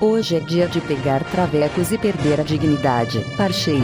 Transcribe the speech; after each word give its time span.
Hoje 0.00 0.36
é 0.36 0.40
dia 0.40 0.68
de 0.68 0.80
pegar 0.80 1.24
travecos 1.24 1.90
e 1.90 1.98
perder 1.98 2.40
a 2.40 2.44
dignidade, 2.44 3.18
parceiro. 3.36 3.82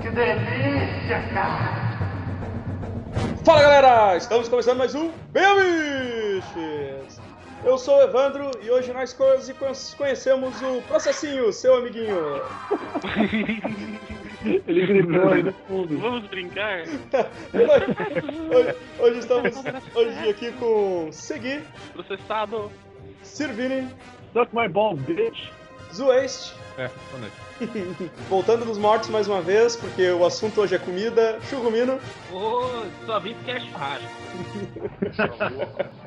Que 0.00 0.10
delícia, 0.10 1.28
cara! 1.34 1.98
Fala 3.44 3.62
galera, 3.62 4.16
estamos 4.16 4.48
começando 4.48 4.78
mais 4.78 4.94
um 4.94 5.10
Biches! 5.32 7.20
Eu 7.64 7.76
sou 7.76 7.96
o 7.96 8.02
Evandro 8.02 8.52
e 8.62 8.70
hoje 8.70 8.92
nós 8.92 9.12
conhecemos 9.96 10.62
o 10.62 10.80
Processinho, 10.82 11.52
seu 11.52 11.74
amiguinho. 11.74 12.40
Ele 14.66 14.86
gritou 14.86 15.28
aí 15.28 15.42
no 15.42 15.52
fundo. 15.52 15.98
Vamos 15.98 16.26
brincar? 16.28 16.82
hoje, 18.54 18.74
hoje 18.98 19.18
estamos 19.18 19.52
hoje 19.94 20.28
aqui 20.30 20.52
com 20.52 21.08
Segui, 21.12 21.60
Processado. 21.92 22.70
Sirvini, 23.22 23.88
Suck 24.32 24.54
my 24.54 24.68
balls, 24.68 25.00
bitch. 25.02 25.50
Zueste, 25.92 26.54
É, 26.76 26.88
boa 27.10 27.20
noite. 27.20 27.47
voltando 28.28 28.64
dos 28.64 28.78
mortos 28.78 29.08
mais 29.08 29.26
uma 29.28 29.40
vez, 29.40 29.76
porque 29.76 30.10
o 30.10 30.24
assunto 30.24 30.60
hoje 30.60 30.74
é 30.74 30.78
comida, 30.78 31.38
Chugumino, 31.48 31.98
Ô, 32.32 32.84
só 33.06 33.18
vim 33.20 33.34
porque 33.34 33.50
é 33.52 33.60
churrasco. 33.60 34.08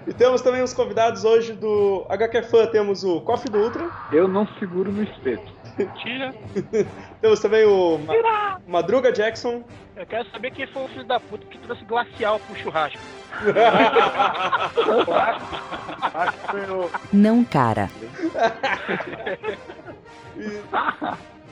e 0.07 0.13
temos 0.13 0.41
também 0.41 0.61
os 0.61 0.73
convidados 0.73 1.23
hoje 1.25 1.53
do 1.53 2.05
HQ 2.09 2.43
Fã, 2.43 2.65
temos 2.67 3.03
o 3.03 3.21
Coffee 3.21 3.51
do 3.51 3.59
Ultra, 3.59 3.89
Eu 4.11 4.27
não 4.27 4.47
seguro 4.59 4.91
no 4.91 5.03
espeto. 5.03 5.51
Tira. 6.01 6.33
temos 7.21 7.39
também 7.39 7.65
o 7.65 7.97
Ma- 7.99 8.59
Madruga 8.67 9.11
Jackson, 9.11 9.63
Eu 9.95 10.05
quero 10.05 10.29
saber 10.29 10.51
quem 10.51 10.67
foi 10.67 10.83
o 10.83 10.87
filho 10.89 11.05
da 11.05 11.19
puta 11.19 11.45
que 11.47 11.57
trouxe 11.59 11.83
glacial 11.85 12.39
pro 12.39 12.55
churrasco. 12.57 12.99
Acho 16.13 16.37
que 16.37 16.47
foi 16.51 16.61
o. 16.69 16.89
Não, 17.13 17.43
cara. 17.45 17.89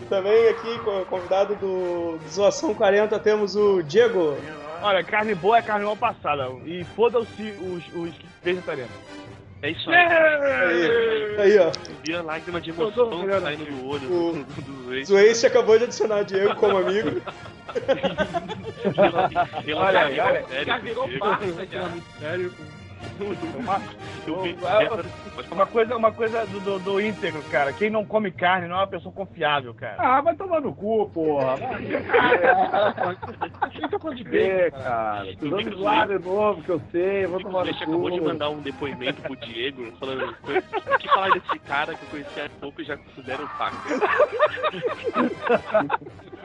Também 0.07 0.47
aqui, 0.49 0.79
co- 0.79 1.05
convidado 1.05 1.55
do, 1.55 2.17
do 2.17 2.29
Zoação 2.29 2.73
40, 2.73 3.17
temos 3.19 3.55
o 3.55 3.81
Diego. 3.83 4.37
Olha, 4.81 5.03
carne 5.03 5.35
boa 5.35 5.57
é 5.57 5.61
carne 5.61 5.85
mal 5.85 5.97
passada. 5.97 6.49
E 6.65 6.83
foda-se 6.95 7.51
os, 7.61 7.83
os 7.93 8.11
vegetarianos. 8.41 8.93
É 9.61 9.71
isso 9.71 9.89
aí. 9.91 9.97
Aí, 9.97 11.37
aí 11.41 11.59
ó. 11.59 11.71
Vi 12.05 12.15
a 12.15 12.21
lágrima 12.21 12.61
de 12.61 12.69
emoção 12.69 13.09
saindo 13.41 13.65
do 13.65 13.87
olho 13.89 14.11
O- 14.29 14.31
do, 14.33 14.61
do 14.61 14.83
Zuei. 14.85 15.03
Zueste 15.03 15.45
acabou 15.47 15.77
de 15.77 15.83
adicionar 15.83 16.23
Diego 16.23 16.55
como 16.55 16.77
amigo. 16.77 17.21
Olha 19.75 20.23
olha. 20.25 20.45
sério, 20.47 20.65
Já 20.65 20.77
virou 20.77 21.09
já. 21.71 21.89
Sério. 22.19 22.53
Uma, 23.55 23.79
vi- 24.43 24.57
uma- 25.51 25.65
coisa, 25.65 25.95
uma 25.95 26.11
coisa 26.11 26.45
do, 26.45 26.59
do, 26.59 26.79
do 26.79 27.01
íntegro, 27.01 27.41
cara. 27.43 27.71
Quem 27.73 27.89
não 27.89 28.05
come 28.05 28.31
carne 28.31 28.67
não 28.67 28.75
é 28.77 28.79
uma 28.79 28.87
pessoa 28.87 29.13
confiável, 29.13 29.73
cara. 29.73 29.95
Ah, 29.97 30.21
vai 30.21 30.35
tomar 30.35 30.61
no 30.61 30.73
cu, 30.73 31.09
porra. 31.09 31.55
Fica 33.71 33.99
falando 33.99 34.17
de 34.23 34.37
É, 34.37 34.71
cara. 34.71 35.25
Dando 35.39 35.79
lá 35.81 36.05
de 36.05 36.19
novo 36.19 36.61
que 36.61 36.69
eu 36.69 36.81
sei, 36.91 37.25
vou 37.27 37.39
tomar 37.41 37.59
no 37.59 37.65
Deixa 37.65 37.83
acabou 37.83 38.09
de 38.11 38.19
cu. 38.19 38.25
mandar 38.25 38.49
um 38.49 38.59
depoimento 38.61 39.21
pro 39.21 39.35
Diego 39.37 39.91
falando 39.99 40.29
o 40.29 40.97
que 40.97 41.07
falar 41.09 41.29
desse 41.31 41.59
cara 41.59 41.93
que 41.95 42.03
eu 42.03 42.09
conheci 42.09 42.39
há 42.41 42.49
pouco 42.61 42.81
e 42.81 42.85
já 42.85 42.97
considero 42.97 43.43
um. 43.43 43.49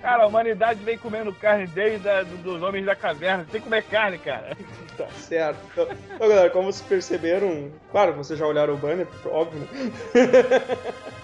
Cara, 0.00 0.22
a 0.22 0.26
humanidade 0.26 0.82
vem 0.82 0.96
comendo 0.98 1.32
carne 1.32 1.66
desde 1.66 2.08
a, 2.08 2.22
do- 2.22 2.36
dos 2.38 2.62
homens 2.62 2.84
da 2.86 2.94
caverna. 2.94 3.46
Tem 3.50 3.60
que 3.60 3.64
comer 3.66 3.82
carne, 3.84 4.18
cara. 4.18 4.56
Tá 5.00 5.06
certo. 5.16 5.58
Então, 5.72 5.88
então, 6.14 6.28
galera, 6.28 6.50
como 6.50 6.70
vocês 6.70 6.86
perceberam, 6.86 7.70
claro, 7.90 8.12
vocês 8.12 8.38
já 8.38 8.46
olharam 8.46 8.74
o 8.74 8.76
banner, 8.76 9.06
óbvio, 9.24 9.66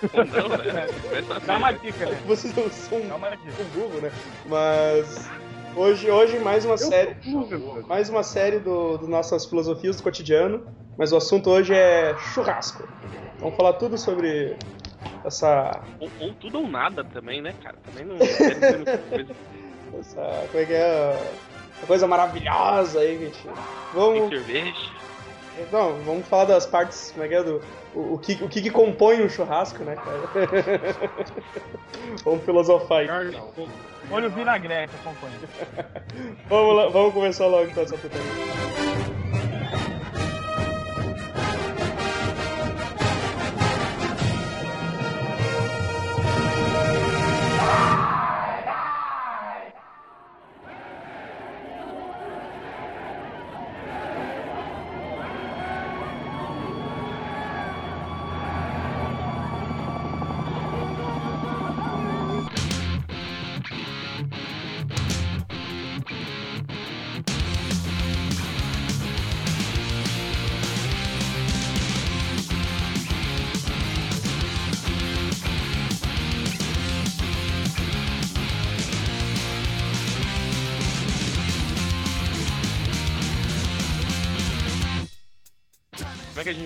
não, 0.02 0.48
né? 0.48 0.86
Começa 1.02 1.34
a 1.34 1.38
Dá 1.40 1.56
uma 1.58 1.72
dica, 1.72 2.06
né? 2.06 2.18
Vocês 2.26 2.54
não 2.54 2.70
são 2.70 3.00
Dá 3.06 3.16
uma 3.16 3.30
dica. 3.36 3.62
um 3.62 3.78
burro, 3.80 4.00
né? 4.00 4.10
Mas 4.46 5.28
hoje, 5.74 6.10
hoje 6.10 6.38
mais 6.38 6.64
uma 6.64 6.78
série. 6.78 7.14
Burro, 7.14 7.86
Mais 7.86 8.08
uma 8.08 8.22
série 8.22 8.58
do, 8.58 8.96
do 8.98 9.08
nossas 9.08 9.44
filosofias 9.44 9.96
do 9.96 10.02
cotidiano. 10.02 10.66
Mas 10.96 11.12
o 11.12 11.16
assunto 11.18 11.50
hoje 11.50 11.74
é 11.74 12.16
churrasco. 12.32 12.88
Vamos 13.38 13.56
falar 13.56 13.74
tudo 13.74 13.98
sobre 13.98 14.56
essa. 15.24 15.80
Ou, 16.00 16.10
ou 16.20 16.32
tudo 16.34 16.60
ou 16.60 16.68
nada 16.68 17.04
também, 17.04 17.40
né, 17.42 17.54
cara? 17.62 17.76
Também 17.84 18.04
não 18.04 18.16
quero 18.26 18.54
dizer 18.54 18.76
muita 18.76 18.98
coisa. 18.98 19.34
essa 19.98 20.48
como 20.50 20.62
é 20.62 20.66
que 20.66 20.72
é? 20.72 21.32
Uma 21.78 21.86
coisa 21.86 22.06
maravilhosa 22.06 23.00
aí, 23.00 23.18
gente. 23.18 23.42
Tem 23.42 23.52
Vamos. 23.94 24.28
cerveja. 24.28 24.90
Não, 25.72 25.94
vamos 26.04 26.26
falar 26.26 26.44
das 26.44 26.66
partes, 26.66 27.10
como 27.12 27.24
é 27.24 27.28
que 27.28 27.34
é, 27.34 27.42
do, 27.42 27.62
o, 27.94 28.14
o 28.14 28.18
que, 28.18 28.32
o 28.44 28.48
que, 28.48 28.60
que 28.60 28.70
compõe 28.70 29.22
um 29.22 29.28
churrasco, 29.28 29.82
né, 29.84 29.96
cara? 29.96 30.20
vamos 32.22 32.44
filosofar 32.44 32.98
aí. 32.98 33.08
Olha 34.10 34.28
o 34.28 34.30
vinagrete, 34.30 34.92
acompanha. 34.96 35.34
Vamos 36.48 36.76
lá, 36.76 36.88
vamos 36.88 37.12
começar 37.12 37.46
logo 37.46 37.68
então 37.68 37.82
essa 37.82 37.98
putaria. 37.98 38.85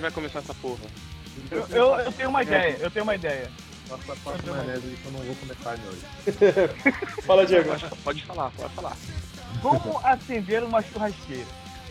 Gente 0.00 0.02
vai 0.02 0.10
começar 0.10 0.38
essa 0.38 0.54
porra? 0.54 0.80
Eu, 1.50 1.66
eu, 1.70 1.94
eu 2.00 2.12
tenho 2.12 2.28
uma 2.30 2.42
ideia, 2.42 2.76
eu 2.80 2.90
tenho 2.90 3.02
uma 3.02 3.14
ideia. 3.14 3.50
passa 3.88 4.50
maionese 4.50 4.86
aí 4.86 4.96
que 4.96 5.06
eu 5.06 5.12
não 5.12 5.20
vou 5.20 5.36
comer 5.36 5.56
carne 5.56 5.82
hoje. 5.88 7.22
Fala, 7.26 7.46
Diego. 7.46 7.70
Pode, 8.02 8.24
falar, 8.24 8.50
pode 8.52 8.74
falar. 8.74 8.96
Como 9.60 10.00
acender 10.04 10.62
uma 10.64 10.82
churrasqueira? 10.82 11.46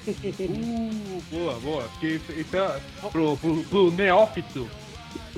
Uh, 0.07 1.21
boa, 1.29 1.59
boa. 1.59 1.83
Porque 1.83 2.07
isso, 2.07 2.31
isso 2.31 2.57
é 2.57 2.81
pro, 3.11 3.37
pro, 3.37 3.63
pro 3.65 3.91
neófito 3.91 4.69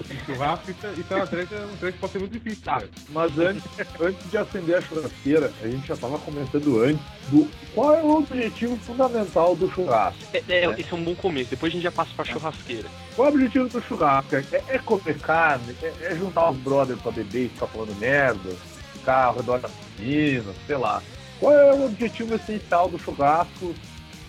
em 0.09 0.25
churrasco, 0.25 0.72
é- 0.72 0.91
isso 1.00 1.13
é 1.13 1.16
uma 1.16 1.28
treta, 1.28 1.56
um 1.56 1.78
que 1.78 1.91
pode 1.94 2.13
ser 2.13 2.19
muito 2.19 2.31
difícil, 2.34 2.63
Tá, 2.63 2.81
mas 3.09 3.38
antes, 3.38 3.63
antes 4.00 4.29
de 4.31 4.38
acender 4.38 4.78
a 4.78 4.81
churrasqueira, 4.81 5.52
a 5.62 5.68
gente 5.68 5.88
já 5.88 5.96
tava 5.97 6.18
comentando 6.19 6.84
antes 6.84 7.02
do 7.29 7.47
qual 7.74 7.96
é 7.96 8.01
o 8.01 8.18
objetivo 8.18 8.75
fundamental 8.78 9.56
do 9.56 9.69
churrasco. 9.72 10.19
É, 10.34 10.44
é, 10.47 10.80
esse 10.80 10.91
é 10.94 10.96
um 10.96 11.03
bom 11.03 11.16
começo, 11.16 11.50
depois 11.50 11.72
a 11.72 11.75
gente 11.75 11.84
já 11.84 11.91
passa 11.91 12.12
pra 12.16 12.25
churrasqueira. 12.25 12.88
Qual 13.16 13.28
é 13.28 13.31
o 13.31 13.34
objetivo 13.34 13.69
do 13.69 13.81
churrasco? 13.81 14.35
É, 14.35 14.46
é 14.69 14.80
comer 14.80 15.19
carne? 15.19 15.75
É, 15.81 15.94
é 16.12 16.16
juntar 16.16 16.51
os 16.51 16.57
brothers 16.57 17.00
pra 17.01 17.12
beber 17.12 17.46
e 17.46 17.50
ficar 17.50 17.68
falando 17.68 17.97
merda? 18.00 18.50
Ficar 18.94 19.25
ao 19.25 19.36
redor 19.36 19.60
da 19.60 19.69
piscina, 19.69 20.54
sei 20.68 20.77
lá. 20.77 21.01
Qual 21.39 21.51
é 21.54 21.74
o 21.74 21.86
objetivo 21.86 22.36
essencial 22.36 22.88
do 22.88 23.00
churrasco 23.00 23.74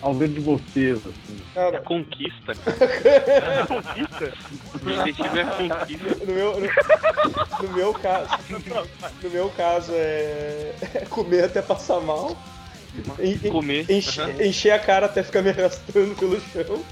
ao 0.03 0.13
ver 0.13 0.27
de 0.29 0.39
vocês, 0.41 0.97
assim? 0.99 1.41
É 1.51 1.53
Cara, 1.53 1.81
conquista, 1.81 2.53
cara. 2.55 3.65
conquista? 3.67 4.33
O 4.83 4.99
objetivo 4.99 5.37
é 5.37 5.41
a 5.41 5.45
conquista. 5.45 6.25
no 6.25 6.33
meu, 6.33 6.59
no, 6.59 7.67
no 7.67 7.73
meu 7.73 7.93
caso. 7.93 8.29
No 9.21 9.29
meu 9.29 9.49
caso 9.51 9.91
é, 9.95 10.73
é 10.95 11.05
comer 11.09 11.45
até 11.45 11.61
passar 11.61 11.99
mal. 12.01 12.35
En- 13.19 13.39
en- 13.47 13.51
Comer. 13.51 13.89
enche- 13.89 14.21
Aham. 14.21 14.43
encher 14.43 14.71
a 14.71 14.79
cara 14.79 15.05
até 15.07 15.23
ficar 15.23 15.41
me 15.41 15.49
arrastando 15.49 16.13
pelo 16.15 16.39
chão 16.41 16.83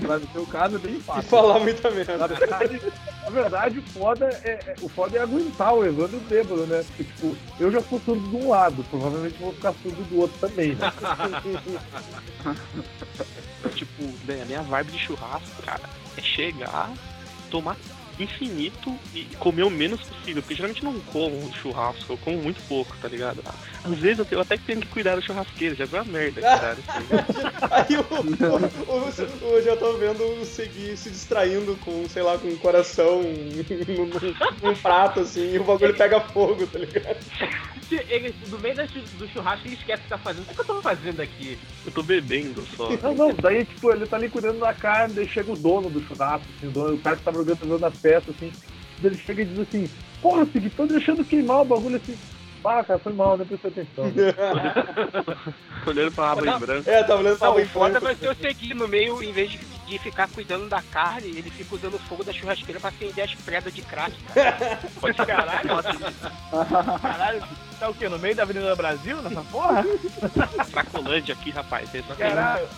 Pra 0.00 0.18
no 0.18 0.28
seu 0.28 0.46
caso 0.46 0.76
é 0.76 0.78
bem 0.78 0.96
e 0.96 1.00
fácil. 1.00 1.22
falar 1.28 1.58
muita 1.60 1.88
Na 1.90 1.96
merda. 1.96 2.28
verdade, 2.28 2.82
na 3.24 3.30
verdade, 3.30 3.78
o 3.78 3.82
foda 3.82 4.26
é, 4.44 4.48
é- 4.48 4.76
o 4.80 4.88
foda 4.88 5.18
é 5.18 5.22
aguentar 5.22 5.74
o 5.74 5.84
Evandro 5.84 6.20
bêbado, 6.20 6.66
né? 6.66 6.82
Porque, 6.84 7.04
tipo, 7.04 7.36
eu 7.58 7.70
já 7.72 7.82
sou 7.82 8.00
surdo 8.00 8.28
de 8.28 8.36
um 8.36 8.48
lado, 8.48 8.84
provavelmente 8.84 9.36
vou 9.38 9.52
ficar 9.52 9.72
surdo 9.74 10.02
do 10.04 10.20
outro 10.20 10.38
também, 10.48 10.74
né? 10.74 10.92
Tipo, 13.74 14.02
bem, 14.24 14.42
a 14.42 14.44
minha 14.44 14.62
vibe 14.62 14.92
de 14.92 14.98
churrasco, 14.98 15.62
cara, 15.62 15.82
é 16.16 16.20
chegar, 16.22 16.92
tomar 17.50 17.76
infinito 18.22 18.94
e 19.14 19.24
comer 19.38 19.62
o 19.62 19.70
menos 19.70 20.02
possível, 20.02 20.42
porque 20.42 20.54
geralmente 20.54 20.82
eu 20.84 20.92
não 20.92 21.00
como 21.00 21.52
churrasco, 21.54 22.12
eu 22.12 22.16
como 22.18 22.38
muito 22.42 22.60
pouco, 22.68 22.96
tá 23.00 23.08
ligado? 23.08 23.42
Às 23.84 23.98
vezes 23.98 24.18
eu, 24.18 24.24
tenho, 24.24 24.38
eu 24.38 24.42
até 24.42 24.56
que 24.56 24.64
tenho 24.64 24.80
que 24.80 24.88
cuidar 24.88 25.14
da 25.16 25.20
churrasqueira, 25.22 25.74
já 25.74 25.84
viu 25.86 26.00
a 26.00 26.04
merda, 26.04 26.40
caralho. 26.40 26.82
Aí 27.70 27.96
o, 27.96 28.00
o, 28.00 29.46
o, 29.46 29.46
o- 29.48 29.56
eu 29.56 29.62
já 29.62 29.76
tô 29.76 29.96
vendo 29.96 30.22
o 30.24 30.44
Segui 30.44 30.96
se 30.96 31.10
distraindo 31.10 31.76
com, 31.76 32.08
sei 32.08 32.22
lá, 32.22 32.38
com 32.38 32.48
um 32.48 32.56
coração 32.56 33.22
num, 34.62 34.74
prato, 34.74 35.20
assim, 35.20 35.54
e 35.54 35.58
o 35.58 35.64
bagulho 35.64 35.94
pega 35.94 36.20
fogo, 36.20 36.66
tá 36.66 36.78
ligado? 36.78 37.18
Ele, 37.90 38.34
no 38.48 38.58
meio 38.58 38.74
do 38.76 39.28
churrasco, 39.28 39.66
ele 39.66 39.74
esquece 39.76 40.00
o 40.00 40.02
que 40.04 40.08
tá 40.10 40.18
fazendo. 40.18 40.42
O 40.50 40.54
que 40.54 40.60
eu 40.60 40.64
tô 40.64 40.82
fazendo 40.82 41.20
aqui? 41.20 41.58
Eu 41.86 41.92
tô 41.92 42.02
bebendo 42.02 42.62
só. 42.76 42.90
Não, 43.02 43.14
não, 43.14 43.34
daí, 43.34 43.64
tipo, 43.64 43.90
ele 43.90 44.06
tá 44.06 44.16
ali 44.16 44.28
cuidando 44.28 44.58
da 44.60 44.74
carne, 44.74 45.14
daí 45.14 45.26
chega 45.26 45.52
o 45.52 45.56
dono 45.56 45.88
do 45.88 46.00
churrasco, 46.02 46.46
assim, 46.56 46.66
o, 46.66 46.70
dono, 46.70 46.94
o 46.94 46.98
cara 46.98 47.16
que 47.16 47.22
tava 47.22 47.38
organizando 47.38 47.86
a 47.86 47.90
peça, 48.08 48.30
assim, 48.30 48.50
ele 49.04 49.16
chega 49.16 49.42
e 49.42 49.44
diz 49.44 49.58
assim, 49.60 49.90
porra, 50.22 50.46
Segui, 50.46 50.70
tô 50.70 50.86
deixando 50.86 51.24
queimar 51.24 51.60
o 51.60 51.64
bagulho 51.64 51.96
assim. 51.96 52.16
Ah, 52.64 52.82
cara, 52.82 52.98
foi 52.98 53.12
mal, 53.12 53.38
não 53.38 53.46
prestei 53.46 53.70
atenção. 53.70 54.12
Olhando 55.86 56.12
pra 56.12 56.32
aba 56.32 56.46
em 56.46 56.58
branco. 56.58 56.90
É, 56.90 57.02
tá 57.02 57.14
olhando 57.14 57.38
pra 57.38 57.52
o 57.52 57.60
em 57.60 57.66
foda 57.66 58.00
branco. 58.00 58.04
vai 58.06 58.16
ser 58.16 58.26
eu 58.26 58.34
seguir 58.34 58.74
no 58.74 58.88
meio, 58.88 59.22
em 59.22 59.32
vez 59.32 59.52
de, 59.52 59.58
de 59.58 59.98
ficar 60.00 60.28
cuidando 60.28 60.68
da 60.68 60.82
carne, 60.82 61.28
ele 61.28 61.50
fica 61.50 61.74
usando 61.74 61.94
o 61.94 61.98
fogo 61.98 62.24
da 62.24 62.32
churrasqueira 62.32 62.80
pra 62.80 62.90
acender 62.90 63.24
as 63.24 63.34
predas 63.36 63.72
de 63.72 63.80
crack. 63.82 64.12
Pô, 65.00 65.08
caralho, 65.24 65.68
caralho, 67.00 67.42
tá 67.78 67.88
o 67.88 67.94
quê? 67.94 68.08
No 68.08 68.18
meio 68.18 68.34
da 68.34 68.42
Avenida 68.42 68.74
Brasil, 68.74 69.22
nessa 69.22 69.42
porra? 69.42 69.84
Cracolândia 70.70 71.34
aqui, 71.34 71.50
rapaz. 71.50 71.88
Aqui. 71.88 72.02
Caralho. 72.18 72.68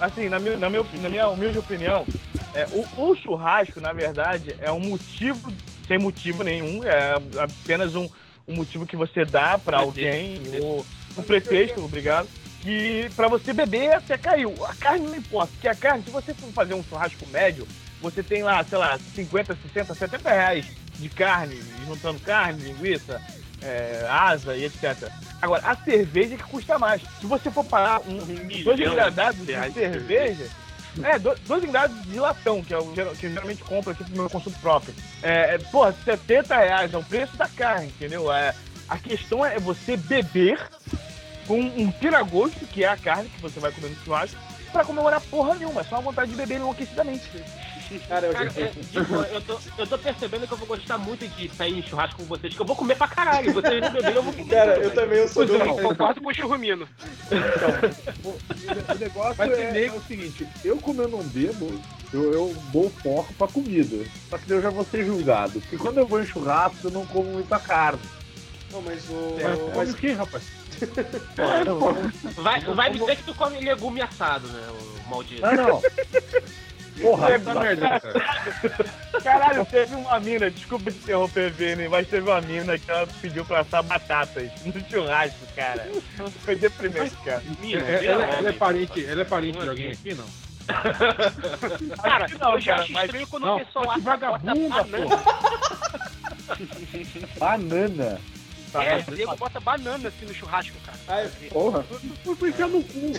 Assim, 0.00 0.28
na 0.28 0.38
minha, 0.38 0.56
na 0.56 0.68
minha, 0.68 0.84
na 1.00 1.08
minha 1.08 1.28
humilde 1.28 1.58
opinião, 1.58 2.06
é, 2.54 2.66
o, 2.72 3.10
o 3.10 3.16
churrasco, 3.16 3.80
na 3.80 3.92
verdade, 3.92 4.54
é 4.60 4.70
um 4.70 4.80
motivo, 4.80 5.52
sem 5.86 5.98
motivo 5.98 6.42
nenhum, 6.42 6.84
é 6.84 7.14
apenas 7.38 7.94
um, 7.94 8.08
um 8.46 8.54
motivo 8.54 8.86
que 8.86 8.96
você 8.96 9.24
dá 9.24 9.58
pra 9.58 9.78
alguém, 9.78 10.40
ou 10.62 10.84
um 11.16 11.22
pretexto, 11.22 11.82
obrigado, 11.84 12.28
que 12.62 13.08
pra 13.14 13.28
você 13.28 13.52
beber 13.52 13.94
até 13.94 14.18
caiu. 14.18 14.54
A 14.64 14.74
carne 14.74 15.06
não 15.06 15.16
importa, 15.16 15.52
porque 15.52 15.68
a 15.68 15.74
carne, 15.74 16.02
se 16.04 16.10
você 16.10 16.34
for 16.34 16.50
fazer 16.52 16.74
um 16.74 16.84
churrasco 16.84 17.26
médio, 17.28 17.66
você 18.00 18.22
tem 18.22 18.42
lá, 18.42 18.62
sei 18.64 18.78
lá, 18.78 18.98
50, 18.98 19.56
60, 19.68 19.94
70 19.94 20.30
reais 20.30 20.66
de 20.98 21.08
carne, 21.08 21.60
juntando 21.86 22.20
carne, 22.20 22.62
linguiça, 22.62 23.20
é, 23.62 24.06
asa 24.08 24.56
e 24.56 24.64
etc. 24.64 25.08
Agora, 25.40 25.62
a 25.66 25.76
cerveja 25.76 26.36
que 26.36 26.42
custa 26.44 26.78
mais. 26.78 27.02
Se 27.20 27.26
você 27.26 27.50
for 27.50 27.64
parar 27.64 28.00
um, 28.06 28.18
dois 28.64 28.76
engradados 28.92 29.38
de 29.46 29.52
de 29.68 29.74
cerveja, 29.92 30.48
é, 31.02 31.18
do- 31.18 31.36
dois 31.46 31.62
engradados 31.64 32.02
de 32.04 32.18
latão, 32.18 32.62
que, 32.64 32.72
é 32.72 32.78
o, 32.78 32.86
que 32.92 33.00
eu 33.00 33.14
geralmente 33.32 33.62
compro 33.64 33.92
aqui 33.92 34.04
pro 34.04 34.16
meu 34.16 34.30
consumo 34.30 34.56
próprio. 34.60 34.94
É, 35.22 35.54
é, 35.54 35.58
porra, 35.58 35.94
70 36.04 36.56
reais 36.56 36.94
é 36.94 36.96
o 36.98 37.04
preço 37.04 37.36
da 37.36 37.48
carne, 37.48 37.86
entendeu? 37.88 38.32
É, 38.32 38.54
a 38.88 38.98
questão 38.98 39.44
é 39.44 39.58
você 39.58 39.96
beber 39.96 40.58
com 41.46 41.60
um 41.60 41.90
tiragosto, 41.92 42.66
que 42.66 42.82
é 42.84 42.88
a 42.88 42.96
carne 42.96 43.28
que 43.28 43.40
você 43.40 43.60
vai 43.60 43.70
comer 43.72 43.88
no 43.90 43.96
churrasco, 44.04 44.36
pra 44.72 44.84
comemorar 44.84 45.20
porra 45.22 45.54
nenhuma. 45.54 45.80
É 45.80 45.84
só 45.84 45.96
a 45.96 46.00
vontade 46.00 46.30
de 46.30 46.36
beber 46.36 46.56
enlouquecidamente. 46.56 47.24
Cara, 48.08 48.26
eu 48.26 48.32
Cara, 48.32 48.50
já... 48.50 48.60
é, 48.62 48.66
tipo, 48.66 49.14
eu, 49.14 49.40
tô, 49.42 49.58
eu 49.78 49.86
tô 49.86 49.98
percebendo 49.98 50.46
que 50.46 50.52
eu 50.52 50.58
vou 50.58 50.66
gostar 50.66 50.98
muito 50.98 51.26
de 51.28 51.48
sair 51.54 51.78
em 51.78 51.82
churrasco 51.82 52.18
com 52.18 52.24
vocês, 52.24 52.54
que 52.54 52.60
eu 52.60 52.66
vou 52.66 52.74
comer 52.74 52.96
pra 52.96 53.06
caralho. 53.06 53.52
Vocês 53.52 53.80
vão 53.80 53.92
beber, 53.92 54.16
eu 54.16 54.22
vou 54.22 54.32
comer. 54.32 54.54
Cara, 54.54 54.78
eu 54.78 54.90
também 54.92 55.18
eu 55.18 55.28
sou 55.28 55.46
do... 55.46 55.54
Eu 55.54 55.76
concordo 55.76 56.20
com 56.20 56.28
o 56.28 56.34
churrumino. 56.34 56.88
O 58.88 58.98
negócio 58.98 59.34
Vai 59.34 59.48
ter 59.50 59.76
é, 59.76 59.86
é 59.86 59.92
o 59.92 60.02
seguinte, 60.02 60.46
eu 60.64 60.76
como 60.78 61.02
eu 61.02 61.08
não 61.08 61.22
bebo, 61.22 61.80
eu, 62.12 62.32
eu 62.32 62.56
dou 62.72 62.90
foco 62.90 63.32
pra 63.34 63.46
comida. 63.46 64.04
Só 64.28 64.38
que 64.38 64.50
eu 64.50 64.60
já 64.60 64.70
vou 64.70 64.84
ser 64.84 65.04
julgado. 65.04 65.60
Porque 65.60 65.76
quando 65.76 65.98
eu 65.98 66.06
vou 66.06 66.20
em 66.20 66.26
churrasco, 66.26 66.88
eu 66.88 66.90
não 66.90 67.06
como 67.06 67.30
muita 67.30 67.58
carne. 67.58 68.00
Não, 68.72 68.82
mas 68.82 69.08
o... 69.08 69.36
Mas 69.40 69.76
Mas 69.76 69.90
o 69.92 69.96
que, 69.96 70.12
rapaz? 70.12 70.42
Vai, 72.36 72.60
vai 72.60 72.90
dizer 72.90 73.16
que 73.16 73.22
tu 73.22 73.34
come 73.34 73.58
legume 73.60 74.02
assado, 74.02 74.46
né, 74.48 74.68
o 74.68 75.08
maldito. 75.08 75.40
Não, 75.40 75.54
não. 75.54 75.82
Porra, 77.00 77.38
Puta 77.38 77.54
merda, 77.60 78.00
cara. 78.00 78.24
Caralho, 79.22 79.64
teve 79.66 79.94
uma 79.94 80.18
mina, 80.20 80.50
desculpa 80.50 80.90
te 80.90 80.96
interromper, 80.98 81.50
Vini, 81.52 81.88
mas 81.88 82.08
teve 82.08 82.28
uma 82.30 82.40
mina 82.40 82.78
que 82.78 82.90
ela 82.90 83.06
pediu 83.20 83.44
pra 83.44 83.60
assar 83.60 83.82
batatas 83.82 84.50
no 84.64 84.72
churrasco, 84.88 85.46
cara. 85.54 85.88
Foi 86.44 86.56
deprimente, 86.56 87.14
cara. 87.24 87.42
Mina, 87.60 87.82
É, 87.86 88.04
ela, 88.06 88.24
ela 88.24 88.48
é 88.48 88.52
parente, 88.52 89.04
ela 89.04 89.20
é 89.22 89.24
parente 89.24 89.58
de 89.58 89.68
alguém 89.68 89.90
aqui, 89.92 90.14
não? 90.14 90.24
Cara, 92.02 92.26
não, 92.40 92.52
eu 92.54 92.60
já 92.60 92.76
acho 92.76 92.92
mas- 92.92 93.04
estranho 93.04 93.26
quando 93.28 93.46
Não, 93.46 93.56
o 93.56 93.64
pessoal 93.64 93.84
que 93.84 93.90
assa 93.90 94.00
vagabunda, 94.00 94.54
bota 94.54 94.84
banana. 94.84 95.16
banana. 98.72 99.04
É, 99.08 99.10
o 99.10 99.14
nego 99.14 99.36
bota 99.36 99.60
banana 99.60 100.08
assim 100.08 100.26
no 100.26 100.34
churrasco, 100.34 100.76
cara. 100.84 100.98
Ah, 101.08 101.20
é- 101.20 101.48
Porra. 101.48 101.84
Fui 102.38 102.50
enfiar 102.50 102.68
no 102.68 102.82
cu. 102.82 103.12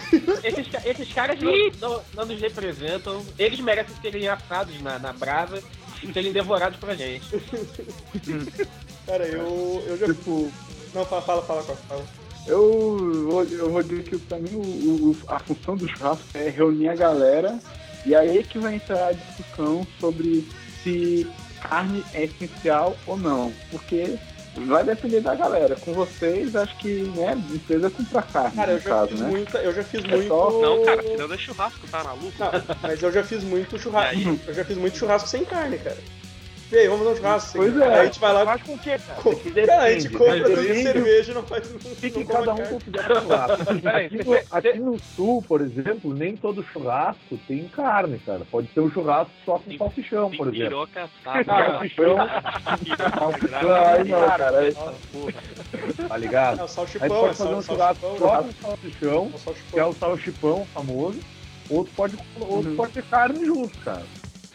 Esses, 0.43 0.67
esses 0.85 1.13
caras 1.13 1.39
não, 1.41 1.51
não- 1.79 2.01
não 2.15 2.25
nos 2.25 2.39
representam. 2.41 3.25
Eles 3.37 3.59
merecem 3.59 3.95
serem 4.01 4.27
assados 4.27 4.79
na, 4.81 4.97
na 4.99 5.13
brasa 5.13 5.61
e 6.03 6.11
serem 6.13 6.31
devorados 6.31 6.77
pra 6.79 6.95
gente. 6.95 7.25
Cara, 9.05 9.25
eu, 9.25 9.83
eu 9.87 9.97
já... 9.97 10.05
Tipo, 10.07 10.51
Não, 10.93 11.05
fala, 11.05 11.21
fala, 11.21 11.41
fala, 11.43 11.63
fala. 11.63 12.05
Eu 12.45 13.25
vou, 13.29 13.43
eu 13.43 13.69
vou 13.71 13.83
dizer 13.83 14.03
que 14.03 14.17
pra 14.17 14.37
mim 14.39 14.51
o, 14.53 15.11
o- 15.11 15.17
a 15.27 15.39
função 15.39 15.75
do 15.75 15.87
churrasco 15.87 16.23
é 16.33 16.49
reunir 16.49 16.87
a 16.89 16.95
galera 16.95 17.59
e 18.05 18.15
aí 18.15 18.37
é 18.37 18.43
que 18.43 18.57
vai 18.57 18.75
entrar 18.75 19.07
a 19.07 19.11
discussão 19.11 19.85
sobre 19.99 20.47
se 20.83 21.27
carne 21.61 22.03
é 22.13 22.23
essencial 22.23 22.95
ou 23.05 23.17
não. 23.17 23.51
Porque 23.69 24.17
vai 24.65 24.83
depender 24.83 25.21
da 25.21 25.35
galera. 25.35 25.75
Com 25.75 25.93
vocês, 25.93 26.55
acho 26.55 26.77
que 26.77 27.03
né, 27.15 27.35
não 27.35 27.57
precisa 27.59 27.89
comprar 27.89 28.23
carne, 28.23 28.55
Cara, 28.55 28.71
eu 28.71 28.75
no 28.77 28.81
já 28.81 28.89
caso, 28.89 29.07
fiz 29.09 29.19
né? 29.19 29.27
muita... 29.29 29.57
Eu 29.59 29.73
já 29.73 29.83
fiz 29.83 30.03
É 30.05 30.07
muito... 30.07 30.27
só- 30.27 30.51
Não, 30.61 30.85
cara, 30.85 31.03
tirando 31.03 31.33
é 31.33 31.37
churrasco, 31.37 31.87
tá 31.89 32.03
maluco? 32.03 32.33
Não, 32.39 32.51
mas 32.81 33.03
eu 33.03 33.11
já 33.11 33.23
fiz 33.23 33.43
muito 33.43 33.77
churrasco. 33.77 34.39
Eu 34.47 34.53
já 34.53 34.65
fiz 34.65 34.77
muito 34.77 34.97
churrasco 34.97 35.27
sem 35.29 35.43
carne, 35.45 35.77
cara. 35.77 35.97
E 36.69 36.75
aí, 36.75 36.87
vamos 36.87 37.05
fazer 37.05 37.13
um 37.13 37.21
churrasco 37.21 37.57
Pois 37.57 37.77
é. 37.77 37.83
Aí 37.85 37.99
a 37.99 38.05
gente 38.05 38.19
vai 38.19 38.33
lá... 38.33 38.45
Faz 38.45 38.63
com 38.63 38.73
o 38.73 38.77
quê, 38.79 38.97
cara? 38.99 39.21
Co... 39.21 39.35
Cara, 39.65 39.83
a 39.83 39.91
gente 39.93 40.09
compra 40.09 40.39
duas 40.39 40.81
cerveja 40.81 41.31
e 41.31 41.35
não 41.35 41.43
faz... 41.43 41.71
Não, 41.71 41.79
Fica 41.79 42.15
não 42.19 42.23
em 42.23 42.27
cada 42.27 42.53
um 42.53 42.57
com 42.57 42.75
o 42.75 42.79
que 42.81 42.89
der 42.89 43.05
Aqui 43.05 44.17
no, 44.25 44.33
aqui 44.51 44.79
no 44.79 44.99
sul, 45.15 45.41
por 45.47 45.61
exemplo, 45.61 46.13
nem 46.13 46.35
todo 46.35 46.61
churrasco 46.63 47.39
tem 47.47 47.69
carne, 47.69 48.19
cara. 48.19 48.41
Pode 48.51 48.67
ter 48.67 48.81
um 48.81 48.91
churrasco 48.91 49.31
só 49.45 49.59
com 49.59 49.77
salsichão, 49.77 50.29
por 50.31 50.53
exemplo. 50.53 50.89
Salsichão, 51.45 52.17
Ai, 53.71 54.03
não, 54.03 54.27
cara. 54.27 54.67
é- 54.67 56.07
tá 56.07 56.17
ligado? 56.17 56.59
É 56.59 56.63
o 56.63 56.63
Aí 56.63 56.69
salchipão, 56.69 57.07
pode 57.09 57.29
é 57.29 57.33
fazer 57.33 57.55
um 57.55 57.61
churrasco 57.61 58.17
só 58.17 58.43
com 58.43 58.51
salsichão, 58.51 59.31
É 59.47 59.53
que 59.71 59.79
é 59.79 59.85
o 59.85 59.93
salchipão 59.93 60.65
famoso. 60.73 61.19
Outro 61.69 61.93
pode, 61.95 62.17
outro 62.39 62.75
pode 62.75 62.93
ter 62.93 63.03
carne 63.03 63.45
junto, 63.45 63.77
cara. 63.79 64.03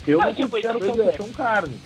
Eu 0.06 0.20
Ah, 0.20 0.26
não 0.26 0.34
tipo, 0.34 0.50
considero 0.50 0.78
é. 0.84 0.94
salsichão 0.94 1.28
carne. 1.32 1.80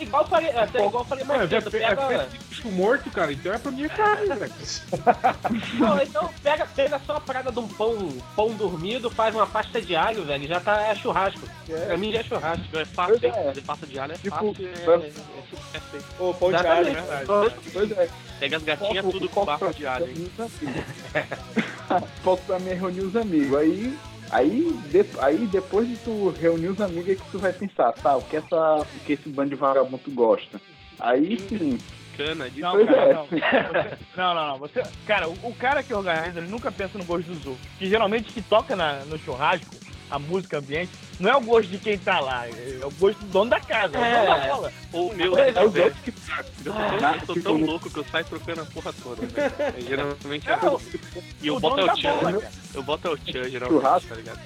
Igual 0.00 0.22
eu 0.22 0.28
falei, 0.28 0.50
até 0.50 0.78
igual 0.86 1.02
eu 1.02 1.08
falei 1.08 1.24
mais 1.24 1.42
é, 1.42 1.48
cedo, 1.60 1.68
é 1.76 1.80
pega. 1.80 2.08
festa 2.08 2.26
de 2.30 2.38
bicho 2.38 2.68
morto, 2.72 3.10
cara. 3.10 3.32
Então 3.32 3.52
é 3.52 3.58
pra 3.58 3.70
mim 3.70 3.84
é 3.84 3.88
carne, 3.88 4.26
velho. 4.34 4.52
Não, 5.78 6.02
então 6.02 6.30
pega, 6.42 6.66
pega 6.74 7.00
só 7.06 7.16
a 7.16 7.20
parada 7.20 7.52
de 7.52 7.58
um 7.58 7.68
pão, 7.68 8.08
pão 8.34 8.50
dormido, 8.54 9.10
faz 9.10 9.34
uma 9.34 9.46
pasta 9.46 9.80
de 9.80 9.94
alho, 9.94 10.24
velho, 10.24 10.48
já 10.48 10.60
tá 10.60 10.80
é 10.88 10.94
churrasco. 10.94 11.40
Pra 11.86 11.96
mim 11.96 12.10
já 12.12 12.20
é 12.20 12.24
churrasco. 12.24 12.76
É 12.76 12.84
fácil, 12.84 13.20
Pois 13.20 13.34
é. 13.34 13.42
Fazer 13.44 13.60
pasta 13.62 13.86
de 13.86 13.98
alho 13.98 14.12
é 14.12 14.16
Tipo, 14.16 14.30
fácil. 14.36 14.54
É, 14.58 14.90
é, 14.90 15.78
é? 15.78 16.22
Ô, 16.22 16.34
pão 16.34 16.50
de 16.50 16.56
alho, 16.66 16.92
né? 16.92 17.04
Pois 17.72 17.90
é. 17.92 18.08
Pega 18.40 18.56
as 18.56 18.62
gatinhas 18.62 19.06
tudo 19.06 19.28
com 19.28 19.44
pra- 19.44 19.70
de 19.72 19.86
alho, 19.86 20.08
hein? 20.08 20.30
Foco 22.24 22.42
pra 22.46 22.58
mim 22.58 22.70
é 22.70 22.74
reunir 22.74 23.02
os 23.02 23.14
amigos. 23.14 23.56
Aí, 23.56 23.96
aí, 24.32 24.72
de- 24.90 25.20
aí 25.20 25.46
depois 25.46 25.86
de 25.88 25.96
tu 25.98 26.30
reunir 26.30 26.68
os 26.68 26.80
amigos 26.80 27.08
é 27.10 27.14
que 27.14 27.30
tu 27.30 27.38
vai 27.38 27.52
pensar, 27.52 27.92
tá, 27.92 28.16
o 28.16 28.22
que, 28.22 28.36
essa, 28.36 28.80
o 28.80 29.00
que 29.04 29.12
esse 29.12 29.28
bando 29.28 29.50
de 29.50 29.56
vagabundo 29.56 30.10
gosta. 30.10 30.60
Aí 30.98 31.36
sim. 31.48 31.78
Cana 32.16 32.50
de 32.50 32.60
Não, 32.60 32.84
cara, 32.84 32.96
é. 33.08 33.14
não. 33.14 33.24
Você- 33.26 33.98
não, 34.16 34.34
não, 34.34 34.46
não. 34.48 34.58
Você, 34.58 34.84
cara, 35.06 35.28
o, 35.28 35.32
o 35.44 35.54
cara 35.54 35.82
que 35.82 35.94
organiza, 35.94 36.38
ele 36.40 36.48
nunca 36.48 36.70
pensa 36.70 36.98
no 36.98 37.04
gosto 37.04 37.26
dos 37.32 37.46
outros. 37.46 37.66
Que 37.78 37.88
geralmente 37.88 38.30
que 38.32 38.42
toca 38.42 38.76
na- 38.76 39.04
no 39.06 39.18
churrasco, 39.18 39.74
a 40.12 40.18
música 40.18 40.58
ambiente, 40.58 40.90
não 41.18 41.30
é 41.30 41.36
o 41.36 41.40
gosto 41.40 41.68
de 41.70 41.78
quem 41.78 41.96
tá 41.98 42.20
lá, 42.20 42.46
é 42.46 42.80
o 42.84 42.90
gosto 42.92 43.18
do 43.20 43.26
dono 43.28 43.50
da 43.50 43.58
casa, 43.58 43.96
é, 43.96 44.22
o 44.22 44.26
dono 44.26 44.38
da 44.40 44.46
bola. 44.54 44.72
Ou 44.92 45.10
o 45.10 45.16
meu, 45.16 45.38
É, 45.38 45.50
né, 45.50 45.62
é 45.62 45.68
velho? 45.68 45.84
outros 45.86 46.02
que 46.04 46.12
Eu 46.66 46.72
tão, 46.74 47.14
eu 47.14 47.20
tô 47.26 47.34
tão 47.40 47.56
louco 47.56 47.90
que 47.90 47.98
eu 47.98 48.04
saio 48.04 48.24
trocando 48.26 48.60
a 48.60 48.64
porra 48.66 48.92
toda, 49.02 49.26
velho. 49.26 49.52
É, 49.58 49.80
Geralmente 49.80 50.50
é 50.50 50.56
Não, 50.62 50.80
E 51.40 51.46
eu 51.46 51.56
o 51.56 51.60
boto 51.60 51.76
dono 51.76 51.88
é 51.88 51.92
o 51.94 51.96
Chan, 51.96 52.14
bola, 52.16 52.32
cara. 52.40 52.52
eu 52.74 52.82
boto 52.82 53.08
é 53.08 53.10
o 53.10 53.16
Chan, 53.16 53.48
geralmente, 53.48 53.80
Churrasco. 53.80 54.08
tá 54.10 54.14
ligado? 54.16 54.40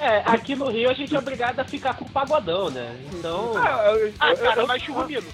É, 0.00 0.22
aqui 0.26 0.56
no 0.56 0.68
Rio 0.70 0.90
a 0.90 0.94
gente 0.94 1.14
é 1.14 1.18
obrigado 1.18 1.60
a 1.60 1.64
ficar 1.64 1.94
com 1.94 2.04
o 2.04 2.10
pagodão, 2.10 2.68
né? 2.70 2.98
Então. 3.12 3.52
Ah, 3.56 3.84
eu- 3.92 4.08
eu- 4.08 4.14
Ah, 4.18 4.30
eu- 4.30 4.36
cara, 4.38 4.60
eu- 4.62 4.66
mas 4.66 4.82
churrumino, 4.82 5.26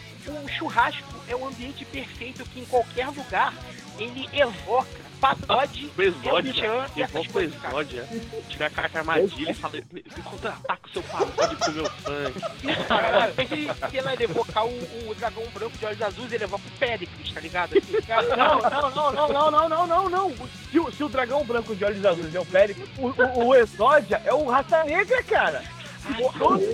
o 0.45 0.49
churrasco 0.49 1.09
é 1.27 1.35
o 1.35 1.47
ambiente 1.49 1.83
perfeito 1.87 2.45
que 2.45 2.61
em 2.61 2.65
qualquer 2.67 3.07
lugar 3.09 3.55
ele 3.99 4.29
evoca 4.35 5.00
pagode, 5.21 5.91
O 5.97 6.03
Exódia, 6.03 6.65
eu 6.97 7.07
vou 7.09 7.25
pro 7.25 7.33
cara. 7.33 7.45
Exódia, 7.45 8.09
tirar 8.49 8.67
a 8.67 8.71
carta 8.71 8.99
armadilha 8.99 9.51
e 9.51 9.55
falar, 9.55 9.75
me 9.93 10.03
contra-ataca 10.25 10.81
o 10.87 10.91
seu 10.91 11.03
pagode 11.03 11.57
com 11.57 11.71
o 11.71 11.75
meu 11.75 11.85
sangue. 11.87 12.41
Cara, 12.89 13.11
lá, 13.19 13.29
ele 14.13 14.25
evocar 14.25 14.67
o, 14.67 15.09
o 15.11 15.15
dragão 15.15 15.45
branco 15.55 15.77
de 15.79 15.85
olhos 15.87 16.03
azuis, 16.03 16.33
ele 16.33 16.45
evoca 16.45 16.65
o 16.67 16.79
Péricles, 16.79 17.33
tá 17.33 17.41
ligado? 17.41 17.77
Assim, 17.79 18.01
cara, 18.03 18.37
Não, 18.37 18.59
não, 18.61 18.91
não, 18.91 19.13
não, 19.13 19.29
não, 19.33 19.51
não, 19.51 19.69
não, 19.69 19.87
não, 19.87 20.09
não. 20.09 20.35
Se, 20.71 20.79
o- 20.81 20.91
se 20.93 21.05
o 21.05 21.09
dragão 21.09 21.45
branco 21.45 21.75
de 21.77 21.85
olhos 21.85 22.05
azuis 22.05 22.35
é 22.35 22.41
o 22.41 22.47
Péricles, 22.47 22.89
o, 22.99 23.09
o, 23.09 23.47
o 23.49 23.55
Exódia 23.55 24.21
é 24.25 24.33
o 24.33 24.45
Raça 24.49 24.83
Negra, 24.85 25.23
cara. 25.25 25.63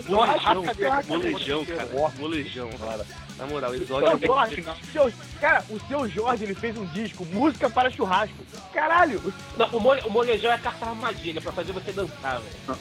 Molejão, 0.08 0.64
molejão, 1.08 1.64
cara. 1.64 1.88
Molejão, 2.18 2.70
cara. 2.78 3.04
Na 3.38 3.46
moral, 3.46 3.70
o 3.70 3.74
Exódia 3.74 4.16
Seu 4.18 4.26
Jorge, 4.26 4.64
seu- 4.92 5.12
cara, 5.40 5.62
o 5.68 5.78
seu 5.80 6.08
Jorge 6.08 6.44
ele 6.44 6.54
fez 6.54 6.76
um 6.78 6.86
disco, 6.86 7.24
música 7.26 7.68
para 7.68 7.90
churrasco. 7.90 8.34
Caralho! 8.72 9.20
Não, 9.58 9.68
o, 9.68 9.80
mole, 9.80 10.00
o 10.06 10.10
molejão 10.10 10.50
é 10.50 10.58
carta 10.58 10.86
armadilha 10.86 11.40
pra 11.40 11.52
fazer 11.52 11.72
você 11.72 11.92
dançar, 11.92 12.40
velho. 12.40 12.78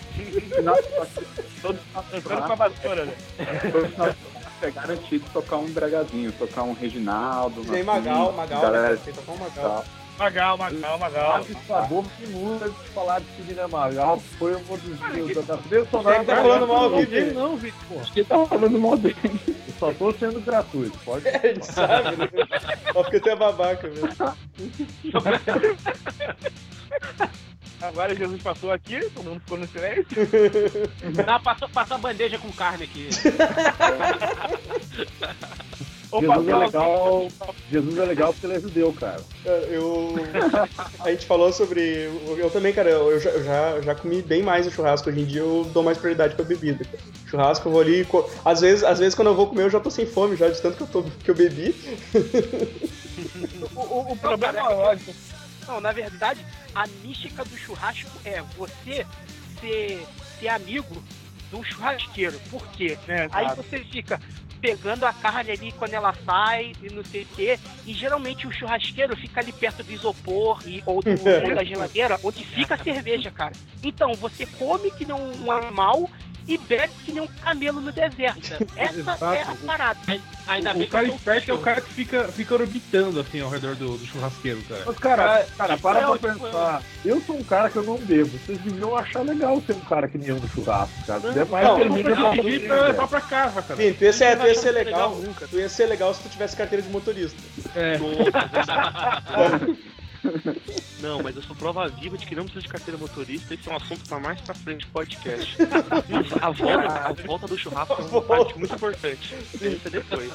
Todo 1.62 1.79
dançando 2.12 2.43
com 2.47 2.53
a 2.53 2.55
vassoura, 2.55 3.05
né? 3.05 3.13
É 4.62 4.71
garantido 4.71 5.25
tocar 5.33 5.57
um 5.57 5.69
bragazinho, 5.71 6.31
tocar 6.31 6.63
um 6.63 6.74
Reginaldo. 6.74 7.63
Tem 7.65 7.83
uma 7.83 7.95
Magal, 7.95 8.31
Magal, 8.31 8.62
galera, 8.62 8.89
né? 8.95 9.00
Tocar 9.13 9.31
um 9.33 9.38
Magal. 9.38 9.85
Magal, 10.17 10.57
Magal, 10.57 10.98
Magal. 10.98 11.36
Avisador 11.36 12.05
que 12.17 12.25
muda 12.27 12.69
de 12.69 12.75
falar 12.89 13.19
de 13.19 13.25
Sidney 13.36 13.67
Magal 13.67 14.17
foi 14.39 14.55
um 14.55 14.63
dos 14.63 15.45
da 15.45 15.57
trilha 15.57 15.86
sonora. 15.86 16.15
Quem 16.17 16.25
tá 16.25 16.36
falando 16.38 16.67
mal 16.67 16.89
dele? 16.89 17.34
Não, 17.34 17.57
Vitor. 17.57 17.79
pô. 17.89 17.95
Quem 18.13 18.24
tá 18.24 18.45
falando 18.45 18.79
mal 18.79 18.98
dele? 18.98 19.15
Eu 19.48 19.55
só 19.77 19.91
tô 19.93 20.12
sendo 20.13 20.39
gratuito, 20.39 20.98
pode. 21.03 21.27
A 21.36 21.38
gente 21.38 21.65
sabe, 21.65 22.15
né? 22.15 22.29
Só 22.93 23.03
porque 23.03 23.19
tu 23.19 23.27
é 23.29 23.36
babaca 23.36 23.88
mesmo. 23.89 24.07
Agora 27.81 28.15
Jesus 28.15 28.41
passou 28.41 28.72
aqui, 28.72 29.10
todo 29.12 29.25
mundo 29.25 29.41
ficou 29.41 29.57
no 29.57 29.67
silêncio. 29.67 30.05
Não, 31.27 31.41
passou, 31.41 31.67
passou 31.69 31.95
a 31.95 32.00
bandeja 32.00 32.39
com 32.39 32.50
carne 32.53 32.86
aqui. 32.86 33.10
Jesus 36.19 36.48
é 36.48 36.55
legal. 36.55 37.27
Jesus 37.72 37.98
é 37.98 38.05
legal 38.05 38.34
porque 38.34 38.45
ele 38.45 38.55
é 38.55 38.60
judeu, 38.60 38.93
cara. 38.93 39.22
Eu. 39.69 40.15
A 41.00 41.12
gente 41.12 41.25
falou 41.25 41.51
sobre. 41.51 42.10
Eu 42.38 42.50
também, 42.50 42.74
cara, 42.74 42.89
eu 42.89 43.19
já, 43.19 43.29
eu 43.31 43.43
já, 43.43 43.81
já 43.81 43.95
comi 43.95 44.22
bem 44.22 44.41
mais 44.43 44.65
o 44.67 44.72
churrasco. 44.72 45.10
Hoje 45.10 45.22
em 45.22 45.25
dia 45.25 45.41
eu 45.41 45.69
dou 45.74 45.84
mais 45.84 45.98
prioridade 45.98 46.36
pra 46.36 46.45
bebida. 46.45 46.84
Cara. 46.86 47.00
Churrasco 47.29 47.67
eu 47.67 47.72
vou 47.72 47.81
ali. 47.81 48.05
co- 48.05 48.29
Às 48.43 48.62
vezes, 48.62 48.84
às 48.84 49.00
vezes 49.00 49.15
quando 49.15 49.27
eu 49.29 49.36
vou 49.36 49.48
comer 49.48 49.63
eu 49.63 49.69
já 49.69 49.79
tô 49.79 49.89
sem 49.89 50.05
fome, 50.05 50.36
já 50.36 50.48
de 50.50 50.62
tanto 50.62 50.77
que 50.77 50.84
eu, 50.84 50.88
tô, 50.88 51.03
que 51.03 51.31
eu 51.31 51.36
bebi. 51.36 51.75
o, 53.75 53.79
o, 53.79 54.12
o 54.13 54.17
problema 54.17 54.60
é 54.60 54.63
lógico. 54.63 55.13
Não, 55.67 55.81
na 55.81 55.91
verdade, 55.91 56.45
a 56.75 56.86
mística 57.03 57.43
do 57.43 57.57
churrasco 57.57 58.10
é 58.24 58.41
você 58.57 59.05
ser, 59.60 60.05
ser 60.39 60.48
amigo 60.50 60.95
um 61.53 61.63
churrasqueiro. 61.63 62.38
Por 62.51 62.67
quê? 62.67 62.98
É, 63.07 63.29
Aí 63.31 63.55
você 63.55 63.79
fica 63.79 64.19
pegando 64.62 65.05
a 65.05 65.13
carne 65.13 65.51
ali 65.51 65.71
quando 65.71 65.93
ela 65.93 66.13
sai 66.25 66.74
e 66.81 66.93
não 66.93 67.03
sei 67.03 67.24
o 67.24 67.27
quê. 67.35 67.59
E 67.85 67.93
geralmente 67.93 68.47
o 68.47 68.51
churrasqueiro 68.51 69.15
fica 69.15 69.39
ali 69.39 69.51
perto 69.51 69.83
do 69.83 69.91
isopor 69.91 70.59
e, 70.65 70.81
ou, 70.85 71.01
do, 71.01 71.09
ou 71.47 71.55
da 71.55 71.63
geladeira, 71.63 72.19
onde 72.24 72.45
fica 72.45 72.75
a 72.75 72.83
cerveja, 72.83 73.31
cara. 73.31 73.53
Então, 73.83 74.13
você 74.13 74.45
come 74.45 74.91
que 74.91 75.05
nem 75.05 75.15
um 75.15 75.51
animal 75.51 76.09
e 76.48 76.58
bebe 76.58 76.94
que 77.04 77.12
nem 77.12 77.24
um 77.24 77.28
camelo 77.28 77.82
no 77.82 77.92
deserto. 77.92 78.64
Essa 78.75 79.12
é 79.36 79.42
a 79.42 79.56
parada. 79.66 80.00
Ainda 80.48 80.72
O 80.72 80.74
bem 80.74 80.84
que 80.84 80.92
cara 80.92 81.08
esperto 81.08 81.52
é 81.52 81.54
o 81.54 81.58
cara 81.58 81.82
que 81.82 81.92
fica, 81.92 82.28
fica 82.28 82.54
orbitando 82.54 83.20
assim 83.20 83.42
ao 83.42 83.50
redor 83.50 83.75
do, 83.75 83.98
do 83.98 84.06
churrasqueiro, 84.06 84.62
cara. 84.64 84.84
Mas, 84.86 84.98
cara, 85.00 85.46
cara, 85.58 85.78
para 85.78 86.02
eu, 86.02 86.20
pra 86.20 86.34
pensar. 86.34 86.84
Eu 87.04 87.22
sou 87.22 87.38
um 87.38 87.44
cara 87.44 87.70
que 87.70 87.75
eu 87.78 87.84
não 87.84 87.98
bebo. 87.98 88.38
Vocês 88.38 88.60
deviam 88.60 88.96
achar 88.96 89.22
legal 89.24 89.60
ser 89.66 89.74
um 89.74 89.80
cara 89.82 90.08
que 90.08 90.18
nem 90.18 90.30
eu 90.30 90.36
no 90.40 90.48
churrasco, 90.50 90.94
cara. 91.08 91.20
Se 91.22 91.32
der 91.32 91.46
mais 91.48 91.68
Não, 91.68 91.80
Eu 91.80 91.88
pra 92.16 92.44
mim, 92.44 92.60
pra 92.60 92.88
levar 92.88 93.08
pra 93.08 93.22
casa, 93.22 93.62
cara. 93.62 93.82
Sim, 93.82 93.94
tu 93.94 94.04
ia 94.04 94.14
ser, 94.14 94.38
tu 94.38 94.46
ia 94.46 94.56
ser 94.56 94.72
Não 94.72 94.74
legal. 94.84 95.16
ser 95.16 95.25
nunca. 95.28 95.48
Tu 95.48 95.58
ia 95.58 95.70
ser 95.70 95.86
legal 95.88 96.14
se 96.14 96.22
tu 96.22 96.30
tivesse 96.30 96.56
carteira 96.56 96.84
de 96.84 96.90
motorista. 96.90 97.38
É. 97.75 97.98
Não, 101.00 101.22
mas 101.22 101.36
eu 101.36 101.41
sou 101.44 101.55
prova 101.55 101.88
viva 101.88 102.17
de 102.17 102.25
que 102.25 102.36
não 102.36 102.44
precisa 102.44 102.63
de 102.63 102.70
carteira 102.70 102.98
motorista. 102.98 103.53
Esse 103.53 103.70
é 103.70 103.74
um 103.74 103.75
assunto 103.75 104.08
pra 104.08 104.20
mais 104.20 104.39
pra 104.41 104.53
frente 104.55 104.86
do 104.86 104.91
podcast. 104.91 105.55
Mas 106.10 106.44
a 106.44 106.50
volta, 106.50 106.88
a 107.10 107.13
volta 107.27 107.48
do 107.48 107.58
churrasco 107.58 107.94
é 108.01 108.05
uma 108.05 108.22
parte 108.22 108.58
muito 108.58 108.74
importante. 108.75 109.36
Isso 109.53 109.88
é 109.88 109.89
depois. 109.89 110.32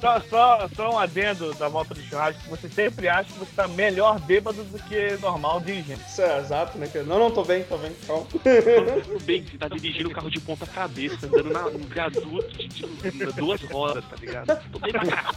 Só, 0.00 0.20
só, 0.28 0.68
só 0.74 0.90
um 0.94 0.98
adendo 0.98 1.54
da 1.54 1.68
volta 1.68 1.94
do 1.94 2.02
churrasco. 2.02 2.42
Você 2.50 2.68
sempre 2.68 3.08
acha 3.08 3.32
que 3.32 3.38
você 3.38 3.52
tá 3.54 3.66
melhor 3.68 4.18
bêbado 4.20 4.62
do 4.64 4.78
que 4.80 5.16
normal 5.20 5.60
dirigindo. 5.60 6.00
Isso 6.06 6.20
é 6.22 6.38
exato, 6.40 6.76
né? 6.78 6.88
Não, 7.06 7.18
não, 7.18 7.30
tô 7.30 7.44
bem, 7.44 7.64
tô 7.64 7.78
bem. 7.78 7.92
Calma. 8.06 8.26
Tudo 8.26 9.24
bem 9.24 9.42
que 9.44 9.52
você 9.52 9.58
tá 9.58 9.68
dirigindo 9.68 10.08
o 10.10 10.12
carro 10.12 10.30
de 10.30 10.40
ponta 10.40 10.66
cabeça, 10.66 11.26
andando 11.26 11.50
na, 11.50 11.62
no 11.70 11.78
viaduto 11.78 12.48
de, 12.58 12.68
de 12.68 13.26
duas 13.32 13.62
rodas, 13.62 14.04
tá 14.04 14.16
ligado? 14.16 14.62
Tô 14.70 14.78
bem 14.78 14.92
pra 14.92 15.06
caralho. 15.06 15.32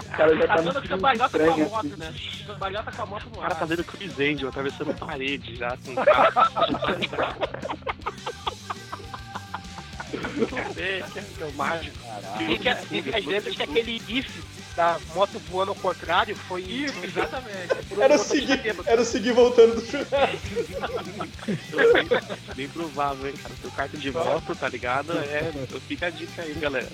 O 0.00 0.10
cara 0.12 0.36
já 0.36 0.46
Tá 0.46 0.56
tá 0.56 0.62
no 0.62 0.72
dando 0.72 0.72
filme 0.82 0.88
cambalhota 0.88 1.38
com 1.38 1.44
a 1.44 1.48
estranho, 1.48 1.70
moto, 1.70 1.86
assim. 1.86 1.96
né? 1.96 2.14
Cambalhota 2.60 2.92
com 2.92 3.02
a 3.02 3.06
moto 3.06 3.26
no 3.30 3.38
O 3.38 3.40
cara 3.40 3.54
tá 3.54 3.64
vendo 3.64 3.82
Chris 3.84 4.20
Angel 4.20 4.48
atravessando 4.50 4.94
parede 4.94 5.56
já 5.56 5.78
com 5.78 5.94
carro. 5.94 7.40
É, 10.76 11.04
que 11.12 11.42
é 11.42 11.46
o 11.46 11.52
mágico. 11.52 11.96
Fica, 12.36 12.74
fica 12.76 13.16
as 13.16 13.24
letras 13.24 13.56
que 13.56 13.62
aquele 13.62 14.02
if 14.08 14.59
da 14.76 14.98
moto 15.14 15.38
voando 15.50 15.70
ao 15.70 15.76
contrário 15.76 16.34
foi. 16.36 16.62
Isso, 16.62 17.04
exatamente. 17.04 17.74
Era 17.98 18.14
o 18.14 18.18
seguir, 18.18 18.60
era 18.86 19.00
o 19.00 19.04
seguir 19.04 19.32
voltando 19.32 19.74
do 19.76 19.86
churrasco. 19.86 20.38
Bem 22.54 22.68
provável, 22.68 23.28
hein, 23.28 23.34
cara. 23.42 23.54
Seu 23.60 23.70
carta 23.70 23.96
de 23.96 24.10
moto, 24.10 24.54
tá 24.54 24.68
ligado? 24.68 25.12
É, 25.18 25.52
fica 25.88 26.06
a 26.06 26.10
dica 26.10 26.42
aí, 26.42 26.54
galera. 26.54 26.88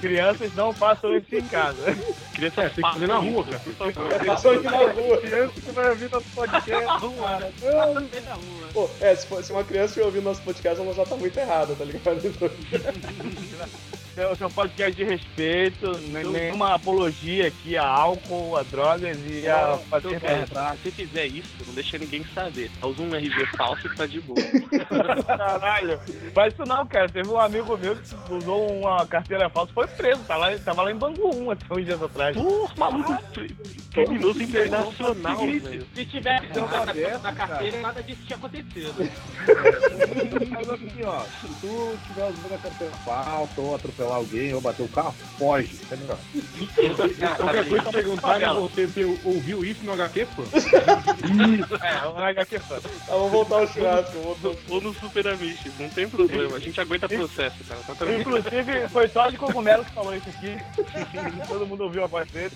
Crianças 0.00 0.54
não 0.54 0.72
façam 0.72 1.16
isso 1.16 1.34
em 1.34 1.42
casa. 1.42 1.96
Criança 2.34 2.62
É, 2.62 2.68
tem 2.68 2.84
que 2.84 2.92
fazer 2.92 3.06
na 3.06 3.16
rua, 3.18 3.44
cara. 3.44 3.58
Por 3.60 3.74
favor. 3.74 4.24
Passou 4.26 4.52
aqui 4.52 4.64
na 4.64 4.92
rua. 4.92 5.18
Criança 5.18 5.60
que 5.60 5.70
vai 5.72 5.90
ouvir 5.90 6.10
nosso 6.10 6.26
podcast. 6.34 6.86
cara. 7.18 7.52
Pô, 8.72 8.88
é, 9.00 9.14
se, 9.14 9.26
for, 9.26 9.42
se 9.42 9.52
uma 9.52 9.64
criança 9.64 9.86
estiver 9.86 10.06
ouvindo 10.06 10.24
nosso 10.24 10.42
podcast, 10.42 10.80
ela 10.80 10.94
já 10.94 11.04
tá 11.04 11.16
muito 11.16 11.38
errada, 11.38 11.74
tá 11.74 11.84
ligado? 11.84 12.18
Então, 14.18 14.30
Seu, 14.30 14.36
seu 14.36 14.50
podcast 14.50 14.96
de 14.96 15.04
respeito, 15.04 15.96
nem- 16.08 16.24
nenhuma 16.24 16.74
apologia 16.74 17.46
aqui 17.46 17.76
a 17.76 17.86
álcool, 17.86 18.56
a 18.56 18.64
drogas 18.64 19.16
e 19.24 19.46
a 19.48 19.78
fazer 19.88 20.16
É, 20.24 20.44
se 20.44 20.82
você 20.82 20.90
fizer 20.90 21.26
isso, 21.26 21.54
não 21.64 21.74
deixa 21.74 21.96
ninguém 21.98 22.24
saber. 22.34 22.68
Usa 22.82 23.00
um 23.00 23.14
RG 23.14 23.46
falso 23.56 23.86
e 23.86 23.94
tá 23.94 24.06
de 24.06 24.20
boa. 24.20 24.40
Caralho, 25.24 26.00
faz 26.34 26.52
isso 26.52 26.64
não, 26.66 26.84
cara. 26.84 27.08
Teve 27.08 27.28
um 27.28 27.38
amigo 27.38 27.76
meu 27.78 27.94
que 27.94 28.32
usou 28.34 28.80
uma 28.80 29.06
carteira 29.06 29.48
falsa, 29.50 29.72
foi 29.72 29.86
preso, 29.86 30.20
tá 30.24 30.36
lá, 30.36 30.58
tava 30.58 30.82
lá 30.82 30.90
em 30.90 30.96
Bangu 30.96 31.32
1 31.36 31.50
até 31.52 31.64
uns 31.72 31.84
dias 31.84 32.02
atrás. 32.02 32.36
Porra, 32.36 32.74
maluco, 32.76 33.16
criminoso 33.92 34.42
internacional, 34.42 35.38
velho. 35.46 35.86
Se 35.94 36.04
tivesse 36.04 36.46
na, 36.48 37.18
tá 37.20 37.32
carteira, 37.32 37.80
nada 37.80 38.02
disso 38.02 38.22
tinha 38.26 38.36
acontecido. 38.36 38.94
Mas 40.50 40.68
assim, 40.70 41.04
ó, 41.04 41.20
se 41.20 41.46
tu 41.60 41.98
tiver 42.08 42.30
usando 42.30 42.54
a 42.54 42.58
carteira 42.58 42.92
falsa, 43.04 43.60
ou 43.60 43.74
atropelar 44.08 44.16
alguém, 44.16 44.54
ou 44.54 44.60
bater 44.60 44.82
o 44.82 44.88
carro, 44.88 45.14
foge. 45.38 45.78
É 45.90 45.96
melhor. 45.96 46.18
Qualquer 47.36 47.68
coisa 47.68 47.84
que 47.84 47.92
perguntarem, 47.92 48.48
você, 48.54 48.86
você 48.86 49.18
ouviu 49.24 49.64
isso 49.64 49.84
no 49.84 49.92
HQ, 49.92 50.26
pô? 50.34 50.42
É, 51.84 52.08
o 52.08 52.16
HQ 52.16 52.58
fã. 52.60 52.80
vamos 53.08 53.32
voltar 53.32 53.56
ao 53.56 53.68
churrasco. 53.68 54.18
Voltar... 54.18 54.48
Ou 54.68 54.80
no 54.80 54.94
Super 54.94 55.28
Amish, 55.28 55.70
não 55.78 55.88
tem 55.90 56.08
problema. 56.08 56.56
A 56.56 56.60
gente 56.60 56.80
aguenta 56.80 57.08
processo, 57.08 57.56
cara. 57.64 57.80
Tá. 57.80 58.12
Inclusive, 58.12 58.88
foi 58.88 59.08
só 59.08 59.28
de 59.28 59.36
cogumelo 59.36 59.84
que 59.84 59.92
falou 59.92 60.14
isso 60.14 60.28
aqui. 60.28 60.56
Todo 61.46 61.66
mundo 61.66 61.84
ouviu 61.84 62.04
a 62.04 62.06
voz 62.06 62.30
dele. 62.30 62.52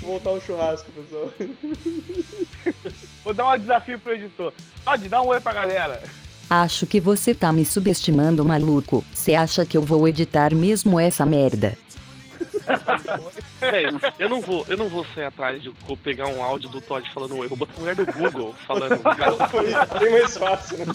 voltar 0.00 0.30
ao 0.30 0.40
churrasco, 0.40 0.90
pessoal. 0.92 1.30
Vou 3.24 3.34
dar 3.34 3.48
um 3.48 3.58
desafio 3.58 3.98
pro 3.98 4.12
editor. 4.12 4.52
Pode 4.84 5.08
dar 5.08 5.22
um 5.22 5.28
oi 5.28 5.40
pra 5.40 5.52
galera. 5.52 6.02
Acho 6.50 6.84
que 6.84 7.00
você 7.00 7.32
tá 7.32 7.52
me 7.52 7.64
subestimando, 7.64 8.44
maluco. 8.44 9.04
Cê 9.14 9.36
acha 9.36 9.64
que 9.64 9.76
eu 9.76 9.82
vou 9.82 10.08
editar 10.08 10.52
mesmo 10.52 10.98
essa 10.98 11.24
merda? 11.24 11.78
Eu 14.18 14.28
não 14.28 14.40
vou, 14.40 14.66
eu 14.68 14.76
não 14.76 14.88
vou 14.88 15.06
sair 15.14 15.26
atrás 15.26 15.62
de 15.62 15.72
vou 15.86 15.96
pegar 15.96 16.26
um 16.26 16.42
áudio 16.42 16.68
do 16.68 16.80
Todd 16.80 17.08
falando 17.14 17.36
oi. 17.36 17.46
Eu 17.46 17.50
vou 17.50 17.58
botar 17.58 17.74
a 17.76 17.80
mulher 17.80 17.94
do 17.94 18.06
Google 18.06 18.52
falando. 18.66 18.98
Cara, 19.00 19.32
Foi 19.48 19.64
bem 20.00 20.10
mais 20.10 20.36
fácil, 20.36 20.78
né? 20.78 20.86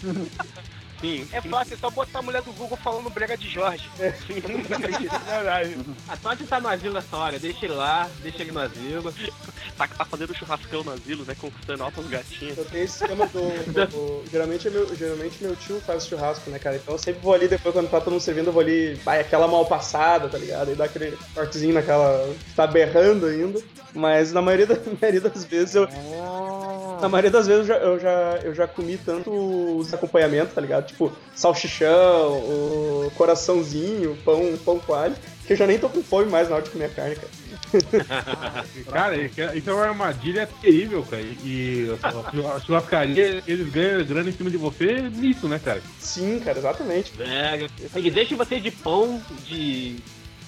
Sim, 1.06 1.28
É 1.32 1.42
fácil, 1.42 1.74
é 1.74 1.78
só 1.78 1.90
botar 1.90 2.20
a 2.20 2.22
mulher 2.22 2.42
do 2.42 2.52
Google 2.54 2.78
falando 2.78 3.10
brega 3.10 3.38
de 3.38 3.50
Jorge. 3.50 3.90
Verdade. 3.98 5.78
A 6.08 6.18
Todd 6.18 6.44
tá 6.46 6.60
no 6.60 6.68
asilo 6.68 6.98
essa 6.98 7.16
hora, 7.18 7.40
deixa 7.40 7.66
ele 7.66 7.74
lá, 7.74 8.10
deixa 8.22 8.42
ele 8.42 8.52
no 8.52 8.60
asilo. 8.60 9.14
tá, 9.78 9.88
tá 9.88 10.06
fazendo 10.06 10.34
churrascão 10.36 10.84
no 10.84 10.92
asilo, 10.92 11.26
né? 11.26 11.36
Conquistando 11.40 11.84
altas 11.84 12.08
gatinhas. 12.08 12.58
Eu 12.58 12.66
tenho 12.66 12.84
esse 12.84 13.04
esquema 13.04 13.28
do. 13.28 13.42
do- 13.88 14.24
geralmente, 14.32 14.68
é 14.68 14.72
meu, 14.72 14.96
geralmente 14.96 15.44
meu 15.44 15.56
tio 15.56 15.80
faz 15.82 16.06
churrasco, 16.08 16.50
né, 16.50 16.60
cara? 16.60 16.76
Então 16.78 16.96
eu 16.96 17.00
sempre 17.00 17.22
vou 17.22 17.34
ali, 17.34 17.48
depois 17.48 17.74
quando 17.74 17.90
tá 17.90 18.00
todo 18.00 18.12
mundo 18.14 18.22
servindo, 18.22 18.48
eu 18.48 18.54
vou 18.54 18.62
ali, 18.62 18.96
vai 18.96 19.20
aquela 19.22 19.48
mal 19.48 19.66
passada, 19.66 20.28
tá 20.30 20.38
ligado? 20.38 20.70
Aí 20.70 20.76
dá 20.76 20.86
aquele 20.86 21.18
cortezinho 21.34 21.74
naquela. 21.74 22.26
que 22.48 22.54
tá 22.56 22.68
berrando 22.68 23.26
ainda. 23.26 23.62
Mas 23.96 24.34
na 24.34 24.42
maioria, 24.42 24.68
da, 24.68 24.76
na 24.86 24.98
maioria 25.02 25.22
das 25.22 25.46
vezes 25.46 25.76
eu. 25.76 25.88
Na 27.02 27.10
maioria 27.10 27.32
das 27.32 27.48
vezes 27.48 27.62
eu 27.62 27.68
já, 27.68 27.78
eu 27.78 28.00
já, 28.00 28.40
eu 28.44 28.56
já 28.56 28.68
comi 28.68 28.98
tanto 28.98 29.32
os 29.78 29.94
acompanhamentos, 29.94 30.54
tá 30.54 30.62
ligado? 30.62 30.88
Tipo, 30.88 31.12
salchichão, 31.36 32.38
o 32.38 33.12
coraçãozinho, 33.16 34.18
pão, 34.24 34.58
pão 34.64 34.80
coalho, 34.80 35.16
que 35.46 35.54
eu 35.54 35.58
já 35.58 35.68
nem 35.68 35.78
tô 35.78 35.90
com 35.90 36.02
fome 36.02 36.30
mais 36.30 36.50
na 36.50 36.56
hora 36.56 36.64
de 36.64 36.72
comer 36.72 36.86
a 36.86 36.90
carne, 36.90 37.16
cara. 37.16 37.30
Cara, 38.92 39.18
isso 39.18 39.70
é 39.70 39.74
uma 39.74 39.88
armadilha 39.88 40.48
terrível, 40.62 41.04
cara. 41.04 41.24
E 41.44 41.88
a 42.02 42.60
churrascaria, 42.60 43.44
eles 43.46 43.70
ganham 43.70 44.06
grana 44.06 44.30
em 44.30 44.34
cima 44.34 44.50
de 44.50 44.58
você 44.58 45.10
nisso, 45.10 45.48
né, 45.48 45.60
cara? 45.64 45.82
Sim, 46.00 46.40
cara, 46.40 46.60
exatamente. 46.60 47.12
É, 47.20 47.68
ele 47.96 48.12
deixa 48.12 48.36
você 48.36 48.60
de 48.60 48.72
pão, 48.72 49.22
de 49.46 49.98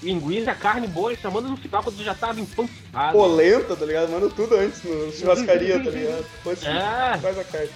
linguiça, 0.02 0.54
carne 0.54 0.88
boa, 0.88 1.16
só 1.16 1.30
manda 1.32 1.48
no 1.48 1.58
final 1.58 1.84
quando 1.84 2.04
já 2.04 2.14
tava 2.14 2.40
empancado. 2.40 3.14
Polenta, 3.18 3.76
tá 3.76 3.86
ligado? 3.86 4.10
Manda 4.12 4.30
tudo 4.30 4.56
antes 4.56 4.84
no 4.84 5.12
churrascaria, 5.12 5.84
tá 5.84 5.90
ligado? 5.90 6.26
Depois 6.38 6.62
É. 6.66 7.18
faz 7.18 7.38
a 7.40 7.44
carne. 7.44 7.70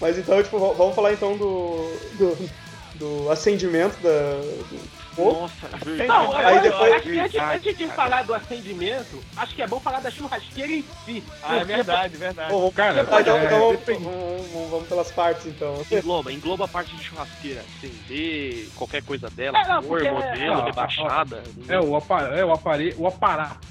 Mas 0.00 0.18
então, 0.18 0.42
tipo, 0.42 0.58
vamos 0.74 0.94
falar 0.94 1.12
então 1.12 1.36
do. 1.36 1.96
do, 2.18 2.50
do 2.96 3.30
acendimento 3.30 3.96
da. 4.02 4.40
Nossa, 5.16 5.68
verdade. 5.84 6.08
Não, 6.08 6.36
Aí 6.36 6.56
eu- 6.56 6.62
depois- 6.62 6.92
acho 6.94 7.02
que 7.02 7.18
antes, 7.20 7.40
antes 7.40 7.76
de 7.78 7.86
falar 7.88 8.22
do 8.24 8.34
acendimento, 8.34 9.22
acho 9.36 9.54
que 9.54 9.62
é 9.62 9.66
bom 9.66 9.78
falar 9.80 10.00
da 10.00 10.10
churrasqueira 10.10 10.72
em 10.72 10.84
si. 11.04 11.22
Ah, 11.42 11.56
é 11.56 11.64
verdade, 11.64 12.16
verdade. 12.16 12.52
Cara, 12.74 13.04
tá, 13.04 13.20
então, 13.20 13.36
é, 13.36 13.44
então 13.44 13.98
vamos, 14.00 14.70
vamos- 14.70 14.88
pelas 14.88 15.10
partes 15.10 15.46
então. 15.46 15.84
Engloba, 15.90 16.32
engloba 16.32 16.64
a 16.64 16.68
parte 16.68 16.96
de 16.96 17.04
churrasqueira, 17.04 17.62
acender, 17.78 18.68
qualquer 18.74 19.02
coisa 19.02 19.28
dela, 19.30 19.58
É, 19.58 19.68
não, 19.68 19.82
cor, 19.82 19.98
porque- 19.98 20.10
modelo, 20.10 20.54
Ah, 20.60 20.64
rebaixada. 20.64 21.42
É 21.68 21.78
o, 21.80 21.94
apa 21.96 22.20
é, 22.28 22.44
o 22.44 22.52
aparelho, 22.52 22.94
o 23.00 23.06
aparato. 23.06 23.66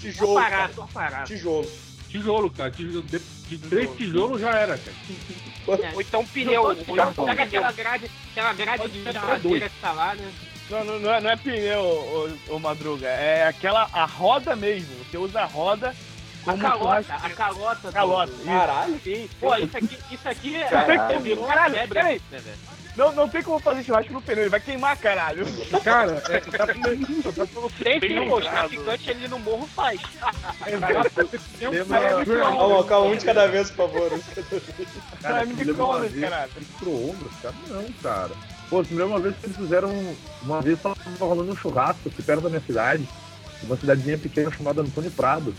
Tijolo. 0.00 0.38
Aparato, 0.38 0.82
aparato. 0.82 1.26
Tijolo. 1.26 1.70
Tijolo, 2.08 2.50
cara. 2.50 2.70
Tijolo, 2.70 3.02
de, 3.02 3.18
de 3.18 3.58
três 3.58 3.90
tijolos 3.96 4.40
já 4.40 4.50
era, 4.50 4.78
cara. 4.78 4.96
Ou 5.94 6.00
então 6.00 6.24
pneu. 6.26 6.62
ou 6.62 6.72
então 6.72 7.24
Pega 7.26 7.42
aquela 7.42 7.72
grade, 7.72 8.10
aquela 8.30 8.52
grade 8.52 8.88
de 8.88 9.02
churrasqueira 9.12 9.68
que 9.68 9.80
tá 9.80 9.92
lá, 9.92 10.14
né? 10.14 10.30
Não, 10.70 10.82
não, 10.84 10.98
não 10.98 11.12
é, 11.14 11.20
não 11.20 11.30
é 11.30 11.36
pneu, 11.36 11.80
ô, 12.48 12.54
ô, 12.54 12.58
Madruga. 12.58 13.06
É 13.08 13.46
aquela 13.46 13.88
a 13.92 14.04
roda 14.06 14.56
mesmo. 14.56 14.88
Você 15.04 15.18
usa 15.18 15.42
a 15.42 15.44
roda 15.44 15.94
A 16.46 16.56
calota, 16.56 17.14
a 17.14 17.30
calota. 17.30 17.88
do- 17.88 17.92
Calota, 17.92 18.32
isso. 18.32 18.44
Caralho. 18.44 19.00
Sim. 19.04 19.28
Pô, 19.40 19.54
isso 19.56 19.76
aqui, 19.76 19.98
isso 20.10 20.28
aqui 20.28 20.56
é, 20.56 20.64
Caralho. 20.68 21.12
é 21.12 21.18
virou 21.18 21.44
uma 21.44 21.54
Caralho, 21.54 21.74
febre, 21.74 21.94
peraí. 21.94 22.22
né, 22.30 22.38
velho? 22.38 22.56
Não, 22.96 23.10
não 23.12 23.28
tem 23.28 23.42
como 23.42 23.58
fazer 23.58 23.82
churrasco 23.82 24.12
no 24.12 24.22
pneu, 24.22 24.42
ele 24.44 24.50
vai 24.50 24.60
queimar, 24.60 24.96
caralho. 24.96 25.44
Cara, 25.82 26.22
é, 26.28 26.40
Tem 27.82 27.98
Bem 27.98 28.10
que 28.10 28.18
o 28.20 28.36
lembrado. 28.36 28.52
traficante 28.68 29.10
ali 29.10 29.26
no 29.28 29.38
morro 29.40 29.66
faz. 29.74 30.00
Calma, 32.40 32.84
calma, 32.84 33.06
um 33.10 33.16
de 33.16 33.24
cada 33.24 33.48
vez, 33.48 33.70
por 33.70 33.90
favor. 33.90 34.10
vez. 34.10 34.22
Cara, 35.22 35.44
uma 35.44 35.46
micro-ondas, 35.46 36.12
caralho. 36.20 36.52
micro-ondas, 36.56 37.32
cara? 37.42 37.54
Não, 37.68 37.92
cara. 38.02 38.30
Pô, 38.70 38.80
lembra 38.80 39.06
uma 39.06 39.20
vez 39.20 39.36
que 39.36 39.46
eles 39.46 39.56
fizeram. 39.56 39.90
Uma 40.42 40.60
vez 40.60 40.80
tava 40.80 40.96
rolando 41.20 41.52
um 41.52 41.56
churrasco 41.56 42.08
aqui 42.08 42.22
perto 42.22 42.42
da 42.42 42.48
minha 42.48 42.60
cidade, 42.62 43.06
uma 43.62 43.76
cidadezinha 43.76 44.18
pequena 44.18 44.50
chamada 44.50 44.80
Antônio 44.82 45.10
Prado. 45.10 45.54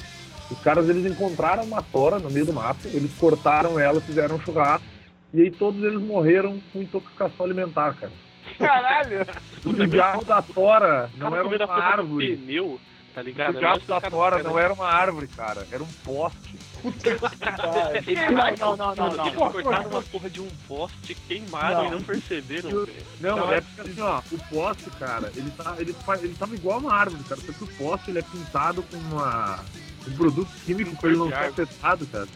Os 0.51 0.59
caras 0.59 0.87
eles 0.89 1.11
encontraram 1.11 1.63
uma 1.63 1.81
tora 1.81 2.19
no 2.19 2.29
meio 2.29 2.45
do 2.45 2.53
mato, 2.53 2.87
eles 2.87 3.11
cortaram 3.17 3.79
ela, 3.79 3.99
fizeram 4.01 4.35
um 4.35 4.41
churrasco, 4.41 4.85
e 5.33 5.41
aí 5.41 5.49
todos 5.51 5.83
eles 5.83 5.99
morreram 5.99 6.61
com 6.71 6.81
intoxicação 6.81 7.45
alimentar, 7.45 7.95
cara. 7.95 8.11
Caralho. 8.59 9.25
O 9.65 9.73
diabo 9.87 10.23
da 10.23 10.41
tora 10.41 11.09
não 11.17 11.31
Cara, 11.31 11.41
era 11.55 11.65
uma 11.65 11.73
árvore. 11.83 12.37
pneu, 12.37 12.79
tá 13.15 13.21
O 13.21 13.23
ligado? 13.23 13.57
diabo 13.57 13.81
da 13.87 14.01
tora 14.01 14.43
não 14.43 14.59
era 14.59 14.71
uma 14.71 14.85
árvore, 14.87 15.27
cara, 15.27 15.65
era 15.71 15.81
um 15.81 15.87
poste. 16.03 16.55
Não, 18.59 18.75
não, 18.77 18.95
não, 18.95 18.95
não, 18.95 19.25
Eles 19.25 19.35
não. 19.39 19.51
cortaram 19.51 19.89
uma 19.89 20.01
porra 20.01 20.29
de 20.29 20.41
um 20.41 20.47
poste, 20.67 21.15
queimaram 21.27 21.83
Não. 21.83 21.87
e 21.87 21.91
não 21.91 22.01
perceberam, 22.01 22.69
velho. 22.69 22.93
Não, 23.19 23.35
Não, 23.37 23.51
é 23.53 23.57
é 23.57 23.61
porque 23.61 23.81
assim, 23.91 24.01
ó, 24.01 24.21
o 24.31 24.37
poste, 24.49 24.89
cara, 24.99 25.31
ele, 25.35 25.49
tá, 25.51 25.75
ele, 25.79 25.95
ele 26.21 26.35
tava 26.35 26.55
igual 26.55 26.79
uma 26.79 26.93
árvore, 26.93 27.23
cara. 27.23 27.41
Só 27.41 27.51
que 27.51 27.63
o 27.63 27.67
poste 27.67 28.11
ele 28.11 28.19
é 28.19 28.21
pintado 28.21 28.83
com 28.83 28.97
uma, 28.97 29.59
um 30.07 30.11
produto 30.15 30.49
químico 30.65 30.95
pra 30.97 31.09
ele 31.09 31.17
não 31.17 31.29
ser 31.29 31.35
afetado, 31.35 32.05
cara. 32.07 32.27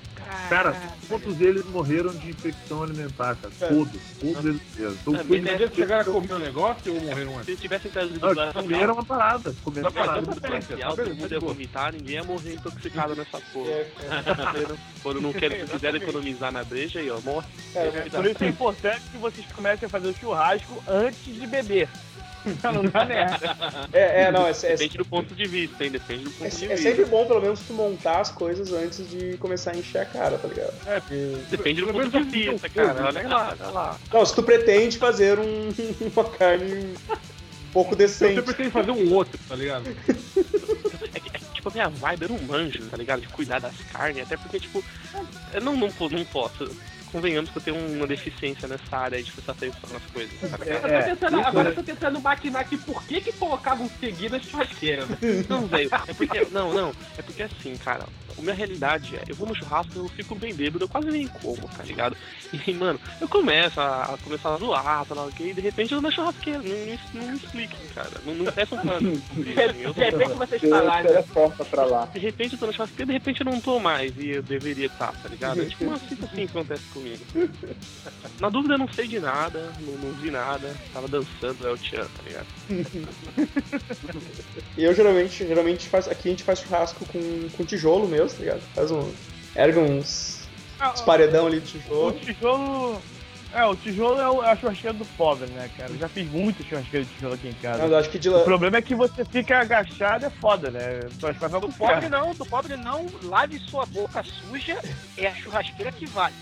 Cara, 0.50 0.76
todos 1.08 1.40
eles 1.42 1.66
morreram 1.66 2.12
de 2.14 2.30
infecção 2.30 2.84
alimentar, 2.84 3.36
cara. 3.36 3.54
Todos, 3.60 4.02
todos 4.20 4.46
eles 4.46 4.62
mesmo. 4.78 4.98
Então, 5.02 5.16
É, 5.16 5.24
foi- 5.24 5.38
eles 5.38 5.74
chegaram 5.74 6.02
a 6.12 6.14
comer 6.14 6.34
um 6.34 6.40
negócio 6.40 6.94
ou 6.94 7.02
morreram 7.02 7.34
antes? 7.38 7.46
Se 7.46 7.56
tivessem 7.56 7.92
trazido 7.92 8.20
Não, 8.36 8.54
comeram 8.54 8.94
uma 8.94 9.06
parada. 9.06 9.54
Comeram 9.64 9.90
uma 9.90 10.06
parada. 10.06 10.22
mundo 10.22 11.32
ia 11.32 11.40
vomitar, 11.40 11.94
ninguém 11.94 12.16
ia 12.16 12.24
morrer 12.24 12.54
intoxicado 12.54 13.16
nessa 13.16 13.40
porra. 13.54 13.70
É, 13.70 13.88
Quando 15.02 15.22
não 15.22 15.32
querem, 15.34 15.66
quiseram 15.66 15.98
economizar 15.98 16.52
na 16.52 16.64
breja 16.64 17.00
aí, 17.00 17.10
ó, 17.10 17.20
morre. 17.22 17.48
cara, 17.74 17.92
Por 18.10 18.26
isso 18.26 18.44
é 18.44 18.48
importante 18.48 19.02
que 19.12 19.18
vocês 19.18 19.46
comecem 19.54 19.86
a 19.86 19.90
fazer 19.90 20.10
o 20.10 20.14
churrasco 20.16 20.84
antes 20.88 21.34
de 21.36 21.48
beber. 21.48 21.88
Não 22.74 22.84
dar 22.86 23.06
merda. 23.06 23.56
é, 23.92 24.24
é, 24.24 24.32
não, 24.32 24.48
é, 24.48 24.52
é, 24.52 24.54
Depende 24.54 24.98
do 24.98 25.06
ponto 25.06 25.36
de 25.36 25.46
vista, 25.48 25.84
hein? 25.84 25.92
Depende 25.92 26.24
do 26.24 26.30
é, 26.30 26.34
ponto 26.34 26.56
de 26.58 26.66
é 26.66 26.68
vista. 26.76 26.90
sempre 26.90 27.06
bom, 27.06 27.26
pelo 27.26 27.42
menos, 27.42 27.60
tu 27.62 27.74
montar 27.74 28.22
as 28.22 28.32
coisas 28.32 28.72
antes 28.72 29.10
de 29.10 29.38
começar 29.38 29.72
a 29.72 29.76
encher 29.78 30.00
a 30.02 30.06
cara, 30.06 30.38
tá 30.38 30.48
ligado? 30.48 30.74
Depende 31.50 31.82
do 31.82 31.92
ponto 31.94 32.10
de 32.10 32.24
vista, 32.24 32.70
cara. 32.70 33.06
Olha 33.06 33.28
lá, 33.28 33.56
olha 33.60 33.72
lá. 33.72 33.98
Não, 34.14 34.26
se 34.26 34.34
tu 34.36 34.44
pretende 34.44 34.98
fazer 34.98 35.38
um, 35.40 35.70
uma 36.16 36.24
carne 36.30 36.74
um 36.74 37.72
pouco 37.74 37.96
decente. 37.96 38.42
pretende 38.42 38.72
fazer 38.72 38.92
um 38.92 39.14
outro, 39.14 39.40
tá 39.48 39.56
ligado? 39.56 39.86
É, 41.14 41.20
que- 41.20 41.36
é 41.36 41.40
tipo, 41.56 41.70
a 41.70 41.72
minha 41.72 41.90
vibe 41.90 42.22
eu 42.24 42.30
não 42.30 42.40
manjo, 42.44 42.86
tá 42.90 42.96
ligado? 42.98 43.22
De 43.22 43.28
cuidar 43.30 43.60
das 43.60 43.74
carnes, 43.92 44.22
até 44.24 44.38
porque, 44.38 44.60
tipo, 44.60 44.84
eu 45.54 45.60
não, 45.62 45.76
não, 45.76 45.88
não 45.90 46.26
posso. 46.26 46.70
Convenhamos 47.12 47.50
que 47.50 47.58
eu 47.58 47.62
tenho 47.62 47.78
uma 47.78 48.06
deficiência 48.06 48.68
nessa 48.68 48.96
área 48.96 49.22
de 49.22 49.32
prestar 49.32 49.54
atenção 49.54 49.90
nas 49.92 50.04
coisas, 50.12 50.32
ligado? 50.64 50.88
Eu 50.88 51.00
tô 51.00 51.06
tentando, 51.10 51.40
agora 51.48 51.70
eu 51.70 51.76
tô 51.76 51.84
tentando 51.84 52.22
maquinar 52.22 52.62
aqui 52.62 52.78
por 52.78 53.04
que 53.04 53.20
que 53.22 53.32
colocavam 53.34 53.90
seguida 54.00 54.38
a 54.38 54.40
churrasqueira. 54.40 55.06
Não, 55.48 55.66
velho, 55.66 55.90
é 56.08 56.14
porque. 56.14 56.48
Não, 56.52 56.74
não. 56.74 56.94
É 57.18 57.22
porque 57.22 57.44
assim, 57.44 57.76
cara, 57.78 58.06
a 58.40 58.44
minha 58.44 58.56
realidade 58.56 59.16
é, 59.16 59.24
eu 59.28 59.36
vou 59.36 59.48
no 59.48 59.56
churrasco, 59.56 59.92
eu 59.98 60.08
fico 60.10 60.36
bem 60.36 60.54
bêbado, 60.54 60.84
eu 60.84 60.90
quase 60.90 61.10
nem 61.12 61.28
como, 61.28 61.68
tá 61.78 61.84
ligado? 61.84 62.16
E, 62.68 62.74
mano, 62.74 63.00
eu 63.22 63.28
começo 63.28 63.80
a, 63.80 64.06
a 64.06 64.18
começar 64.24 64.54
a 64.54 64.58
zoar, 64.58 65.06
tá 65.06 65.14
lá, 65.14 65.26
ok? 65.26 65.52
E 65.52 65.54
de 65.54 65.62
repente 65.62 65.94
eu 65.94 66.02
vou 66.02 66.10
na 66.10 66.16
churrasqueira. 66.16 66.60
Não, 66.60 66.70
não, 66.70 67.22
não 67.26 67.32
me 67.32 67.38
expliquem, 67.38 67.80
cara. 67.94 68.10
Não, 68.26 68.34
não 68.34 68.52
peçam. 68.52 68.80
Eu 69.80 69.94
De 69.94 70.00
repente 70.02 70.34
vocês 70.34 70.62
Você 70.62 70.70
falaram. 70.70 71.08
teleporta 71.08 71.66
pra 71.66 71.86
lá. 71.86 72.06
De 72.08 72.20
repente 72.20 72.54
eu 72.54 72.60
tô 72.60 72.66
na 72.66 72.72
churrasqueira, 72.74 73.06
de 73.06 73.14
repente 73.14 73.42
eu 73.42 73.46
não 73.46 73.62
tô 73.62 73.80
mais 73.80 74.18
e 74.18 74.30
eu 74.30 74.42
deveria 74.44 74.88
estar, 74.88 75.12
tá 75.14 75.30
ligado? 75.30 75.62
É 75.62 75.66
tipo 75.66 75.86
uma 75.86 75.98
fita 75.98 76.26
assim 76.26 76.48
que 76.48 76.58
acontece 76.58 76.84
comigo. 76.94 77.24
Na 78.40 78.50
dúvida 78.50 78.76
eu 78.76 78.78
não 78.78 78.88
sei 78.88 79.08
de 79.08 79.20
nada, 79.20 79.72
não, 79.82 79.94
não 79.94 80.12
vi 80.14 80.32
nada, 80.32 80.74
tava 80.94 81.08
dançando 81.08 81.68
El 81.68 81.78
Chan, 81.78 82.06
tá 82.06 82.24
ligado? 82.26 82.48
E 84.78 84.84
eu 84.84 84.94
geralmente, 84.94 85.46
geralmente 85.46 85.88
faz, 85.88 86.08
aqui 86.08 86.30
a 86.30 86.32
gente 86.32 86.44
faz 86.44 86.60
churrasco 86.60 87.06
com, 87.06 87.50
com 87.56 87.66
tijolo 87.66 88.08
mesmo, 88.08 88.29
tá 88.34 88.40
ligado? 88.40 88.62
Faz 88.74 88.92
um. 88.92 89.12
Erga 89.56 89.80
uns, 89.80 90.48
uns 90.94 91.02
paredão 91.02 91.48
ali 91.48 91.60
de 91.60 91.78
O 91.90 92.12
tijolo. 92.12 93.02
É, 93.52 93.66
o 93.66 93.76
tijolo 93.76 94.20
é 94.22 94.30
o- 94.30 94.44
é 94.44 94.52
a 94.52 94.56
churrasqueira 94.56 94.96
do 94.96 95.06
pobre, 95.06 95.48
né, 95.48 95.70
cara? 95.76 95.92
Eu 95.92 95.98
já 95.98 96.08
fiz 96.08 96.30
muito 96.30 96.64
churrasqueira 96.64 97.04
de 97.06 97.12
tijolo 97.16 97.34
aqui 97.34 97.48
em 97.50 97.54
casa. 97.54 97.84
Eu 97.84 97.98
acho 97.98 98.10
que 98.10 98.20
de 98.20 98.30
O 98.30 98.44
problema 98.44 98.78
é 98.78 98.82
que 98.82 98.94
você 98.94 99.26
fica 99.26 99.60
agachado, 99.60 100.26
é 100.26 100.30
foda, 100.30 100.70
né? 100.70 101.08
Do 101.60 101.70
pobre 101.74 102.08
não, 102.10 102.34
do 102.36 102.46
pobre 102.46 102.78
não, 102.78 103.08
lave 103.24 103.58
sua 103.60 103.88
boca 103.88 104.24
suja, 104.24 104.78
é 105.18 105.28
a 105.28 105.34
churrasqueira 105.34 105.92
que 105.92 106.06
vale. 106.06 106.36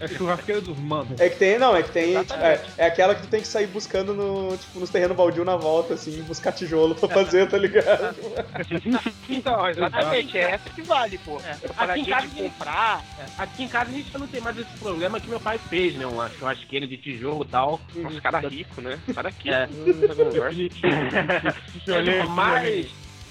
É 0.00 0.08
churrasqueira 0.08 0.60
dos 0.60 0.76
manos. 0.78 1.20
É 1.20 1.28
que 1.28 1.36
tem, 1.36 1.58
não, 1.58 1.76
é 1.76 1.82
que 1.84 1.92
tem. 1.92 2.16
É, 2.16 2.60
é 2.76 2.86
aquela 2.86 3.14
que 3.14 3.22
tu 3.22 3.28
tem 3.28 3.40
que 3.40 3.46
sair 3.46 3.68
buscando 3.68 4.12
no, 4.12 4.56
tipo, 4.56 4.80
nos 4.80 4.90
terrenos 4.90 5.16
baldio 5.16 5.44
na 5.44 5.56
volta, 5.56 5.94
assim, 5.94 6.22
buscar 6.24 6.50
tijolo 6.50 6.94
pra 6.96 7.08
fazer, 7.08 7.48
tá 7.48 7.56
ligado? 7.58 8.16
Então, 9.28 9.68
exatamente, 9.68 10.36
é 10.38 10.42
essa 10.52 10.68
que 10.70 10.82
vale, 10.82 11.18
pô. 11.18 11.40
Aqui 11.76 12.00
em 12.00 12.04
casa, 12.04 12.26
de 12.28 12.42
comprar. 12.42 13.02
aqui 13.38 13.62
em 13.64 13.68
casa 13.68 13.90
a 13.90 13.92
gente 13.94 14.10
já 14.12 14.18
não 14.18 14.26
tem 14.26 14.40
mais 14.40 14.56
esse 14.58 14.70
problema 14.78 15.20
que 15.20 15.28
meu 15.28 15.40
pai 15.40 15.58
fez, 15.58 15.94
né? 15.94 16.06
Uma 16.06 16.30
churrasqueira 16.32 16.86
de 16.86 16.96
tijolo 16.96 17.44
e 17.44 17.48
tal. 17.48 17.80
Nossa, 17.96 18.20
cara 18.20 18.40
rico, 18.48 18.80
né? 18.80 18.98
Cara 19.14 19.28
aqui. 19.28 19.50
É. 19.50 19.68
Mas, 22.28 22.86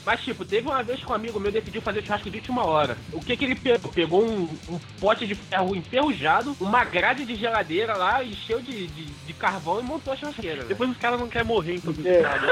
mas, 0.05 0.21
tipo, 0.21 0.43
teve 0.43 0.67
uma 0.67 0.81
vez 0.83 0.99
que 0.99 1.11
um 1.11 1.13
amigo 1.13 1.39
meu 1.39 1.51
decidiu 1.51 1.81
fazer 1.81 2.03
churrasco 2.03 2.29
de 2.29 2.37
última 2.37 2.65
hora. 2.65 2.97
O 3.13 3.19
que 3.19 3.37
que 3.37 3.45
ele 3.45 3.55
pegou? 3.55 3.91
Pegou 3.91 4.25
um, 4.25 4.43
um 4.69 4.79
pote 4.99 5.27
de 5.27 5.35
ferro 5.35 5.75
enferrujado, 5.75 6.55
uma 6.59 6.83
grade 6.83 7.25
de 7.25 7.35
geladeira 7.35 7.95
lá, 7.95 8.23
encheu 8.23 8.59
de, 8.61 8.87
de, 8.87 9.05
de 9.05 9.33
carvão 9.33 9.79
e 9.79 9.83
montou 9.83 10.13
a 10.13 10.15
churrasqueira. 10.17 10.57
velho. 10.57 10.67
Depois 10.67 10.89
os 10.89 10.97
caras 10.97 11.19
não 11.19 11.27
querem 11.27 11.47
morrer 11.47 11.75
intoxicados. 11.75 12.49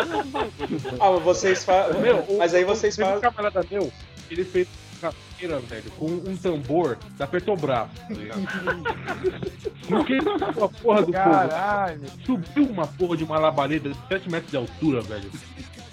Ah, 1.00 1.12
mas 1.12 1.24
vocês 1.24 1.64
fazem. 1.64 2.02
Meu, 2.02 2.18
o- 2.28 2.38
Mas 2.38 2.54
aí 2.54 2.64
vocês 2.64 2.96
Teve 2.96 3.08
um 3.08 3.14
fazem. 3.14 3.32
camarada 3.32 3.66
meu, 3.72 3.92
ele 4.30 4.44
fez 4.44 4.68
churrasqueira, 5.00 5.60
velho, 5.60 5.92
com 5.92 6.06
um 6.08 6.38
tambor 6.38 6.98
da 7.18 7.26
Petrobras, 7.26 7.88
tá 8.08 8.14
ligado? 8.14 8.42
No 9.90 10.06
que 10.06 10.18
a 10.18 10.68
porra 10.84 11.02
do 11.02 11.12
Caralho. 11.12 12.02
subiu 12.24 12.66
uma 12.66 12.86
porra 12.86 13.18
de 13.18 13.24
uma 13.24 13.40
labareda 13.40 13.90
de 13.90 13.98
7 14.08 14.30
metros 14.30 14.52
de 14.52 14.58
altura, 14.58 15.02
velho. 15.02 15.32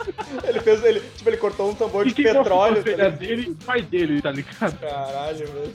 Ele 0.47 0.61
fez, 0.61 0.85
ele, 0.85 1.01
tipo, 1.17 1.29
ele 1.31 1.37
cortou 1.37 1.71
um 1.71 1.75
tambor 1.75 2.05
de 2.07 2.15
quem 2.15 2.25
petróleo. 2.25 2.81
a 2.81 2.83
tá 2.85 2.91
ligado? 2.91 3.19
dele 3.19 3.43
e 3.47 3.51
o 3.51 3.55
pai 3.57 3.83
dele, 3.83 4.23
tá 4.23 4.31
ligado? 4.31 4.79
Caralho, 4.79 5.47
velho. 5.47 5.73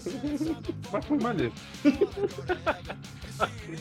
Mas 0.92 1.06
foi 1.06 1.18
maneiro. 1.20 1.54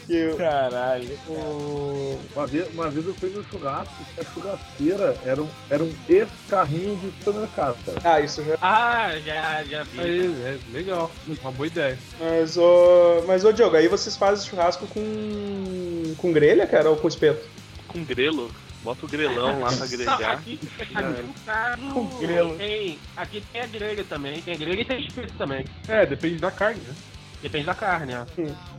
Que- 0.06 0.34
Caralho. 0.36 1.18
o- 1.28 2.18
Uma 2.34 2.46
vez, 2.46 2.68
uma 2.74 2.88
vez 2.90 3.06
eu 3.06 3.14
fui 3.14 3.30
no 3.30 3.44
churrasco, 3.44 3.94
e 4.16 4.20
a 4.20 4.24
churrasqueira 4.24 5.16
era 5.24 5.42
um, 5.42 5.48
era 5.68 5.82
um 5.84 5.92
ex-carrinho 6.08 6.96
de 6.96 7.12
supermercado, 7.22 7.76
cara. 7.84 7.98
Ah, 8.04 8.20
isso 8.20 8.42
já. 8.42 8.56
Ah, 8.62 9.10
já, 9.24 9.62
já 9.64 9.82
vi. 9.84 10.00
Aí, 10.00 10.34
é 10.44 10.58
legal. 10.72 11.10
Uma 11.42 11.52
boa 11.52 11.66
ideia. 11.66 11.98
Mas, 12.18 12.56
ô. 12.56 13.22
Mas, 13.26 13.44
ô, 13.44 13.52
Diogo, 13.52 13.76
aí 13.76 13.86
vocês 13.88 14.16
fazem 14.16 14.48
churrasco 14.48 14.86
com. 14.86 16.14
com 16.16 16.32
grelha, 16.32 16.66
cara, 16.66 16.90
ou 16.90 16.96
com 16.96 17.08
espeto? 17.08 17.46
Com 17.88 18.02
grelo. 18.04 18.50
Bota 18.82 19.04
o 19.04 19.08
grelão 19.08 19.60
lá 19.60 19.68
pra 19.72 19.86
grelhar. 19.86 20.30
aqui, 20.32 20.58
aqui 20.80 20.94
no 20.94 21.34
caso, 21.44 21.82
tem, 22.56 22.98
aqui 23.16 23.40
tem 23.52 23.60
a 23.60 23.66
grelha 23.66 24.04
também, 24.04 24.40
tem 24.40 24.56
grelha 24.56 24.80
e 24.80 24.84
tem 24.84 25.00
espeto 25.00 25.34
também. 25.36 25.64
É, 25.86 26.06
depende 26.06 26.36
da 26.38 26.50
carne, 26.50 26.80
né? 26.80 26.94
Depende 27.42 27.64
da 27.66 27.74
carne, 27.74 28.12
né? 28.12 28.26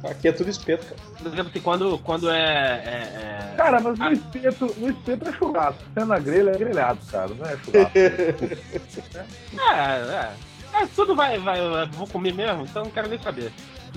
Aqui 0.04 0.28
é 0.28 0.32
tudo 0.32 0.50
espeto, 0.50 0.86
cara. 0.86 1.02
Por 1.18 1.28
exemplo, 1.28 1.48
assim, 1.50 1.62
quando, 1.62 1.98
quando 2.00 2.30
é, 2.30 2.38
é, 2.38 3.52
é- 3.54 3.56
Cara, 3.58 3.80
mas 3.80 3.98
no 3.98 4.12
espeto, 4.12 4.76
no 4.78 4.90
espeto 4.90 5.30
é 5.30 5.34
churrasco. 5.34 5.82
Se 5.94 6.00
é 6.00 6.06
na 6.06 6.20
grelha, 6.20 6.52
é 6.52 6.58
grelhado, 6.58 7.00
cara. 7.12 7.30
Não 7.30 7.46
é 7.46 7.58
churrasco. 7.58 7.92
É, 9.72 9.74
é. 9.74 10.34
É, 10.74 10.86
tudo 10.96 11.16
vai, 11.16 11.38
vai, 11.38 11.60
eu 11.60 11.86
vou 11.90 12.08
comer 12.08 12.34
mesmo, 12.34 12.64
então 12.64 12.84
não 12.84 12.92
quero 12.92 13.10
nem 13.10 13.20
saber. 13.20 13.52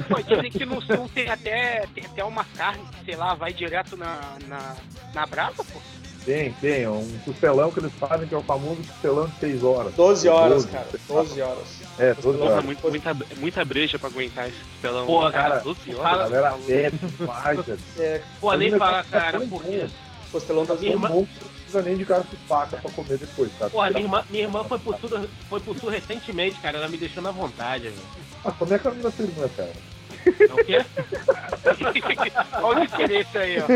Pô, 0.09 0.21
dizem 0.23 0.51
que 0.51 0.65
no 0.67 0.81
sul 0.83 1.09
tem 1.15 1.29
até, 1.29 1.87
tem 1.95 2.05
até 2.05 2.25
uma 2.25 2.45
carne 2.57 2.83
que, 2.99 3.05
sei 3.05 3.17
lá, 3.17 3.35
vai 3.35 3.53
direto 3.53 3.97
na, 3.97 4.19
na, 4.49 4.75
na 5.15 5.27
brasa, 5.27 5.63
pô. 5.65 5.81
Tem, 6.25 6.53
tem. 6.55 6.83
é 6.85 6.89
Um 6.91 7.19
costelão 7.25 7.71
que 7.71 7.81
eles 7.81 7.93
fazem, 7.93 8.27
que 8.27 8.35
é 8.35 8.39
o 8.39 8.43
famoso 8.43 8.83
costelão 8.83 9.27
de 9.29 9.35
6 9.41 9.63
horas. 9.63 9.95
12 9.95 10.29
horas, 10.29 10.65
12. 10.65 10.69
cara. 10.69 10.89
12 11.07 11.43
horas. 11.43 11.65
É, 11.99 12.15
12 12.15 12.39
Porra, 12.39 12.51
horas. 12.53 12.65
muito- 12.65 12.89
muita, 12.91 13.15
muita 13.37 13.65
brecha 13.65 13.99
pra 13.99 14.09
aguentar 14.09 14.49
esse 14.49 14.57
pelão. 14.81 15.07
Pô, 15.07 15.31
cara, 15.31 15.59
12 15.61 15.79
A 15.93 15.97
horas. 15.99 16.31
galera 16.31 16.55
faz, 17.27 17.61
cara. 17.61 17.79
É, 17.99 18.21
Pô, 18.41 18.53
nem 18.55 18.71
falar, 18.71 19.01
é 19.01 19.11
cara, 19.11 19.41
porque. 19.41 19.87
costelão 20.33 20.67
tá 20.67 20.75
bom 20.75 21.27
precisa 21.75 21.83
nem 21.83 21.97
de 21.97 22.05
cara 22.05 22.23
de 22.31 22.37
faca 22.49 22.77
pra 22.77 22.91
comer 22.91 23.19
depois, 23.19 23.51
cara. 23.59 23.71
Porra, 23.71 23.91
minha 23.91 24.03
irmã, 24.03 24.25
minha 24.31 24.43
irmã 24.45 24.65
foi, 24.65 24.79
pro 24.79 24.97
sul, 24.99 25.29
foi 25.49 25.61
pro 25.61 25.79
sul 25.79 25.91
recentemente, 25.91 26.61
cara, 26.61 26.79
ela 26.79 26.89
me 26.89 26.97
deixou 26.97 27.23
na 27.23 27.31
vontade, 27.33 27.85
velho. 27.89 27.97
Ah, 28.45 28.53
como 28.53 28.73
é 28.75 28.79
que 28.79 28.87
é 28.87 28.91
o 28.91 28.95
nome 28.95 29.03
da 29.05 29.11
sua 29.11 29.25
irmã, 29.25 29.49
cara? 29.57 29.73
É 30.27 30.53
o 30.55 30.65
quê? 30.65 30.85
Olha 32.63 32.83
o 32.83 32.87
diferença 32.87 33.39
aí, 33.41 33.57
ó. 33.61 33.67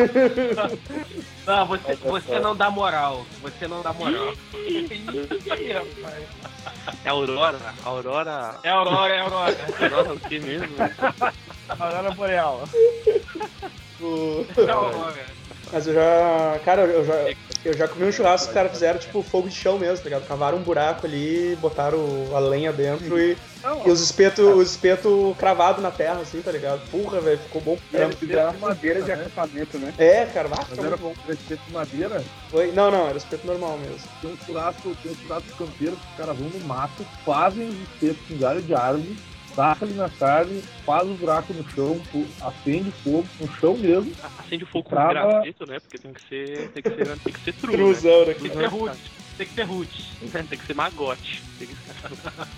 Não, 1.47 1.67
você, 1.67 1.95
você 1.97 2.39
não 2.39 2.55
dá 2.55 2.71
moral. 2.71 3.25
Você 3.41 3.67
não 3.67 3.81
dá 3.83 3.93
moral. 3.95 4.35
Ih, 4.55 5.73
rapaz. 5.73 6.25
É 7.05 7.09
Aurora. 7.09 7.59
Aurora. 7.85 8.55
É 8.63 8.69
Aurora, 8.69 9.15
é 9.15 9.21
Aurora. 9.21 9.57
Aurora 9.81 10.13
o 10.15 10.21
que 10.21 10.39
mesmo? 10.39 10.69
Aurora 11.79 12.11
Boreal. 12.11 12.69
O- 14.01 14.47
É 14.57 14.71
Aurora. 14.71 15.27
Mas 15.73 15.87
eu 15.87 15.95
já. 15.95 16.61
Cara, 16.65 16.83
eu 16.83 17.05
já, 17.05 17.15
eu 17.64 17.77
já 17.77 17.88
comi 17.88 18.07
um 18.07 18.12
churrasco 18.12 18.47
que 18.47 18.51
os 18.51 18.55
caras 18.55 18.73
fizeram 18.73 18.99
tipo 18.99 19.23
fogo 19.23 19.49
de 19.49 19.55
chão 19.55 19.79
mesmo, 19.79 19.99
tá 19.99 20.05
ligado? 20.05 20.27
Cavaram 20.27 20.59
um 20.59 20.62
buraco 20.62 21.07
ali, 21.07 21.57
botaram 21.61 21.99
a 22.35 22.38
lenha 22.38 22.73
dentro 22.73 23.18
e, 23.18 23.37
e 23.85 23.90
os 23.90 24.01
espetos 24.01 24.44
os 24.57 24.71
espeto 24.71 25.35
cravado 25.38 25.83
na 25.83 25.90
terra, 25.90 26.21
assim, 26.21 26.40
tá 26.40 26.53
ligado? 26.53 26.81
Porra, 26.90 27.21
velho, 27.21 27.38
ficou 27.38 27.61
bom. 27.61 27.79
pra 27.90 28.03
Eles 28.03 28.14
fizeram 28.16 28.53
madeira 28.59 29.03
de 29.03 29.12
acampamento, 29.12 29.79
né? 29.79 29.92
É, 29.99 30.27
cara, 30.27 30.49
era 30.49 30.83
muito 30.83 30.99
bom. 30.99 31.14
bom, 31.27 31.33
espeto 31.33 31.62
de 31.66 31.73
madeira. 31.73 32.25
Foi... 32.51 32.73
Não, 32.73 32.90
não, 32.90 33.09
era 33.09 33.18
espeto 33.18 33.47
normal 33.47 33.79
mesmo. 33.79 34.09
Tem 34.21 34.33
um 34.33 34.37
churrasco, 34.47 34.97
tem 35.03 35.12
um 35.12 35.16
churrasco 35.16 35.57
campeiro 35.57 35.97
que 35.97 36.07
os 36.12 36.16
caras 36.16 36.37
vão 36.37 36.49
no 36.49 36.66
mato, 36.66 37.05
fazem 37.25 37.68
os 37.68 37.77
espetos 37.81 38.27
com 38.29 38.38
galho 38.38 38.62
de 38.62 38.75
árvore, 38.75 39.16
taca 39.55 39.85
ali 39.85 39.95
na 39.95 40.09
carne, 40.09 40.63
faz 40.85 41.09
o 41.09 41.15
buraco 41.15 41.53
no 41.53 41.69
chão, 41.71 42.01
acende 42.41 42.91
fogo 43.03 43.27
no 43.41 43.49
chão 43.57 43.77
mesmo. 43.77 44.13
Acende 44.39 44.65
o 44.65 44.67
fogo 44.67 44.85
com 44.85 44.91
Trava- 44.91 45.13
graveto, 45.33 45.67
né? 45.67 45.81
Porque 45.81 45.99
tem 45.99 46.13
que 46.13 46.21
ser. 46.29 46.71
Tem 46.71 46.83
que 46.83 46.91
ser, 46.91 47.19
tem 47.19 47.33
que 47.33 47.41
ser 47.41 47.53
true, 47.55 47.77
né? 47.77 47.83
Cruzão, 47.85 48.27
né? 48.27 48.35
Tem 48.35 48.51
que 48.51 48.57
ser 48.57 48.67
roots. 48.67 49.01
Tem 49.37 49.47
que 49.47 49.55
ser 49.55 49.63
roots. 49.65 50.07
Tem 50.49 50.59
que 50.59 50.67
ser 50.67 50.75
magote. 50.75 51.43
Tem 51.59 51.69
que 51.69 51.75
ser... 51.75 52.49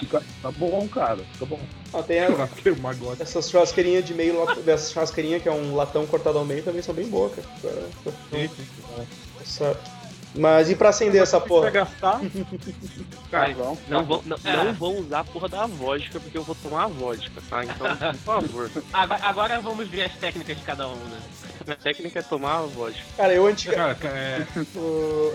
Fica, 0.00 0.22
tá 0.40 0.50
bom, 0.52 0.88
cara, 0.88 1.18
fica 1.34 1.44
bom. 1.44 1.60
Ó, 1.92 2.02
tem 2.02 2.20
a- 2.20 2.28
essas 3.20 3.50
churrasqueirinhas 3.50 4.04
de 4.04 4.14
meio, 4.14 4.46
dessas 4.64 4.92
churrasqueirinhas 4.92 5.42
que 5.42 5.48
é 5.48 5.52
um 5.52 5.74
latão 5.74 6.06
cortado 6.06 6.38
ao 6.38 6.44
meio 6.44 6.62
também 6.62 6.80
são 6.80 6.94
bem 6.94 7.06
boas, 7.06 7.32
cara. 7.34 7.46
Essa- 9.42 9.78
Mas 10.34 10.70
e 10.70 10.76
pra 10.76 10.90
acender 10.90 11.20
essa 11.20 11.40
porra? 11.40 11.70
gastar, 11.70 12.20
Carvão. 13.30 13.76
Não, 13.88 14.04
vão, 14.04 14.22
não, 14.24 14.36
É. 14.44 14.56
não 14.56 14.72
vão 14.74 14.98
usar 14.98 15.20
a 15.20 15.24
porra 15.24 15.48
da 15.48 15.66
vodka, 15.66 16.20
porque 16.20 16.38
eu 16.38 16.42
vou 16.44 16.54
tomar 16.54 16.84
a 16.84 16.86
vodka, 16.86 17.40
tá? 17.48 17.64
Então, 17.64 17.96
por 17.96 18.16
favor. 18.18 18.70
Agora, 18.92 19.20
agora 19.24 19.60
vamos 19.60 19.88
ver 19.88 20.02
as 20.04 20.12
técnicas 20.14 20.56
de 20.56 20.62
cada 20.62 20.86
um, 20.88 20.94
né? 20.94 21.18
A 21.68 21.74
técnica 21.74 22.20
é 22.20 22.22
tomar 22.22 22.58
a 22.58 22.62
vodka. 22.62 23.00
Cara, 23.16 23.32
eu 23.34 23.46
antiga... 23.46 23.74
cara, 23.74 23.94
cara, 23.94 24.16
é, 24.16 24.46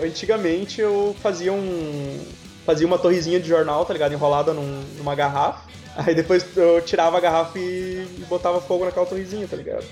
antigamente 0.06 0.80
eu 0.80 1.14
fazia 1.22 1.52
um. 1.52 2.26
Fazia 2.64 2.86
uma 2.86 2.98
torrezinha 2.98 3.38
de 3.38 3.46
jornal, 3.48 3.84
tá 3.84 3.92
ligado? 3.92 4.12
Enrolada 4.12 4.52
num- 4.52 4.82
numa 4.98 5.14
garrafa. 5.14 5.60
Aí 5.94 6.14
depois 6.14 6.44
eu 6.56 6.80
tirava 6.82 7.16
a 7.16 7.20
garrafa 7.20 7.58
e, 7.58 8.06
e 8.18 8.24
botava 8.28 8.60
fogo 8.60 8.84
naquela 8.84 9.06
torrezinha, 9.06 9.46
tá 9.46 9.56
ligado? 9.56 9.84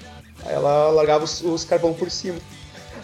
Aí 0.44 0.52
ela 0.54 0.88
largava 0.90 1.24
os, 1.24 1.40
os 1.40 1.64
carvão 1.64 1.94
por 1.94 2.10
cima. 2.10 2.36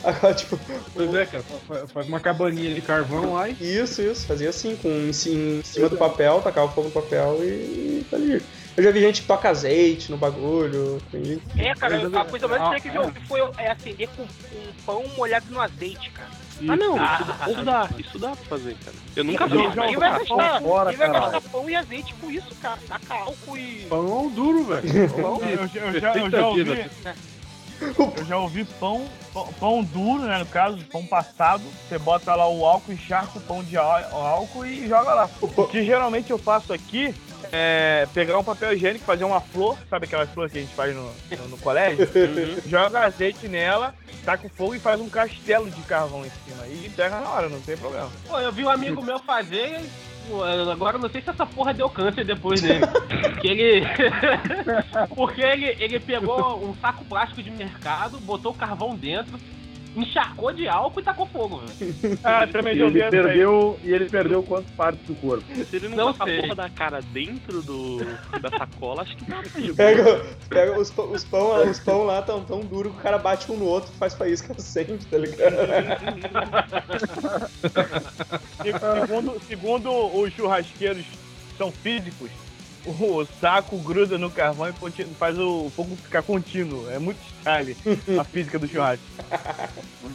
Agora, 0.02 0.34
tipo, 0.34 0.58
pois 0.94 1.14
é, 1.14 1.26
cara, 1.26 1.44
fa- 1.68 1.86
faz 1.86 2.08
uma 2.08 2.20
cabaninha 2.20 2.74
de 2.74 2.80
carvão 2.80 3.34
lá 3.34 3.48
e 3.48 3.52
Isso, 3.60 4.00
isso. 4.02 4.26
Fazia 4.26 4.48
assim, 4.48 4.76
com 4.76 4.88
em, 4.88 5.12
ci- 5.12 5.30
em 5.30 5.62
cima 5.62 5.88
do 5.88 5.96
papel, 5.96 6.40
tacava 6.40 6.68
fogo 6.72 6.88
no 6.88 6.92
papel 6.94 7.38
e, 7.44 8.04
tá 8.10 8.16
ali. 8.16 8.42
Eu 8.76 8.84
já 8.84 8.90
vi 8.90 9.00
gente 9.00 9.20
que 9.22 9.26
toca 9.26 9.48
azeite 9.50 10.10
no 10.10 10.16
bagulho. 10.16 11.00
Tem 11.10 11.24
gente... 11.24 11.42
É, 11.58 11.74
cara, 11.74 11.96
a 12.06 12.24
coisa 12.24 12.48
mais 12.48 12.62
Ah, 12.62 12.64
estranha 12.76 12.80
que 12.80 12.88
eu 12.88 12.92
já 12.94 13.00
ouvi 13.02 13.20
foi 13.26 13.40
é 13.58 13.70
acender 13.70 14.08
com 14.16 14.22
um 14.22 14.72
pão 14.86 15.04
molhado 15.16 15.46
no 15.50 15.60
azeite, 15.60 16.10
cara. 16.10 16.30
Ah, 16.68 16.76
não, 16.76 16.96
Ah, 16.98 17.18
isso, 17.18 17.24
dá- 17.24 17.48
isso 17.50 17.64
dá, 17.64 17.90
isso 17.98 18.18
dá 18.18 18.28
pra 18.36 18.44
fazer, 18.46 18.76
cara. 18.84 18.96
Eu 19.16 19.24
nunca 19.24 19.46
vi. 19.46 19.56
Eu 19.64 19.72
já 19.72 19.86
Quem 19.86 19.96
vai 19.96 20.10
gastar, 20.18 20.60
fora, 20.62 20.92
vai 20.96 21.10
gastar 21.10 21.40
pão 21.50 21.68
e 21.70 21.74
azeite 21.76 22.14
com 22.14 22.30
isso, 22.30 22.54
cara? 22.62 22.78
Taca 22.88 23.14
álcool 23.14 23.56
e. 23.56 23.86
pão 23.88 24.30
duro, 24.30 24.64
velho. 24.64 24.82
Eu, 24.88 25.68
já- 25.68 25.80
eu 25.80 26.00
já, 26.00 26.14
eu 26.14 26.30
já 26.30 26.46
ouvi. 26.46 26.90
Eu 28.16 28.24
já 28.24 28.36
ouvi 28.36 28.64
pão, 28.64 29.06
pão, 29.32 29.52
pão 29.58 29.84
duro, 29.84 30.24
né? 30.24 30.38
No 30.38 30.46
caso, 30.46 30.78
pão 30.86 31.06
passado. 31.06 31.62
Você 31.88 31.98
bota 31.98 32.34
lá 32.34 32.48
o 32.48 32.64
álcool, 32.64 32.92
encharca 32.92 33.38
o 33.38 33.42
pão 33.42 33.62
de 33.62 33.76
álcool 33.76 34.66
e 34.66 34.86
joga 34.88 35.14
lá. 35.14 35.30
O 35.40 35.66
que 35.66 35.84
geralmente 35.84 36.30
eu 36.30 36.38
faço 36.38 36.72
aqui 36.72 37.14
é 37.52 38.06
pegar 38.14 38.38
um 38.38 38.44
papel 38.44 38.74
higiênico, 38.74 39.04
fazer 39.04 39.24
uma 39.24 39.40
flor, 39.40 39.76
sabe 39.88 40.04
aquelas 40.04 40.30
flores 40.30 40.52
que 40.52 40.58
a 40.58 40.60
gente 40.62 40.74
faz 40.74 40.94
no, 40.94 41.04
no, 41.30 41.48
no 41.48 41.58
colégio? 41.58 42.08
Joga 42.66 43.00
azeite 43.06 43.48
nela, 43.48 43.94
taca 44.24 44.46
o 44.46 44.50
fogo 44.50 44.74
e 44.74 44.78
faz 44.78 45.00
um 45.00 45.08
castelo 45.08 45.70
de 45.70 45.80
carvão 45.82 46.24
em 46.24 46.30
cima. 46.30 46.66
E 46.66 46.90
pega 46.90 47.18
na 47.18 47.28
hora, 47.28 47.48
não 47.48 47.60
tem 47.60 47.76
problema. 47.76 48.10
Pô, 48.28 48.38
eu 48.38 48.52
vi 48.52 48.64
um 48.64 48.68
amigo 48.70 49.02
meu 49.02 49.18
fazer. 49.18 49.80
Pô, 50.30 50.44
Agora 50.44 50.96
eu 50.96 51.00
não 51.00 51.10
sei 51.10 51.20
se 51.20 51.30
essa 51.30 51.44
porra 51.44 51.74
deu 51.74 51.90
câncer 51.90 52.24
depois 52.24 52.62
dele. 52.62 52.86
Porque 53.20 53.48
ele. 53.48 53.86
Porque 55.14 55.42
ele, 55.42 55.76
ele 55.78 56.00
pegou 56.00 56.64
um 56.64 56.74
saco 56.76 57.04
plástico 57.04 57.42
de 57.42 57.50
mercado, 57.50 58.20
botou 58.20 58.54
carvão 58.54 58.94
dentro, 58.94 59.38
encharcou 59.96 60.52
de 60.52 60.68
álcool 60.68 61.00
e 61.00 61.02
tacou 61.02 61.26
fogo, 61.26 61.58
velho. 61.60 62.18
Ah, 62.22 62.46
também 62.46 62.76
E 62.76 62.80
ele 62.82 63.02
aí. 63.02 63.10
perdeu, 63.10 63.78
e 63.82 63.92
ele 63.92 64.08
perdeu 64.08 64.42
quantas 64.42 64.70
partes 64.72 65.04
do 65.06 65.14
corpo? 65.16 65.44
Se 65.64 65.76
ele 65.76 65.88
não, 65.88 65.96
Não 65.96 66.12
botar 66.12 66.24
a 66.24 66.40
porra 66.40 66.54
da 66.54 66.70
cara 66.70 67.00
dentro 67.12 67.60
do, 67.62 67.98
da 68.40 68.50
sacola, 68.56 69.02
acho 69.02 69.16
que 69.16 69.24
dá 69.24 69.42
de. 69.42 69.72
Pega, 69.74 70.24
pega 70.48 70.78
os, 70.78 70.90
pão- 70.90 71.10
os 71.10 71.24
pão, 71.24 71.68
os 71.70 71.80
pão 71.80 72.04
lá 72.04 72.22
tão 72.22 72.42
tão 72.44 72.60
duro 72.60 72.90
que 72.90 72.96
o 72.98 73.00
cara 73.00 73.18
bate 73.18 73.50
um 73.50 73.56
no 73.56 73.64
outro 73.66 73.90
e 73.94 73.98
faz 73.98 74.14
faísca 74.14 74.54
sempre, 74.60 74.98
tá 74.98 75.18
ligado? 75.18 75.56
Se- 78.62 79.00
Segundo, 79.00 79.40
segundo 79.46 79.90
os 80.20 80.32
churrasqueiros 80.32 81.04
que 81.04 81.56
são 81.56 81.70
físicos, 81.72 82.30
o 82.86 83.26
saco 83.40 83.76
gruda 83.78 84.16
no 84.18 84.30
carvão 84.30 84.68
e 84.68 84.72
conti- 84.72 85.04
faz 85.18 85.38
o 85.38 85.70
fogo 85.74 85.96
ficar 85.96 86.22
contínuo. 86.22 86.88
É 86.90 86.98
muito 86.98 87.18
detalhe 87.38 87.76
a 88.18 88.24
física 88.24 88.58
do 88.58 88.66
churrasco. 88.68 89.04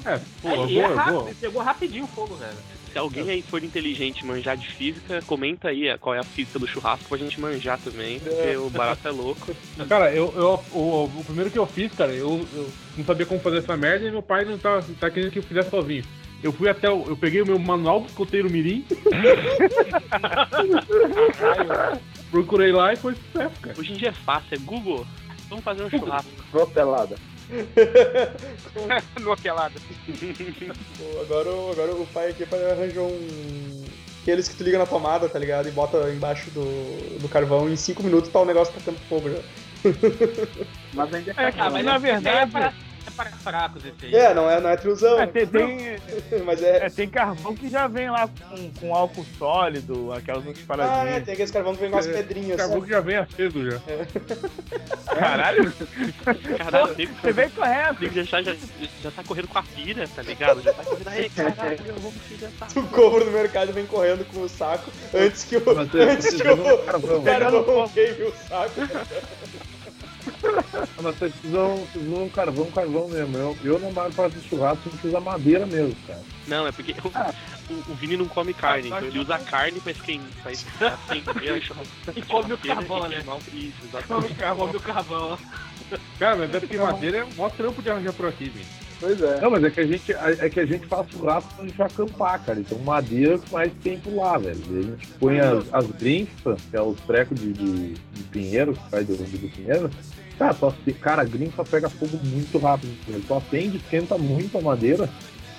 É, 0.05 0.19
pô, 0.41 0.49
Aí, 0.49 0.73
boa, 0.75 0.85
é 0.87 0.93
rápido, 0.95 1.13
boa. 1.13 1.31
pegou 1.39 1.61
rapidinho 1.61 2.03
o 2.05 2.07
fogo, 2.07 2.35
velho. 2.35 2.57
Se 2.91 2.97
alguém 2.99 3.29
aí 3.29 3.41
for 3.41 3.61
inteligente 3.63 4.25
manjar 4.25 4.55
de 4.55 4.67
física, 4.69 5.21
comenta 5.27 5.67
aí 5.67 5.87
é, 5.89 5.97
qual 5.97 6.15
é 6.15 6.19
a 6.19 6.23
física 6.23 6.57
do 6.57 6.65
churrasco 6.67 7.09
pra 7.09 7.17
gente 7.17 7.39
manjar 7.41 7.77
também, 7.79 8.19
porque 8.21 8.55
o 8.55 8.69
barato 8.69 9.05
é 9.07 9.11
louco. 9.11 9.53
Cara, 9.89 10.13
eu, 10.13 10.33
eu- 10.35 10.63
o, 10.71 11.03
o 11.05 11.23
primeiro 11.25 11.51
que 11.51 11.59
eu 11.59 11.65
fiz, 11.67 11.91
cara, 11.91 12.13
eu, 12.13 12.45
eu 12.53 12.69
não 12.97 13.03
sabia 13.03 13.25
como 13.25 13.39
fazer 13.41 13.57
essa 13.57 13.75
merda 13.75 14.07
e 14.07 14.11
meu 14.11 14.21
pai 14.23 14.45
não 14.45 14.57
tá, 14.57 14.81
tá 14.99 15.09
querendo 15.09 15.31
que 15.31 15.39
eu 15.39 15.43
fizesse 15.43 15.69
sozinho. 15.69 16.03
Eu 16.43 16.51
fui 16.53 16.69
até 16.69 16.89
o. 16.89 17.03
Eu 17.07 17.17
peguei 17.17 17.41
o 17.41 17.45
meu 17.45 17.57
manual 17.57 18.01
do 18.01 18.07
escoteiro 18.07 18.49
Mirim. 18.49 18.85
procurei 22.35 22.71
lá 22.71 22.93
e 22.93 22.97
foi 22.97 23.15
sucesso, 23.15 23.55
cara. 23.61 23.75
Hoje 23.79 23.93
em 23.93 23.97
dia 23.97 24.09
é 24.09 24.13
fácil, 24.25 24.55
é 24.55 24.57
Google. 24.57 25.05
Vamos 25.49 25.63
fazer 25.63 25.83
um 25.83 25.89
churrasco. 25.89 26.31
Propelada. 26.51 27.15
Noquelada. 29.21 29.79
Pô, 30.97 31.21
Agora, 31.21 31.49
o- 31.49 31.71
agora 31.71 31.93
o 31.93 32.07
pai 32.07 32.29
aqui 32.31 32.43
arranjou 32.71 33.07
um. 33.07 33.85
Aqueles 34.21 34.49
que 34.49 34.55
tu 34.55 34.63
liga 34.63 34.79
na 34.79 34.87
tomada, 34.87 35.29
tá 35.29 35.37
ligado? 35.37 35.67
E 35.67 35.71
bota 35.71 36.09
embaixo 36.11 36.49
do, 36.49 36.63
do 37.19 37.29
carvão 37.29 37.69
e 37.69 37.73
em 37.73 37.75
5 37.75 38.01
minutos 38.01 38.31
tá 38.31 38.39
o 38.41 38.45
negócio 38.45 38.73
tacando 38.73 38.97
fogo 39.07 39.29
já. 39.29 39.37
Mas 40.93 41.13
ainda 41.13 41.31
É, 41.37 41.51
cara, 41.51 41.69
mas 41.69 41.85
na 41.85 41.95
É 41.95 41.99
verdade. 41.99 42.75
É 43.07 43.11
para 43.11 43.29
fracos 43.31 43.83
esse 43.85 44.05
aí. 44.07 44.15
É, 44.15 44.33
não 44.33 44.49
é, 44.49 44.59
não 44.59 44.69
é. 44.69 44.73
É, 44.73 45.27
tem, 45.27 45.45
tem, 45.47 45.97
Mas 46.45 46.61
é. 46.61 46.85
é, 46.85 46.89
tem 46.89 47.07
carvão 47.09 47.55
que 47.55 47.69
já 47.69 47.87
vem 47.87 48.09
lá 48.09 48.27
com, 48.27 48.71
com 48.79 48.95
álcool 48.95 49.25
sólido, 49.37 50.11
aquelas 50.13 50.45
outras 50.45 50.63
Ah, 50.69 50.73
é, 50.73 50.77
paradinhas. 50.77 51.23
tem 51.25 51.33
aqueles 51.33 51.51
carvão 51.51 51.75
que 51.75 51.81
vem 51.81 51.91
com 51.91 51.97
as 51.97 52.07
pedrinhas. 52.07 52.61
Sabe? 52.61 52.81
que 52.81 52.89
já 52.89 52.99
vem 52.99 53.15
aceso 53.17 53.71
já. 53.71 53.79
Caralho, 55.15 55.73
Caralho, 56.57 56.93
o 56.93 56.97
nego, 56.97 57.13
você 57.21 57.31
vem 57.31 57.49
correto. 57.49 57.99
o 57.99 58.01
nego 58.03 58.23
já, 58.23 58.41
já, 58.41 58.55
já 59.01 59.11
tá 59.11 59.23
correndo 59.23 59.47
com 59.47 59.57
a 59.59 59.63
pira, 59.63 60.07
tá 60.07 60.21
ligado? 60.21 60.61
Já 60.61 60.73
tá 60.73 60.83
correndo, 60.83 61.07
aí, 61.07 61.29
caralho, 61.35 61.79
eu 61.85 61.95
vou 61.95 62.11
me 62.11 62.19
filhar 62.19 62.51
essa 62.51 62.65
Tu 62.73 62.83
compra 62.87 63.23
no 63.25 63.31
mercado 63.31 63.69
e 63.69 63.73
vem 63.73 63.85
correndo 63.85 64.25
com 64.25 64.41
o 64.41 64.49
saco 64.49 64.91
antes 65.13 65.43
que 65.43 65.57
o, 65.57 65.63
é- 65.99 66.11
antes 66.11 66.33
que 66.33 66.47
um 66.47 66.73
o 66.73 66.77
carvão. 66.79 67.23
carvão 67.23 67.89
queime 67.89 68.23
o 68.23 68.33
saco. 68.47 68.81
Ah, 70.43 70.87
Mas 71.01 71.17
vocês 71.17 71.33
precisam, 71.33 71.87
um 71.95 72.29
carvão, 72.29 72.71
carvão 72.71 73.07
mesmo. 73.07 73.37
Eu, 73.37 73.57
eu 73.63 73.79
na 73.79 73.91
maior 73.91 74.11
parte 74.13 74.35
do 74.35 74.43
churrasco, 74.43 74.87
a 74.87 74.91
gente 74.91 75.07
usa 75.07 75.19
madeira 75.19 75.65
mesmo, 75.65 75.95
cara. 76.07 76.21
Não, 76.47 76.67
é 76.67 76.71
porque 76.71 76.93
o, 76.93 77.73
o, 77.73 77.91
o 77.91 77.95
Vini 77.95 78.17
não 78.17 78.27
come 78.27 78.53
carne, 78.53 78.87
então 78.87 78.99
ele 79.05 79.19
usa 79.19 79.37
carne 79.39 79.79
pra 79.79 79.91
esquentar, 79.91 80.99
E 82.15 82.21
come 82.21 82.53
o 82.53 82.57
carvão, 82.57 83.07
né? 83.07 83.17
Isso, 83.53 83.73
Come 84.07 84.27
exatamente. 84.27 84.77
o 84.77 84.79
carvão. 84.79 85.39
Cara, 86.19 86.35
mas 86.35 86.53
é 86.53 86.59
porque 86.59 86.77
madeira 86.77 87.17
é 87.19 87.27
mó 87.35 87.49
trampo 87.49 87.81
de 87.81 87.89
arranjar 87.89 88.13
por 88.13 88.27
aqui, 88.27 88.49
velho. 88.49 88.84
Pois 88.99 89.21
é. 89.21 89.41
Não, 89.41 89.51
mas 89.51 89.63
é 89.63 89.69
que 89.69 89.79
a 89.81 89.85
gente, 89.87 90.11
é 90.13 90.49
que 90.49 90.59
a 90.59 90.65
gente 90.65 90.85
faz 90.87 91.09
churrasco 91.11 91.49
quando 91.55 91.67
a 91.67 91.69
gente 91.69 91.81
acampar, 91.81 92.43
cara. 92.45 92.59
Então 92.59 92.77
madeira 92.79 93.37
com 93.37 93.55
mais 93.55 93.71
tempo 93.83 94.15
lá, 94.15 94.37
velho. 94.37 94.57
E 94.69 94.79
a 94.79 94.81
gente 94.81 95.07
põe 95.19 95.39
as, 95.39 95.65
as 95.73 95.85
grinfas, 95.87 96.59
que 96.69 96.77
é 96.77 96.81
os 96.81 96.99
trecos 97.01 97.39
de, 97.39 97.51
de, 97.53 97.93
de 97.93 98.23
pinheiro, 98.31 98.73
que 98.73 98.89
faz 98.89 99.05
do, 99.05 99.15
do 99.17 99.49
pinheiro. 99.51 99.89
Cara, 100.39 100.53
só, 100.53 100.73
se- 100.83 100.93
cara, 100.93 101.21
a 101.21 101.25
grinfa 101.25 101.63
pega 101.63 101.89
fogo 101.89 102.17
muito 102.23 102.57
rápido. 102.57 102.93
Ele 103.07 103.23
só 103.27 103.37
acende, 103.37 103.77
esquenta 103.77 104.17
muito 104.17 104.57
a 104.57 104.61
madeira. 104.61 105.09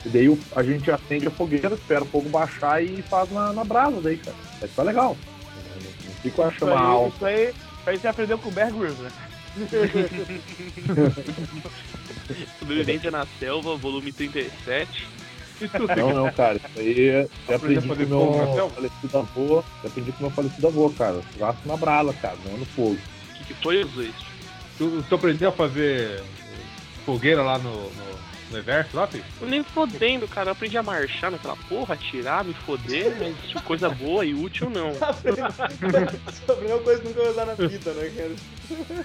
E 0.05 0.09
daí 0.09 0.38
a 0.55 0.62
gente 0.62 0.90
acende 0.90 1.27
a 1.27 1.31
fogueira, 1.31 1.75
espera 1.75 2.03
o 2.05 2.07
fogo 2.07 2.29
baixar 2.29 2.83
e 2.83 3.03
faz 3.03 3.31
na, 3.33 3.53
na 3.53 3.64
brasa 3.64 4.01
daí, 4.01 4.16
cara. 4.18 4.37
Vai 4.61 4.68
ficar 4.68 4.83
legal. 4.85 5.16
Não 6.05 6.14
fica 6.22 6.44
a 6.44 6.49
Isso 6.49 6.59
chama 6.61 6.72
aí, 6.72 6.79
alta. 6.79 7.09
isso 7.16 7.25
aí, 7.27 7.49
isso 7.49 7.90
aí 7.90 7.99
você 7.99 8.09
aprendeu 8.09 8.38
com 8.38 8.49
o 8.49 8.53
Bear 8.53 8.72
Grylls, 8.72 9.03
né? 9.03 9.11
Sobrevivência 12.59 13.11
na 13.11 13.27
Selva, 13.38 13.77
volume 13.77 14.12
37. 14.12 15.09
E 15.61 15.69
tu, 15.69 15.87
Não, 15.97 16.14
não, 16.14 16.31
cara. 16.33 16.57
Isso 16.57 16.79
aí 16.79 17.09
é- 17.09 17.29
eu 17.49 17.57
aprendi 17.57 17.88
com 17.88 17.95
o 17.95 18.07
meu 18.07 18.71
falecido 18.71 19.19
avô. 19.19 19.64
Eu 19.83 19.88
aprendi 19.88 20.12
com 20.12 20.19
o 20.19 20.23
meu 20.23 20.31
falecido 20.31 20.66
avô, 20.69 20.90
cara. 20.90 21.21
Churrasco 21.33 21.66
na 21.69 21.77
brasa, 21.77 22.12
cara, 22.14 22.37
não 22.45 22.59
no 22.59 22.66
fogo. 22.66 22.99
O 23.31 23.35
que, 23.38 23.45
que 23.45 23.55
foi, 23.55 23.83
Luiz? 23.83 24.14
tu, 24.77 25.03
tu 25.09 25.14
aprendeu 25.14 25.49
a 25.49 25.53
fazer 25.53 26.23
fogueira 27.07 27.42
lá 27.42 27.59
no, 27.59 27.73
no, 27.73 28.19
no 28.51 28.59
exército 28.59 28.97
lá, 28.97 29.07
filho? 29.07 29.25
Eu 29.40 29.49
nem 29.49 29.64
fodendo, 29.64 30.29
cara. 30.29 30.49
Eu 30.49 30.53
aprendi 30.53 30.77
a 30.77 30.83
marchar 30.83 31.31
naquela 31.31 31.57
porra, 31.69 31.95
atirar, 31.95 32.45
me 32.45 32.53
foder, 32.53 33.16
mas 33.19 33.35
tipo, 33.49 33.62
coisa 33.62 33.88
boa 33.88 34.27
e 34.27 34.35
útil 34.35 34.69
não. 34.69 34.92
Sobre 36.47 36.66
uma 36.66 36.79
coisa 36.81 37.01
que 37.01 37.09
nunca 37.09 37.21
vai 37.23 37.31
usar 37.31 37.47
na 37.47 37.55
vida, 37.55 37.95
né, 37.95 38.12
cara? 38.14 38.35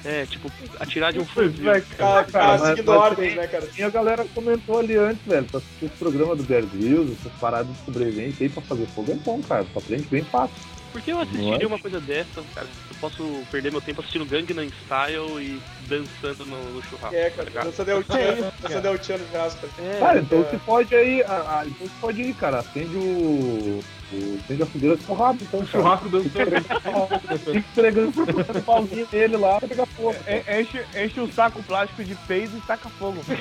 É, 0.04 0.26
tipo, 0.26 0.52
atirar 0.80 1.14
de 1.14 1.20
um 1.20 1.26
fuzil. 1.26 1.72
é, 1.72 1.82
Ficar, 1.82 2.28
mas- 2.60 2.70
seguindo 2.70 3.16
tem- 3.16 3.36
né, 3.36 3.48
cara? 3.48 3.70
E 3.78 3.84
a 3.84 3.90
galera 3.90 4.26
comentou 4.34 4.80
ali 4.80 4.96
antes, 4.98 5.26
velho, 5.26 5.46
pra 5.46 5.58
assistir 5.60 5.86
esse 5.86 5.96
programa 5.98 6.36
do 6.36 6.44
Bear 6.44 6.64
Grylls, 6.66 7.14
essas 7.20 7.32
paradas 7.40 7.68
de 7.76 7.86
sobrevivência 7.86 8.44
aí 8.46 8.50
pra 8.50 8.62
fazer 8.64 8.86
fogo 8.88 9.12
é 9.12 9.16
bom, 9.16 9.42
cara. 9.42 9.66
Tu 9.72 9.78
aprende 9.80 10.08
bem 10.10 10.24
fácil. 10.24 10.56
Por 10.92 11.02
que 11.02 11.12
eu 11.12 11.20
assistiria 11.20 11.64
é? 11.64 11.68
uma 11.68 11.80
coisa 11.80 12.00
dessa, 12.02 12.44
cara? 12.54 12.68
Eu 12.90 12.96
posso 13.00 13.44
perder 13.50 13.72
meu 13.72 13.80
tempo 13.82 14.02
assistindo 14.02 14.26
Gangnam 14.26 14.68
Style 14.84 15.40
e 15.42 15.62
dançando 15.88 16.46
no, 16.46 16.58
no 16.74 16.84
churrasco. 16.84 17.16
É, 17.16 17.30
tá 17.30 17.36
cara. 17.38 17.48
ligado? 17.50 17.66
Dança 17.66 17.86
Del 17.86 18.04
Tchan, 18.04 18.52
dança 18.62 18.82
Del 18.82 18.98
Tchan 19.00 19.18
no 19.18 19.28
churrasco. 19.28 19.68
cara. 19.68 19.88
É, 19.88 20.00
Cara, 20.00 20.20
então 20.20 20.40
é. 20.40 20.44
você 20.44 20.58
pode 20.60 20.94
aí, 20.96 21.24
a, 21.24 21.60
a- 21.60 21.64
então 21.66 21.88
você 21.88 21.94
pode 22.02 22.22
ir, 22.22 22.34
cara. 22.36 22.60
Acende 22.60 22.96
o. 22.98 23.80
o 24.14 24.40
acende 24.44 24.64
a 24.64 24.66
fogueira 24.66 24.98
com 24.98 25.14
rápido, 25.14 25.44
então, 25.44 25.66
cara. 25.66 25.72
Churrasco 25.72 26.10
dançando. 26.10 27.40
Fica 27.40 27.58
esfregando 27.60 28.12
o 28.60 28.62
pauzinho 28.64 29.08
dele 29.08 29.38
lá 29.38 29.60
pra 29.60 29.68
pegar 29.70 29.86
fogo. 29.86 30.16
En- 30.28 30.62
Enche, 30.62 30.82
enche 30.96 31.20
o 31.22 31.32
saco 31.32 31.64
plástico 31.64 32.04
de 32.04 32.16
peido 32.28 32.58
e 32.58 32.62
taca 32.62 32.90
fogo. 32.90 33.22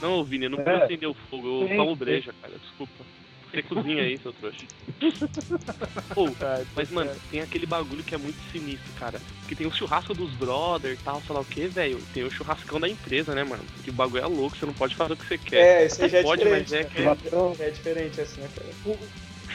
Não, 0.00 0.24
Vini, 0.24 0.44
eu 0.46 0.50
não 0.50 0.60
É. 0.60 0.64
vou 0.64 0.74
acender 0.84 1.08
o 1.08 1.14
fogo, 1.28 1.62
eu 1.62 1.68
Sim, 1.68 1.76
tomo 1.76 1.94
breja, 1.96 2.32
cara, 2.40 2.54
desculpa. 2.58 3.04
Você 3.50 3.62
cozinha 3.62 4.02
aí, 4.02 4.18
seu 4.18 4.32
trouxa. 4.32 4.64
Pô, 6.14 6.28
mas, 6.76 6.90
mano, 6.90 7.10
tem 7.30 7.40
aquele 7.40 7.66
bagulho 7.66 8.02
que 8.04 8.14
é 8.14 8.18
muito 8.18 8.38
sinistro, 8.52 8.92
cara. 8.98 9.20
Que 9.48 9.54
tem 9.56 9.66
o 9.66 9.72
churrasco 9.72 10.14
dos 10.14 10.30
brother 10.34 10.92
e 10.92 10.96
tal, 10.96 11.20
sei 11.26 11.34
lá 11.34 11.40
o 11.40 11.44
que, 11.44 11.66
velho. 11.66 11.98
Tem 12.14 12.22
o 12.24 12.30
churrascão 12.30 12.78
da 12.78 12.88
empresa, 12.88 13.34
né, 13.34 13.42
mano? 13.42 13.62
Que 13.82 13.90
o 13.90 13.92
bagulho 13.92 14.22
é 14.22 14.26
louco, 14.26 14.56
você 14.56 14.66
não 14.66 14.72
pode 14.72 14.94
fazer 14.94 15.14
o 15.14 15.16
que 15.16 15.26
você 15.26 15.38
quer. 15.38 15.82
É, 15.82 15.84
esse 15.86 16.02
aí 16.04 16.08
já 16.08 16.18
é 16.18 16.22
Pode, 16.22 16.42
diferente. 16.42 16.70
mas 16.70 16.72
é 16.72 16.82
né? 16.84 17.16
que- 17.56 17.62
É 17.62 17.70
diferente 17.70 18.20
assim, 18.20 18.40
né, 18.40 18.48
cara? 18.54 18.68
O, 18.84 18.98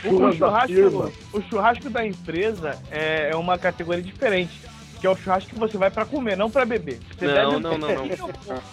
firma. 0.02 0.34
churrasco, 0.34 1.14
o 1.34 1.42
churrasco 1.44 1.90
da 1.90 2.06
empresa 2.06 2.78
é, 2.92 3.30
é 3.32 3.36
uma 3.36 3.58
categoria 3.58 4.04
diferente. 4.04 4.60
Que 5.00 5.08
é 5.08 5.10
o 5.10 5.16
churrasco 5.16 5.50
que 5.52 5.60
você 5.60 5.78
vai 5.78 5.90
pra 5.92 6.06
comer, 6.06 6.36
não 6.36 6.50
pra 6.50 6.66
beber. 6.66 7.00
Você 7.18 7.28
Não, 7.28 7.60
não, 7.60 7.78
não, 7.78 7.78
não. 7.78 8.06
não. 8.06 8.64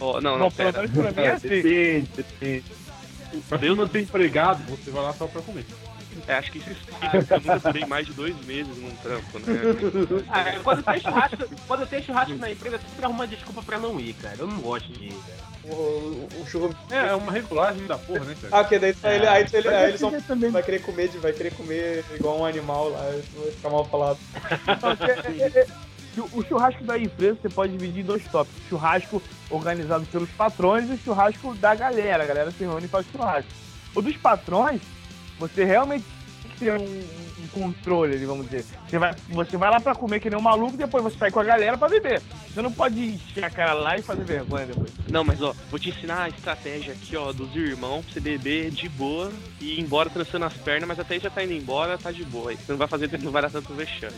Ó, 0.00 0.20
não, 0.20 0.32
Não, 0.32 0.38
não, 0.38 0.50
pelo 0.50 0.72
pera. 0.72 0.88
menos 0.88 1.12
pra 1.12 1.22
mim 1.22 1.28
é 1.28 1.32
assim. 1.32 1.48
Depende, 1.48 2.08
depende. 2.16 2.64
Não 3.76 3.88
ter 3.88 4.00
empregado, 4.02 4.62
você 4.64 4.90
vai 4.90 5.02
lá 5.02 5.12
só 5.12 5.26
pra 5.26 5.42
comer. 5.42 5.64
É, 6.26 6.34
acho 6.34 6.52
que 6.52 6.58
isso 6.58 6.70
explica 6.70 7.24
que 7.24 7.32
eu 7.32 7.40
nunca 7.40 7.58
durei 7.58 7.84
mais 7.86 8.06
de 8.06 8.12
dois 8.12 8.36
meses 8.46 8.76
num 8.78 8.94
trampo, 8.96 9.38
né? 9.40 10.24
Ah, 10.30 10.48
é, 10.48 10.58
quando 10.60 10.82
tem 10.82 11.00
churrasco, 11.00 11.36
quando 11.66 11.86
tem 11.86 12.02
churrasco 12.02 12.34
na 12.36 12.50
empresa, 12.50 12.78
sempre 12.78 13.04
arruma 13.04 13.26
desculpa 13.26 13.62
pra 13.62 13.78
não 13.78 14.00
ir, 14.00 14.14
cara. 14.14 14.36
Eu 14.38 14.46
não 14.46 14.58
gosto 14.60 14.90
de 14.92 15.06
ir, 15.06 15.12
cara. 15.12 15.54
O, 15.64 15.74
o, 15.74 16.28
o 16.40 16.46
churro. 16.46 16.74
É, 16.90 17.08
é 17.08 17.14
uma 17.14 17.32
regulagem 17.32 17.86
da 17.86 17.98
porra, 17.98 18.24
né, 18.24 18.36
cara? 18.40 18.56
Ah, 18.56 18.64
porque 18.64 18.78
daí 18.78 18.94
ele, 19.02 19.26
aí, 19.26 19.46
ele, 19.52 19.68
aí 19.68 19.88
eles 19.88 20.00
vão, 20.00 20.20
também 20.22 20.50
vai 20.50 20.62
querer 20.62 20.80
comer, 20.80 21.08
vai 21.08 21.32
querer 21.32 21.52
comer 21.54 22.04
igual 22.14 22.40
um 22.40 22.44
animal 22.44 22.90
lá, 22.90 23.00
vai 23.00 23.50
ficar 23.50 23.70
mal 23.70 23.84
falado. 23.86 24.18
É, 24.66 25.42
é, 25.42 25.60
é, 25.60 25.66
o 26.20 26.44
churrasco 26.44 26.84
da 26.84 26.98
empresa 26.98 27.38
você 27.40 27.48
pode 27.48 27.72
dividir 27.72 28.02
em 28.02 28.06
dois 28.06 28.24
tópicos. 28.28 28.62
Churrasco 28.68 29.22
organizado 29.50 30.04
pelos 30.06 30.30
patrões 30.30 30.88
e 30.88 30.94
o 30.94 30.98
churrasco 30.98 31.54
da 31.54 31.74
galera. 31.74 32.24
A 32.24 32.26
galera 32.26 32.50
se 32.50 32.64
reúne 32.64 32.86
e 32.86 32.88
faz 32.88 33.06
churrasco. 33.10 33.50
O 33.94 34.02
dos 34.02 34.16
patrões, 34.16 34.80
você 35.38 35.64
realmente 35.64 36.04
tem 36.42 36.50
que 36.50 36.58
ter 36.58 36.72
um, 36.72 36.84
um 36.84 37.46
controle 37.52 38.16
vamos 38.24 38.46
dizer. 38.46 38.64
Você 38.88 38.98
vai, 38.98 39.14
você 39.28 39.56
vai 39.56 39.70
lá 39.70 39.80
pra 39.80 39.94
comer 39.94 40.20
que 40.20 40.28
nem 40.30 40.38
um 40.38 40.42
maluco, 40.42 40.76
depois 40.76 41.02
você 41.02 41.18
sai 41.18 41.30
com 41.30 41.40
a 41.40 41.44
galera 41.44 41.76
pra 41.76 41.88
beber. 41.88 42.20
Você 42.52 42.62
não 42.62 42.72
pode 42.72 43.00
encher 43.00 43.44
a 43.44 43.50
cara 43.50 43.72
lá 43.72 43.96
e 43.96 44.02
fazer 44.02 44.24
vergonha 44.24 44.66
depois. 44.66 44.90
Não, 45.08 45.24
mas 45.24 45.40
ó, 45.42 45.54
vou 45.70 45.78
te 45.78 45.90
ensinar 45.90 46.24
a 46.24 46.28
estratégia 46.28 46.92
aqui, 46.92 47.16
ó, 47.16 47.32
dos 47.32 47.54
irmãos 47.54 48.04
pra 48.04 48.14
você 48.14 48.20
beber 48.20 48.70
de 48.70 48.88
boa 48.88 49.32
e 49.60 49.74
ir 49.74 49.80
embora 49.80 50.10
trançando 50.10 50.44
as 50.44 50.54
pernas, 50.54 50.88
mas 50.88 50.98
até 50.98 51.18
já 51.18 51.30
tá 51.30 51.42
indo 51.42 51.52
embora, 51.52 51.98
tá 51.98 52.10
de 52.10 52.24
boa. 52.24 52.52
Você 52.52 52.72
não 52.72 52.78
vai 52.78 52.88
fazer, 52.88 53.10
não 53.20 53.32
vai 53.32 53.42
dar 53.42 53.50
tanto 53.50 53.74
vexame. 53.74 54.16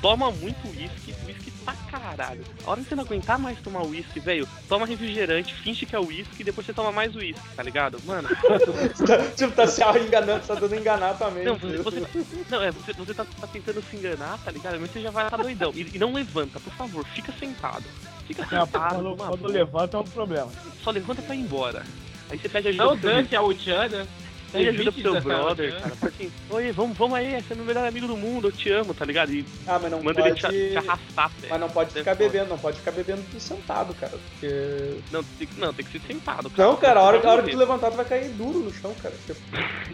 Toma 0.00 0.30
muito 0.30 0.58
uísque, 0.68 1.14
uísque 1.26 1.50
pra 1.64 1.74
caralho. 1.90 2.44
A 2.64 2.70
hora 2.70 2.80
que 2.82 2.88
você 2.88 2.94
não 2.94 3.04
aguentar 3.04 3.38
mais 3.38 3.58
tomar 3.58 3.82
uísque, 3.84 4.20
velho, 4.20 4.46
toma 4.68 4.86
refrigerante, 4.86 5.54
finge 5.54 5.84
que 5.86 5.96
é 5.96 5.98
uísque 6.00 6.40
e 6.40 6.44
depois 6.44 6.66
você 6.66 6.72
toma 6.72 6.92
mais 6.92 7.14
uísque, 7.16 7.40
tá 7.56 7.62
ligado? 7.62 7.98
Mano, 8.04 8.28
tá, 8.28 8.58
tipo, 9.36 9.52
tá 9.52 9.66
se 9.66 9.82
enganando, 10.06 10.46
tá 10.46 10.54
dando 10.54 10.74
enganar 10.74 11.14
também. 11.14 11.44
não, 11.44 11.56
você, 11.56 11.78
você- 11.78 12.02
não, 12.48 12.62
é, 12.62 12.70
você, 12.70 12.92
você 12.92 13.14
tá, 13.14 13.24
tá 13.40 13.46
tentando 13.46 13.82
se 13.82 13.96
enganar, 13.96 14.38
tá 14.38 14.50
ligado? 14.50 14.78
Mas 14.80 14.90
você 14.90 15.00
já 15.00 15.10
vai 15.10 15.24
estar 15.24 15.36
doidão. 15.36 15.72
E, 15.74 15.90
e 15.94 15.98
não 15.98 16.12
levanta, 16.12 16.60
por 16.60 16.72
favor, 16.74 17.04
fica 17.06 17.32
sentado. 17.32 17.84
Fica 18.26 18.42
Não, 18.50 18.66
sentado, 18.66 19.16
quando, 19.26 19.48
levanta 19.48 19.96
é 19.96 20.00
um 20.00 20.04
problema. 20.04 20.52
só 20.84 20.90
levanta 20.90 21.22
pra 21.22 21.34
ir 21.34 21.40
embora. 21.40 21.82
Aí 22.30 22.38
você 22.38 22.48
pede 22.48 22.68
ajuda 22.68 22.84
Não 22.84 22.96
dance 22.96 23.34
a 23.34 23.42
Uchana. 23.42 24.06
Pede 24.50 24.68
ajuda 24.70 24.92
pro 24.92 25.02
seu 25.02 25.20
brother, 25.20 25.68
Uchana. 25.68 25.96
cara. 25.96 26.12
Assim, 26.14 26.32
oi, 26.50 26.72
vamos, 26.72 26.96
vamos 26.96 27.18
aí, 27.18 27.40
você 27.42 27.52
é 27.52 27.56
meu 27.56 27.64
melhor 27.66 27.86
amigo 27.86 28.06
do 28.06 28.16
mundo, 28.16 28.48
eu 28.48 28.52
te 28.52 28.70
amo, 28.70 28.94
tá 28.94 29.04
ligado? 29.04 29.30
E 29.32 29.44
Ah, 29.66 29.78
mas 29.78 29.90
não 29.90 30.02
manda 30.02 30.22
pode. 30.22 30.46
ele 30.46 30.52
te, 30.52 30.70
te 30.70 30.76
arrastar, 30.78 31.30
velho. 31.38 31.50
Mas 31.50 31.60
não 31.60 31.68
pode 31.68 31.90
ficar 31.92 32.16
foda. 32.16 32.28
bebendo, 32.28 32.48
não 32.50 32.58
pode 32.58 32.78
ficar 32.78 32.90
bebendo 32.92 33.22
sentado, 33.38 33.92
cara. 33.94 34.12
Porque. 34.30 35.00
Não, 35.10 35.22
tem, 35.22 35.46
que- 35.46 35.60
não, 35.60 35.74
tem 35.74 35.84
que 35.84 35.92
ser 35.92 36.00
sentado, 36.06 36.48
cara. 36.50 36.68
Não, 36.68 36.76
cara, 36.78 37.00
a 37.00 37.02
hora, 37.02 37.18
a 37.18 37.30
hora 37.30 37.42
que 37.42 37.48
Você 37.50 37.56
tu 37.56 37.58
levantar, 37.58 37.90
tu 37.90 37.96
vai 37.96 38.04
cair 38.06 38.30
duro 38.30 38.60
no 38.60 38.72
chão, 38.72 38.94
cara. 39.02 39.14
Porque 39.26 39.40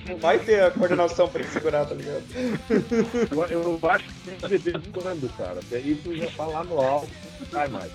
Não 0.06 0.16
vai 0.18 0.38
ter 0.38 0.62
a 0.62 0.70
coordenação 0.70 1.28
pra 1.28 1.42
te 1.42 1.50
segurar, 1.50 1.84
tá 1.86 1.94
ligado? 1.94 2.22
Eu, 3.50 3.78
eu 3.82 3.90
acho 3.90 4.04
que 4.04 4.12
tem 4.30 4.36
que 4.36 4.48
beber 4.58 4.80
quando, 4.92 5.36
cara. 5.36 5.58
Aí 5.72 5.94
tu 6.02 6.14
já 6.14 6.26
tá 6.30 6.46
lá 6.46 6.62
no 6.62 6.80
alto, 6.80 7.08
não 7.40 7.46
cai 7.48 7.68
mais. 7.68 7.90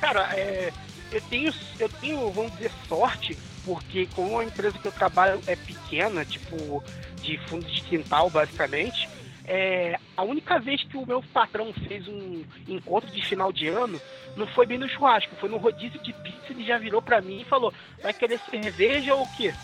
Cara, 0.00 0.22
é, 0.34 0.72
eu 1.12 1.20
tenho, 1.22 1.52
eu 1.78 1.88
tenho, 2.00 2.30
vamos 2.30 2.52
dizer, 2.52 2.70
sorte, 2.88 3.36
porque 3.64 4.08
como 4.14 4.38
a 4.38 4.44
empresa 4.44 4.78
que 4.78 4.86
eu 4.86 4.92
trabalho 4.92 5.40
é 5.46 5.56
pequena, 5.56 6.24
tipo, 6.24 6.82
de 7.22 7.38
fundo 7.48 7.66
de 7.66 7.80
quintal, 7.82 8.30
basicamente, 8.30 9.08
é, 9.44 9.98
a 10.16 10.22
única 10.22 10.58
vez 10.58 10.82
que 10.84 10.96
o 10.96 11.06
meu 11.06 11.22
patrão 11.32 11.72
fez 11.72 12.06
um 12.06 12.44
encontro 12.68 13.10
de 13.10 13.24
final 13.24 13.52
de 13.52 13.68
ano 13.68 14.00
não 14.36 14.46
foi 14.46 14.64
bem 14.64 14.78
no 14.78 14.88
churrasco, 14.88 15.34
foi 15.36 15.48
no 15.48 15.56
rodízio 15.56 16.00
de 16.00 16.12
pizza. 16.12 16.50
Ele 16.50 16.64
já 16.64 16.78
virou 16.78 17.02
pra 17.02 17.20
mim 17.20 17.40
e 17.40 17.44
falou: 17.44 17.72
Vai 18.02 18.12
querer 18.12 18.38
cerveja 18.50 19.14
ou 19.14 19.22
o 19.24 19.36
quê? 19.36 19.52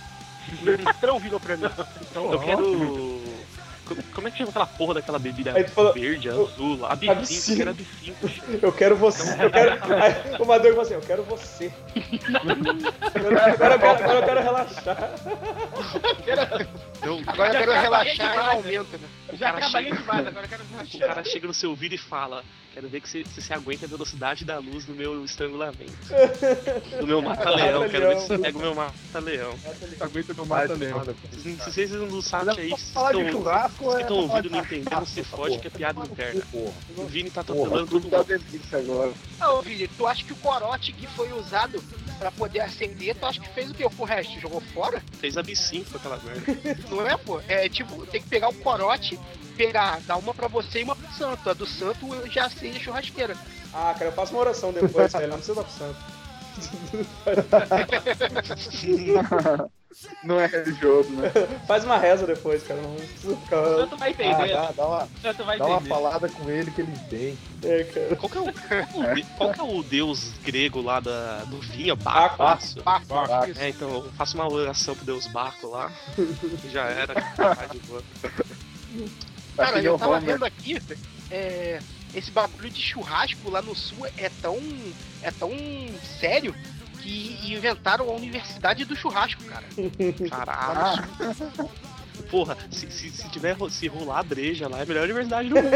O 0.60 0.64
meu 0.64 0.78
patrão 0.78 1.18
virou 1.18 1.40
pra 1.40 1.56
mim. 1.56 1.66
Então 2.08 2.32
Eu 2.32 2.38
quero. 2.38 3.55
Como- 3.86 4.02
Como 4.14 4.28
é 4.28 4.30
que 4.30 4.38
chama 4.38 4.50
aquela 4.50 4.66
porra 4.66 4.94
daquela 4.94 5.18
bebida 5.18 5.54
falou- 5.68 5.92
verde, 5.94 6.28
azul? 6.28 6.80
Absinto. 6.86 7.52
Eu 7.52 7.56
quero 7.56 7.70
absinto. 7.70 8.30
Eu 8.66 8.72
quero 8.72 8.96
você. 8.96 9.44
Eu 9.44 9.50
quero... 9.50 9.70
Aí, 10.02 10.14
o 10.40 10.44
Maduro 10.44 10.68
falou 10.74 10.82
assim: 10.82 10.94
Eu 10.94 11.00
quero 11.00 11.22
você. 11.24 11.72
Agora, 13.14 13.52
agora 13.52 13.74
eu 13.74 13.78
quero, 13.78 14.04
agora 14.04 14.18
eu 14.18 14.24
quero 14.24 14.42
relaxar. 14.42 15.10
Não, 17.04 17.20
Agora 17.26 17.48
eu 17.54 17.58
quero 17.58 17.72
relaxar 17.72 18.34
e 18.34 18.76
aumenta, 18.76 18.98
né? 18.98 19.08
o 19.32 19.36
Já 19.36 19.46
cara 19.52 19.60
trabalhei 19.60 19.90
chega- 19.90 20.02
demais, 20.02 20.26
agora 20.26 20.44
eu 20.44 20.48
quero 20.48 20.62
O 20.66 20.76
relaxar. 20.76 21.08
cara 21.08 21.24
chega 21.24 21.46
no 21.46 21.54
seu 21.54 21.70
ouvido 21.70 21.94
e 21.94 21.98
fala: 21.98 22.42
Quero 22.74 22.88
ver 22.88 23.00
que 23.00 23.08
você, 23.08 23.24
se 23.24 23.40
você 23.40 23.54
aguenta 23.54 23.86
a 23.86 23.88
velocidade 23.88 24.44
da 24.44 24.58
luz 24.58 24.86
no 24.86 24.94
meu 24.94 25.24
estrangulamento. 25.24 25.92
Do 27.00 27.06
meu 27.06 27.22
mata-leão. 27.22 27.88
Quero 27.88 28.08
ver 28.08 28.20
se 28.20 28.26
você 28.28 28.38
pega 28.38 28.58
o 28.58 28.60
meu 28.60 28.74
mata-leão. 28.74 29.54
Aguenta 30.00 30.34
meu 30.34 30.46
mata-leão. 30.46 30.98
Se 31.32 31.56
se 31.56 31.72
vocês 31.72 31.90
não 31.92 32.20
sabem 32.22 32.54
aí, 32.58 32.68
Pra 32.68 32.76
vocês 32.76 32.90
falar 32.92 33.12
de 33.12 33.30
churrasco 33.30 33.75
vocês 33.84 33.98
é 33.98 34.02
estão 34.02 34.26
falar 34.26 34.36
ouvindo 34.36 34.52
não 34.52 34.58
entendendo, 34.60 35.06
se 35.06 35.20
essa 35.20 35.36
fode 35.36 35.58
que 35.58 35.66
é 35.66 35.70
piada 35.70 36.00
interna. 36.00 36.42
Porra, 36.50 36.72
O 36.96 37.06
Vini 37.06 37.30
tá 37.30 37.40
atropelando 37.42 37.86
tudo 37.86 38.08
todo 38.08 38.24
tá 38.24 38.78
mundo. 38.78 39.14
Ô, 39.48 39.62
Vini, 39.62 39.88
tu 39.88 40.06
acha 40.06 40.24
que 40.24 40.32
o 40.32 40.36
corote 40.36 40.92
que 40.92 41.06
foi 41.08 41.32
usado 41.32 41.82
pra 42.18 42.30
poder 42.30 42.60
acender, 42.60 43.14
tu 43.14 43.26
acha 43.26 43.40
que 43.40 43.48
fez 43.48 43.70
o 43.70 43.74
quê 43.74 43.84
com 43.84 44.02
o 44.02 44.06
resto? 44.06 44.40
Jogou 44.40 44.60
fora? 44.60 45.02
Fez 45.20 45.36
absinto 45.36 45.90
com 45.90 45.98
aquela 45.98 46.18
merda. 46.18 46.58
Não 46.88 47.06
é, 47.06 47.16
pô? 47.16 47.40
É 47.48 47.68
tipo, 47.68 48.06
tem 48.06 48.22
que 48.22 48.28
pegar 48.28 48.48
o 48.48 48.54
corote, 48.54 49.18
pegar, 49.56 50.00
dar 50.00 50.16
uma 50.16 50.32
pra 50.34 50.48
você 50.48 50.80
e 50.80 50.84
uma 50.84 50.96
pro 50.96 51.12
santo. 51.12 51.50
A 51.50 51.52
do 51.52 51.66
santo 51.66 52.06
já 52.30 52.46
acende 52.46 52.78
a 52.78 52.80
churrasqueira. 52.80 53.36
Ah, 53.72 53.94
cara, 53.94 54.06
eu 54.06 54.12
faço 54.12 54.32
uma 54.32 54.40
oração 54.40 54.72
depois, 54.72 55.12
velho. 55.12 55.28
Não 55.28 55.36
precisa 55.36 55.54
dar 55.54 55.64
pro 55.64 55.72
santo. 55.72 55.96
Não 60.22 60.38
é 60.40 60.46
religioso, 60.46 61.10
né? 61.10 61.30
Faz 61.66 61.84
uma 61.84 61.96
reza 61.96 62.26
depois, 62.26 62.62
cara. 62.62 62.80
Não 62.82 62.94
precisa 62.94 63.36
ficar. 63.36 63.64
Santo 63.64 63.96
vai 63.96 64.08
Ah, 64.08 64.12
entender. 64.12 64.52
dá, 64.52 64.70
dá 64.72 64.86
uma, 64.86 65.04
O 65.04 65.20
Santo 65.22 65.44
vai 65.44 65.58
dá 65.58 65.66
uma 65.66 65.74
entender. 65.76 65.88
falada 65.88 66.28
com 66.28 66.50
ele 66.50 66.70
que 66.70 66.80
ele 66.82 66.92
entende. 66.92 67.38
É, 67.64 67.84
cara. 67.84 68.16
Qual 68.16 68.30
que 68.30 68.38
é 68.38 68.40
o, 68.40 69.26
qual, 69.38 69.52
que 69.52 69.60
é 69.60 69.62
o 69.62 69.82
deus 69.82 70.32
grego 70.44 70.82
lá 70.82 71.00
da, 71.00 71.44
do 71.44 71.58
vinho? 71.60 71.96
Baco? 71.96 72.36
Baco. 72.38 72.62
isso? 72.62 72.82
Baco, 72.82 73.06
Baco. 73.06 73.52
É, 73.58 73.68
então 73.70 73.88
eu 73.90 74.12
faço 74.12 74.36
uma 74.36 74.50
oração 74.52 74.94
pro 74.94 75.04
deus 75.06 75.26
Baco 75.28 75.68
lá. 75.68 75.90
Já 76.70 76.84
era. 76.84 77.14
tá 77.14 77.66
de 77.72 77.78
boa. 77.80 78.02
Cara, 79.56 79.80
eu 79.80 79.98
tava 79.98 80.20
vendo 80.20 80.44
aqui, 80.44 80.80
é, 81.30 81.78
esse 82.14 82.30
bagulho 82.30 82.68
de 82.70 82.80
churrasco 82.80 83.50
lá 83.50 83.62
no 83.62 83.74
sul 83.74 84.06
é 84.18 84.30
tão, 84.42 84.58
é 85.22 85.30
tão 85.30 85.50
sério 86.20 86.54
que 87.06 87.54
inventaram 87.54 88.08
a 88.10 88.12
Universidade 88.12 88.84
do 88.84 88.96
Churrasco, 88.96 89.44
cara. 89.44 89.64
Caralho. 90.28 91.04
Porra, 92.30 92.56
se, 92.70 92.90
se, 92.90 93.10
se 93.10 93.28
tiver 93.28 93.56
se 93.70 93.86
rolar 93.86 94.18
a 94.18 94.22
breja 94.22 94.68
lá, 94.68 94.78
é 94.80 94.82
a 94.82 94.86
melhor 94.86 95.04
universidade 95.04 95.48
do 95.48 95.54
mundo. 95.62 95.70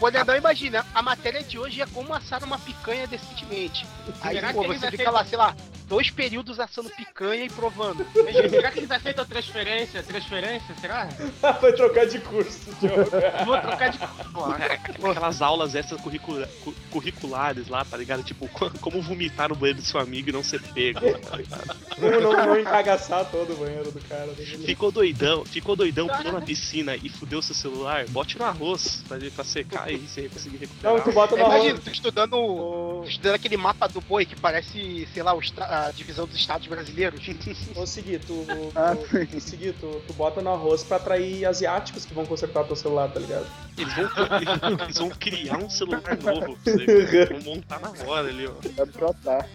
Olha, 0.00 0.24
não 0.24 0.36
imagina, 0.36 0.84
a 0.94 1.00
matéria 1.00 1.42
de 1.42 1.58
hoje 1.58 1.80
é 1.80 1.86
como 1.86 2.12
assar 2.12 2.44
uma 2.44 2.58
picanha 2.58 3.06
decentemente. 3.06 3.86
Aí, 4.20 4.34
Será 4.34 4.52
pô, 4.52 4.64
você 4.64 4.90
fica 4.90 5.10
lá, 5.10 5.24
sei 5.24 5.38
lá, 5.38 5.56
dois 5.90 6.08
períodos 6.08 6.60
assando 6.60 6.88
picanha 6.90 7.44
e 7.44 7.50
provando. 7.50 8.06
Imagina, 8.14 8.48
Será 8.48 8.70
que 8.70 8.78
eles 8.78 8.90
aceitam 8.90 9.26
transferência? 9.26 10.02
Transferência, 10.04 10.74
será? 10.80 11.08
Vai 11.60 11.72
trocar 11.72 12.06
de 12.06 12.20
curso, 12.20 12.70
Diogo. 12.80 13.10
Vou 13.44 13.58
trocar 13.60 13.90
de. 13.90 13.98
Aquelas 15.10 15.42
aulas 15.42 15.74
extracurricula- 15.74 16.48
cu- 16.64 16.74
curriculares 16.90 17.68
lá, 17.68 17.84
tá 17.84 17.96
ligado? 17.96 18.22
Tipo, 18.22 18.48
co- 18.48 18.70
como 18.80 19.02
vomitar 19.02 19.48
no 19.48 19.56
banheiro 19.56 19.80
do 19.80 19.84
seu 19.84 19.98
amigo 20.00 20.28
e 20.28 20.32
não 20.32 20.44
ser 20.44 20.62
pego, 20.62 21.00
tá? 21.18 21.74
Como 21.96 22.20
não, 22.20 22.32
não 22.32 22.58
encagaçar 22.60 23.24
todo 23.30 23.52
o 23.52 23.56
banheiro 23.56 23.90
do 23.90 24.00
cara. 24.08 24.26
né? 24.26 24.34
Ficou 24.64 24.92
doidão, 24.92 25.44
ficou 25.44 25.74
doidão, 25.74 26.06
pulou 26.06 26.32
na 26.34 26.40
piscina 26.40 26.94
e 26.96 27.08
fudeu 27.08 27.42
seu 27.42 27.54
celular, 27.54 28.06
bote 28.08 28.38
no 28.38 28.44
arroz 28.44 29.02
pra, 29.08 29.18
pra 29.34 29.44
secar 29.44 29.90
e 29.90 29.96
você 29.98 30.28
conseguir 30.28 30.58
recuperar. 30.58 30.94
Não, 30.94 31.00
tu 31.02 31.12
bota 31.12 31.34
no 31.34 31.42
Imagina, 31.42 31.70
arroz. 31.70 31.84
tu 31.84 31.90
estudando, 31.90 32.34
Ô, 32.36 33.00
tu 33.04 33.08
estudando 33.10 33.34
aquele 33.34 33.56
mapa 33.56 33.88
do 33.88 34.00
boi 34.00 34.24
que 34.24 34.36
parece, 34.36 35.08
sei 35.12 35.22
lá, 35.22 35.34
o 35.34 35.40
esta- 35.40 35.64
divisão 35.90 36.26
dos 36.26 36.36
estados 36.36 36.66
brasileiros. 36.66 37.20
ô 37.76 37.86
Segui, 37.86 38.18
tu, 38.18 38.44
Ah, 38.74 38.94
tu, 38.96 39.40
Segui, 39.40 39.72
tu, 39.72 40.02
tu 40.06 40.12
bota 40.14 40.40
no 40.40 40.50
arroz 40.50 40.82
pra 40.82 40.96
atrair 40.96 41.46
asiáticos 41.46 42.04
que 42.04 42.14
vão 42.14 42.26
consertar 42.26 42.64
teu 42.64 42.76
celular, 42.76 43.10
tá 43.12 43.20
ligado? 43.20 43.46
Eles 43.78 43.94
vão, 43.94 44.08
eles 44.84 44.98
vão 44.98 45.10
criar 45.10 45.58
um 45.58 45.70
celular 45.70 46.18
novo 46.22 46.56
pra 46.62 46.72
você, 46.72 47.26
vão 47.26 47.54
montar 47.54 47.80
na 47.80 47.90
hora 48.06 48.28
ali, 48.28 48.46
ó. 48.46 48.54
Vai 48.76 48.86
brotar. 48.86 49.48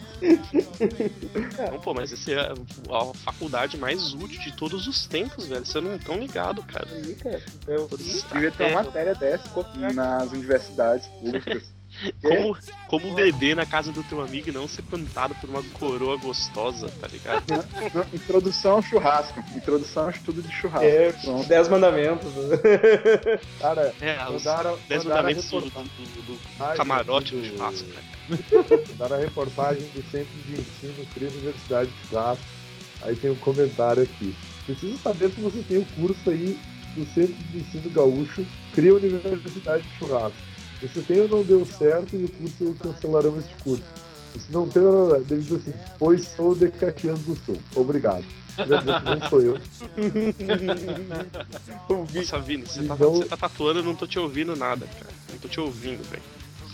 Não, 1.71 1.79
pô, 1.79 1.93
mas 1.93 2.11
essa 2.13 2.31
é 2.31 2.39
a, 2.39 2.53
a 2.53 3.13
faculdade 3.13 3.77
mais 3.77 4.13
útil 4.13 4.39
de 4.41 4.53
todos 4.53 4.87
os 4.87 5.05
tempos, 5.05 5.47
velho. 5.47 5.65
Você 5.65 5.79
não 5.81 5.97
tão 5.97 6.17
ligado, 6.17 6.63
cara. 6.63 6.87
Aí, 6.91 7.15
cara. 7.15 7.41
Eu, 7.67 7.87
Devia 8.33 8.51
ter 8.51 8.71
uma 8.71 8.83
matéria 8.83 9.15
dessa 9.15 9.49
nas 9.93 10.31
universidades 10.31 11.07
públicas. 11.07 11.74
Como, 12.21 12.57
como 12.87 13.13
beber 13.15 13.55
na 13.55 13.65
casa 13.65 13.91
do 13.91 14.03
teu 14.03 14.21
amigo 14.21 14.49
e 14.49 14.51
não 14.51 14.67
ser 14.67 14.81
cantado 14.83 15.33
por 15.35 15.49
uma 15.49 15.63
coroa 15.63 16.17
gostosa, 16.17 16.89
tá 16.99 17.07
ligado? 17.07 17.43
Não, 17.47 18.05
Introdução 18.13 18.73
ao 18.73 18.81
churrasco. 18.81 19.39
Introdução 19.55 20.03
ao 20.03 20.09
estudo 20.09 20.41
de 20.41 20.51
churrasco. 20.51 20.85
é, 20.85 21.11
Pronto. 21.13 21.47
dez 21.47 21.67
mandamentos. 21.69 22.29
Cara, 23.59 23.93
É, 24.01 24.15
os 24.25 24.43
mandaram, 24.43 24.77
10 24.87 25.03
mandaram 25.03 25.29
a 25.29 25.33
mandamentos 25.33 25.49
do, 25.49 25.59
do- 25.61 25.69
do- 25.69 26.33
do 26.33 26.75
camarote 26.77 27.35
do 27.35 27.43
churrasco, 27.45 27.87
né? 27.87 28.01
mandaram 28.91 29.15
a 29.15 29.19
reportagem 29.19 29.83
do 29.93 30.03
Centro 30.11 30.33
de 30.45 30.53
Ensino 30.61 31.05
Cria 31.13 31.29
Universidade 31.29 31.89
de 31.89 32.07
Churrasco. 32.09 32.43
Aí 33.03 33.15
tem 33.15 33.31
um 33.31 33.35
comentário 33.35 34.03
aqui. 34.03 34.35
Preciso 34.65 34.97
saber 34.97 35.29
se 35.31 35.39
você 35.41 35.61
tem 35.67 35.77
o 35.77 35.85
curso 35.97 36.29
aí 36.29 36.57
do 36.95 37.05
Centro 37.13 37.35
de 37.51 37.59
Ensino 37.59 37.89
Gaúcho 37.91 38.45
Cria 38.73 38.93
Universidade 38.95 39.83
de 39.83 39.97
Churrasco. 39.99 40.37
Se 40.87 40.99
você 41.01 41.01
tem 41.01 41.21
ou 41.21 41.27
não 41.29 41.43
deu 41.43 41.65
certo 41.65 42.15
e 42.15 42.25
o 42.25 42.29
curso 42.29 42.75
cancelarão 42.81 43.37
este 43.39 43.53
curso. 43.63 43.83
Se 44.39 44.51
não 44.51 44.67
tem, 44.67 44.83
deve 45.25 45.41
dizer 45.41 45.55
assim, 45.55 45.73
pois 45.97 46.27
sou 46.27 46.53
de 46.55 46.69
Caxias 46.69 47.19
do 47.19 47.35
Sul. 47.45 47.57
Obrigado. 47.75 48.25
Não 48.57 49.29
sou 49.29 49.41
eu. 49.41 49.57
Nossa, 52.13 52.39
Vini, 52.39 52.63
você 52.65 52.83
tá, 52.83 52.95
Então- 52.95 53.13
você 53.13 53.25
tá 53.25 53.37
tatuando, 53.37 53.79
eu 53.79 53.83
não 53.83 53.95
tô 53.95 54.05
te 54.07 54.17
ouvindo 54.19 54.55
nada, 54.55 54.85
cara. 54.85 55.13
Não 55.31 55.37
tô 55.39 55.47
te 55.47 55.59
ouvindo, 55.59 56.03
velho. 56.09 56.21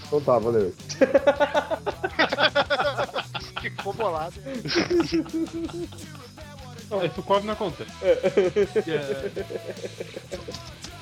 Então 0.08 0.22
tá, 0.22 0.38
valeu. 0.40 0.74
Ficou 3.62 3.94
bolado. 3.94 4.36
Isso 7.06 7.24
quase 7.24 7.46
não 7.46 7.54
acontece. 7.54 7.92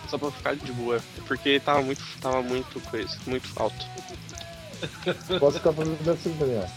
Só 0.09 0.17
pra 0.17 0.31
ficar 0.31 0.55
de 0.55 0.71
boa. 0.71 0.97
É 0.97 1.21
Porque 1.27 1.59
tava 1.59 1.81
muito, 1.81 2.03
tava 2.19 2.41
muito 2.41 2.79
coisa, 2.89 3.15
muito 3.27 3.47
alto. 3.55 3.85
Posso 5.39 5.57
ficar 5.57 5.73
fazendo 5.73 6.09
assim, 6.09 6.35
Daniel? 6.39 6.69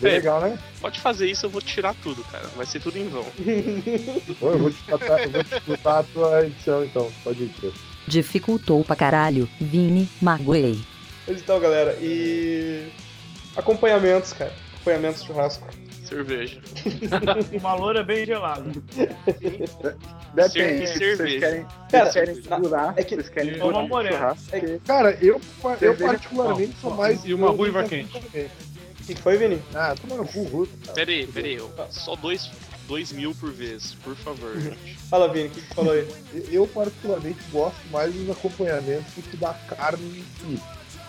Bem 0.00 0.12
legal, 0.12 0.40
né? 0.40 0.58
Pode 0.80 1.00
fazer 1.00 1.28
isso, 1.28 1.46
eu 1.46 1.50
vou 1.50 1.60
tirar 1.60 1.94
tudo, 2.02 2.22
cara. 2.24 2.46
Vai 2.56 2.66
ser 2.66 2.80
tudo 2.80 2.96
em 2.98 3.08
vão. 3.08 3.26
Eu 4.40 4.58
vou 4.58 4.70
te 4.70 4.82
botar, 4.88 5.22
eu 5.22 5.30
vou 5.30 5.44
te 5.44 5.60
botar 5.66 5.98
a 5.98 6.02
tua 6.02 6.46
edição 6.46 6.84
então. 6.84 7.12
Pode 7.24 7.42
ir. 7.42 7.72
Dificultou 8.06 8.84
pra 8.84 8.94
caralho. 8.96 9.48
Vini, 9.60 10.08
magoei. 10.22 10.80
Mas 11.26 11.38
então, 11.40 11.58
galera, 11.60 11.96
e. 12.00 12.88
Acompanhamentos, 13.56 14.32
cara. 14.32 14.52
Acompanhamentos 14.74 15.20
de 15.22 15.26
churrasco. 15.28 15.66
Cerveja. 16.04 16.60
Uma 17.58 17.74
loura 17.74 18.04
bem 18.04 18.24
gelada. 18.24 18.62
Depende. 20.34 20.86
Cerveja. 20.86 21.16
Vocês 21.16 21.40
querem, 21.40 21.66
Cara, 21.90 22.12
vocês 22.12 22.40
querem 22.46 22.62
durar, 22.62 22.94
é 22.96 23.02
que- 23.04 23.14
vocês 23.16 23.28
querem 23.28 23.58
Toma 23.58 23.72
durar 23.72 23.88
morena. 23.88 24.16
churrasco, 24.16 24.48
É 24.56 24.60
que- 24.60 24.78
Cara, 24.86 25.10
eu, 25.20 25.40
eu 25.64 25.78
Cerveja- 25.78 26.04
particularmente 26.06 26.74
sou 26.80 26.94
mais. 26.94 27.24
E 27.24 27.34
uma 27.34 27.50
ruiva 27.50 27.82
quente. 27.84 28.16
O 28.16 29.04
que 29.06 29.14
foi, 29.16 29.36
Vini? 29.36 29.62
Ah, 29.74 29.94
toma 30.00 30.22
no 30.22 30.28
cu, 30.28 30.42
Ruto, 30.44 30.72
cara. 30.84 30.94
Pera 30.94 31.10
aí, 31.10 31.26
pera 31.26 31.46
aí. 31.46 31.54
eu- 31.54 31.72
Só 31.90 32.14
dois, 32.16 32.50
dois 32.88 33.12
mil 33.12 33.34
por 33.34 33.50
vez, 33.52 33.94
por 34.04 34.14
favor, 34.16 34.60
gente. 34.60 34.94
Fala, 35.08 35.32
Vini, 35.32 35.48
o 35.48 35.50
que 35.50 35.60
que 35.60 35.74
falou 35.74 35.92
aí? 35.92 36.06
Eu, 36.50 36.66
particularmente, 36.66 37.38
gosto 37.52 37.78
mais 37.90 38.12
dos 38.12 38.30
acompanhamentos 38.30 39.12
do 39.14 39.22
que 39.22 39.36
da 39.36 39.54
carne 39.54 40.18
em 40.18 40.24
si. 40.56 40.62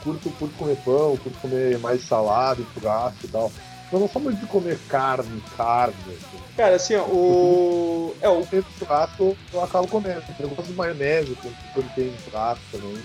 Curto, 0.04 0.30
curto 0.32 0.56
comer 0.58 0.78
pão, 0.78 1.18
curto 1.18 1.38
comer 1.42 1.78
mais 1.80 2.04
salada, 2.04 2.62
churrasco 2.74 3.20
e 3.26 3.28
tal. 3.28 3.52
Eu 3.92 4.00
não 4.00 4.08
sou 4.10 4.22
muito 4.22 4.40
de 4.40 4.46
comer 4.48 4.78
carne, 4.90 5.42
carne. 5.56 5.96
Assim. 6.08 6.44
Cara, 6.58 6.76
assim, 6.76 6.96
ó, 6.96 7.04
o. 7.04 8.16
É, 8.22 8.28
o. 8.30 8.46
Churrasco 8.78 9.38
eu 9.54 9.64
acabo 9.64 9.88
comendo. 9.88 10.22
Eu 10.40 10.50
gosto 10.50 10.68
de 10.68 10.74
maionese, 10.74 11.38
quando, 11.74 11.94
tem 11.96 12.12
churrasco 12.26 12.64
também. 12.72 12.98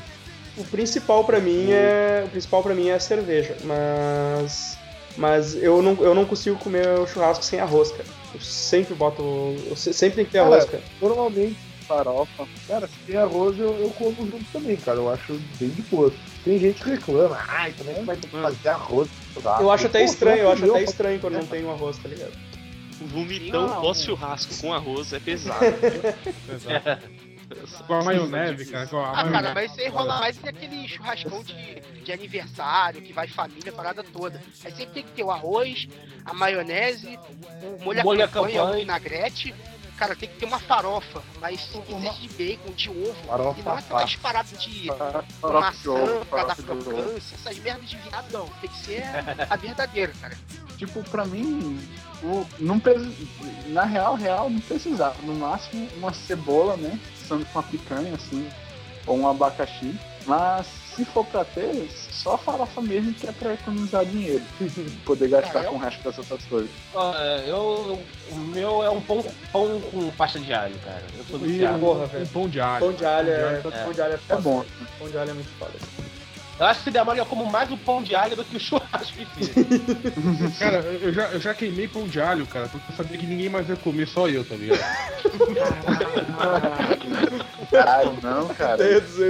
o 0.57 0.65
principal 0.65 1.25
pra 1.25 1.39
mim 1.41 1.71
é. 1.71 2.25
O 2.27 2.31
principal 2.31 2.63
para 2.63 2.75
mim 2.75 2.89
é 2.89 2.95
a 2.95 3.01
cerveja, 3.01 3.57
mas. 3.65 4.77
Mas 5.17 5.55
eu 5.55 5.83
não, 5.83 5.93
eu 6.03 6.15
não 6.15 6.25
consigo 6.25 6.57
comer 6.57 6.89
o 6.99 7.07
churrasco 7.07 7.45
sem 7.45 7.61
arroz, 7.61 7.91
cara. 7.93 8.05
Eu 8.35 8.41
sempre 8.41 8.95
boto. 8.95 9.23
Eu 9.69 9.77
se- 9.77 9.93
sempre 9.93 10.17
tem 10.17 10.25
que 10.25 10.33
ter 10.33 10.39
Cara, 10.39 10.51
arroz, 10.51 10.65
cara. 10.65 10.83
Normalmente, 11.01 11.57
farofa. 11.87 12.47
Cara, 12.67 12.89
se 12.89 12.95
tem 13.07 13.17
arroz, 13.17 13.59
eu, 13.59 13.73
eu 13.79 13.91
como 13.91 14.15
junto 14.17 14.45
também, 14.53 14.77
cara. 14.77 14.99
Eu 14.99 15.11
acho 15.13 15.35
bem 15.61 15.69
de 15.69 15.83
boa. 15.83 16.11
Tem 16.45 16.59
gente 16.59 16.83
que 16.83 16.91
reclama, 16.91 17.39
ai, 17.49 17.73
também 17.73 17.95
não 17.97 18.05
vai 18.05 18.17
ter 18.17 18.27
que 18.29 18.37
fazer 18.37 18.69
arroz. 18.69 19.09
Eu 19.61 19.71
acho 19.71 19.87
até 19.87 20.01
Pô, 20.01 20.05
estranho, 20.05 20.39
eu 20.43 20.53
acho 20.53 20.65
até 20.71 20.83
estranho 20.83 21.21
quando 21.21 21.35
não 21.35 21.47
tem 21.47 21.65
um 21.65 21.71
arroz, 21.71 21.99
tá 21.99 22.09
ligado? 22.09 22.33
O 23.01 23.07
vomitão 23.07 23.81
pós-churrasco 23.81 24.55
com 24.61 24.73
arroz 24.73 25.13
é 25.13 25.21
pesado. 25.21 25.65
Com 27.87 27.95
a 27.95 28.03
maionese, 28.05 28.67
cara. 28.71 28.87
Com 28.87 28.99
a 28.99 29.11
Ah, 29.11 29.15
cara, 29.15 29.31
maionese. 29.31 29.55
mas 29.55 29.71
isso 29.73 29.81
aí 29.81 29.89
rola 29.89 30.19
mais 30.21 30.41
naquele 30.43 30.89
churrascão 30.89 31.43
de, 31.43 31.81
de 32.03 32.13
aniversário, 32.13 33.03
que 33.03 33.13
vai 33.13 33.29
família, 33.29 33.71
a 33.71 33.75
parada 33.75 34.03
toda. 34.03 34.41
Aí 34.65 34.73
sempre 34.73 34.95
tem 34.95 35.03
que 35.03 35.11
ter 35.13 35.23
o 35.23 35.31
arroz, 35.31 35.87
a 36.25 36.33
maionese, 36.33 37.19
o 37.63 37.85
molho, 37.85 38.03
Molho 38.03 38.23
à 38.23 38.25
à 38.25 38.29
campanha, 38.29 38.63
o 38.63 38.65
campanha. 38.67 38.81
vinagrete. 38.81 39.55
Cara, 40.03 40.17
tem 40.17 40.29
que 40.29 40.35
ter 40.35 40.47
uma 40.47 40.59
farofa, 40.59 41.23
mas 41.41 41.61
esquece 41.61 42.21
de 42.23 42.29
bacon, 42.31 42.73
de 42.73 42.91
ovo. 42.91 43.15
Farofa 43.25 43.61
e 43.61 43.63
não 43.63 43.73
aquelas 43.77 44.17
paradas 44.17 44.61
de 44.61 44.89
Farofa 44.89 45.73
de 45.77 45.89
ovo, 45.89 46.07
maçã 46.07 46.25
pra 46.29 46.45
dar 46.45 46.57
crocância, 46.57 47.37
essas 47.37 47.59
merdas 47.61 47.89
de 47.89 47.97
viado, 47.99 48.33
não. 48.33 48.49
Tem 48.61 48.69
que 48.69 48.79
ser 48.79 49.05
a 49.49 49.55
verdadeira, 49.55 50.13
cara. 50.21 50.37
Tipo, 50.77 51.05
pra 51.05 51.25
mim, 51.25 51.79
o, 52.21 52.45
não 52.59 52.83
na 53.69 53.85
real, 53.85 54.17
real, 54.17 54.51
não 54.51 54.59
precisava. 54.59 55.15
No 55.23 55.37
máximo, 55.37 55.89
uma 55.97 56.13
cebola, 56.13 56.77
né? 56.77 56.99
Sendo 57.29 57.47
com 57.47 57.61
uma 57.61 57.63
picanha, 57.63 58.13
assim, 58.17 58.51
ou 59.07 59.21
um 59.21 59.29
abacaxi. 59.29 59.97
Mas, 60.27 60.67
se 60.95 61.05
for 61.05 61.25
pra 61.27 61.45
ter, 61.45 61.89
só 62.11 62.37
farofa 62.39 62.81
mesmo 62.81 63.13
que 63.15 63.27
é 63.29 63.33
pra 63.33 63.55
economizar 63.55 64.05
dinheiro. 64.05 64.43
Poder 65.05 65.29
gastar 65.29 65.61
Ah, 65.61 65.65
eu- 65.65 65.71
com 65.71 65.77
o 65.77 65.81
resto 65.81 66.03
das 66.05 66.19
outras 66.19 66.43
coisas. 66.45 66.71
É, 66.95 67.45
eu, 67.49 67.99
o 68.31 68.37
meu 68.37 68.83
é 68.83 68.91
um 68.91 69.01
pão, 69.01 69.25
pão 69.53 69.81
com 69.91 70.11
pasta 70.13 70.39
de 70.39 70.53
alho, 70.53 70.75
cara. 70.85 71.03
Eu 71.17 71.25
sou 71.25 71.39
Ih, 71.41 71.53
viciado. 71.53 71.79
porra, 71.79 72.05
Um 72.05 72.07
velho. 72.09 72.27
pão 72.29 72.49
de 72.49 72.61
alho. 72.61 72.81
Pão 72.87 72.93
de 72.93 73.05
alho 73.05 73.31
é. 73.31 73.61
Pão 73.61 73.71
de 73.71 73.77
alho 73.77 73.85
Pão 73.85 73.93
de 73.93 74.01
alho 74.03 74.13
é 74.15 74.33
É 74.33 74.37
bom. 74.37 74.65
Pão 74.99 75.09
de 75.11 75.19
alho 75.19 75.31
é 75.31 75.35
muito 75.35 75.51
foda. 75.59 75.73
Eu 76.59 76.67
acho 76.67 76.81
que 76.81 76.85
se 76.85 76.91
der 76.91 77.05
mole, 77.05 77.19
eu 77.19 77.27
como 77.27 77.51
mais 77.51 77.71
o 77.73 77.79
pão 77.79 78.03
de 78.03 78.15
alho 78.15 78.37
do 78.37 78.45
que 78.45 78.57
o 78.57 78.61
churrasco 78.61 79.19
em 79.21 79.27
si. 79.43 79.53
Cara, 80.59 80.79
eu 80.79 81.13
já, 81.13 81.31
eu 81.33 81.41
já 81.41 81.55
queimei 81.55 81.89
pão 81.89 82.07
de 82.07 82.21
alho, 82.21 82.47
cara, 82.47 82.69
porque 82.69 82.93
eu 82.93 82.97
sabia 82.97 83.19
que 83.19 83.27
ninguém 83.27 83.49
mais 83.49 83.69
ia 83.69 83.77
comer, 83.77 84.07
só 84.07 84.29
eu, 84.29 84.45
tá 84.45 84.55
ligado? 84.55 84.79
Caralho, 87.71 88.19
não, 88.23 88.49
cara. 88.55 88.83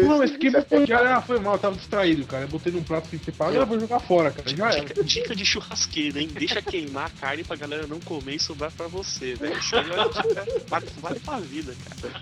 Não, 0.04 0.18
mas 0.18 0.36
queimei 0.36 0.62
pão 0.62 0.84
de 0.84 0.92
alho, 0.92 1.08
ah, 1.10 1.22
foi 1.22 1.38
mal, 1.38 1.54
eu 1.54 1.58
tava 1.58 1.76
distraído, 1.76 2.24
cara. 2.26 2.44
Eu 2.44 2.48
botei 2.48 2.72
num 2.72 2.82
prato 2.82 3.08
principal 3.08 3.52
e 3.52 3.56
eu 3.56 3.66
vou 3.66 3.78
jogar 3.78 4.00
fora, 4.00 4.30
cara. 4.30 4.48
Já 4.54 4.70
era. 4.70 4.80
Dica, 4.84 5.04
dica 5.04 5.36
de 5.36 5.46
churrasqueiro, 5.46 6.18
hein? 6.18 6.28
Deixa 6.32 6.60
queimar 6.60 7.06
a 7.06 7.10
carne 7.10 7.44
pra 7.44 7.56
galera 7.56 7.86
não 7.86 8.00
comer 8.00 8.34
e 8.34 8.40
sobrar 8.40 8.72
pra 8.72 8.88
você, 8.88 9.36
velho. 9.36 9.56
Isso 9.58 9.76
aí 9.76 9.88
é 9.90 9.94
uma 9.94 10.08
dica- 10.08 10.44
vale, 10.68 10.86
vale 10.98 11.20
pra 11.20 11.38
vida, 11.40 11.74
cara. 12.02 12.20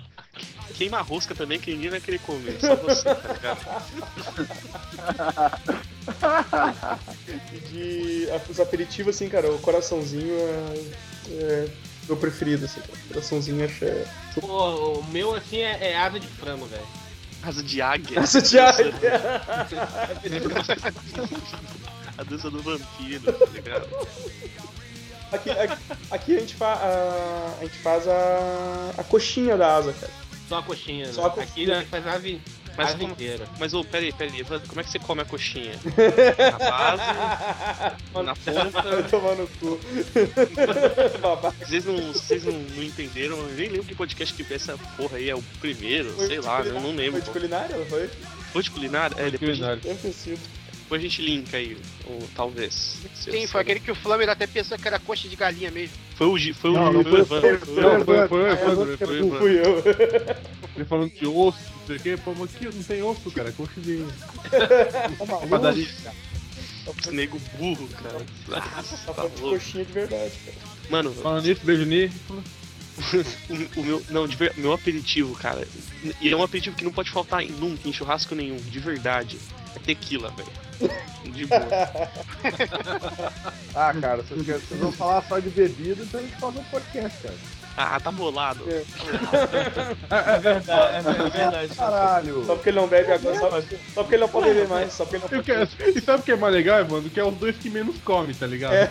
Queima 0.74 0.98
a 0.98 1.02
rosca 1.02 1.34
também, 1.34 1.60
que 1.60 1.72
ninguém 1.72 1.90
vai 1.90 2.00
querer 2.00 2.20
comer, 2.20 2.58
só 2.60 2.74
você, 2.76 3.14
tá 3.14 3.32
ligado? 3.34 3.60
E 7.52 7.58
de 7.68 8.26
os 8.48 8.60
aperitivos, 8.60 9.14
assim, 9.14 9.28
cara, 9.28 9.52
o 9.52 9.58
coraçãozinho 9.58 10.34
é, 10.34 10.84
é 11.30 11.68
meu 12.06 12.16
preferido, 12.16 12.64
assim, 12.64 12.80
cara. 12.80 12.98
Coraçãozinho 13.08 13.64
acho 13.64 13.84
é. 13.84 14.06
Pô, 14.40 15.00
o 15.00 15.04
meu, 15.12 15.34
assim, 15.34 15.58
é, 15.58 15.92
é 15.92 15.98
asa 15.98 16.18
de 16.18 16.26
frango, 16.26 16.64
velho. 16.66 16.82
Asa 17.42 17.62
de 17.62 17.80
águia. 17.80 18.20
Asa 18.20 18.42
de 18.42 18.58
águia. 18.58 18.92
A 22.18 22.22
dança 22.22 22.50
do 22.50 22.60
vampiro, 22.60 23.32
tá 23.32 23.46
ligado? 23.46 23.88
Aqui, 25.32 25.50
aqui, 25.50 25.82
aqui 26.10 26.36
a, 26.36 26.40
gente 26.40 26.54
fa, 26.54 26.74
a, 26.74 27.56
a 27.60 27.64
gente 27.64 27.78
faz 27.78 28.06
a, 28.06 28.90
a 28.98 29.04
coxinha 29.04 29.56
da 29.56 29.76
asa, 29.76 29.94
cara. 29.94 30.12
Só 30.50 30.58
a 30.58 30.62
coxinha, 30.62 31.06
né? 31.06 31.12
Só 31.12 31.26
a 31.26 31.42
Aqui 31.42 31.70
a 31.70 31.76
gente 31.78 31.88
faz 31.88 32.06
a 32.06 32.12
ave, 32.14 32.40
Mas 32.76 32.88
ave 32.90 32.98
como- 32.98 33.12
inteira. 33.12 33.46
Mas, 33.58 33.72
ô, 33.72 33.84
peraí, 33.84 34.12
peraí, 34.12 34.40
Evandro, 34.40 34.68
como 34.68 34.80
é 34.80 34.84
que 34.84 34.90
você 34.90 34.98
come 34.98 35.22
a 35.22 35.24
coxinha? 35.24 35.74
Na 36.50 36.58
base, 36.58 37.02
na 38.12 38.34
Vai 38.52 38.70
ponta. 38.70 39.02
tomar 39.04 39.36
no 39.36 39.46
cu. 39.46 39.78
Vocês 41.64 41.84
não, 41.84 42.12
vocês 42.12 42.44
não, 42.44 42.52
não 42.52 42.82
entenderam, 42.82 43.36
eu 43.36 43.46
nem 43.54 43.68
lembro 43.68 43.84
que 43.86 43.94
podcast 43.94 44.34
que 44.34 44.52
essa 44.52 44.76
porra 44.96 45.18
aí 45.18 45.30
é 45.30 45.34
o 45.36 45.42
primeiro, 45.60 46.10
Foi 46.14 46.26
sei 46.26 46.40
de 46.40 46.46
lá, 46.46 46.60
eu 46.62 46.74
não 46.80 46.94
lembro. 46.94 47.12
Foi 47.12 47.20
de 47.22 47.30
culinária, 47.30 47.86
foi? 47.88 48.10
Foi 48.52 48.62
de 48.62 48.70
culinária? 48.70 49.14
É, 49.18 49.30
depois, 49.30 49.50
Culinário. 49.58 49.82
Sido. 50.12 50.40
Depois 50.90 51.02
a 51.02 51.04
gente 51.08 51.22
linka 51.22 51.56
aí, 51.56 51.76
ou 52.04 52.18
talvez. 52.34 52.96
Sim, 53.14 53.46
foi 53.46 53.60
aquele 53.60 53.78
que 53.78 53.92
o 53.92 53.94
Flamer 53.94 54.28
até 54.28 54.44
pensou 54.44 54.76
que 54.76 54.88
era 54.88 54.98
coxa 54.98 55.28
de 55.28 55.36
galinha 55.36 55.70
mesmo. 55.70 55.94
Foi 56.16 56.26
o, 56.26 56.54
foi 56.54 56.70
o, 56.70 56.72
Não, 56.72 56.92
não 56.94 57.04
foi 57.04 57.20
o 57.20 57.26
foi- 57.26 57.38
Evandro. 57.38 57.58
foi- 57.60 57.74
Foi 57.74 57.74
o 57.74 57.80
Não, 57.80 57.92
Evandro. 57.92 58.06
foi, 58.06 58.28
foi, 58.28 58.50
Ah, 58.50 58.56
foi, 58.56 58.70
eu 58.70 58.74
foi, 58.74 58.74
vou- 58.74 58.96
foi, 58.98 59.20
Não 59.20 59.38
fui 59.38 59.58
eu. 59.60 59.84
Ele 60.74 60.84
falando 60.84 61.12
de 61.12 61.26
osso, 61.28 61.58
não 61.78 61.86
sei 61.86 61.96
o 61.96 62.00
que, 62.00 62.16
pô, 62.16 62.34
mas 62.36 62.54
aqui 62.56 62.64
não 62.64 62.82
tem 62.82 63.02
osso, 63.04 63.30
cara, 63.30 63.48
é 63.50 63.52
coxa 63.52 63.80
de 63.80 64.04
Tá 64.50 65.46
padaria. 65.48 65.86
Esse 66.98 67.10
nego 67.12 67.40
burro, 67.56 67.88
cara. 68.02 68.18
Tá 68.48 68.60
Tá 69.06 69.14
falando 69.14 69.34
de 69.36 69.40
coxinha 69.42 69.84
de 69.84 69.92
verdade, 69.92 70.32
cara. 70.44 70.56
Mano, 70.90 71.14
Falando 71.14 71.44
nisso, 71.46 71.60
beijo 71.62 71.84
Ni. 71.84 72.10
o, 72.28 72.42
o 73.80 73.84
meu. 73.84 74.02
Não, 74.10 74.26
de 74.26 74.36
meu 74.56 74.72
aperitivo, 74.72 75.36
cara. 75.36 75.68
E 76.20 76.28
é 76.28 76.36
um 76.36 76.42
aperitivo 76.42 76.74
que 76.74 76.82
não 76.82 76.90
pode 76.92 77.10
faltar 77.12 77.44
em, 77.44 77.50
nunca, 77.52 77.88
em 77.88 77.92
churrasco 77.92 78.34
nenhum, 78.34 78.56
de 78.56 78.80
verdade. 78.80 79.38
É 79.76 79.78
tequila, 79.78 80.30
velho. 80.30 80.50
De 81.24 81.46
boa. 81.46 81.60
Ah, 83.74 83.94
cara, 84.00 84.16
vocês, 84.22 84.44
vocês 84.44 84.80
vão 84.80 84.90
falar 84.90 85.22
só 85.28 85.38
de 85.38 85.48
bebida, 85.48 86.02
então 86.02 86.18
a 86.18 86.22
gente 86.24 86.34
faz 86.36 86.56
um 86.56 86.64
podcast, 86.64 87.18
cara. 87.22 87.34
Ah, 87.76 88.00
tá 88.00 88.10
bolado. 88.10 88.64
É. 88.68 88.82
É 90.10 90.38
verdade, 90.40 90.96
é 90.96 91.02
verdade. 91.30 91.74
Caralho! 91.76 92.44
Só 92.44 92.54
porque 92.56 92.68
ele 92.70 92.80
não 92.80 92.88
bebe 92.88 93.12
agora, 93.12 93.38
só, 93.38 93.48
só 93.50 94.02
porque 94.02 94.14
ele 94.16 94.22
não 94.22 94.28
pode 94.28 94.46
beber 94.48 94.68
mais, 94.68 94.92
só 94.92 95.04
porque 95.04 95.16
ele 95.16 95.22
não 95.22 95.28
pode 95.30 95.42
quero- 95.44 95.68
E 95.96 96.00
sabe 96.00 96.20
o 96.20 96.22
que 96.24 96.32
é 96.32 96.36
mais 96.36 96.52
legal, 96.52 96.84
mano? 96.88 97.08
Que 97.08 97.20
é 97.20 97.24
os 97.24 97.34
dois 97.36 97.56
que 97.56 97.70
menos 97.70 97.96
comem, 98.04 98.34
tá 98.34 98.46
ligado? 98.46 98.74
É. 98.74 98.90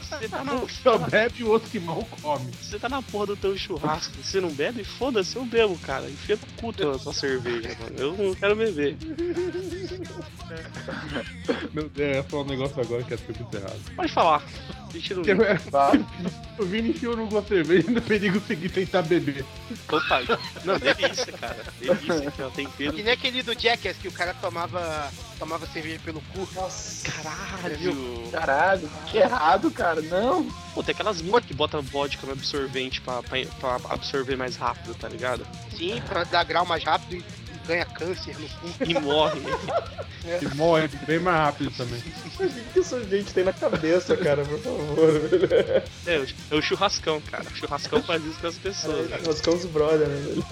Você 0.00 0.28
tá, 0.28 0.44
na, 0.44 0.54
Um 0.54 0.68
só 0.68 0.98
bebe 0.98 1.34
e 1.40 1.44
o 1.44 1.48
outro 1.48 1.70
que 1.70 1.78
mal 1.80 2.06
come. 2.22 2.50
você 2.62 2.78
tá 2.78 2.88
na 2.88 3.02
porra 3.02 3.26
do 3.26 3.36
teu 3.36 3.56
churrasco. 3.56 4.12
Você 4.22 4.40
não 4.40 4.50
bebe? 4.50 4.84
Foda-se, 4.84 5.36
eu 5.36 5.44
bebo, 5.44 5.76
cara. 5.78 6.08
Enfia 6.08 6.36
no 6.36 6.46
cu 6.60 6.72
tua 6.72 6.98
sua 6.98 7.12
cerveja, 7.12 7.76
mano. 7.80 7.96
Eu 7.98 8.12
não 8.16 8.34
quero 8.34 8.56
beber. 8.56 8.96
Meu 11.72 11.88
Deus, 11.88 12.08
eu 12.10 12.14
ia 12.16 12.22
falar 12.24 12.42
um 12.42 12.46
negócio 12.46 12.80
agora 12.80 13.02
que 13.02 13.12
ia 13.12 13.18
ser 13.18 13.32
muito 13.38 13.56
errado. 13.56 13.80
Pode 13.96 14.12
falar. 14.12 14.42
É- 14.92 15.70
Tá? 15.70 15.92
O 16.58 16.64
Vini 16.64 16.90
enfiou 16.90 17.16
no 17.16 17.26
gosto 17.28 17.48
de 17.48 17.54
cerveja 17.54 17.90
no 17.90 18.02
perigo 18.02 18.40
seguir 18.40 18.68
tentar 18.70 19.02
beber. 19.02 19.44
Opa, 19.88 20.20
não, 20.64 20.76
delícia, 20.78 21.32
cara. 21.32 21.64
Delícia, 21.78 22.30
que 22.32 22.42
é 22.42 22.46
o 22.46 22.50
tempero. 22.50 22.92
Que 22.92 23.02
nem 23.04 23.12
aquele 23.12 23.42
do 23.44 23.54
Jackass 23.58 23.96
que 23.98 24.08
o 24.08 24.12
cara 24.12 24.34
tomava, 24.34 25.08
tomava 25.38 25.64
cerveja 25.68 26.00
pelo 26.04 26.20
cu. 26.34 26.48
Nossa. 26.54 27.08
Caralho. 27.10 28.28
Caralho, 28.32 28.90
que 29.06 29.18
errado, 29.18 29.70
cara. 29.70 30.00
Não. 30.02 30.44
Pô, 30.74 30.82
tem 30.82 30.92
aquelas 30.94 31.20
minas 31.20 31.44
que 31.44 31.52
botam 31.54 31.82
vodka 31.82 32.26
no 32.26 32.32
absorvente 32.32 33.00
pra, 33.00 33.22
pra, 33.22 33.44
pra 33.60 33.80
absorver 33.90 34.36
mais 34.36 34.56
rápido, 34.56 34.94
tá 34.94 35.08
ligado? 35.08 35.46
Sim, 35.76 36.00
pra 36.08 36.24
dar 36.24 36.44
grau 36.44 36.64
mais 36.64 36.82
rápido 36.84 37.14
e, 37.16 37.18
e 37.18 37.66
ganha 37.66 37.84
câncer 37.86 38.36
no 38.38 38.48
cu. 38.48 38.84
E 38.84 38.94
morre. 38.94 39.40
E 40.42 40.54
morre 40.54 40.86
bem 41.06 41.18
mais 41.18 41.34
rápido 41.38 41.70
também. 41.74 41.98
O 41.98 42.30
que 42.46 42.48
que 42.74 42.78
essa 42.80 43.02
gente 43.04 43.32
tem 43.32 43.42
na 43.42 43.54
cabeça, 43.54 44.14
cara, 44.18 44.44
por 44.44 44.58
favor, 44.60 45.12
velho? 45.18 45.82
É, 46.06 46.18
o- 46.18 46.26
é 46.50 46.54
o 46.56 46.60
churrascão, 46.60 47.22
cara. 47.22 47.42
O 47.44 47.56
churrascão 47.56 48.02
faz 48.02 48.22
isso 48.26 48.38
com 48.38 48.46
as 48.48 48.56
pessoas. 48.56 49.08
cara. 49.08 49.22
Nós 49.22 49.38
ficamos 49.38 49.64
brother, 49.64 50.06
né, 50.06 50.20
velho? 50.26 50.44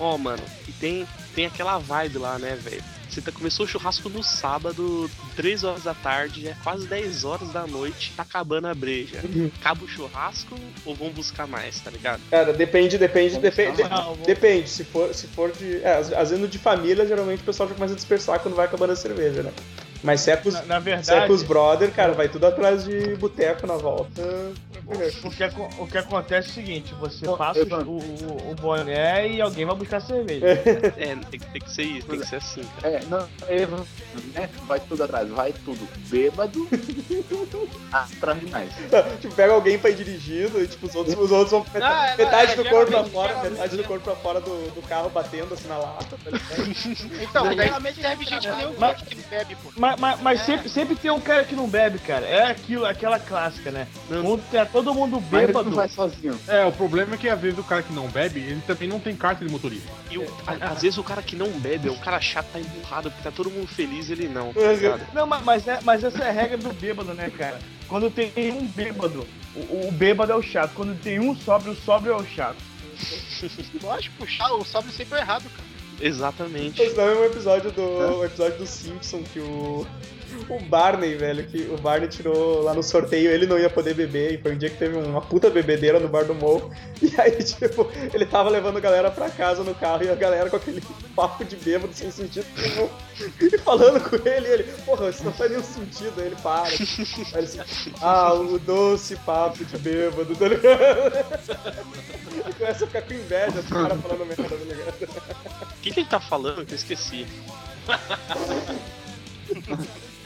Ó, 0.00 0.16
mano, 0.16 0.42
e 0.66 0.72
tem, 0.72 1.06
tem 1.34 1.44
aquela 1.46 1.76
vibe 1.78 2.18
lá, 2.18 2.38
né, 2.38 2.54
velho? 2.56 2.82
Você 3.08 3.20
tá, 3.20 3.32
começou 3.32 3.64
o 3.64 3.68
churrasco 3.68 4.08
no 4.08 4.22
sábado, 4.22 5.10
3 5.36 5.64
horas 5.64 5.84
da 5.84 5.94
tarde, 5.94 6.42
já 6.42 6.50
é 6.50 6.56
quase 6.62 6.86
10 6.86 7.24
horas 7.24 7.50
da 7.50 7.66
noite, 7.66 8.12
tá 8.16 8.22
acabando 8.22 8.66
a 8.66 8.74
breja. 8.74 9.22
Acaba 9.60 9.84
o 9.84 9.88
churrasco 9.88 10.58
ou 10.84 10.94
vão 10.94 11.10
buscar 11.10 11.46
mais, 11.46 11.80
tá 11.80 11.90
ligado? 11.90 12.20
Cara, 12.30 12.52
depende, 12.52 12.98
depende, 12.98 13.38
depende. 13.38 13.82
Depende, 14.26 14.68
se 14.68 14.84
for, 14.84 15.14
se 15.14 15.26
for 15.28 15.52
de. 15.52 15.82
É, 15.82 15.96
às 15.96 16.12
às 16.12 16.30
vezes 16.30 16.40
no 16.40 16.48
de 16.48 16.58
família, 16.58 17.06
geralmente 17.06 17.40
o 17.42 17.44
pessoal 17.44 17.68
já 17.68 17.74
começa 17.74 17.94
a 17.94 17.96
dispersar 17.96 18.40
quando 18.40 18.54
vai 18.54 18.66
acabando 18.66 18.92
a 18.92 18.96
cerveja, 18.96 19.42
né? 19.42 19.52
Mas 20.06 20.20
se 20.20 20.30
é 20.30 20.36
com 20.36 20.48
os, 20.48 20.54
Na, 20.54 20.62
na 20.62 20.80
se 20.80 20.88
é 21.10 21.20
verdade, 21.20 21.44
brother, 21.44 21.90
cara, 21.92 22.12
vai 22.12 22.28
tudo 22.28 22.46
atrás 22.46 22.84
de 22.84 23.16
boteco 23.16 23.66
na 23.66 23.74
volta. 23.76 24.22
o 25.24 25.30
que, 25.30 25.44
o 25.82 25.86
que 25.88 25.98
acontece 25.98 26.48
é 26.48 26.50
o 26.52 26.54
seguinte, 26.54 26.94
você 27.00 27.26
passa 27.36 27.60
o, 27.84 27.98
o, 27.98 28.50
o 28.52 28.54
boné 28.54 29.26
e 29.28 29.40
alguém 29.40 29.64
vai 29.66 29.74
buscar 29.74 30.00
cerveja. 30.00 30.46
É, 30.96 31.14
tem, 31.28 31.40
que- 31.40 31.46
tem 31.50 31.60
que 31.60 31.70
ser 31.72 31.82
isso, 31.82 32.06
tem 32.06 32.20
que 32.20 32.26
ser 32.26 32.36
assim, 32.36 32.62
cara. 32.80 32.94
É, 32.94 33.00
não, 33.06 33.28
Evan, 33.48 33.84
né? 34.32 34.48
Vai 34.68 34.78
tudo 34.80 35.02
atrás, 35.02 35.28
vai 35.28 35.52
tudo 35.52 35.86
bêbado 36.08 36.68
atrás 37.92 38.40
de 38.40 38.46
nós. 38.50 38.68
tipo, 39.20 39.34
pega 39.34 39.52
alguém 39.52 39.78
pra 39.78 39.90
ir 39.90 39.96
dirigindo 39.96 40.62
e 40.62 40.66
tipo, 40.68 40.86
os 40.86 40.94
outros, 40.94 41.16
os 41.18 41.30
outros 41.32 41.50
vão 41.50 41.64
com 41.64 41.70
metade, 41.72 41.94
Não, 41.94 42.04
é, 42.04 42.16
metade 42.16 42.52
é, 42.52 42.54
do 42.56 42.64
corpo 42.64 42.90
pra 42.92 43.04
fora, 43.04 43.28
geralmente- 43.28 43.52
metade 43.52 43.76
do 43.76 43.84
corpo 43.84 44.04
pra 44.04 44.16
fora 44.16 44.40
do, 44.40 44.74
do 44.74 44.82
carro 44.88 45.10
batendo 45.10 45.52
assim 45.54 45.68
na 45.68 45.78
lata, 45.78 46.16
tá? 46.24 46.30
Então, 47.22 47.52
geralmente 47.52 48.00
serve 48.00 48.24
gente 48.24 48.48
que 48.48 48.54
nem 48.56 48.66
o 48.66 48.74
Mas- 48.78 49.02
que 49.02 49.14
bebe, 49.16 49.56
pô. 49.56 49.72
Mas, 49.76 49.95
mas, 49.98 50.20
mas 50.20 50.40
sempre, 50.42 50.68
sempre 50.68 50.94
tem 50.96 51.10
um 51.10 51.20
cara 51.20 51.44
que 51.44 51.54
não 51.54 51.68
bebe, 51.68 51.98
cara. 51.98 52.24
É 52.26 52.44
aquilo, 52.50 52.84
aquela 52.86 53.18
clássica, 53.18 53.70
né? 53.70 53.86
Não. 54.08 54.22
Quando 54.22 54.50
tá 54.50 54.64
todo 54.66 54.94
mundo 54.94 55.20
Mas 55.30 55.46
bêbado. 55.46 55.70
não 55.70 55.76
vai 55.76 55.88
sozinho. 55.88 56.38
É, 56.48 56.64
o 56.64 56.72
problema 56.72 57.14
é 57.14 57.18
que 57.18 57.28
às 57.28 57.40
vezes 57.40 57.58
o 57.58 57.64
cara 57.64 57.82
que 57.82 57.92
não 57.92 58.06
bebe, 58.08 58.40
ele 58.40 58.62
também 58.66 58.88
não 58.88 59.00
tem 59.00 59.14
carta 59.16 59.44
de 59.44 59.50
motorista. 59.50 59.90
E 60.10 60.18
o- 60.18 60.36
a- 60.46 60.72
às 60.72 60.82
vezes 60.82 60.98
o 60.98 61.04
cara 61.04 61.22
que 61.22 61.34
não 61.36 61.48
bebe 61.50 61.88
é 61.88 61.92
um 61.92 61.98
cara 61.98 62.20
chato, 62.20 62.46
tá 62.52 62.60
emburrado, 62.60 63.10
porque 63.10 63.24
tá 63.24 63.30
todo 63.30 63.50
mundo 63.50 63.66
feliz 63.66 64.08
e 64.08 64.12
ele 64.12 64.28
não, 64.28 64.52
tá 64.52 64.60
ligado? 64.72 65.06
Não, 65.12 65.26
mas, 65.26 65.42
mas, 65.44 65.68
é- 65.68 65.80
mas 65.82 66.04
essa 66.04 66.22
é 66.24 66.28
a 66.28 66.32
regra 66.32 66.56
do 66.58 66.72
bêbado, 66.72 67.12
né, 67.14 67.30
cara? 67.36 67.58
Quando 67.88 68.10
tem 68.10 68.32
um 68.52 68.66
bêbado, 68.66 69.26
o, 69.54 69.88
o 69.88 69.92
bêbado 69.92 70.32
é 70.32 70.34
o 70.36 70.42
chato. 70.42 70.72
Quando 70.74 70.98
tem 71.00 71.18
um 71.20 71.34
sóbrio, 71.36 71.72
o 71.72 71.76
sóbrio 71.76 72.12
é 72.12 72.16
o 72.16 72.24
chato. 72.26 72.56
Lógico, 73.82 74.16
puxar 74.18 74.50
o 74.52 74.64
sobe 74.64 74.90
sempre 74.90 75.18
é 75.18 75.20
errado, 75.22 75.44
cara. 75.50 75.65
Exatamente. 76.00 76.82
Esse 76.82 76.96
não 76.96 77.04
é 77.04 77.14
um 77.14 77.24
episódio 77.24 77.70
do. 77.72 77.82
um 77.82 78.24
episódio 78.24 78.58
do 78.58 78.66
Simpson 78.66 79.22
que 79.22 79.40
o. 79.40 79.86
O 80.48 80.60
Barney, 80.60 81.14
velho, 81.14 81.44
que 81.46 81.68
o 81.70 81.76
Barney 81.78 82.08
tirou 82.08 82.62
lá 82.62 82.74
no 82.74 82.82
sorteio, 82.82 83.30
ele 83.30 83.46
não 83.46 83.58
ia 83.58 83.70
poder 83.70 83.94
beber, 83.94 84.34
e 84.34 84.38
foi 84.38 84.52
um 84.52 84.58
dia 84.58 84.70
que 84.70 84.76
teve 84.76 84.96
uma 84.96 85.20
puta 85.20 85.50
bebedeira 85.50 85.98
no 85.98 86.08
bar 86.08 86.24
do 86.24 86.34
Mo. 86.34 86.70
E 87.02 87.12
aí, 87.20 87.32
tipo, 87.42 87.90
ele 88.12 88.26
tava 88.26 88.48
levando 88.48 88.76
a 88.76 88.80
galera 88.80 89.10
pra 89.10 89.30
casa 89.30 89.64
no 89.64 89.74
carro 89.74 90.04
e 90.04 90.10
a 90.10 90.14
galera 90.14 90.48
com 90.48 90.56
aquele 90.56 90.82
papo 91.14 91.44
de 91.44 91.56
bêbado 91.56 91.94
sem 91.94 92.10
sentido 92.10 92.46
nenhum. 92.56 92.88
E 93.40 93.56
falando 93.58 93.98
com 94.10 94.16
ele, 94.28 94.46
ele, 94.46 94.64
porra, 94.84 95.08
isso 95.08 95.24
não 95.24 95.32
faz 95.32 95.50
nenhum 95.50 95.64
sentido. 95.64 96.12
Aí 96.18 96.26
ele 96.26 96.36
para. 96.36 96.68
Aí 96.68 96.76
ele 97.34 97.46
assim, 97.46 97.92
ah, 98.02 98.34
o 98.34 98.58
doce 98.58 99.16
papo 99.16 99.64
de 99.64 99.78
bêbado, 99.78 100.36
tá 100.36 100.48
ligado? 100.48 101.46
E 102.46 102.54
começa 102.54 102.84
a 102.84 102.86
ficar 102.86 103.02
com 103.02 103.14
inveja 103.14 103.62
do 103.62 103.68
cara 103.70 103.96
falando 103.96 104.26
merda, 104.26 104.44
tá 104.44 104.56
ligado? 104.56 105.02
O 105.62 105.80
que, 105.80 105.90
que 105.90 106.00
ele 106.00 106.08
tá 106.08 106.20
falando 106.20 106.66
que 106.66 106.72
eu 106.72 106.76
esqueci? 106.76 107.26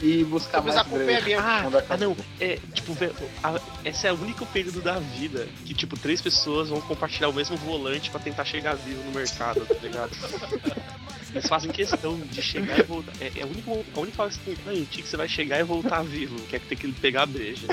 E 0.01 0.23
buscar 0.23 0.61
mais 0.63 0.75
a 0.77 0.83
culpa 0.83 1.03
é 1.11 1.21
minha. 1.21 1.39
Ah, 1.39 1.63
ah 1.89 1.97
não, 1.97 2.15
é, 2.39 2.57
tipo, 2.73 2.97
a- 3.43 3.61
essa 3.85 4.07
é 4.07 4.11
o 4.11 4.19
único 4.19 4.45
período 4.47 4.81
da 4.81 4.97
vida 4.97 5.47
que, 5.65 5.73
tipo, 5.75 5.95
três 5.97 6.19
pessoas 6.19 6.69
vão 6.69 6.81
compartilhar 6.81 7.29
o 7.29 7.33
mesmo 7.33 7.55
volante 7.57 8.09
pra 8.09 8.19
tentar 8.19 8.43
chegar 8.45 8.75
vivo 8.75 9.03
no 9.03 9.11
mercado, 9.11 9.65
tá 9.65 9.75
ligado? 9.81 10.11
Eles 11.33 11.47
fazem 11.47 11.71
questão 11.71 12.19
de 12.19 12.41
chegar 12.41 12.79
e 12.79 12.83
voltar. 12.83 13.13
É, 13.21 13.31
é 13.39 13.43
a 13.43 13.45
única, 13.45 13.71
a 13.71 13.99
única 13.99 14.23
hora 14.23 14.31
que 14.31 14.85
que 14.85 15.07
você 15.07 15.17
vai 15.17 15.27
chegar 15.27 15.59
e 15.59 15.63
voltar 15.63 16.03
vivo, 16.03 16.35
que 16.47 16.55
é 16.55 16.59
que 16.59 16.67
tem 16.67 16.77
que 16.77 16.91
pegar 16.99 17.23
a 17.23 17.25
breja. 17.25 17.67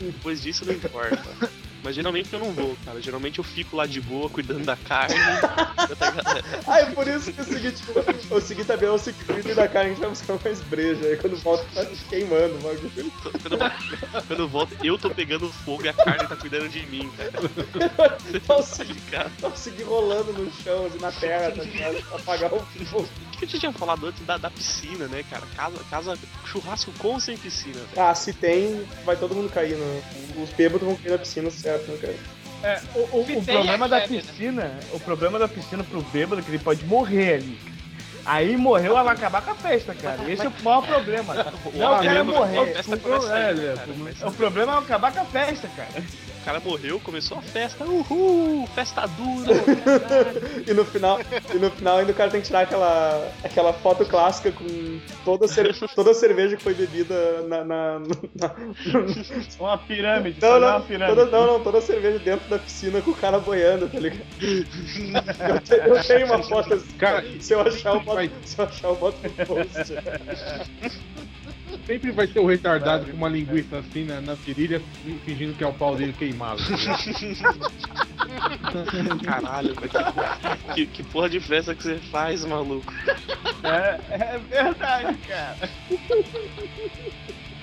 Depois 0.00 0.42
disso 0.42 0.64
não 0.64 0.72
importa. 0.72 1.22
Mas 1.82 1.94
geralmente 1.94 2.32
eu 2.32 2.40
não 2.40 2.52
vou, 2.52 2.76
cara. 2.84 3.00
Geralmente 3.00 3.38
eu 3.38 3.44
fico 3.44 3.76
lá 3.76 3.86
de 3.86 4.00
boa, 4.00 4.28
cuidando 4.28 4.64
da 4.64 4.76
carne. 4.76 5.14
tá? 5.38 5.72
Ah, 6.66 6.80
é 6.80 6.86
por 6.86 7.06
isso 7.06 7.32
que 7.32 7.40
eu 7.40 7.44
segui, 7.44 7.72
tipo, 7.72 7.92
eu 8.30 8.40
segui 8.40 8.64
também 8.64 8.88
o 8.88 8.98
circuito 8.98 9.54
da 9.54 9.68
carne, 9.68 9.90
a 9.90 9.94
gente 9.94 10.00
vai 10.00 10.10
buscar 10.10 10.38
mais 10.44 10.60
breja. 10.62 11.06
Aí 11.06 11.16
quando 11.16 11.36
volta, 11.36 11.64
tá 11.74 11.86
queimando 12.08 12.56
o 12.56 12.58
bagulho. 12.58 13.12
Quando, 13.42 13.58
quando 14.26 14.40
eu 14.40 14.48
volto, 14.48 14.76
eu 14.82 14.98
tô 14.98 15.10
pegando 15.10 15.52
fogo 15.52 15.84
e 15.84 15.88
a 15.88 15.92
carne 15.92 16.26
tá 16.26 16.36
cuidando 16.36 16.68
de 16.68 16.84
mim, 16.86 17.10
cara. 17.16 17.32
Você 18.46 18.84
tá 18.84 18.92
ligado? 18.92 19.32
Eu 19.42 19.56
segui 19.56 19.82
rolando 19.82 20.32
no 20.32 20.52
chão, 20.52 20.86
assim, 20.86 20.98
na 20.98 21.12
terra, 21.12 21.52
tá 21.52 21.62
ligado? 21.62 22.04
Apagar 22.28 22.52
o 22.52 22.60
fogo. 22.84 23.08
O 23.32 23.38
que 23.38 23.44
a 23.44 23.48
gente 23.48 23.60
tinha 23.60 23.72
falado 23.72 24.06
antes 24.06 24.24
da, 24.26 24.36
da 24.36 24.50
piscina, 24.50 25.06
né, 25.06 25.24
cara? 25.30 25.42
Casa, 25.56 25.78
casa, 25.90 26.18
churrasco 26.44 26.92
com 26.98 27.08
ou 27.08 27.20
sem 27.20 27.36
piscina. 27.38 27.74
velho? 27.74 27.88
Ah, 28.08 28.14
se 28.14 28.32
tem, 28.32 28.84
vai 29.04 29.16
todo 29.16 29.34
mundo 29.34 29.48
cair. 29.50 29.76
No... 29.76 30.42
Os 30.42 30.50
bêbados 30.50 30.86
vão 30.86 30.96
cair 30.96 31.12
na 31.12 31.18
piscina, 31.18 31.50
certo, 31.50 31.90
né, 31.90 31.98
cara? 31.98 32.14
É, 32.62 32.80
o, 32.94 32.98
o- 32.98 33.20
o 33.20 33.44
problema 33.44 33.86
é 33.86 33.88
da 33.88 34.00
né? 34.00 34.08
piscina, 34.08 34.78
o 34.92 35.00
problema 35.00 35.38
da 35.38 35.48
piscina 35.48 35.84
pro 35.84 36.02
bêbado 36.02 36.40
é 36.40 36.44
que 36.44 36.50
ele 36.50 36.58
pode 36.58 36.84
morrer 36.84 37.34
ali. 37.34 37.58
Aí 38.26 38.56
morreu, 38.58 38.92
ela 38.92 39.04
vai 39.04 39.14
acabar 39.14 39.40
com 39.40 39.52
a 39.52 39.54
festa, 39.54 39.94
cara. 39.94 40.30
Esse 40.30 40.44
é 40.44 40.48
o 40.48 40.52
maior 40.62 40.84
problema. 40.84 41.34
Não, 41.72 41.94
o 41.94 42.02
cara 42.02 42.24
morrer. 42.24 42.58
é, 42.58 43.54
né, 43.54 43.74
é, 44.20 44.26
o 44.26 44.32
problema 44.32 44.74
é 44.74 44.78
acabar 44.78 45.12
com 45.12 45.20
a 45.20 45.24
festa, 45.24 45.66
cara. 45.68 46.04
O 46.48 46.50
cara 46.50 46.60
morreu, 46.64 46.98
começou 47.00 47.36
a 47.36 47.42
festa. 47.42 47.84
Uhul! 47.84 48.66
Festa 48.74 49.06
dura! 49.06 49.52
E 50.66 50.72
no 50.72 50.82
final, 50.84 51.18
e 51.54 51.58
no 51.58 51.70
final 51.70 51.98
ainda 51.98 52.12
o 52.12 52.14
cara 52.14 52.30
tem 52.30 52.40
que 52.40 52.46
tirar 52.46 52.60
aquela, 52.62 53.30
aquela 53.44 53.72
foto 53.74 54.04
clássica 54.06 54.50
com 54.52 54.98
toda 55.26 55.44
a, 55.44 55.48
cer- 55.48 55.74
toda 55.94 56.10
a 56.12 56.14
cerveja 56.14 56.56
que 56.56 56.62
foi 56.62 56.72
bebida 56.72 57.42
na. 57.42 57.64
na- 57.64 57.98
na- 58.34 58.54
Uma 59.60 59.76
pirâmide, 59.76 60.40
Não, 60.40 60.58
não, 60.58 60.68
uma 60.68 60.80
pirâmide. 60.80 61.16
toda, 61.18 61.30
não, 61.30 61.46
não, 61.46 61.60
toda 61.60 61.78
a 61.78 61.82
cerveja 61.82 62.18
dentro 62.18 62.48
da 62.48 62.58
piscina 62.58 63.02
com 63.02 63.10
o 63.10 63.14
cara 63.16 63.38
boiando, 63.38 63.86
tá 63.88 63.98
ligado? 63.98 64.22
Eu, 64.40 65.60
te- 65.60 65.74
eu 65.86 66.02
tenho 66.02 66.26
uma 66.26 66.42
foto 66.42 66.72
assim, 66.74 66.96
Cara, 66.96 67.24
se 67.40 67.52
eu 67.52 67.60
achar 67.60 67.94
eu 67.94 68.00
boto, 68.00 68.30
se 68.44 68.58
eu 68.58 68.64
achar 68.64 68.88
eu 68.88 68.96
boto 68.96 69.18
no 69.22 69.46
post. 69.46 69.94
Sempre 71.86 72.10
vai 72.12 72.26
ter 72.26 72.40
o 72.40 72.46
retardado 72.46 73.06
com 73.06 73.16
uma 73.16 73.28
linguiça 73.28 73.78
assim 73.78 74.04
na, 74.04 74.20
na 74.20 74.34
virilha, 74.34 74.80
fingindo 75.24 75.54
que 75.54 75.64
é 75.64 75.66
o 75.66 75.72
pau 75.72 75.96
dele 75.96 76.12
queimado. 76.12 76.60
Caralho, 79.24 79.74
que, 79.76 79.88
porra- 79.88 80.86
que, 80.86 81.02
porra 81.04 81.28
de 81.28 81.40
festa 81.40 81.74
que 81.74 81.82
você 81.82 81.96
faz, 81.96 82.44
maluco? 82.44 82.92
É, 83.62 83.98
é 84.14 84.38
verdade, 84.38 85.18
cara. 85.26 85.56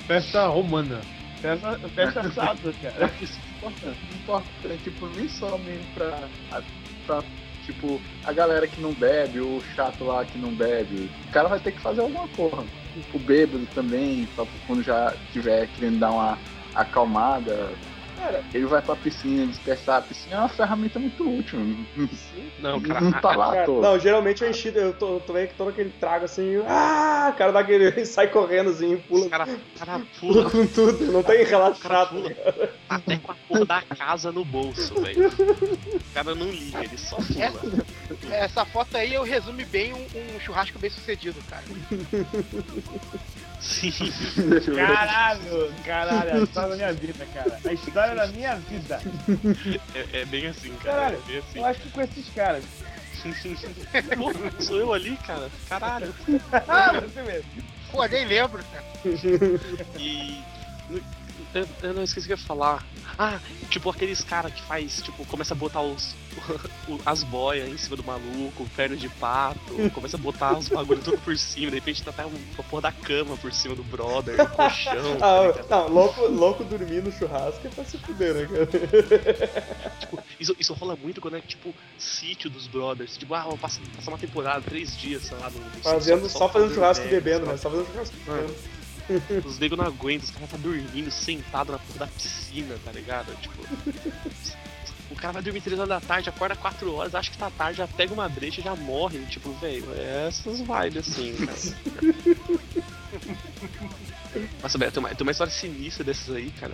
Festa 0.07 0.47
romana. 0.47 1.01
Festa, 1.41 1.79
festa 1.93 2.31
sábado, 2.31 2.73
cara. 2.81 3.11
Isso 3.21 3.39
é 3.39 3.57
importante. 3.57 3.99
Importante, 4.15 4.83
tipo, 4.83 5.07
nem 5.15 5.29
só 5.29 5.57
mesmo 5.59 5.85
pra, 5.93 6.27
pra, 7.05 7.23
tipo, 7.65 8.01
a 8.23 8.33
galera 8.33 8.67
que 8.67 8.81
não 8.81 8.93
bebe, 8.93 9.39
o 9.39 9.61
chato 9.75 10.03
lá 10.03 10.25
que 10.25 10.37
não 10.37 10.53
bebe. 10.53 11.09
O 11.27 11.31
cara 11.31 11.47
vai 11.49 11.59
ter 11.59 11.71
que 11.71 11.81
fazer 11.81 12.01
alguma 12.01 12.27
coisa. 12.29 12.65
O 13.13 13.19
bêbado 13.19 13.65
também, 13.67 14.25
pra 14.27 14.45
quando 14.65 14.81
já 14.81 15.13
tiver 15.31 15.67
querendo 15.67 15.99
dar 15.99 16.11
uma 16.11 16.39
acalmada. 16.73 17.73
Cara, 18.25 18.43
Ele 18.53 18.65
vai 18.65 18.81
pra 18.81 18.95
piscina, 18.95 19.45
dispersar. 19.45 19.97
A 19.99 20.01
piscina 20.01 20.35
é 20.35 20.39
uma 20.39 20.49
ferramenta 20.49 20.97
muito 20.97 21.37
útil. 21.37 21.59
Não, 22.59 22.81
cara, 22.81 23.01
Não 23.01 23.11
tá 23.11 23.35
lá 23.35 23.51
Cara, 23.53 23.65
toa. 23.65 23.81
não, 23.81 23.99
geralmente 23.99 24.43
eu 24.43 24.49
enchi, 24.49 24.71
eu 24.73 24.93
tô, 24.93 25.19
tô 25.19 25.33
vendo 25.33 25.49
que 25.49 25.53
todo 25.53 25.69
aquele 25.69 25.91
trago 25.91 26.25
assim, 26.25 26.55
ah, 26.67 27.31
o 27.33 27.37
cara 27.37 27.51
dá 27.51 27.59
aquele, 27.59 28.03
sai 28.05 28.27
correndo 28.29 28.71
assim, 28.71 28.97
pula, 28.97 29.27
o 29.27 29.29
cara, 29.29 29.43
o 29.45 29.79
cara 29.79 30.01
pula 30.19 30.49
pula 30.49 30.49
com 30.49 30.65
tudo, 30.67 31.11
não 31.11 31.21
tem 31.21 31.45
cara 31.45 31.49
relaxado. 31.49 32.09
pula. 32.09 32.35
até 32.89 33.17
com 33.17 33.31
a 33.31 33.35
porra 33.47 33.65
da 33.65 33.81
casa 33.81 34.31
no 34.31 34.43
bolso, 34.43 34.99
velho. 35.01 35.27
O 35.29 36.13
cara 36.13 36.33
não 36.33 36.49
liga, 36.49 36.83
ele 36.83 36.97
só 36.97 37.17
pula. 37.17 37.85
Essa 38.31 38.65
foto 38.65 38.97
aí 38.97 39.13
eu 39.13 39.23
resume 39.23 39.65
bem 39.65 39.93
um, 39.93 40.35
um 40.35 40.39
churrasco 40.39 40.79
bem 40.79 40.89
sucedido, 40.89 41.39
cara. 41.47 41.63
Sim. 43.61 43.91
Caralho, 44.75 45.73
caralho, 45.85 46.33
a 46.33 46.43
história 46.43 46.69
da 46.69 46.75
minha 46.75 46.93
vida, 46.93 47.25
cara. 47.33 47.59
A 47.65 47.73
história 47.73 48.15
da 48.15 48.27
minha 48.27 48.55
vida. 48.57 49.01
É, 49.95 50.21
é 50.21 50.25
bem 50.25 50.47
assim, 50.47 50.73
cara. 50.83 50.95
Caralho, 50.95 51.17
É 51.17 51.27
bem 51.27 51.37
assim. 51.39 51.59
eu 51.59 51.65
acho 51.65 51.79
que 51.81 51.89
com 51.89 52.01
esses 52.01 52.29
caras. 52.33 52.63
Pô, 54.17 54.61
sou 54.63 54.77
eu 54.77 54.93
ali, 54.93 55.17
cara. 55.25 55.49
Caralho. 55.67 56.13
Ah, 56.67 56.91
você 57.01 57.21
mesmo. 57.23 57.49
Pô, 57.91 58.05
nem 58.05 58.25
lembro, 58.25 58.63
cara. 58.71 58.85
E. 59.97 60.43
Eu, 61.55 61.65
eu 61.83 61.93
não 61.93 62.03
esqueci 62.03 62.25
o 62.25 62.27
que 62.27 62.33
eu 62.33 62.37
ia 62.37 62.43
falar. 62.43 62.85
Ah, 63.17 63.39
tipo 63.69 63.89
aqueles 63.89 64.21
cara 64.21 64.51
que 64.51 64.61
faz, 64.63 65.01
tipo, 65.01 65.25
começa 65.25 65.53
a 65.53 65.57
botar 65.57 65.79
os, 65.81 66.13
as 67.05 67.23
boias 67.23 67.69
em 67.69 67.77
cima 67.77 67.95
do 67.95 68.03
maluco, 68.03 68.67
perna 68.75 68.97
de 68.97 69.07
pato, 69.07 69.59
começa 69.93 70.17
a 70.17 70.19
botar 70.19 70.57
os 70.57 70.67
bagulho 70.67 71.01
tudo 71.01 71.17
por 71.19 71.37
cima, 71.37 71.69
de 71.69 71.75
repente 71.75 72.03
tá 72.03 72.09
até 72.11 72.25
um- 72.25 72.29
uma 72.55 72.63
porra 72.69 72.81
da 72.81 72.91
cama 72.91 73.37
por 73.37 73.53
cima 73.53 73.73
do 73.73 73.85
brother, 73.85 74.35
do 74.35 74.47
colchão. 74.49 75.17
tá 75.17 75.37
Ah, 75.37 75.47
ligado? 75.47 75.69
não, 75.69 75.87
louco, 75.87 76.21
louco 76.27 76.63
dormir 76.65 77.01
no 77.01 77.11
churrasco 77.11 77.65
é 77.65 77.69
pra 77.69 77.85
se 77.85 77.97
fuder, 77.99 78.33
né, 78.33 78.47
cara? 78.47 78.65
Tipo, 79.99 80.19
isso, 80.37 80.55
isso 80.59 80.73
rola 80.73 80.97
muito 80.97 81.21
quando 81.21 81.37
é 81.37 81.41
tipo 81.41 81.73
sítio 81.97 82.49
dos 82.49 82.67
brothers. 82.67 83.15
Tipo, 83.17 83.33
ah, 83.33 83.43
vou 83.43 83.57
passar, 83.57 83.81
passar 83.95 84.11
uma 84.11 84.17
temporada, 84.17 84.61
três 84.67 84.95
dias, 84.97 85.23
sei 85.23 85.37
lá, 85.37 85.49
no, 85.49 85.59
no 85.59 85.69
Fazendo, 85.81 86.29
só 86.29 86.49
fazendo 86.49 86.73
churrasco 86.73 87.05
e 87.05 87.09
bebendo, 87.09 87.45
né? 87.45 87.55
Só 87.55 87.69
fazendo 87.69 87.87
churrasco 87.91 88.15
e 88.15 88.29
bebendo. 88.29 88.55
Os 89.45 89.59
negros 89.59 89.79
não 89.79 89.85
aguentam, 89.85 90.25
os 90.25 90.31
caras 90.31 90.49
tá 90.49 90.57
dormindo 90.57 91.11
sentado 91.11 91.71
na 91.71 91.79
porra 91.79 91.99
da 91.99 92.07
piscina, 92.07 92.75
tá 92.83 92.91
ligado? 92.91 93.35
Tipo. 93.41 93.63
O 95.11 95.15
cara 95.15 95.33
vai 95.33 95.41
dormir 95.43 95.61
3 95.61 95.77
horas 95.77 95.89
da 95.89 96.01
tarde, 96.01 96.29
acorda 96.29 96.55
4 96.55 96.93
horas, 96.93 97.13
acha 97.13 97.29
que 97.29 97.37
tá 97.37 97.49
tarde, 97.51 97.77
já 97.77 97.87
pega 97.87 98.11
uma 98.11 98.27
brecha 98.27 98.59
e 98.59 98.63
já 98.63 98.75
morre. 98.75 99.19
Tipo, 99.27 99.53
velho, 99.53 99.85
é 99.93 100.27
essas 100.27 100.59
vibes 100.59 100.97
assim, 100.97 101.35
cara. 101.45 101.55
Nossa, 104.61 104.77
velho, 104.77 104.91
tem 104.91 104.99
uma, 104.99 105.09
tem 105.09 105.21
uma 105.21 105.31
história 105.31 105.53
sinistra 105.53 106.03
dessas 106.03 106.35
aí, 106.35 106.51
cara. 106.59 106.73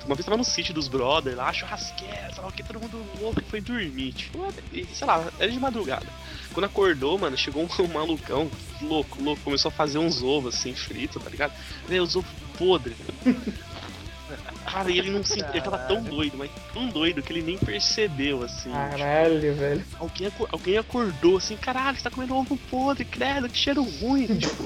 Tipo, 0.00 0.10
uma 0.10 0.16
vez 0.16 0.24
tava 0.24 0.38
no 0.38 0.44
sítio 0.44 0.72
dos 0.72 0.88
brothers 0.88 1.36
lá, 1.36 1.52
churrasqueira, 1.52 2.32
sei 2.32 2.42
lá 2.42 2.48
o 2.48 2.52
que, 2.52 2.62
todo 2.62 2.80
mundo 2.80 3.04
louco 3.20 3.40
e 3.40 3.44
foi 3.44 3.60
dormir. 3.60 4.12
Tipo, 4.14 4.52
e, 4.72 4.86
sei 4.86 5.06
lá, 5.06 5.30
era 5.38 5.52
de 5.52 5.60
madrugada. 5.60 6.06
Quando 6.54 6.64
acordou, 6.64 7.18
mano, 7.18 7.36
chegou 7.36 7.62
um, 7.62 7.68
malucão, 7.92 8.50
louco, 8.80 9.22
louco, 9.22 9.42
começou 9.42 9.68
a 9.68 9.72
fazer 9.72 9.98
uns 9.98 10.22
ovos 10.22 10.54
assim, 10.54 10.74
fritos, 10.74 11.22
tá 11.22 11.28
ligado? 11.28 11.52
Veio 11.86 12.02
os 12.02 12.16
ovos 12.16 12.30
podres. 12.56 12.96
Cara, 14.64 14.90
e 14.90 14.98
ele 14.98 15.10
não 15.10 15.24
se. 15.24 15.40
Ele 15.40 15.60
tava 15.60 15.78
tão 15.78 16.00
doido, 16.02 16.36
mas 16.36 16.48
tão 16.72 16.86
doido 16.86 17.20
que 17.20 17.32
ele 17.32 17.42
nem 17.42 17.58
percebeu, 17.58 18.44
assim. 18.44 18.70
Caralho, 18.70 19.40
tipo, 19.40 19.54
velho. 19.54 19.84
Alguém, 19.98 20.32
alguém 20.52 20.78
acordou 20.78 21.36
assim, 21.38 21.56
caralho, 21.56 21.96
você 21.96 22.04
tá 22.04 22.10
comendo 22.10 22.36
ovo 22.36 22.56
podre, 22.70 23.04
credo, 23.04 23.48
que 23.48 23.58
cheiro 23.58 23.82
ruim, 23.82 24.26
tipo. 24.38 24.64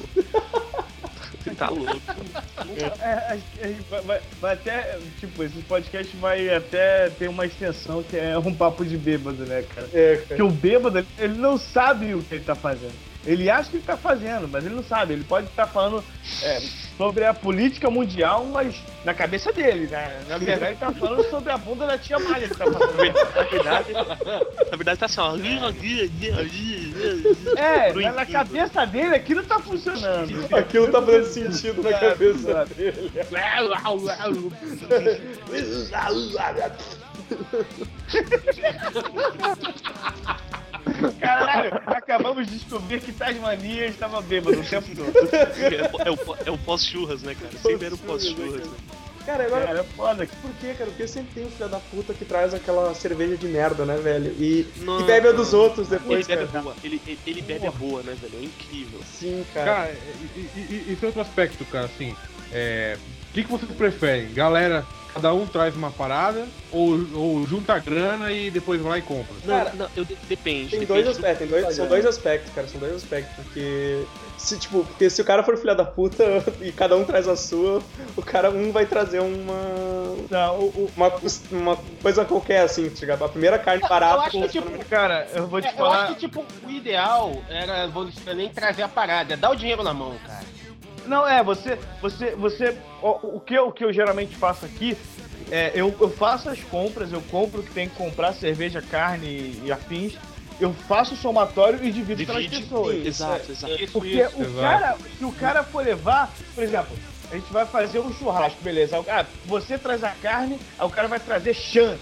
Você 1.69 2.01
tá 2.07 2.15
louco. 2.15 3.01
É, 3.01 3.07
a- 3.13 3.33
a 3.33 3.67
gente 3.67 3.83
vai, 3.91 4.01
vai- 4.03 4.21
vai 4.41 4.53
até, 4.55 4.99
tipo, 5.21 5.43
esse 5.43 5.59
podcast 5.63 6.17
vai 6.17 6.55
até 6.55 7.09
ter 7.11 7.29
uma 7.29 7.47
extensão 7.47 8.03
que 8.03 8.17
é 8.17 8.37
um 8.39 8.55
papo 8.55 8.85
de 8.85 8.97
bêbado, 8.97 9.45
né, 9.47 9.63
cara? 9.75 9.89
É, 9.93 10.15
cara. 10.17 10.27
Porque 10.29 10.43
o 10.43 10.51
bêbado, 10.51 11.07
ele- 11.19 11.35
não 11.35 11.57
sabe 11.59 12.15
o 12.15 12.23
que 12.23 12.35
ele 12.37 12.45
tá 12.45 12.55
fazendo. 12.55 12.93
Ele 13.27 13.49
acha 13.49 13.71
que 13.71 13.77
ele 13.77 13.85
tá 13.85 13.97
fazendo, 13.97 14.47
mas 14.49 14.67
ele 14.67 14.75
não 14.75 14.83
sabe. 14.85 15.15
Ele 15.15 15.25
pode 15.25 15.47
estar 15.47 15.67
falando 15.67 16.05
é, 16.43 16.61
sobre 16.97 17.25
a 17.25 17.35
política 17.35 17.91
mundial, 17.91 18.45
mas 18.47 18.77
na 19.05 19.13
cabeça 19.13 19.53
dele, 19.53 19.87
né? 19.87 20.23
Na 20.29 20.39
verdade, 20.39 20.73
ele 20.73 20.77
tá 20.77 20.93
falando 20.93 21.29
sobre 21.29 21.53
a 21.53 21.59
bunda 21.59 21.87
da 21.87 21.99
tia 21.99 22.19
Malha 22.19 22.49
que 22.49 22.57
tá 22.57 22.65
falando. 22.65 22.97
Na 22.97 23.43
verdade, 23.43 23.93
Na 24.71 24.77
verdade 24.77 25.01
tá 25.01 25.07
assim, 25.07 25.21
ó. 25.21 25.37
é, 27.57 27.93
na, 27.93 28.13
na 28.13 28.27
cabeça 28.27 28.87
dele 28.87 29.17
aquilo 29.17 29.43
tá 29.43 29.59
funcionando. 29.59 30.55
Aquilo 30.55 30.91
tá 30.91 31.03
fazendo 31.03 31.27
sentido 31.27 31.83
na 31.83 31.99
cabeça 31.99 32.65
dele. 32.67 33.13
Caralho, 41.21 41.73
acabamos 41.87 42.47
de 42.47 42.59
descobrir 42.59 43.01
que 43.01 43.13
Tasmania 43.13 43.87
estava 43.87 44.21
bêbado 44.23 44.61
o 44.61 44.65
tempo 44.65 44.89
todo. 44.95 45.13
É, 45.35 46.11
o 46.11 46.37
é 46.47 46.51
o 46.51 46.59
pós-churras, 46.59 47.23
né, 47.23 47.35
cara? 47.35 47.53
Sempre 47.59 47.87
era 47.87 47.95
o 47.95 47.99
pós-churras, 47.99 48.67
né? 48.67 48.77
Cara, 49.25 49.45
agora. 49.47 49.67
Cara, 49.67 49.81
é 49.81 49.85
foda. 49.85 50.27
Por 50.43 50.51
quê, 50.61 50.75
cara? 50.77 50.91
Porque 50.91 51.09
sempre 51.09 51.33
tem 51.35 51.47
um 51.47 51.51
filho 51.51 51.69
da 51.69 51.79
puta 51.81 52.13
que 52.13 52.27
traz 52.27 52.53
aquela 52.53 52.95
cerveja 52.95 53.37
de 53.39 53.47
merda, 53.49 53.87
né, 53.87 53.97
velho? 53.97 54.31
E, 54.39 54.67
Não, 54.79 55.01
e 55.01 55.05
bebe 55.05 55.29
a 55.29 55.33
dos 55.33 55.55
outros 55.55 55.91
Ele 55.91 55.99
depois, 55.99 56.27
bebe 56.27 56.47
cara. 56.47 56.63
boa. 56.63 56.77
Ele, 56.85 57.01
ele, 57.07 57.19
ele 57.27 57.43
bebe 57.43 57.67
a 57.67 57.71
boa, 57.71 58.03
né, 58.03 58.15
velho? 58.21 58.39
É 58.39 58.45
incrível. 58.45 59.01
Sim, 59.19 59.45
cara. 59.55 59.65
Cara, 59.75 59.97
e, 60.37 60.41
e, 60.41 60.75
e- 60.91 60.99
é 61.01 61.07
outro 61.07 61.23
aspecto, 61.23 61.65
cara, 61.65 61.87
assim. 61.87 62.15
É. 62.53 62.99
O 63.31 63.33
que, 63.35 63.45
que 63.45 63.51
vocês 63.51 63.71
preferem? 63.73 64.31
Galera, 64.35 64.87
cada 65.15 65.33
um 65.33 65.47
traz 65.47 65.77
uma 65.77 65.93
parada 65.93 66.49
ou, 66.73 66.99
ou 67.15 67.47
junta 67.47 67.73
a 67.75 67.79
grana 67.79 68.33
e 68.33 68.51
depois 68.51 68.81
vai 68.81 68.91
lá 68.91 68.99
e 68.99 69.03
compra? 69.03 69.35
Não, 69.45 69.57
Cara, 69.59 69.73
não, 69.75 69.89
eu, 69.97 70.05
de- 70.05 70.17
depende. 70.29 70.71
Tem 70.71 70.81
depende 70.81 70.87
dois 70.87 71.05
do- 71.05 71.11
aspectos, 71.11 71.39
tem 71.39 71.47
dois- 71.49 71.77
são 71.77 71.87
dois 71.87 72.05
aspectos, 72.05 72.53
cara, 72.53 72.67
são 72.67 72.81
dois 72.81 72.95
aspectos, 72.95 73.33
porque 73.37 74.05
se, 74.37 74.59
tipo, 74.59 74.85
porque 74.85 75.09
se 75.09 75.23
o 75.23 75.25
cara 75.25 75.45
for 75.45 75.57
filha 75.57 75.75
da 75.75 75.85
puta 75.85 76.25
e 76.61 76.73
cada 76.73 76.97
um 76.97 77.05
traz 77.05 77.29
a 77.29 77.37
sua, 77.37 77.81
o 78.17 78.23
cara 78.23 78.51
um 78.51 78.73
vai 78.73 78.87
trazer 78.87 79.21
uma 79.21 79.55
Não, 80.29 80.59
o, 80.59 80.65
o- 80.65 80.91
uma, 80.97 81.13
uma 81.53 81.77
coisa 82.03 82.25
qualquer 82.25 82.63
assim, 82.63 82.91
tá 82.91 83.01
ligado? 83.01 83.25
A 83.25 83.29
primeira 83.29 83.57
carne 83.59 83.83
barata. 83.89 84.15
eu 84.37 84.43
acho 84.43 84.53
que, 84.53 84.61
tipo, 84.61 84.85
cara, 84.87 85.29
eu 85.33 85.47
vou 85.47 85.61
te 85.61 85.69
É, 85.69 85.71
eu 85.71 85.77
falar. 85.77 86.05
acho 86.07 86.15
que, 86.15 86.21
tipo, 86.21 86.45
o 86.67 86.71
ideal 86.71 87.33
era 87.49 87.87
você 87.87 88.35
nem 88.35 88.49
trazer 88.49 88.83
a 88.83 88.89
parada, 88.89 89.35
é 89.35 89.37
dar 89.37 89.51
o 89.51 89.55
dinheiro 89.55 89.85
na 89.85 89.95
mão, 89.95 90.17
cara. 90.27 90.45
Não, 91.07 91.27
é, 91.27 91.43
você. 91.43 91.79
Você. 92.01 92.31
você 92.33 92.77
o, 93.03 93.37
o 93.37 93.41
que 93.41 93.55
eu, 93.55 93.69
o 93.69 93.73
que 93.73 93.85
eu 93.85 93.93
geralmente 93.93 94.37
faço 94.37 94.65
aqui 94.65 94.97
é 95.51 95.73
eu, 95.75 95.95
eu 96.01 96.11
faço 96.11 96.49
as 96.49 96.61
compras, 96.61 97.13
eu 97.13 97.23
compro 97.31 97.61
o 97.61 97.65
que 97.65 97.73
tem 97.73 97.89
que 97.89 97.97
comprar, 97.97 98.33
cerveja, 98.33 98.83
carne 98.83 99.61
e 99.65 99.71
afins. 99.71 100.15
Eu 100.61 100.73
faço 100.73 101.15
o 101.15 101.17
somatório 101.17 101.85
e 101.85 101.91
divido 101.91 102.25
pelas 102.25 102.47
pessoas. 102.47 103.05
Exato, 103.05 103.51
exato. 103.51 103.75
Isso, 103.75 103.93
Porque 103.93 104.23
isso. 104.23 104.39
o 104.39 104.43
Exato. 104.43 104.61
cara, 104.61 104.97
se 105.19 105.25
o 105.25 105.33
cara 105.33 105.65
for 105.65 105.85
levar, 105.85 106.33
por 106.55 106.63
exemplo, 106.63 106.97
a 107.31 107.35
gente 107.35 107.53
vai 107.53 107.67
fazer 107.67 107.99
um 108.01 108.13
churrasco, 108.13 108.59
beleza? 108.63 109.03
Ah, 109.09 109.25
você 109.47 109.77
traz 109.79 110.03
a 110.05 110.11
carne, 110.23 110.59
aí 110.79 110.87
o 110.87 110.91
cara 110.91 111.09
vai 111.09 111.19
trazer 111.21 111.55
chan. 111.55 111.97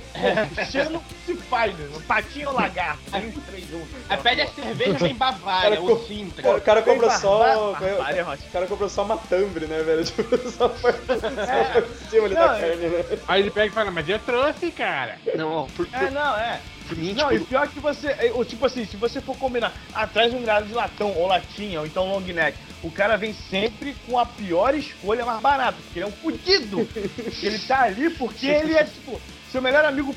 Chan 0.70 0.90
não 0.90 1.02
se 1.26 1.34
faz, 1.36 1.74
né? 1.76 1.88
Patinho 2.06 2.48
ou 2.48 2.54
lagarto. 2.54 3.00
Tem 3.10 3.28
os 3.28 3.44
três 3.44 3.68
juntos. 3.68 3.88
Aí 4.08 4.16
pede 4.18 4.40
a 4.42 4.46
cerveja 4.48 4.98
vem 4.98 5.14
Bavária, 5.14 5.70
Cara, 5.70 5.80
ou 5.80 5.96
co- 5.96 6.06
Sintra. 6.06 6.56
O 6.56 6.60
cara 6.60 6.82
compra 6.82 7.10
só. 7.10 7.72
Bavária. 7.72 8.24
O 8.24 8.52
cara 8.52 8.66
comprou 8.66 8.88
só 8.88 9.04
uma 9.04 9.16
tambre, 9.16 9.66
né, 9.66 9.82
velho? 9.82 10.04
Tipo, 10.04 10.36
só 10.50 10.68
foi, 10.68 10.92
só 10.92 11.72
foi 11.72 11.82
por 11.82 11.96
cima 12.10 12.26
ali 12.26 12.34
Não, 12.34 12.46
da 12.48 12.58
é- 12.58 12.60
carne, 12.68 12.86
né? 12.88 13.18
Aí 13.28 13.40
ele 13.42 13.50
pega 13.50 13.66
e 13.66 13.70
fala, 13.70 13.90
mas 13.90 14.08
eu 14.08 14.18
trouxe, 14.18 14.70
cara. 14.70 15.18
Não, 15.34 15.50
ó, 15.52 15.66
por, 15.76 15.86
por, 15.86 15.94
É, 16.02 16.10
não, 16.10 16.36
é. 16.36 16.60
Mim, 16.94 17.12
Não, 17.14 17.28
tipo, 17.30 17.42
e 17.42 17.46
pior 17.46 17.68
que 17.68 17.80
você. 17.80 18.08
é, 18.08 18.32
ou 18.34 18.44
Tipo 18.44 18.66
assim, 18.66 18.84
se 18.84 18.96
você 18.96 19.20
for 19.20 19.36
combinar, 19.36 19.72
atrás 19.94 20.32
um 20.32 20.42
grado 20.42 20.66
de 20.66 20.74
latão, 20.74 21.12
ou 21.16 21.26
latinha, 21.26 21.80
ou 21.80 21.86
então 21.86 22.08
long 22.08 22.20
neck, 22.20 22.56
o 22.82 22.90
cara 22.90 23.16
vem 23.16 23.32
sempre 23.50 23.94
com 24.06 24.18
a 24.18 24.26
pior 24.26 24.74
escolha 24.74 25.24
mais 25.24 25.40
barata, 25.40 25.78
porque 25.84 25.98
ele 25.98 26.06
é 26.06 26.08
um 26.08 26.12
fudido. 26.12 26.88
ele 27.42 27.58
tá 27.60 27.82
ali 27.82 28.10
porque 28.10 28.46
ele 28.46 28.74
é, 28.74 28.84
tipo, 28.84 29.20
seu 29.50 29.62
melhor 29.62 29.84
amigo 29.84 30.14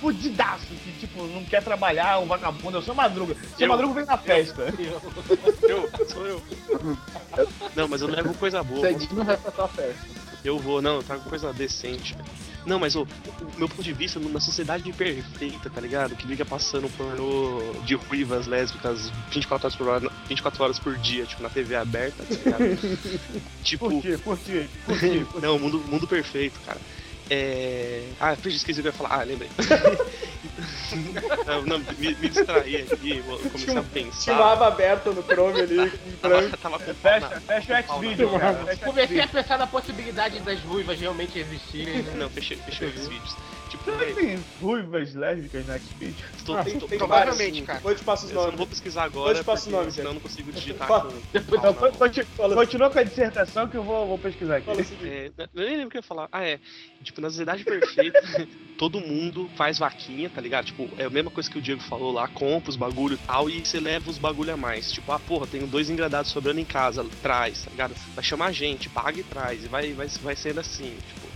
fudidaço, 0.00 0.66
que, 0.84 0.92
tipo, 1.00 1.22
não 1.24 1.42
quer 1.44 1.62
trabalhar, 1.62 2.18
um 2.18 2.26
vagabundo, 2.26 2.76
é 2.76 2.80
o 2.80 2.82
seu 2.82 2.94
madruga. 2.94 3.34
Seu 3.56 3.66
Eu- 3.66 3.68
madruga 3.68 3.94
vem 3.94 4.04
na 4.04 4.18
festa. 4.18 4.62
eu, 5.62 5.90
sou 6.08 6.26
eu. 6.26 6.42
Não, 7.74 7.88
mas 7.88 8.02
eu 8.02 8.08
levo 8.08 8.34
coisa 8.34 8.62
boa. 8.62 8.80
Cedinho 8.80 9.24
vai 9.24 9.36
pra 9.36 9.50
tua 9.50 9.68
festa. 9.68 10.16
Eu 10.44 10.58
vou, 10.58 10.80
não, 10.82 10.96
eu 10.96 11.02
trago 11.02 11.28
coisa 11.28 11.52
decente. 11.52 12.14
Não, 12.66 12.80
mas 12.80 12.96
o, 12.96 13.02
o 13.02 13.58
meu 13.58 13.68
ponto 13.68 13.82
de 13.82 13.92
vista, 13.92 14.18
na 14.18 14.40
sociedade 14.40 14.92
perfeita, 14.92 15.70
tá 15.70 15.80
ligado? 15.80 16.16
Que 16.16 16.26
liga 16.26 16.44
passando 16.44 16.88
pornô 16.96 17.60
de 17.84 17.94
ruivas 17.94 18.46
lésbicas 18.46 19.08
24 19.30 19.66
horas 19.66 19.76
por, 19.76 19.88
hora, 19.88 20.10
24 20.28 20.64
horas 20.64 20.78
por 20.78 20.96
dia, 20.98 21.24
tipo, 21.24 21.42
na 21.42 21.48
TV 21.48 21.76
aberta, 21.76 22.24
tá 22.24 22.34
ligado? 22.34 23.10
tipo, 23.62 23.88
Por 23.88 24.02
quê? 24.02 24.18
Por 24.18 24.38
quê? 24.38 24.66
Por 24.84 24.98
quê? 24.98 25.24
Por 25.24 25.32
quê? 25.40 25.40
não, 25.46 25.58
mundo, 25.58 25.78
mundo 25.88 26.08
perfeito, 26.08 26.58
cara. 26.66 26.80
É. 27.28 28.08
Ah, 28.20 28.34
esqueci 28.34 28.80
o 28.80 28.82
que 28.82 28.88
eu 28.88 28.92
ia 28.92 28.92
falar. 28.92 29.20
Ah, 29.20 29.24
lembrei. 29.24 29.48
não, 31.46 31.62
não, 31.62 31.78
me, 31.98 32.14
me 32.14 32.28
distraí 32.28 32.76
aqui, 32.90 33.20
vou- 33.20 33.40
a 33.78 33.82
pensar. 33.82 34.20
Tinha 34.22 34.36
uma 34.36 34.52
aba 34.52 34.68
aberta 34.68 35.10
no 35.10 35.22
Chrome 35.22 35.60
ali, 35.60 35.78
em 36.06 36.10
branco. 36.20 36.56
Tava, 36.56 36.78
tava 36.78 36.78
com 36.78 36.94
Fecha, 36.94 37.40
fecha 37.40 37.72
o 37.72 37.76
X-Video, 37.76 38.30
cara. 38.38 38.54
Fecha 38.64 38.82
o 38.82 38.84
Comecei 38.86 39.20
a 39.20 39.28
pensar 39.28 39.58
na 39.58 39.66
possibilidade 39.66 40.40
das 40.40 40.60
ruivas 40.60 40.98
realmente 41.00 41.38
existirem. 41.38 42.02
né? 42.02 42.12
Não, 42.16 42.30
fechei, 42.30 42.56
fechei 42.58 42.88
os 42.88 43.06
vídeos. 43.08 43.36
Tipo, 43.78 43.90
Será 43.90 44.06
que 44.06 44.14
tem 44.14 44.46
ruivas 44.60 45.14
lésbicas 45.14 45.66
no 45.66 45.72
X-Video? 45.72 46.26
tô, 46.44 46.64
Tem, 46.64 46.78
tô- 46.78 46.88
tem 46.88 46.98
Provavelmente, 46.98 47.62
cara. 47.62 47.78
Depois 47.78 47.94
eu 47.94 47.98
te 48.00 48.04
passo 48.04 48.26
os 48.26 48.30
Eu 48.32 48.36
só 48.36 48.40
não 48.42 48.46
nomes. 48.46 48.58
vou 48.58 48.66
pesquisar 48.68 49.04
Depois 49.08 49.24
agora, 49.24 49.38
eu 49.38 49.42
te 49.42 49.46
passo 49.46 49.62
o 49.62 49.64
porque 49.70 49.76
nome, 49.78 49.92
senão 49.92 50.10
eu 50.10 50.14
não 50.14 50.20
consigo 50.20 50.52
digitar 50.52 50.88
Fala. 50.88 51.02
com... 51.12 51.56
Não, 51.56 51.62
não. 51.62 51.92
continua, 51.92 52.54
continua 52.54 52.90
com 52.90 52.98
a 52.98 53.02
dissertação 53.04 53.68
que 53.68 53.76
eu 53.76 53.84
vou, 53.84 54.06
vou 54.06 54.18
pesquisar 54.18 54.56
aqui. 54.56 54.70
É, 54.70 55.26
eu 55.38 55.48
nem 55.54 55.70
lembro 55.76 55.88
o 55.88 55.90
que 55.90 55.96
eu 55.96 56.00
ia 56.00 56.02
falar. 56.02 56.28
Ah, 56.32 56.44
é. 56.44 56.60
Tipo, 57.02 57.20
na 57.20 57.28
sociedade 57.30 57.64
perfeita, 57.64 58.18
todo 58.76 59.00
mundo 59.00 59.48
faz 59.54 59.78
vaquinha, 59.78 60.28
tá 60.30 60.40
ligado? 60.40 60.66
Tipo, 60.66 60.94
é 60.98 61.04
a 61.04 61.10
mesma 61.10 61.30
coisa 61.30 61.48
que 61.50 61.58
o 61.58 61.62
Diego 61.62 61.80
falou 61.82 62.12
lá, 62.12 62.26
compra 62.28 62.70
os 62.70 62.76
bagulho 62.76 63.14
e 63.14 63.18
tal, 63.18 63.48
e 63.48 63.64
você 63.64 63.78
leva 63.80 64.10
os 64.10 64.18
bagulho 64.18 64.52
a 64.52 64.56
mais. 64.56 64.90
Tipo, 64.90 65.12
ah, 65.12 65.18
porra, 65.20 65.46
tenho 65.46 65.66
dois 65.66 65.88
engradados 65.90 66.30
sobrando 66.30 66.60
em 66.60 66.64
casa, 66.66 67.08
traz, 67.20 67.62
tá 67.62 67.70
ligado? 67.70 67.94
Vai 68.14 68.24
chamar 68.24 68.52
gente, 68.52 68.88
paga 68.90 69.20
e 69.20 69.24
traz, 69.24 69.64
e 69.64 69.68
vai, 69.68 69.92
vai, 69.94 70.06
vai 70.20 70.36
sendo 70.36 70.60
assim, 70.60 70.98
tipo. 71.00 71.35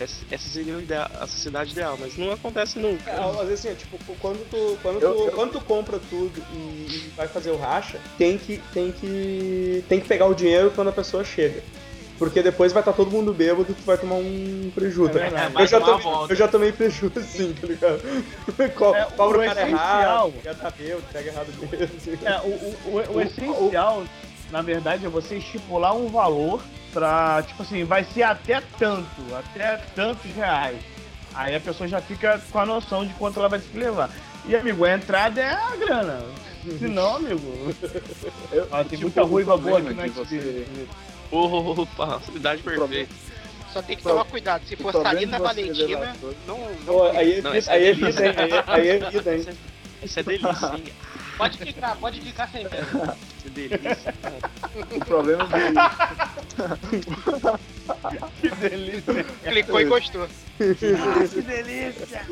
Essa, 0.00 0.16
essa 0.30 0.48
seria 0.48 0.76
a 1.20 1.26
sociedade 1.26 1.72
ideal, 1.72 1.96
mas 2.00 2.16
não 2.16 2.30
acontece 2.32 2.78
nunca. 2.78 3.10
É, 3.10 3.18
às 3.18 3.48
vezes 3.48 3.66
assim, 3.66 3.72
ó, 3.72 3.74
tipo, 3.74 4.14
quando 4.20 4.48
tu, 4.48 4.78
quando, 4.82 5.02
Eu- 5.02 5.14
tu, 5.14 5.22
eu- 5.24 5.32
quando 5.32 5.52
tu 5.52 5.60
compra 5.60 5.98
tudo 6.10 6.40
e, 6.52 6.56
e 6.56 7.12
vai 7.16 7.26
fazer 7.26 7.50
o 7.50 7.56
racha, 7.56 7.98
tem 8.16 8.38
que, 8.38 8.58
tem 8.72 8.92
que 8.92 9.84
tem 9.88 10.00
que 10.00 10.06
pegar 10.06 10.26
o 10.26 10.34
dinheiro 10.34 10.70
quando 10.74 10.88
a 10.88 10.92
pessoa 10.92 11.24
chega. 11.24 11.62
Porque 12.18 12.42
depois 12.42 12.72
vai 12.72 12.80
estar 12.82 12.92
todo 12.92 13.10
mundo 13.12 13.32
bêbado 13.32 13.66
e 13.70 13.74
tu 13.74 13.82
vai 13.84 13.96
tomar 13.96 14.16
um 14.16 14.72
prejuízo. 14.74 15.16
É 15.18 15.28
eu, 15.62 15.66
já 15.68 15.80
tomei, 15.80 16.02
volta. 16.02 16.32
eu 16.32 16.36
já 16.36 16.48
tomei 16.48 16.72
prejuízo 16.72 17.18
assim, 17.20 17.52
tá 17.60 17.66
ligado? 17.66 18.00
Co- 18.76 18.94
É, 18.96 19.04
Cobra 19.16 19.38
o 19.38 19.42
o 19.42 19.44
cara 19.46 19.60
essencial- 19.62 20.00
errado, 20.02 20.34
já 20.44 20.54
tá 20.54 20.70
bêbado, 20.76 21.04
pega 21.12 21.28
errado 21.30 21.46
mesmo. 21.60 22.26
É, 22.26 22.40
o, 22.40 22.48
o, 22.48 22.76
o, 22.90 23.16
o 23.16 23.20
essencial, 23.22 24.02
na 24.50 24.62
verdade, 24.62 25.06
é 25.06 25.08
você 25.08 25.36
estipular 25.36 25.94
um 25.96 26.08
valor 26.08 26.60
pra, 26.98 27.44
tipo 27.46 27.62
assim, 27.62 27.84
vai 27.84 28.02
ser 28.02 28.24
até 28.24 28.60
tanto, 28.76 29.22
até 29.32 29.76
tantos 29.94 30.30
reais. 30.34 30.78
Aí 31.32 31.54
a 31.54 31.60
pessoa 31.60 31.86
já 31.88 32.00
fica 32.00 32.40
com 32.50 32.58
a 32.58 32.66
noção 32.66 33.06
de 33.06 33.14
quanto 33.14 33.38
ela 33.38 33.48
vai 33.48 33.60
se 33.60 33.76
levar. 33.78 34.10
E, 34.44 34.56
amigo, 34.56 34.84
a 34.84 34.94
entrada 34.94 35.40
é 35.40 35.52
a 35.52 35.76
grana. 35.76 36.24
Se 36.64 36.88
não, 36.88 37.16
amigo. 37.16 37.74
Ah, 38.72 38.78
tem 38.82 38.98
Tipo, 38.98 39.02
muita 39.02 39.22
ruiva 39.22 39.56
boa 39.56 39.78
aqui 39.78 39.94
no 39.94 40.02
de 40.02 40.08
você-. 40.10 40.66
Opa, 41.30 42.20
sociedade 42.20 42.62
perfeita. 42.62 43.14
Só 43.72 43.82
tem 43.82 43.96
que 43.96 44.02
tomar 44.02 44.24
cuidado. 44.24 44.66
Se 44.66 44.74
for 44.74 44.92
de 44.92 45.26
você 45.26 45.38
Valentina, 45.38 46.16
não. 46.46 46.58
não 46.58 46.74
Pô, 46.86 47.04
aí 47.10 47.34
é 47.34 47.42
Não, 47.42 47.54
é 47.54 47.62
aí 47.68 47.86
é 47.86 47.92
vida, 47.92 48.26
hein? 48.26 48.34
Aí 48.66 48.88
é- 48.88 48.96
é 48.96 49.10
vida, 49.10 49.36
hein? 49.36 49.46
Isso 50.02 50.18
é 50.18 50.22
delícia, 50.22 50.72
hein? 50.74 50.84
Pode 51.38 51.56
clicar, 51.56 51.96
pode 51.96 52.20
clicar 52.20 52.50
sem 52.50 52.64
medo. 52.64 53.16
Que 53.40 53.50
delícia. 53.50 54.14
O 54.90 55.04
problema 55.04 55.46
dele. 55.46 55.76
Que 58.40 58.50
delícia. 58.50 59.24
Clicou 59.44 59.80
e 59.80 59.84
gostou. 59.84 60.28
que 60.58 61.42
delícia. 61.42 62.26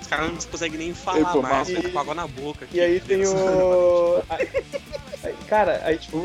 Os 0.00 0.06
caras 0.08 0.28
não 0.28 0.36
conseguem 0.36 0.78
nem 0.78 0.88
Ei, 0.88 0.94
falar 0.94 1.32
pô, 1.32 1.40
mais, 1.40 1.68
fica 1.68 1.88
com 1.88 1.98
água 1.98 2.14
na 2.14 2.26
boca. 2.26 2.66
E 2.72 2.80
aí 2.80 3.00
tem 3.00 3.24
o. 3.24 4.22
Cara, 5.48 5.80
aí 5.84 5.96
tipo. 5.98 6.18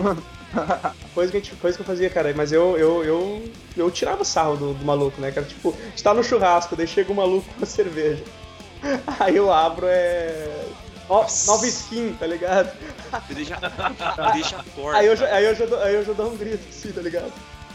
Coisa 1.13 1.31
que, 1.31 1.37
a 1.37 1.41
gente, 1.41 1.55
coisa 1.55 1.77
que 1.77 1.81
eu 1.81 1.85
fazia, 1.85 2.09
cara, 2.09 2.33
mas 2.35 2.51
eu, 2.51 2.77
eu, 2.77 3.03
eu, 3.03 3.51
eu 3.75 3.91
tirava 3.91 4.23
sarro 4.23 4.55
do, 4.55 4.73
do 4.73 4.85
maluco, 4.85 5.19
né, 5.19 5.31
cara? 5.31 5.45
Tipo, 5.45 5.75
a 5.97 6.01
tá 6.01 6.13
no 6.13 6.23
churrasco, 6.23 6.75
daí 6.75 6.87
chega 6.87 7.11
o 7.11 7.15
maluco 7.15 7.47
com 7.57 7.63
a 7.63 7.67
cerveja. 7.67 8.23
Aí 9.19 9.35
eu 9.35 9.51
abro, 9.51 9.87
é. 9.89 10.47
Ó, 11.09 11.25
nova 11.47 11.65
skin, 11.65 12.13
tá 12.19 12.27
ligado? 12.27 12.69
Deixa, 13.29 13.57
deixa 14.33 14.63
porta. 14.75 14.99
Aí 14.99 15.07
eu, 15.07 15.15
já, 15.15 15.25
aí, 15.33 15.45
eu 15.45 15.55
já, 15.55 15.65
dou- 15.65 15.81
aí 15.81 15.95
eu 15.95 16.05
já 16.05 16.13
dou 16.13 16.31
um 16.31 16.37
grito 16.37 16.59
assim, 16.69 16.91
tá 16.91 17.01
ligado? 17.01 17.31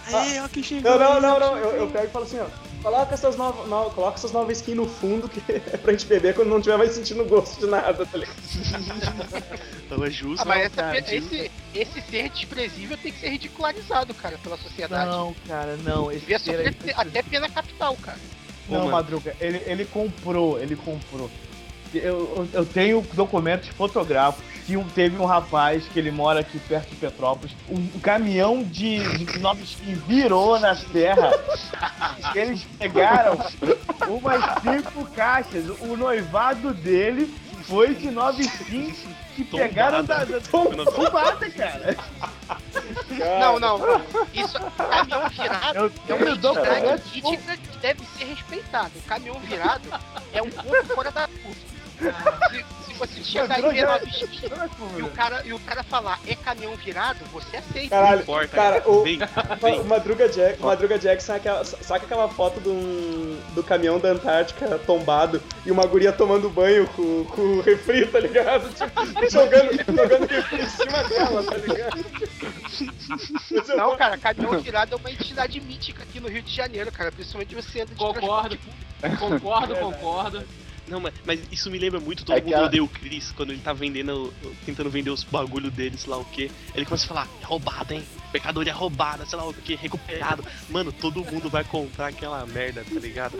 Aí, 0.06 0.38
ó, 0.38 0.48
que 0.48 0.62
chegou. 0.62 0.98
Não, 0.98 0.98
não, 0.98 1.20
não, 1.20 1.40
não. 1.40 1.56
Eu, 1.56 1.70
eu 1.76 1.86
pego 1.90 2.04
e 2.04 2.10
falo 2.10 2.24
assim, 2.26 2.38
ó. 2.40 2.46
Coloca 2.82 3.14
essas 3.14 3.36
novas, 3.36 3.68
no, 3.68 3.90
coloca 3.90 4.16
essas 4.16 4.32
novas 4.32 4.58
skins 4.58 4.76
no 4.76 4.88
fundo 4.88 5.28
que 5.28 5.40
é 5.52 5.76
pra 5.76 5.92
gente 5.92 6.04
beber 6.06 6.34
quando 6.34 6.48
não 6.48 6.60
tiver 6.60 6.76
mais 6.76 6.90
sentindo 6.92 7.24
gosto 7.24 7.60
de 7.60 7.66
nada, 7.66 8.04
tá 8.04 8.18
ligado? 8.18 8.36
É 10.04 10.10
justo. 10.10 10.40
Ah, 10.42 10.46
mas 10.46 10.62
essa- 10.64 10.76
cara, 10.82 10.98
esse, 10.98 11.50
esse 11.74 12.00
ser 12.00 12.30
desprezível 12.30 12.96
tem 12.96 13.12
que 13.12 13.20
ser 13.20 13.28
ridicularizado, 13.28 14.14
cara, 14.14 14.38
pela 14.42 14.56
sociedade. 14.56 15.10
Não, 15.10 15.34
cara, 15.46 15.76
não. 15.84 16.10
Esse 16.10 16.20
Devia 16.20 16.38
sofrer 16.38 16.74
pe- 16.74 16.94
até 16.96 17.22
pena 17.22 17.46
capital, 17.48 17.94
cara. 18.02 18.18
Não, 18.70 18.78
mano. 18.80 18.90
Madruga, 18.90 19.36
ele, 19.38 19.62
ele 19.66 19.84
comprou, 19.84 20.58
ele 20.58 20.74
comprou. 20.76 21.30
Eu, 21.94 22.02
eu, 22.02 22.48
eu 22.54 22.64
tenho 22.64 23.02
documentos 23.12 23.68
fotográficos 23.68 24.42
que 24.66 24.76
um- 24.76 24.88
teve 24.88 25.16
um 25.18 25.24
rapaz 25.24 25.84
que 25.88 25.98
ele 25.98 26.10
mora 26.10 26.40
aqui 26.40 26.58
perto 26.58 26.90
de 26.90 26.96
Petrópolis, 26.96 27.54
um, 27.68 27.76
um 27.76 28.00
caminhão 28.00 28.62
de, 28.62 28.98
de 29.18 29.62
Skin 29.64 29.94
virou 30.06 30.58
na 30.58 30.74
serra. 30.74 31.32
Eles 32.34 32.64
pegaram 32.78 33.38
umas 34.08 34.42
cinco 34.62 35.04
caixas. 35.12 35.64
O 35.80 35.96
noivado 35.96 36.72
dele 36.74 37.32
foi 37.64 37.94
de 37.94 38.10
Nova 38.10 38.40
Skin 38.40 38.94
que 39.34 39.44
pegaram 39.44 40.04
da, 40.04 40.24
da 40.24 40.40
tombada, 40.40 41.50
cara. 41.50 41.96
Não, 43.40 43.58
não. 43.58 43.78
Isso, 44.34 44.58
caminhão 44.76 45.28
virado 45.28 45.78
Eu 45.78 45.92
é 46.08 46.14
uma 46.14 46.30
entidade 46.30 47.02
crítica 47.10 47.56
que 47.56 47.78
deve 47.78 48.04
ser 48.18 48.24
respeitada. 48.24 48.90
O 48.94 49.02
caminhão 49.02 49.40
virado 49.40 49.88
é 50.32 50.42
um 50.42 50.50
ponto 50.50 50.94
fora 50.94 51.10
da 51.10 51.28
curva. 51.28 51.72
Você 53.02 53.24
chegar 53.24 53.58
e 53.58 53.62
ver 53.62 53.84
nove 53.84 54.06
skins 54.10 54.42
e 54.96 55.02
o, 55.02 55.10
cara, 55.10 55.42
e 55.44 55.52
o 55.52 55.58
cara 55.58 55.82
falar 55.82 56.20
é 56.24 56.36
caminhão 56.36 56.76
virado, 56.76 57.18
você 57.32 57.56
aceita. 57.56 57.88
Caralho, 57.88 58.22
importa, 58.22 58.48
cara, 58.48 58.88
o, 58.88 59.02
Vem, 59.02 59.18
o 59.20 59.56
vem. 59.60 59.84
Madruga, 59.84 60.28
Jack, 60.28 60.62
Madruga 60.62 60.98
Jackson 61.00 61.32
aquela, 61.32 61.64
saca 61.64 62.04
aquela 62.04 62.28
foto 62.28 62.60
do, 62.60 63.54
do 63.54 63.62
caminhão 63.64 63.98
da 63.98 64.10
Antártica 64.10 64.78
tombado 64.86 65.42
e 65.66 65.72
uma 65.72 65.84
guria 65.84 66.12
tomando 66.12 66.48
banho 66.48 66.86
com, 66.90 67.24
com 67.24 67.40
o 67.40 67.60
refri, 67.60 68.06
tá 68.06 68.20
ligado? 68.20 68.70
Tipo, 68.82 69.30
jogando, 69.30 69.72
jogando 69.72 70.26
refri 70.28 70.62
em 70.62 70.68
cima 70.68 71.02
dela, 71.04 71.42
tá 71.42 71.56
ligado? 71.56 72.04
Não, 73.76 73.96
cara, 73.96 74.16
caminhão 74.16 74.60
virado 74.60 74.94
é 74.94 74.96
uma 74.96 75.10
entidade 75.10 75.60
mítica 75.60 76.04
aqui 76.04 76.20
no 76.20 76.28
Rio 76.28 76.42
de 76.42 76.54
Janeiro, 76.54 76.92
cara. 76.92 77.10
Principalmente 77.10 77.54
você 77.54 77.80
anda 77.80 77.92
de 77.92 77.96
Concordo, 77.96 78.58
concordo, 79.18 79.76
concordo. 79.76 80.44
Não, 80.88 81.00
mas, 81.00 81.14
mas 81.24 81.40
isso 81.50 81.70
me 81.70 81.78
lembra 81.78 82.00
muito 82.00 82.24
todo 82.24 82.36
É 82.36 82.40
mundo 82.40 82.54
a- 82.54 82.64
odeia 82.64 82.82
o 82.84 82.88
Chris 82.88 83.32
quando 83.32 83.50
ele 83.50 83.60
tá 83.60 83.72
vendendo, 83.72 84.32
tentando 84.66 84.90
vender 84.90 85.10
os 85.10 85.22
bagulho 85.24 85.70
dele, 85.70 85.96
sei 85.96 86.10
lá 86.10 86.18
o 86.18 86.24
que. 86.24 86.50
Ele 86.74 86.84
começa 86.84 87.04
a 87.04 87.08
falar, 87.08 87.28
é 87.40 87.44
roubada, 87.44 87.94
hein? 87.94 88.04
Mercadoria 88.32 88.72
roubada, 88.74 89.24
sei 89.26 89.38
lá 89.38 89.46
o 89.48 89.54
que, 89.54 89.74
recuperado. 89.74 90.44
Mano, 90.70 90.90
todo 90.92 91.24
mundo 91.24 91.48
vai 91.50 91.62
comprar 91.64 92.08
aquela 92.08 92.44
merda, 92.46 92.84
tá 92.84 92.98
ligado? 92.98 93.38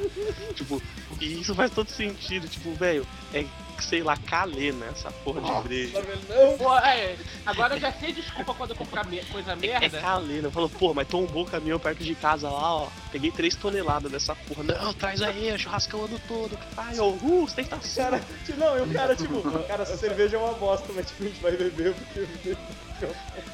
tipo, 0.54 0.80
e 1.20 1.40
isso 1.40 1.54
faz 1.54 1.70
todo 1.70 1.88
sentido. 1.90 2.46
Tipo, 2.48 2.72
velho, 2.74 3.06
é, 3.34 3.44
sei 3.82 4.02
lá, 4.02 4.16
calena 4.16 4.86
essa 4.86 5.10
porra 5.10 5.40
de 5.40 5.68
breja. 5.68 6.02
Não, 6.28 6.56
Pô, 6.58 6.76
é, 6.78 7.16
agora 7.44 7.74
eu 7.76 7.80
já 7.80 7.92
sei 7.92 8.12
desculpa 8.12 8.54
quando 8.54 8.70
eu 8.70 8.76
comprar 8.76 9.04
me- 9.06 9.22
coisa 9.26 9.52
É 9.52 9.56
merda. 9.56 10.00
calena. 10.00 10.50
Falou, 10.50 10.68
pô, 10.68 10.94
mas 10.94 11.06
tombou 11.08 11.42
o 11.44 11.46
caminhão 11.46 11.78
perto 11.78 12.02
de 12.02 12.14
casa 12.14 12.48
lá, 12.48 12.74
ó. 12.76 12.88
Peguei 13.10 13.30
3 13.30 13.54
toneladas 13.56 14.10
dessa 14.10 14.34
porra. 14.34 14.62
Não, 14.62 14.92
traz 14.94 15.20
aí, 15.22 15.48
é 15.48 15.58
churrascão 15.58 16.00
o 16.00 16.04
ano 16.04 16.20
todo. 16.26 16.58
Ai, 16.76 16.98
ô, 16.98 17.10
uh, 17.10 17.44
ostentação. 17.44 18.04
cara, 18.04 18.22
tipo, 18.44 18.58
não, 18.58 18.78
e 18.78 18.80
o 18.82 18.92
cara, 18.92 19.16
tipo, 19.16 19.42
cara, 19.66 19.82
essa 19.82 19.96
cerveja 19.96 20.36
é 20.36 20.40
uma 20.40 20.54
bosta, 20.54 20.86
mas 20.94 21.06
tipo, 21.06 21.24
a 21.24 21.26
gente 21.26 21.40
vai 21.40 21.52
beber 21.52 21.94
porque. 21.94 22.56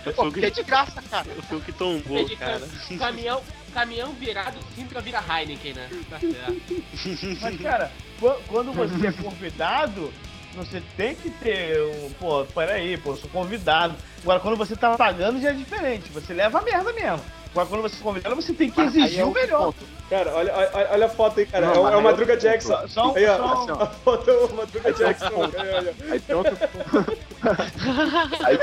Foi 0.05 0.13
Pô, 0.13 0.23
o 0.23 0.25
porque 0.33 0.45
é 0.47 0.51
que, 0.51 0.63
de 0.63 0.69
graça, 0.69 1.03
cara. 1.11 1.25
foi 1.49 1.59
o 1.59 1.61
que 1.63 1.73
tombou, 1.73 2.29
cara. 2.37 2.69
Caminhão, 2.99 3.43
caminhão 3.69 4.13
virado, 4.13 4.57
Sintra 4.75 5.01
vira 5.01 5.23
Heineken, 5.29 5.75
né? 5.75 5.89
Tá 6.11 6.19
certo. 6.21 7.41
Mas, 7.41 7.61
cara, 7.61 7.91
qu- 8.21 8.37
quando 8.49 8.73
você 8.73 9.07
é 9.09 9.13
convidado, 9.13 10.13
você 10.55 10.83
tem 10.97 11.15
que 11.15 11.31
ter 11.31 11.81
um. 11.83 12.11
Pô, 12.19 12.45
peraí, 12.47 12.97
pô, 12.97 13.11
eu 13.13 13.17
sou 13.17 13.31
convidado. 13.31 13.95
Agora, 14.23 14.41
quando 14.41 14.57
você 14.57 14.75
tá 14.77 14.97
pagando, 14.97 15.41
já 15.41 15.51
é 15.51 15.53
diferente. 15.53 16.11
Você 16.13 16.33
leva 16.35 16.59
a 16.59 16.63
merda 16.63 16.93
mesmo. 16.93 17.21
Agora, 17.51 17.67
quando 17.67 17.83
você 17.83 17.97
é 17.97 18.03
convidado, 18.03 18.35
você 18.37 18.53
tem 18.53 18.71
que 18.71 18.81
Aí 18.81 18.87
exigir 18.89 19.21
é 19.21 19.25
o 19.25 19.31
melhor. 19.33 19.67
ponto. 19.73 19.99
Cara, 20.11 20.35
olha, 20.35 20.55
olha, 20.55 20.89
olha 20.91 21.07
a 21.07 21.09
foto 21.09 21.39
aí, 21.41 21.47
cara. 21.47 21.67
Não, 21.67 21.75
é, 21.75 21.79
o- 21.79 21.89
é 21.89 21.95
o 21.95 21.99
aí 21.99 22.05
Madruga 22.05 22.37
Jackson. 22.37 22.69
Só, 22.69 22.89
só, 22.89 23.13
um- 23.13 23.17
Aí, 23.17 23.27
ó, 23.27 23.37
só- 23.67 23.73
ó. 23.75 23.83
a 23.83 23.87
foto 23.87 24.31
é 24.31 24.35
o 24.37 24.55
Madruga 24.55 24.93
Jackson. 24.93 25.31
olha, 25.35 25.77
olha. 25.77 25.95
Aí 26.11 26.21
tem 26.21 26.35
outro 26.37 26.57
aí, 28.45 28.59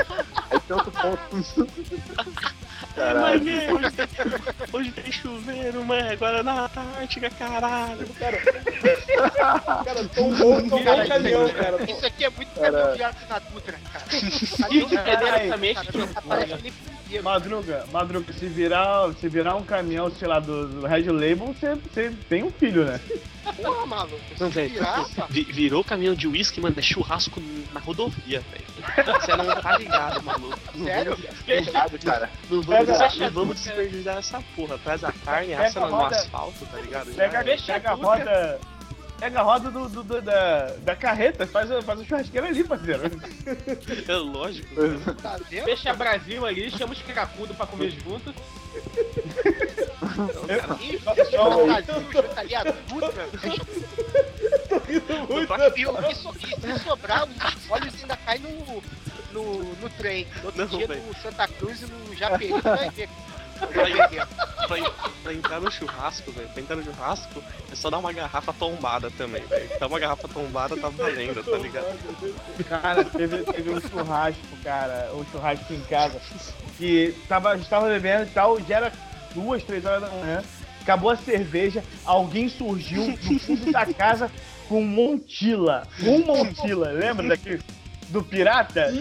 aí 0.50 0.60
tem 0.60 0.76
outro 0.76 0.92
ponto. 0.92 1.66
Mas, 2.96 3.04
Caralho. 3.04 3.42
meu, 3.44 3.76
hoje, 3.76 3.90
tem- 3.90 4.08
hoje 4.72 4.90
tem 4.92 5.12
chuveiro, 5.12 5.84
mano. 5.84 6.10
Agora 6.12 6.42
na 6.42 6.64
Antártica, 6.64 7.28
caralho. 7.30 8.06
Cara, 8.18 8.38
cara 9.84 10.04
tombou, 10.14 10.62
tombou 10.62 10.78
o 10.80 11.08
caminhão, 11.08 11.48
cara. 11.50 11.90
Isso 11.90 12.06
aqui 12.06 12.24
é 12.24 12.30
muito 12.30 12.48
caminhão 12.58 12.92
virado 12.92 13.16
na 13.28 13.38
Dutra, 13.38 13.78
cara. 13.92 14.04
Caminhão 14.62 14.88
peneira 14.88 15.16
virado, 15.18 15.48
também, 15.50 15.74
que 15.74 15.92
Madruga, 17.22 17.86
Madruga, 17.92 18.32
se 18.32 18.46
virar, 18.46 19.12
se 19.14 19.28
virar 19.28 19.54
um 19.54 19.62
caminhão, 19.62 20.10
sei 20.10 20.26
lá, 20.26 20.40
do, 20.40 20.66
do 20.66 20.86
Red 20.86 21.04
Label, 21.10 21.54
você, 21.54 21.74
você 21.74 22.12
tem 22.28 22.42
um 22.42 22.50
filho, 22.50 22.84
né? 22.84 23.00
Porra, 23.56 23.86
maluco. 23.86 24.20
Não, 24.40 24.50
velho, 24.50 24.74
virou 25.30 25.84
caminhão 25.84 26.14
de 26.14 26.26
uísque, 26.26 26.60
mano. 26.60 26.74
É 26.76 26.82
churrasco 26.82 27.40
na 27.72 27.78
rodovia, 27.78 28.40
velho. 28.40 28.64
Você 29.20 29.36
não 29.36 29.60
tá 29.60 29.78
ligado, 29.78 30.22
maluco. 30.22 30.58
Não 30.74 30.86
Sério? 30.86 31.16
Cara. 32.04 32.28
Não 32.50 32.60
vamos, 32.60 32.86
Pega- 32.86 33.14
não 33.16 33.30
vamos 33.30 33.56
desperdiçar 33.56 34.16
essa 34.18 34.42
porra. 34.56 34.78
Traz 34.78 35.04
a 35.04 35.12
carne, 35.12 35.54
assa 35.54 35.84
a 35.84 35.88
no, 35.88 36.04
asfalto, 36.04 36.66
tá 36.66 36.80
ligado? 36.80 37.14
Pega, 37.14 37.44
pega 37.44 37.90
a 37.90 37.94
roda. 37.94 38.60
Pega 39.18 39.40
a 39.40 39.42
roda 39.42 39.70
do, 39.70 39.88
do- 39.88 40.02
do- 40.02 40.20
da, 40.20 40.66
da 40.84 40.94
carreta, 40.94 41.46
faz, 41.46 41.70
faz 41.84 42.00
a 42.00 42.04
churrasqueira 42.04 42.46
ali, 42.48 42.62
parceiro. 42.62 43.02
É 44.08 44.14
lógico. 44.16 44.74
Tá 45.22 45.38
vendo? 45.48 45.64
Fecha 45.64 45.94
Brasil 45.94 46.44
ali, 46.44 46.70
chama 46.70 46.92
os 46.92 47.00
cracudo 47.02 47.54
pra 47.54 47.66
comer 47.66 47.90
junto. 47.90 48.34
Deixa 56.00 56.78
se 56.78 56.84
sobrar, 56.84 57.24
os 57.26 57.70
olhos 57.70 57.94
ainda 58.00 58.16
caem 58.16 58.40
no, 58.40 58.82
no, 59.32 59.62
no 59.76 59.90
trem. 59.90 60.26
No 60.40 60.46
outro 60.46 60.60
Não, 60.66 60.78
dia 60.78 60.86
velho. 60.86 61.02
no 61.02 61.14
Santa 61.16 61.48
Cruz 61.48 61.82
e 61.82 61.86
no 61.86 62.14
Japeri, 62.14 62.52
vai 62.60 62.90
ver. 62.90 63.08
Pra, 63.58 64.66
pra 64.66 64.76
pra 65.26 65.34
entrar 65.34 65.60
no 65.60 65.70
churrasco, 65.70 66.30
velho. 66.30 66.48
Pra 66.48 66.62
entrar 66.62 66.76
no 66.76 66.84
churrasco, 66.84 67.42
é 67.72 67.74
só 67.74 67.90
dar 67.90 67.98
uma 67.98 68.12
garrafa 68.12 68.52
tombada 68.52 69.10
também, 69.10 69.42
velho. 69.42 69.68
Dá 69.80 69.86
uma 69.88 69.98
garrafa 69.98 70.28
tombada, 70.28 70.76
tá 70.76 70.88
valendo, 70.88 71.42
tá 71.42 71.56
ligado? 71.58 72.64
Cara, 72.68 73.04
teve, 73.04 73.38
teve 73.38 73.70
um 73.70 73.80
churrasco, 73.80 74.56
cara, 74.62 75.10
um 75.14 75.24
churrasco 75.32 75.72
em 75.72 75.80
casa, 75.82 76.20
que 76.78 77.12
tava, 77.28 77.50
a 77.50 77.56
gente 77.56 77.68
tava 77.68 77.88
bebendo 77.88 78.24
e 78.24 78.30
tal, 78.30 78.60
já 78.60 78.76
era 78.76 78.92
duas, 79.34 79.64
três 79.64 79.84
horas 79.84 80.02
da 80.02 80.08
manhã, 80.08 80.44
acabou 80.80 81.10
a 81.10 81.16
cerveja, 81.16 81.82
alguém 82.04 82.48
surgiu 82.48 83.16
do 83.16 83.38
fundo 83.40 83.72
da 83.72 83.84
casa 83.86 84.30
com 84.68 84.80
Montila, 84.82 85.82
um 86.02 86.24
Montila, 86.24 86.90
lembra 86.90 87.26
daquele, 87.28 87.62
do 88.08 88.22
pirata? 88.22 88.92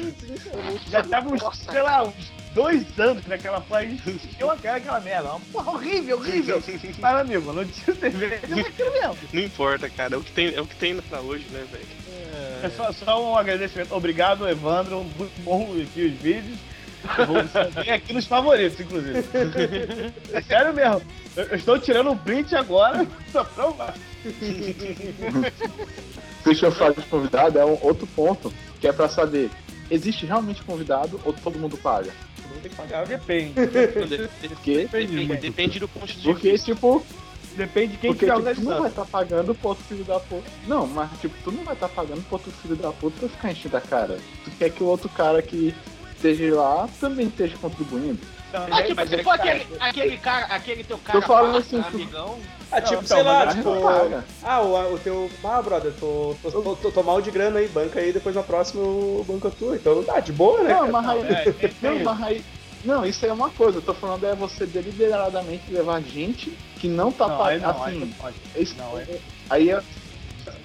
Já 0.89 1.03
tava 1.03 1.29
uns, 1.29 1.41
Nossa, 1.41 1.71
sei 1.71 1.81
lá, 1.81 2.03
uns 2.03 2.31
dois 2.55 2.83
anos 2.97 3.27
naquela 3.27 3.59
porra, 3.61 3.83
e 3.83 3.93
encheu 3.93 4.49
a 4.49 4.57
cara 4.57 4.77
aquela 4.77 4.99
merda, 5.01 5.29
uma 5.29 5.39
porra 5.51 5.71
horrível, 5.73 6.17
horrível. 6.17 6.63
Mas, 6.99 7.15
amigo, 7.17 7.53
não 7.53 7.65
tinha 7.65 7.95
cerveja, 7.95 8.35
é 8.35 8.59
aquilo 8.61 8.91
mesmo. 8.93 9.17
Não 9.33 9.41
importa, 9.41 9.89
cara. 9.89 10.15
É 10.15 10.17
o 10.17 10.23
que 10.23 10.31
tem, 10.31 10.55
é 10.55 10.61
o 10.61 10.65
que 10.65 10.75
tem 10.75 10.95
pra 11.01 11.19
hoje, 11.19 11.45
né, 11.51 11.63
velho? 11.69 11.85
É 12.63 12.69
só, 12.69 12.91
só 12.91 13.31
um 13.31 13.37
agradecimento. 13.37 13.93
Obrigado, 13.93 14.47
Evandro. 14.47 15.03
Muito 15.17 15.41
bom 15.41 15.63
aqui 15.81 16.05
os 16.05 16.21
vídeos. 16.21 16.57
Vem 17.83 17.93
aqui 17.93 18.13
nos 18.13 18.25
favoritos, 18.25 18.79
inclusive. 18.79 19.23
É 20.33 20.41
sério 20.41 20.73
mesmo. 20.73 21.01
Eu, 21.35 21.43
eu 21.43 21.55
estou 21.55 21.77
tirando 21.77 22.09
um 22.09 22.17
print 22.17 22.55
agora 22.55 23.05
pra 23.31 23.43
provar. 23.43 23.93
Deixa 26.43 26.65
eu 26.65 26.71
falar 26.71 26.93
de 26.93 27.01
convidado, 27.03 27.59
é 27.59 27.65
um 27.65 27.77
outro 27.81 28.07
ponto, 28.07 28.51
que 28.79 28.87
é 28.87 28.91
pra 28.91 29.09
saber, 29.09 29.51
existe 29.89 30.25
realmente 30.25 30.63
convidado 30.63 31.19
ou 31.23 31.33
todo 31.33 31.59
mundo 31.59 31.77
paga? 31.77 32.11
Não 32.53 32.61
tem 32.61 32.69
que 32.71 32.75
pagar. 32.77 33.05
Depende. 33.05 33.53
Porque, 34.47 34.77
Depende, 34.77 35.37
depende 35.37 35.79
do 35.79 35.87
ponto 35.87 36.07
de 36.07 36.23
porque 36.23 36.51
vista. 36.51 36.73
tipo, 36.73 37.05
Depende 37.55 37.93
de 37.93 37.97
quem 37.99 38.11
porque 38.11 38.25
tiver 38.25 38.53
tipo, 38.53 38.65
tu 38.65 38.69
não 38.69 38.79
vai 38.81 38.89
estar 38.89 39.05
pagando 39.05 39.55
pro 39.55 39.69
outro 39.69 39.83
filho 39.85 40.03
da 40.03 40.19
puta. 40.19 40.43
Não, 40.67 40.85
mas 40.85 41.09
tipo, 41.21 41.33
tu 41.43 41.51
não 41.51 41.63
vai 41.63 41.73
estar 41.73 41.87
pagando 41.87 42.21
pro 42.23 42.33
outro 42.35 42.51
filho 42.51 42.75
da 42.75 42.91
puta 42.91 43.17
pra 43.19 43.29
ficar 43.29 43.51
enchendo 43.51 43.77
a 43.77 43.81
cara. 43.81 44.19
Tu 44.43 44.51
quer 44.51 44.69
que 44.71 44.83
o 44.83 44.87
outro 44.87 45.07
cara 45.09 45.41
que 45.41 45.73
esteja 46.15 46.53
lá 46.55 46.89
também 46.99 47.27
esteja 47.27 47.55
contribuindo. 47.57 48.19
Não, 48.59 48.77
Ah, 48.77 48.83
tipo, 48.83 48.95
mas 48.95 49.09
se 49.09 49.15
é 49.15 49.23
for 49.23 49.37
que, 49.39 49.43
cara, 49.45 49.55
aquele, 49.57 49.77
aquele 49.79 50.17
cara, 50.17 50.45
aquele 50.45 50.83
teu 50.83 50.97
cara 50.97 51.21
falando 51.21 51.53
parça, 51.53 51.77
assim, 51.77 51.89
tu- 51.91 51.95
amigão. 51.97 52.39
Ah, 52.71 52.81
tipo, 52.81 52.95
Não, 53.01 53.07
sei 53.07 53.19
então, 53.19 53.31
lá, 53.33 53.47
tipo. 53.47 53.69
Ah, 54.43 54.61
o, 54.61 54.93
o 54.95 54.99
teu. 54.99 55.29
Ah, 55.43 55.61
brother, 55.61 55.93
tô, 55.99 56.35
tô, 56.41 56.51
tô, 56.51 56.75
tô- 56.75 56.91
tô 56.91 57.03
mal 57.03 57.21
de 57.21 57.31
grana 57.31 57.59
aí, 57.59 57.67
banca 57.67 57.99
aí, 57.99 58.11
depois 58.11 58.35
na 58.35 58.43
próxima 58.43 58.81
eu 58.81 59.25
banco 59.27 59.47
a 59.47 59.51
tua. 59.51 59.75
Então 59.75 60.03
tá, 60.03 60.19
de 60.19 60.31
boa, 60.33 60.61
né? 60.63 60.73
Não, 60.73 60.91
mas 60.91 61.07
aí, 61.07 61.19
é, 61.21 61.49
é, 61.65 61.71
não, 61.81 61.99
mas 62.03 62.21
aí, 62.23 62.45
não, 62.83 63.05
isso 63.05 63.23
aí 63.25 63.31
é 63.31 63.33
uma 63.33 63.49
coisa. 63.49 63.77
Eu 63.77 63.81
tô 63.81 63.93
falando 63.93 64.25
é 64.25 64.35
você 64.35 64.65
deliberadamente 64.65 65.71
levar 65.71 66.01
gente 66.01 66.51
que 66.79 66.87
não 66.87 67.11
tá 67.11 67.27
Não, 67.27 67.43
aí 67.43 67.59
pagando. 67.59 67.77
não, 67.77 67.85
aí 67.85 68.33
Assim, 68.61 68.75
não 68.77 68.99
é- 68.99 69.07
aí 69.49 69.69
é, 69.69 69.81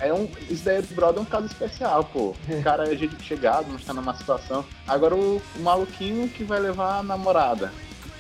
é 0.00 0.12
um. 0.12 0.28
Isso 0.48 0.64
daí 0.64 0.82
do 0.82 0.94
brother 0.94 1.18
é 1.18 1.22
um 1.22 1.24
caso 1.24 1.46
especial, 1.46 2.04
pô. 2.04 2.34
O 2.48 2.62
cara 2.62 2.92
é 2.92 2.96
gente 2.96 3.22
chegado, 3.22 3.66
mas 3.70 3.84
tá 3.84 3.92
numa 3.92 4.14
situação. 4.16 4.64
Agora 4.86 5.14
o, 5.14 5.40
o 5.56 5.60
maluquinho 5.60 6.28
que 6.28 6.44
vai 6.44 6.58
levar 6.58 6.98
a 6.98 7.02
namorada. 7.02 7.72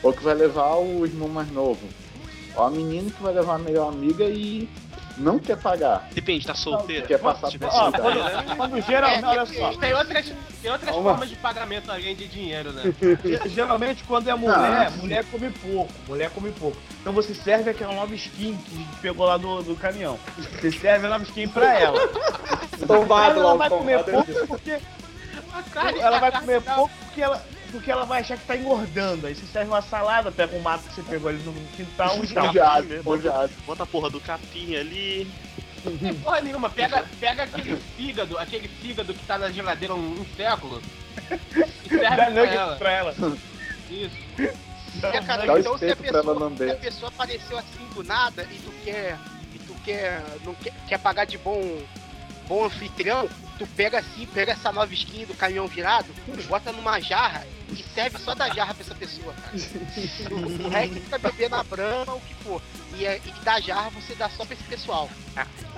Ou 0.02 0.12
que 0.12 0.22
vai 0.22 0.34
levar 0.34 0.76
o 0.76 1.04
irmão 1.04 1.28
mais 1.28 1.50
novo. 1.50 1.86
Ou 2.54 2.64
a 2.64 2.70
menina 2.70 3.10
que 3.10 3.22
vai 3.22 3.34
levar 3.34 3.56
a 3.56 3.58
melhor 3.58 3.88
amiga 3.88 4.24
e 4.24 4.68
não 5.20 5.38
quer 5.38 5.56
pagar. 5.56 6.08
Depende, 6.12 6.46
tá 6.46 6.54
solteiro. 6.54 7.06
Quer 7.06 7.18
passar 7.18 7.48
tiver 7.48 7.66
por 7.68 7.72
solteiro, 7.74 8.20
quando, 8.20 8.56
quando 8.56 8.80
geralmente, 8.82 9.24
olha 9.24 9.46
só. 9.46 9.72
Tem 9.78 9.92
outras, 9.94 10.32
tem 10.62 10.70
outras 10.72 10.94
formas 10.94 11.28
de 11.28 11.36
pagamento 11.36 11.90
além 11.92 12.16
de 12.16 12.26
dinheiro, 12.26 12.72
né? 12.72 12.82
Ge- 13.00 13.40
Geralmente 13.50 14.02
quando 14.04 14.28
é 14.28 14.34
mulher, 14.34 14.86
Ah. 14.88 14.90
mulher 14.96 15.24
come 15.30 15.50
pouco, 15.50 15.92
mulher 16.08 16.30
come 16.30 16.50
pouco. 16.52 16.76
Então 17.00 17.12
você 17.12 17.34
serve 17.34 17.70
aquela 17.70 17.94
nova 17.94 18.14
skin 18.14 18.56
que 18.56 18.74
a 18.74 18.78
gente 18.78 18.96
pegou 19.00 19.26
lá 19.26 19.36
do, 19.36 19.62
do 19.62 19.76
caminhão. 19.76 20.18
Você 20.60 20.72
serve 20.72 21.06
a 21.06 21.10
nova 21.10 21.24
skin 21.24 21.48
pra 21.48 21.78
ela. 21.78 21.98
Tombado 22.86 23.40
ela 23.40 23.52
lá, 23.52 23.54
vai 23.56 23.68
comer 23.70 24.02
pouco 24.04 24.46
porque 24.46 24.78
ela 26.00 26.18
vai 26.18 26.32
comer 26.32 26.60
pouco 26.62 26.90
porque 27.04 27.22
ela, 27.22 27.42
porque 27.70 27.90
ela 27.90 28.04
vai 28.04 28.20
achar 28.20 28.36
que 28.36 28.46
tá 28.46 28.56
engordando. 28.56 29.26
Aí 29.26 29.34
você 29.34 29.46
serve 29.46 29.70
uma 29.70 29.82
salada, 29.82 30.30
pega 30.30 30.56
um 30.56 30.60
mato 30.60 30.84
que 30.88 30.94
você 30.94 31.02
pegou 31.02 31.28
ali 31.28 31.38
no 31.42 31.52
quintal 31.76 32.22
e 32.24 32.28
tal. 32.28 32.46
Conjado. 33.04 33.50
Bota 33.66 33.82
a 33.82 33.86
porra 33.86 34.10
do 34.10 34.20
capim 34.20 34.76
ali. 34.76 35.30
Tem 36.00 36.14
porra 36.22 36.40
nenhuma, 36.40 36.68
pega, 36.68 37.04
pega 37.18 37.44
aquele 37.44 37.76
fígado, 37.96 38.38
aquele 38.38 38.68
fígado 38.68 39.14
que 39.14 39.24
tá 39.24 39.38
na 39.38 39.50
geladeira 39.50 39.94
um, 39.94 40.20
um 40.20 40.26
século 40.36 40.82
e 41.86 41.88
serve 41.88 42.06
Dá 42.06 42.16
pra 42.16 42.44
ela. 42.46 42.76
pra 42.76 42.92
ela. 42.92 43.14
Isso. 43.90 44.16
É, 45.02 45.20
cara, 45.22 45.46
Dá 45.46 45.58
então 45.58 45.78
se 45.78 45.90
a, 45.90 45.96
pessoa, 45.96 46.56
se 46.56 46.70
a 46.70 46.76
pessoa 46.76 47.08
apareceu 47.08 47.58
assim 47.58 47.88
do 47.94 48.02
nada 48.02 48.46
e 48.50 48.56
tu 48.56 48.72
quer. 48.84 49.18
E 49.54 49.58
tu 49.60 49.74
quer. 49.84 50.22
Não 50.44 50.54
quer, 50.54 50.72
quer 50.88 50.98
pagar 50.98 51.24
de 51.24 51.38
bom. 51.38 51.82
Bom 52.46 52.64
anfitrião, 52.64 53.28
tu 53.56 53.66
pega 53.76 54.00
assim, 54.00 54.26
pega 54.26 54.50
essa 54.50 54.72
nova 54.72 54.92
skin 54.92 55.24
do 55.24 55.34
caminhão 55.34 55.68
virado, 55.68 56.08
bota 56.48 56.72
numa 56.72 56.98
jarra 56.98 57.46
e 57.72 57.82
serve 57.94 58.18
só 58.18 58.34
da 58.34 58.48
jarra 58.50 58.74
pra 58.74 58.82
essa 58.84 58.94
pessoa, 58.94 59.32
cara. 59.34 59.52
O, 60.30 60.66
o 60.66 60.68
resto 60.68 60.94
fica 60.96 61.18
bebendo 61.18 61.56
na 61.56 61.62
brama, 61.64 62.14
o 62.14 62.20
que 62.20 62.34
for. 62.34 62.60
E, 62.96 63.06
é- 63.06 63.20
e 63.24 63.44
da 63.44 63.60
jarra 63.60 63.90
você 63.90 64.14
dá 64.14 64.28
só 64.30 64.44
pra 64.44 64.54
esse 64.54 64.64
pessoal. 64.64 65.08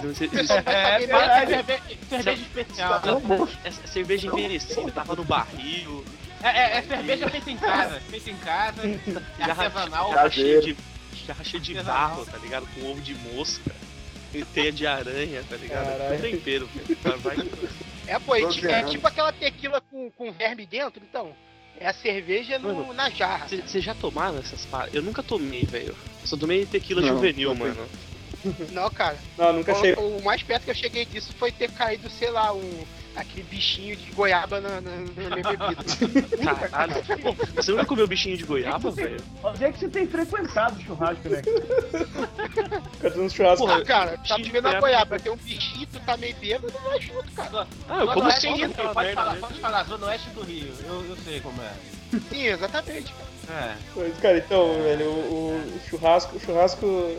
Você- 0.03 0.26
O 0.26 0.30
pessoal 0.30 0.62
vai 0.62 1.05
É 1.05 1.07
mais 1.07 1.49
Cerveja, 1.49 1.82
cerveja 2.09 2.43
especial. 2.43 3.03
Essa 3.64 3.86
cerveja 3.86 4.26
envelhecida, 4.28 4.90
tava 4.93 5.14
no 5.16 5.24
barril, 5.24 6.05
É, 6.43 6.49
é- 6.49 6.76
é 6.78 6.82
cerveja 6.82 7.28
feita 7.30 7.51
em 7.51 7.57
casa. 7.57 8.01
Feita 8.01 8.30
em 8.30 8.36
casa, 8.36 8.82
jarra, 9.38 9.64
artesanal. 9.64 10.11
jarra 10.12 10.30
cheia 10.30 10.61
de, 10.61 10.76
jarra 11.26 11.45
cheia 11.45 11.61
de 11.62 11.74
barro, 11.82 12.26
tá 12.26 12.38
ligado? 12.38 12.66
Com 12.74 12.90
ovo 12.90 13.01
de 13.01 13.14
mosca, 13.14 13.70
e 14.34 14.45
teia 14.47 14.72
de 14.72 14.86
aranha, 14.86 15.45
tá 15.49 15.57
ligado? 15.57 15.86
Caralho. 15.86 16.16
Tudo 16.16 16.30
tempero, 16.30 16.68
velho. 17.18 17.51
É, 18.09 18.18
pô, 18.18 18.34
é, 18.34 18.40
é 18.40 18.82
tipo 18.82 19.07
aquela 19.07 19.32
tequila 19.32 19.80
com, 19.82 20.11
com 20.11 20.32
verme 20.32 20.66
dentro, 20.66 21.01
então. 21.09 21.32
É 21.82 21.88
a 21.88 21.92
cerveja 21.92 22.60
no- 22.60 22.72
Mano, 22.76 22.94
na 22.94 23.10
jarra. 23.10 23.48
Vocês 23.48 23.82
já 23.82 23.92
tomaram 23.92 24.38
essas 24.38 24.64
paradas? 24.66 24.94
Eu 24.94 25.02
nunca 25.02 25.20
tomei, 25.20 25.64
velho. 25.66 25.96
Só 26.24 26.36
tomei 26.36 26.64
tequila 26.64 27.00
Não, 27.02 27.08
juvenil, 27.08 27.48
não 27.48 27.56
mano. 27.56 27.88
Não, 28.70 28.88
cara. 28.88 29.18
Não, 29.36 29.52
nunca 29.52 29.72
achei. 29.72 29.92
O, 29.94 30.18
o 30.18 30.22
mais 30.22 30.44
perto 30.44 30.62
que 30.62 30.70
eu 30.70 30.74
cheguei 30.76 31.04
disso 31.04 31.32
foi 31.40 31.50
ter 31.50 31.68
caído, 31.72 32.08
sei 32.08 32.30
lá, 32.30 32.52
um, 32.52 32.84
aquele 33.16 33.42
bichinho 33.44 33.96
de 33.96 34.10
goiaba 34.12 34.60
na, 34.60 34.80
na, 34.80 34.90
na 34.90 35.36
minha 35.36 35.56
bebida. 35.56 36.66
Caralho. 36.68 36.94
Pô, 37.22 37.32
você 37.54 37.70
nunca 37.72 37.84
comeu 37.84 38.06
bichinho 38.06 38.36
de 38.36 38.44
goiaba, 38.44 38.90
velho? 38.90 39.22
Onde 39.42 39.64
é 39.64 39.72
que 39.72 39.78
você 39.78 39.88
tem 39.88 40.06
frequentado 40.06 40.78
o 40.78 40.82
churrasco, 40.82 41.28
né? 41.28 41.42
Fica 42.92 43.10
dando 43.10 43.30
churrasco. 43.30 43.66
Ah, 43.68 43.84
cara, 43.84 44.18
tá 44.26 44.36
vivendo 44.36 44.66
a 44.66 44.80
goiaba. 44.80 45.18
tem 45.18 45.32
um 45.32 45.36
bichinho, 45.36 45.86
tu 45.86 46.00
tá 46.00 46.16
meio 46.16 46.34
bêbado, 46.36 46.72
não 46.72 46.90
vai 46.90 47.00
junto, 47.00 47.30
cara. 47.32 47.66
Ah, 47.88 47.98
eu 48.00 48.06
como 48.08 48.30
sem 48.32 48.54
Rio, 48.54 48.66
aquela 48.66 48.94
pode 48.94 49.12
falar, 49.12 49.32
mesmo. 49.32 49.46
pode 49.46 49.60
falar, 49.60 49.84
Zona 49.84 50.06
Oeste 50.06 50.30
do 50.30 50.42
Rio. 50.42 50.72
Eu, 50.84 51.04
eu 51.06 51.16
sei 51.16 51.40
como 51.40 51.60
é. 51.62 51.72
Sim, 52.30 52.46
exatamente, 52.46 53.12
cara. 53.12 53.32
É. 53.48 53.76
Mas, 53.96 54.18
cara, 54.18 54.38
então, 54.38 54.82
velho, 54.82 55.06
o, 55.06 55.56
o 55.76 55.80
churrasco, 55.88 56.36
o 56.36 56.40
churrasco. 56.40 57.16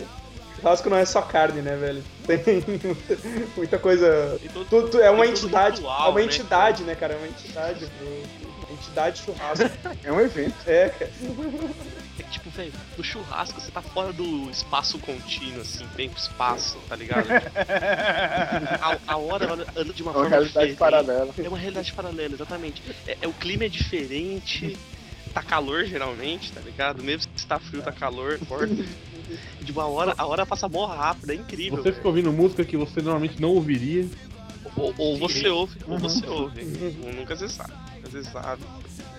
Churrasco 0.63 0.89
não 0.89 0.95
é 0.97 1.03
só 1.05 1.21
carne, 1.21 1.61
né, 1.61 1.75
velho? 1.75 2.01
Tem 2.25 2.37
muita, 2.65 3.17
muita 3.57 3.77
coisa. 3.77 4.39
Todo- 4.53 4.65
Tu, 4.65 4.87
tu- 4.91 4.99
é 5.01 5.11
uma 5.11 5.27
entidade. 5.27 5.75
ritual, 5.77 6.07
é 6.07 6.09
uma 6.11 6.19
né, 6.21 6.25
entidade, 6.25 6.83
né, 6.83 6.95
cara? 6.95 7.13
É 7.13 7.17
uma 7.17 7.27
entidade. 7.27 7.85
Uma 8.01 8.71
entidade 8.71 9.21
churrasco. 9.21 9.69
É 10.03 10.11
um 10.11 10.21
evento. 10.21 10.55
É, 10.65 10.87
cara. 10.87 11.11
É 12.17 12.23
que, 12.23 12.29
tipo, 12.31 12.49
velho, 12.49 12.71
no 12.97 13.03
churrasco 13.03 13.59
você 13.59 13.71
tá 13.71 13.81
fora 13.81 14.13
do 14.13 14.49
espaço 14.49 14.97
contínuo, 14.99 15.61
assim, 15.61 15.85
tempo-espaço, 15.97 16.77
tá 16.87 16.95
ligado? 16.95 17.27
A, 18.81 18.97
a 19.13 19.17
hora 19.17 19.45
ela 19.45 19.65
anda 19.75 19.93
de 19.93 20.01
uma 20.01 20.11
É 20.11 20.15
uma 20.15 20.21
forma 20.21 20.29
realidade 20.29 20.51
diferente. 20.71 20.77
paralela. 20.77 21.33
É 21.37 21.47
uma 21.49 21.57
realidade 21.57 21.91
paralela, 21.93 22.33
exatamente. 22.35 22.81
É, 23.05 23.17
é- 23.21 23.27
o 23.27 23.33
clima 23.33 23.65
é 23.65 23.69
diferente, 23.69 24.77
tá 25.33 25.41
calor 25.43 25.83
geralmente, 25.85 26.51
tá 26.53 26.61
ligado? 26.61 27.03
Mesmo 27.03 27.29
se 27.35 27.45
tá 27.45 27.59
frio, 27.59 27.81
tá 27.81 27.91
calor, 27.91 28.39
importa. 28.41 28.73
De 29.61 29.71
uma 29.71 29.85
hora, 29.87 30.13
a 30.17 30.25
hora 30.25 30.45
passa 30.45 30.67
mó 30.67 30.85
rápido, 30.85 31.31
é 31.31 31.35
incrível. 31.35 31.81
Você 31.81 31.91
fica 31.93 32.07
ouvindo 32.07 32.31
música 32.31 32.63
que 32.65 32.75
você 32.77 33.01
normalmente 33.01 33.41
não 33.41 33.49
ouviria. 33.49 34.05
Ou, 34.75 34.93
ou 34.97 35.17
você 35.17 35.47
ouve, 35.49 35.77
ou 35.87 35.97
você 35.99 36.25
ouve. 36.25 36.63
Nunca 37.15 37.35
se 37.35 37.47
sabe. 37.49 37.73
Nunca 38.03 38.23
se 38.23 38.31
sabe. 38.31 38.63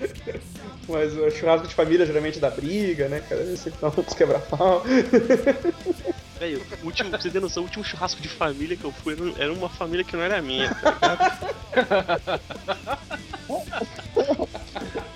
Mas 0.89 1.17
o 1.17 1.31
churrasco 1.31 1.67
de 1.69 1.75
família 1.75 2.05
geralmente 2.05 2.39
dá 2.39 2.51
briga, 2.51 3.09
né, 3.09 3.21
cara? 3.21 3.57
Sempre 3.57 3.79
dá 3.81 3.89
uns 3.89 4.13
quebra-pau. 4.15 4.83
Velho, 6.39 6.61
o 6.83 6.87
último, 6.87 7.11
pra 7.11 7.21
você 7.21 7.31
ter 7.31 7.41
noção, 7.41 7.63
o 7.63 7.67
último 7.67 7.85
churrasco 7.85 8.21
de 8.21 8.29
família 8.29 8.77
que 8.77 8.85
eu 8.85 8.93
fui 8.93 9.15
era- 9.15 9.45
era 9.45 9.53
uma 9.53 9.69
família 9.69 10.05
que 10.05 10.17
não 10.17 10.23
era 10.25 10.43
minha, 10.43 10.75
tá 10.75 10.91
ligado? 10.91 12.41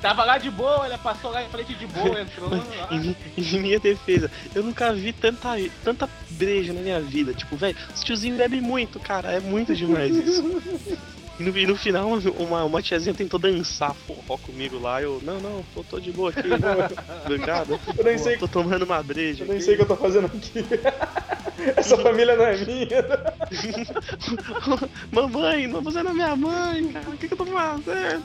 Tava 0.08 0.24
lá 0.24 0.38
de 0.38 0.50
boa, 0.50 0.86
ela 0.86 0.96
passou 0.96 1.30
lá 1.30 1.44
em 1.44 1.50
frente 1.50 1.74
de 1.74 1.86
boa, 1.86 2.18
entrou. 2.22 2.48
lá. 2.48 2.88
Em, 2.90 3.14
em 3.36 3.60
minha 3.60 3.78
defesa, 3.78 4.30
eu 4.54 4.62
nunca 4.62 4.90
vi 4.90 5.12
tanta, 5.12 5.50
tanta 5.84 6.08
breja 6.30 6.72
na 6.72 6.80
minha 6.80 6.98
vida. 6.98 7.34
Tipo, 7.34 7.56
velho, 7.56 7.76
os 7.94 8.02
tiozinhos 8.02 8.38
bebem 8.38 8.62
muito, 8.62 8.98
cara, 8.98 9.32
é 9.32 9.38
muito 9.40 9.76
demais 9.76 10.16
isso. 10.16 10.42
E 11.38 11.42
no, 11.42 11.56
e 11.56 11.66
no 11.66 11.76
final, 11.76 12.08
uma, 12.38 12.64
uma 12.64 12.82
tiazinha 12.82 13.14
tentou 13.14 13.38
dançar 13.38 13.94
forró 13.94 14.36
comigo 14.38 14.78
lá. 14.78 15.00
Eu, 15.00 15.20
não, 15.22 15.38
não, 15.40 15.64
tô, 15.74 15.84
tô 15.84 16.00
de 16.00 16.10
boa 16.10 16.30
aqui, 16.30 16.40
obrigado. 17.24 17.78
Eu 17.96 18.04
nem 18.04 18.18
sei, 18.18 18.36
Tô 18.36 18.48
tomando 18.48 18.84
uma 18.84 19.02
breja. 19.02 19.44
eu 19.44 19.48
nem 19.48 19.56
aqui. 19.56 19.64
sei 19.64 19.74
o 19.74 19.76
que 19.76 19.82
eu 19.84 19.88
tô 19.88 19.96
fazendo 19.96 20.26
aqui. 20.26 20.64
Essa 21.76 21.96
família 21.96 22.36
não 22.36 22.44
é 22.44 22.56
minha. 22.56 23.04
Mamãe, 25.10 25.66
não 25.66 25.82
você 25.82 26.02
não 26.02 26.12
é 26.12 26.14
minha 26.14 26.36
mãe, 26.36 26.92
cara, 26.92 27.10
o 27.10 27.16
que, 27.16 27.26
que 27.26 27.34
eu 27.34 27.38
tô 27.38 27.46
fazendo? 27.46 28.24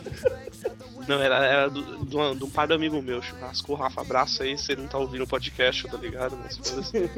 Não, 1.08 1.22
era, 1.22 1.46
era 1.46 1.70
do, 1.70 1.82
do, 2.06 2.36
do 2.36 2.48
pai 2.48 2.68
do 2.68 2.74
amigo 2.76 3.02
meu, 3.02 3.22
churrasco. 3.22 3.74
O 3.74 3.76
Rafa, 3.76 4.02
abraço 4.02 4.44
aí, 4.44 4.58
você 4.58 4.76
não 4.76 4.88
tá 4.88 4.98
ouvindo 4.98 5.24
o 5.24 5.28
podcast, 5.28 5.88
tá 5.88 5.98
ligado? 5.98 6.38
Mas 6.42 6.58
foda-se. 6.58 7.10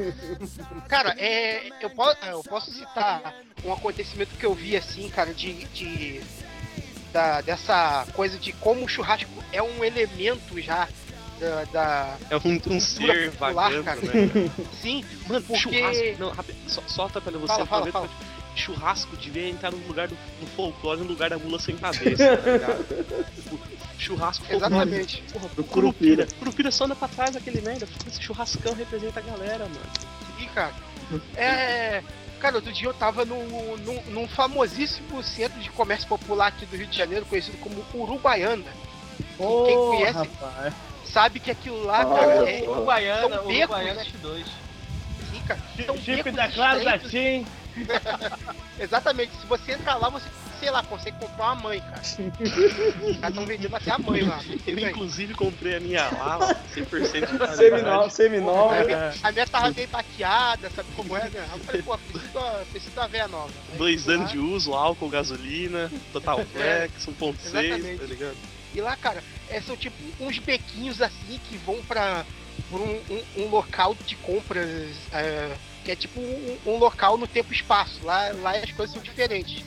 Cara, 0.87 1.15
é, 1.17 1.67
eu, 1.81 1.89
posso, 1.89 2.17
eu 2.25 2.43
posso 2.43 2.71
citar 2.71 3.35
um 3.63 3.73
acontecimento 3.73 4.35
que 4.37 4.45
eu 4.45 4.53
vi 4.53 4.75
assim, 4.77 5.09
cara, 5.09 5.33
de. 5.33 5.53
de 5.65 5.84
da, 7.13 7.41
dessa 7.41 8.05
coisa 8.13 8.37
de 8.37 8.51
como 8.53 8.83
o 8.85 8.87
churrasco 8.87 9.29
é 9.51 9.61
um 9.61 9.83
elemento 9.83 10.59
já 10.61 10.87
da. 11.39 11.63
da- 11.65 12.17
É 12.29 12.37
um, 12.37 12.61
um 12.75 12.79
ser 12.79 13.31
popular, 13.31 13.53
vagando, 13.53 13.83
cara. 13.83 13.99
né? 14.01 14.51
Sim, 14.81 15.03
Mano, 15.27 15.41
Porque- 15.45 15.57
churrasco. 15.79 16.03
Não, 16.19 16.29
rápido, 16.31 16.57
só, 16.67 16.81
solta 16.87 17.21
pra 17.21 17.31
você. 17.31 17.47
Fala, 17.47 17.65
fala, 17.65 17.91
fala. 17.91 18.09
Churrasco 18.55 19.17
devia 19.17 19.49
entrar 19.49 19.69
no 19.71 19.85
lugar 19.85 20.07
do, 20.07 20.15
do 20.39 20.47
folclore, 20.55 21.01
no 21.01 21.07
lugar 21.07 21.29
da 21.29 21.37
mula 21.37 21.59
sem 21.59 21.75
cabeça, 21.75 22.37
tá 22.37 22.51
ligado? 22.51 22.85
Tipo, 23.35 23.59
Churrasco 23.99 24.45
Exatamente. 24.49 25.23
Porra, 25.33 25.49
Do 25.55 25.63
Curupira. 25.63 26.27
Curupira 26.39 26.71
só 26.71 26.85
anda 26.85 26.95
pra 26.95 27.07
trás 27.09 27.31
daquele 27.31 27.59
merda. 27.61 27.87
Esse 28.07 28.21
churrascão 28.21 28.73
representa 28.73 29.19
a 29.19 29.23
galera, 29.23 29.65
mano. 29.65 29.79
Ih, 30.39 30.47
cara. 30.47 30.73
É. 31.35 32.01
Cara, 32.45 32.57
outro 32.57 32.71
dia 32.71 32.87
eu 32.87 32.93
tava 32.93 33.25
no, 33.25 33.75
num, 33.77 34.01
num 34.11 34.27
famosíssimo 34.27 35.23
centro 35.23 35.59
de 35.59 35.67
comércio 35.71 36.07
popular 36.07 36.49
aqui 36.49 36.63
do 36.67 36.77
Rio 36.77 36.85
de 36.85 36.95
Janeiro, 36.95 37.25
conhecido 37.25 37.57
como 37.57 37.83
Uruguaiana. 37.91 38.71
Ô, 39.39 39.63
Quem 39.65 39.75
conhece 39.75 40.13
rapaz. 40.13 40.73
sabe 41.05 41.39
que 41.39 41.49
aquilo 41.49 41.83
lá, 41.83 42.01
Ah, 42.01 42.05
cara, 42.05 42.51
é. 42.51 42.69
Uruguaiana, 42.69 43.35
São 43.37 43.47
Uruguaiana 43.47 44.03
becos. 44.03 44.21
F2. 44.21 44.45
Sim, 45.31 45.41
cara. 45.47 45.59
São 45.87 45.97
Chip 45.97 46.31
da 46.31 46.47
Claro 46.49 46.83
da. 46.85 46.99
Exatamente. 48.79 49.31
Se 49.41 49.47
você 49.47 49.71
entrar 49.71 49.95
lá, 49.95 50.09
você, 50.09 50.29
sei 50.59 50.69
lá, 50.71 50.83
consegue 50.83 51.17
comprar 51.17 51.45
uma 51.51 51.55
mãe, 51.55 51.81
cara. 51.81 52.01
Os 52.01 53.17
caras 53.17 53.29
estão 53.29 53.45
vendendo 53.45 53.75
até 53.75 53.91
a 53.91 53.97
mãe 53.97 54.23
lá. 54.23 54.39
Eu, 54.65 54.79
inclusive, 54.79 55.33
comprei 55.33 55.75
a 55.75 55.79
minha 55.79 56.09
lá, 56.09 56.37
ó, 56.39 56.53
100% 56.73 56.81
de 57.31 57.37
qualidade. 57.37 57.55
Seminal, 57.57 58.09
seminal. 58.09 58.69
A 58.71 58.83
minha, 58.83 59.13
a 59.23 59.31
minha 59.31 59.47
tava 59.47 59.71
bem 59.71 59.87
baqueada, 59.87 60.69
sabe 60.69 60.89
como 60.95 61.15
é, 61.15 61.29
né? 61.29 61.47
Eu 61.53 61.59
falei, 61.59 61.81
pô, 61.81 61.97
preciso 61.97 62.33
da, 62.33 62.65
preciso 62.71 62.95
da 62.95 63.07
véia 63.07 63.27
nova. 63.27 63.51
Aí 63.71 63.77
Dois 63.77 64.05
lá, 64.05 64.13
anos 64.13 64.31
de 64.31 64.37
uso, 64.39 64.73
álcool, 64.73 65.09
gasolina, 65.09 65.91
total 66.13 66.45
flex, 66.51 67.05
1.6, 67.05 67.35
Exatamente. 67.45 67.99
tá 67.99 68.05
ligado? 68.05 68.37
E 68.73 68.81
lá, 68.81 68.95
cara, 68.97 69.23
é, 69.49 69.61
são 69.61 69.75
tipo 69.77 69.95
uns 70.19 70.37
bequinhos 70.39 71.01
assim 71.01 71.39
que 71.49 71.57
vão 71.57 71.81
pra, 71.83 72.25
pra 72.69 72.79
um, 72.79 73.01
um- 73.09 73.43
um 73.43 73.47
local 73.49 73.95
de 74.05 74.15
compras, 74.17 74.67
é, 75.13 75.55
que 75.85 75.91
é 75.91 75.95
tipo 75.95 76.19
um, 76.19 76.57
um 76.65 76.77
local 76.77 77.17
no 77.17 77.25
tempo 77.27 77.53
e 77.53 77.55
espaço. 77.55 78.03
Lá, 78.03 78.31
lá 78.41 78.51
as 78.57 78.71
coisas 78.71 78.93
são 78.93 79.01
diferentes. 79.01 79.63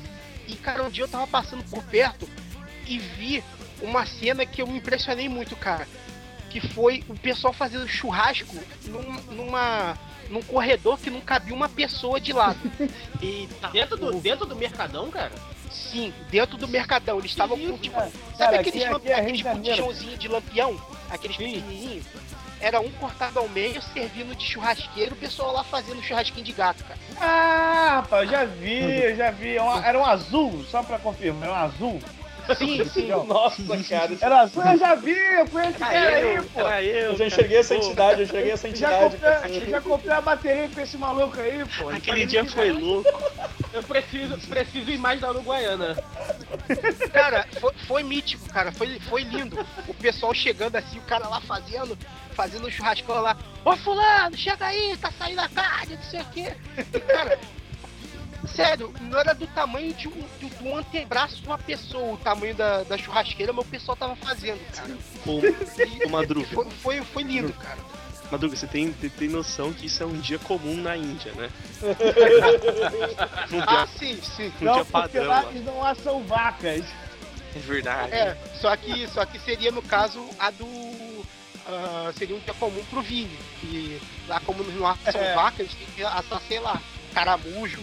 E, 0.48 0.56
cara, 0.56 0.82
um 0.82 0.90
dia 0.90 1.04
eu 1.04 1.08
tava 1.08 1.26
passando 1.26 1.62
por 1.64 1.82
perto 1.84 2.28
e 2.86 2.98
vi 2.98 3.44
uma 3.82 4.04
cena 4.06 4.44
que 4.46 4.62
eu 4.62 4.66
me 4.66 4.78
impressionei 4.78 5.28
muito, 5.28 5.54
cara. 5.54 5.86
Que 6.50 6.60
foi 6.60 7.04
o 7.08 7.14
pessoal 7.14 7.52
fazendo 7.52 7.86
churrasco 7.86 8.56
num, 8.86 9.12
numa, 9.34 9.96
num 10.30 10.42
corredor 10.42 10.98
que 10.98 11.10
não 11.10 11.20
cabia 11.20 11.54
uma 11.54 11.68
pessoa 11.68 12.18
de 12.18 12.32
lado. 12.32 12.58
Eita, 13.20 13.68
dentro 13.68 13.96
do, 13.98 14.20
dentro 14.20 14.46
do 14.46 14.56
Mercadão, 14.56 15.10
cara? 15.10 15.32
Sim, 15.70 16.12
dentro 16.30 16.56
do 16.56 16.66
Mercadão. 16.66 17.18
Eles 17.18 17.30
estavam 17.30 17.58
com, 17.58 17.76
tipo, 17.76 17.96
cara? 17.96 18.10
Sabe 18.10 18.38
Cara, 18.38 18.60
aqueles, 18.60 18.82
aqui- 18.84 19.08
é 19.08 19.14
aqueles 19.20 19.42
botijãozinhos 19.42 20.18
de 20.18 20.28
lampião? 20.28 20.80
Aqueles 21.10 21.36
pequenininhos? 21.36 22.06
Era 22.60 22.80
um 22.80 22.90
cortado 22.92 23.38
ao 23.38 23.48
meio, 23.48 23.80
servindo 23.80 24.34
de 24.34 24.44
churrasqueiro, 24.44 25.14
o 25.14 25.18
pessoal 25.18 25.52
lá 25.52 25.62
fazendo 25.64 26.02
churrasquinho 26.02 26.44
de 26.44 26.52
gato, 26.52 26.84
cara. 26.84 26.98
Ah, 27.20 27.96
rapaz, 27.96 28.28
já 28.28 28.44
vi, 28.44 29.14
já 29.14 29.30
vi. 29.30 29.56
É 29.56 29.60
Era 29.84 29.98
um 29.98 30.04
azul, 30.04 30.64
só 30.68 30.82
pra 30.82 30.98
confirmar, 30.98 31.44
era 31.44 31.52
um 31.52 31.62
azul. 31.64 32.00
Sim, 32.56 32.84
sim. 32.84 33.08
Nossa, 33.26 33.62
cara. 33.88 34.16
Era 34.20 34.40
azul, 34.40 34.62
eu 34.64 34.78
já 34.78 34.94
vi, 34.94 35.10
eu 35.12 35.46
conheço 35.48 35.70
esse 35.70 35.78
cara 35.78 36.08
aí, 36.16 36.42
pô. 36.42 36.60
Era 36.60 36.82
eu, 36.82 37.10
Eu 37.12 37.16
já 37.16 37.26
enxerguei 37.26 37.58
essa 37.58 37.74
entidade, 37.74 38.20
eu 38.20 38.24
enxerguei 38.26 38.52
essa 38.52 38.68
Já 38.68 39.04
entidade. 39.06 39.16
comprei, 39.16 39.70
já 39.70 39.80
comprei 39.80 40.12
a 40.12 40.20
bateria 40.20 40.68
com 40.68 40.80
esse 40.80 40.96
maluco 40.96 41.40
aí, 41.40 41.64
pô. 41.78 41.88
Aquele 41.90 42.26
dia 42.26 42.44
foi 42.44 42.72
louco. 42.72 43.10
Eu 43.72 43.82
preciso, 43.82 44.38
preciso 44.48 44.90
ir 44.90 44.98
mais 44.98 45.20
da 45.20 45.30
Uruguaiana. 45.30 45.96
Cara, 47.12 47.46
foi, 47.60 47.72
foi 47.86 48.02
mítico, 48.02 48.48
cara. 48.48 48.72
Foi, 48.72 48.98
foi 49.00 49.22
lindo. 49.22 49.58
O 49.86 49.94
pessoal 49.94 50.32
chegando 50.32 50.76
assim, 50.76 50.98
o 50.98 51.02
cara 51.02 51.28
lá 51.28 51.40
fazendo, 51.40 51.96
fazendo 52.32 52.66
um 52.66 52.70
churrascão 52.70 53.20
lá. 53.20 53.36
Ô 53.64 53.76
fulano, 53.76 54.36
chega 54.36 54.66
aí, 54.66 54.96
tá 54.96 55.10
saindo 55.18 55.40
a 55.40 55.48
carne, 55.48 55.96
não 55.96 56.02
sei 56.02 56.20
o 56.20 56.24
quê. 56.26 56.52
E, 56.94 57.00
cara, 57.00 57.38
sério, 58.54 58.92
não 59.00 59.18
era 59.18 59.34
do 59.34 59.46
tamanho 59.48 59.92
de 59.94 60.08
um, 60.08 60.24
de 60.38 60.50
um 60.62 60.76
antebraço 60.76 61.36
de 61.36 61.46
uma 61.46 61.58
pessoa, 61.58 62.14
o 62.14 62.16
tamanho 62.18 62.54
da, 62.54 62.82
da 62.84 62.96
churrasqueira, 62.98 63.52
mas 63.52 63.64
o 63.66 63.68
pessoal 63.68 63.96
tava 63.96 64.16
fazendo, 64.16 64.60
cara. 64.74 64.96
Ô, 65.26 66.06
ô, 66.06 66.08
Madruga, 66.10 66.46
Foi, 66.48 66.70
foi, 66.70 67.02
foi 67.02 67.22
lindo, 67.22 67.52
cara. 67.52 67.78
Madruga, 68.30 68.54
você 68.56 68.66
tem, 68.66 68.92
tem, 68.92 69.08
tem 69.08 69.28
noção 69.28 69.72
que 69.72 69.86
isso 69.86 70.02
é 70.02 70.06
um 70.06 70.18
dia 70.18 70.38
comum 70.38 70.76
na 70.76 70.96
Índia, 70.96 71.32
né? 71.32 71.48
um 73.52 73.60
Ah, 73.66 73.86
dia, 73.86 73.86
sim, 73.98 74.20
sim. 74.36 74.52
um 74.60 74.64
Não, 74.64 74.74
dia 74.74 74.84
porque 74.84 75.18
padrão 75.18 75.26
lá 75.28 75.44
não 75.64 75.84
assam 75.84 76.22
vacas. 76.24 76.84
É 77.56 77.58
verdade. 77.60 78.12
É, 78.12 78.36
só 78.60 78.76
que, 78.76 79.06
só 79.08 79.24
que 79.24 79.38
seria 79.38 79.70
no 79.70 79.80
caso 79.82 80.22
a 80.38 80.50
do. 80.50 80.66
ah, 81.66 82.12
seria 82.16 82.36
um 82.36 82.40
dia 82.40 82.52
comum 82.54 82.84
pro 82.90 83.00
Vini. 83.00 83.38
E 83.64 83.98
lá 84.28 84.40
como 84.40 84.62
não 84.62 84.86
assam 84.86 85.20
É. 85.20 85.34
vaca, 85.34 85.62
eles 85.62 85.74
têm 85.74 85.86
que 85.96 86.02
assar, 86.02 86.40
sei 86.46 86.60
lá, 86.60 86.80
caramujo. 87.18 87.78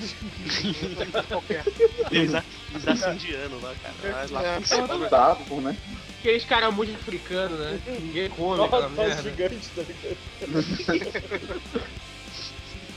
qualquer. 1.27 1.63
Eles, 2.11 2.33
a- 2.35 2.43
eles 2.71 2.87
assam 2.87 3.13
indiano 3.13 3.59
lá, 3.61 3.73
cara. 3.83 4.27
Lá, 4.31 4.39
lá 4.41 4.47
É. 4.47 4.55
funciona. 4.61 5.09
Sapo, 5.09 5.61
né? 5.61 5.75
Aqueles 6.19 6.45
caramujos 6.45 6.95
africanos, 6.95 7.59
né? 7.59 7.79
Ninguém 8.01 8.29
come 8.29 8.63
aquela 8.63 8.89
Nossa, 8.89 9.01
os 9.01 9.07
merda. 9.07 9.21
gigantes, 9.23 9.69
tá 9.75 9.81
ligado? 10.47 11.81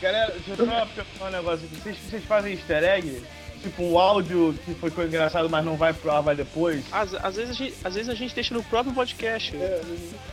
Galera, 0.01 0.32
deixa 0.32 0.51
eu 0.62 0.66
só 0.66 0.86
perguntar 0.86 1.24
um 1.26 1.30
negócio 1.30 1.66
aqui. 1.66 1.76
Vocês, 1.82 1.97
vocês 2.09 2.24
fazem 2.24 2.53
easter 2.55 2.84
egg? 2.84 3.22
Tipo, 3.63 3.83
um 3.83 3.99
áudio 3.99 4.55
que 4.65 4.75
foi, 4.75 4.91
foi 4.91 5.07
engraçado, 5.07 5.49
mas 5.51 5.65
não 5.65 5.77
vai 5.77 5.93
pro 5.93 6.11
ar, 6.11 6.23
vai 6.23 6.37
depois? 6.37 6.85
Às, 6.93 7.15
às, 7.15 7.37
vezes 7.37 7.51
a 7.51 7.55
gente, 7.55 7.75
às 7.85 7.95
vezes 7.95 8.09
a 8.09 8.15
gente 8.15 8.35
deixa 8.35 8.55
no 8.55 8.63
próprio 8.63 8.95
podcast. 8.95 9.53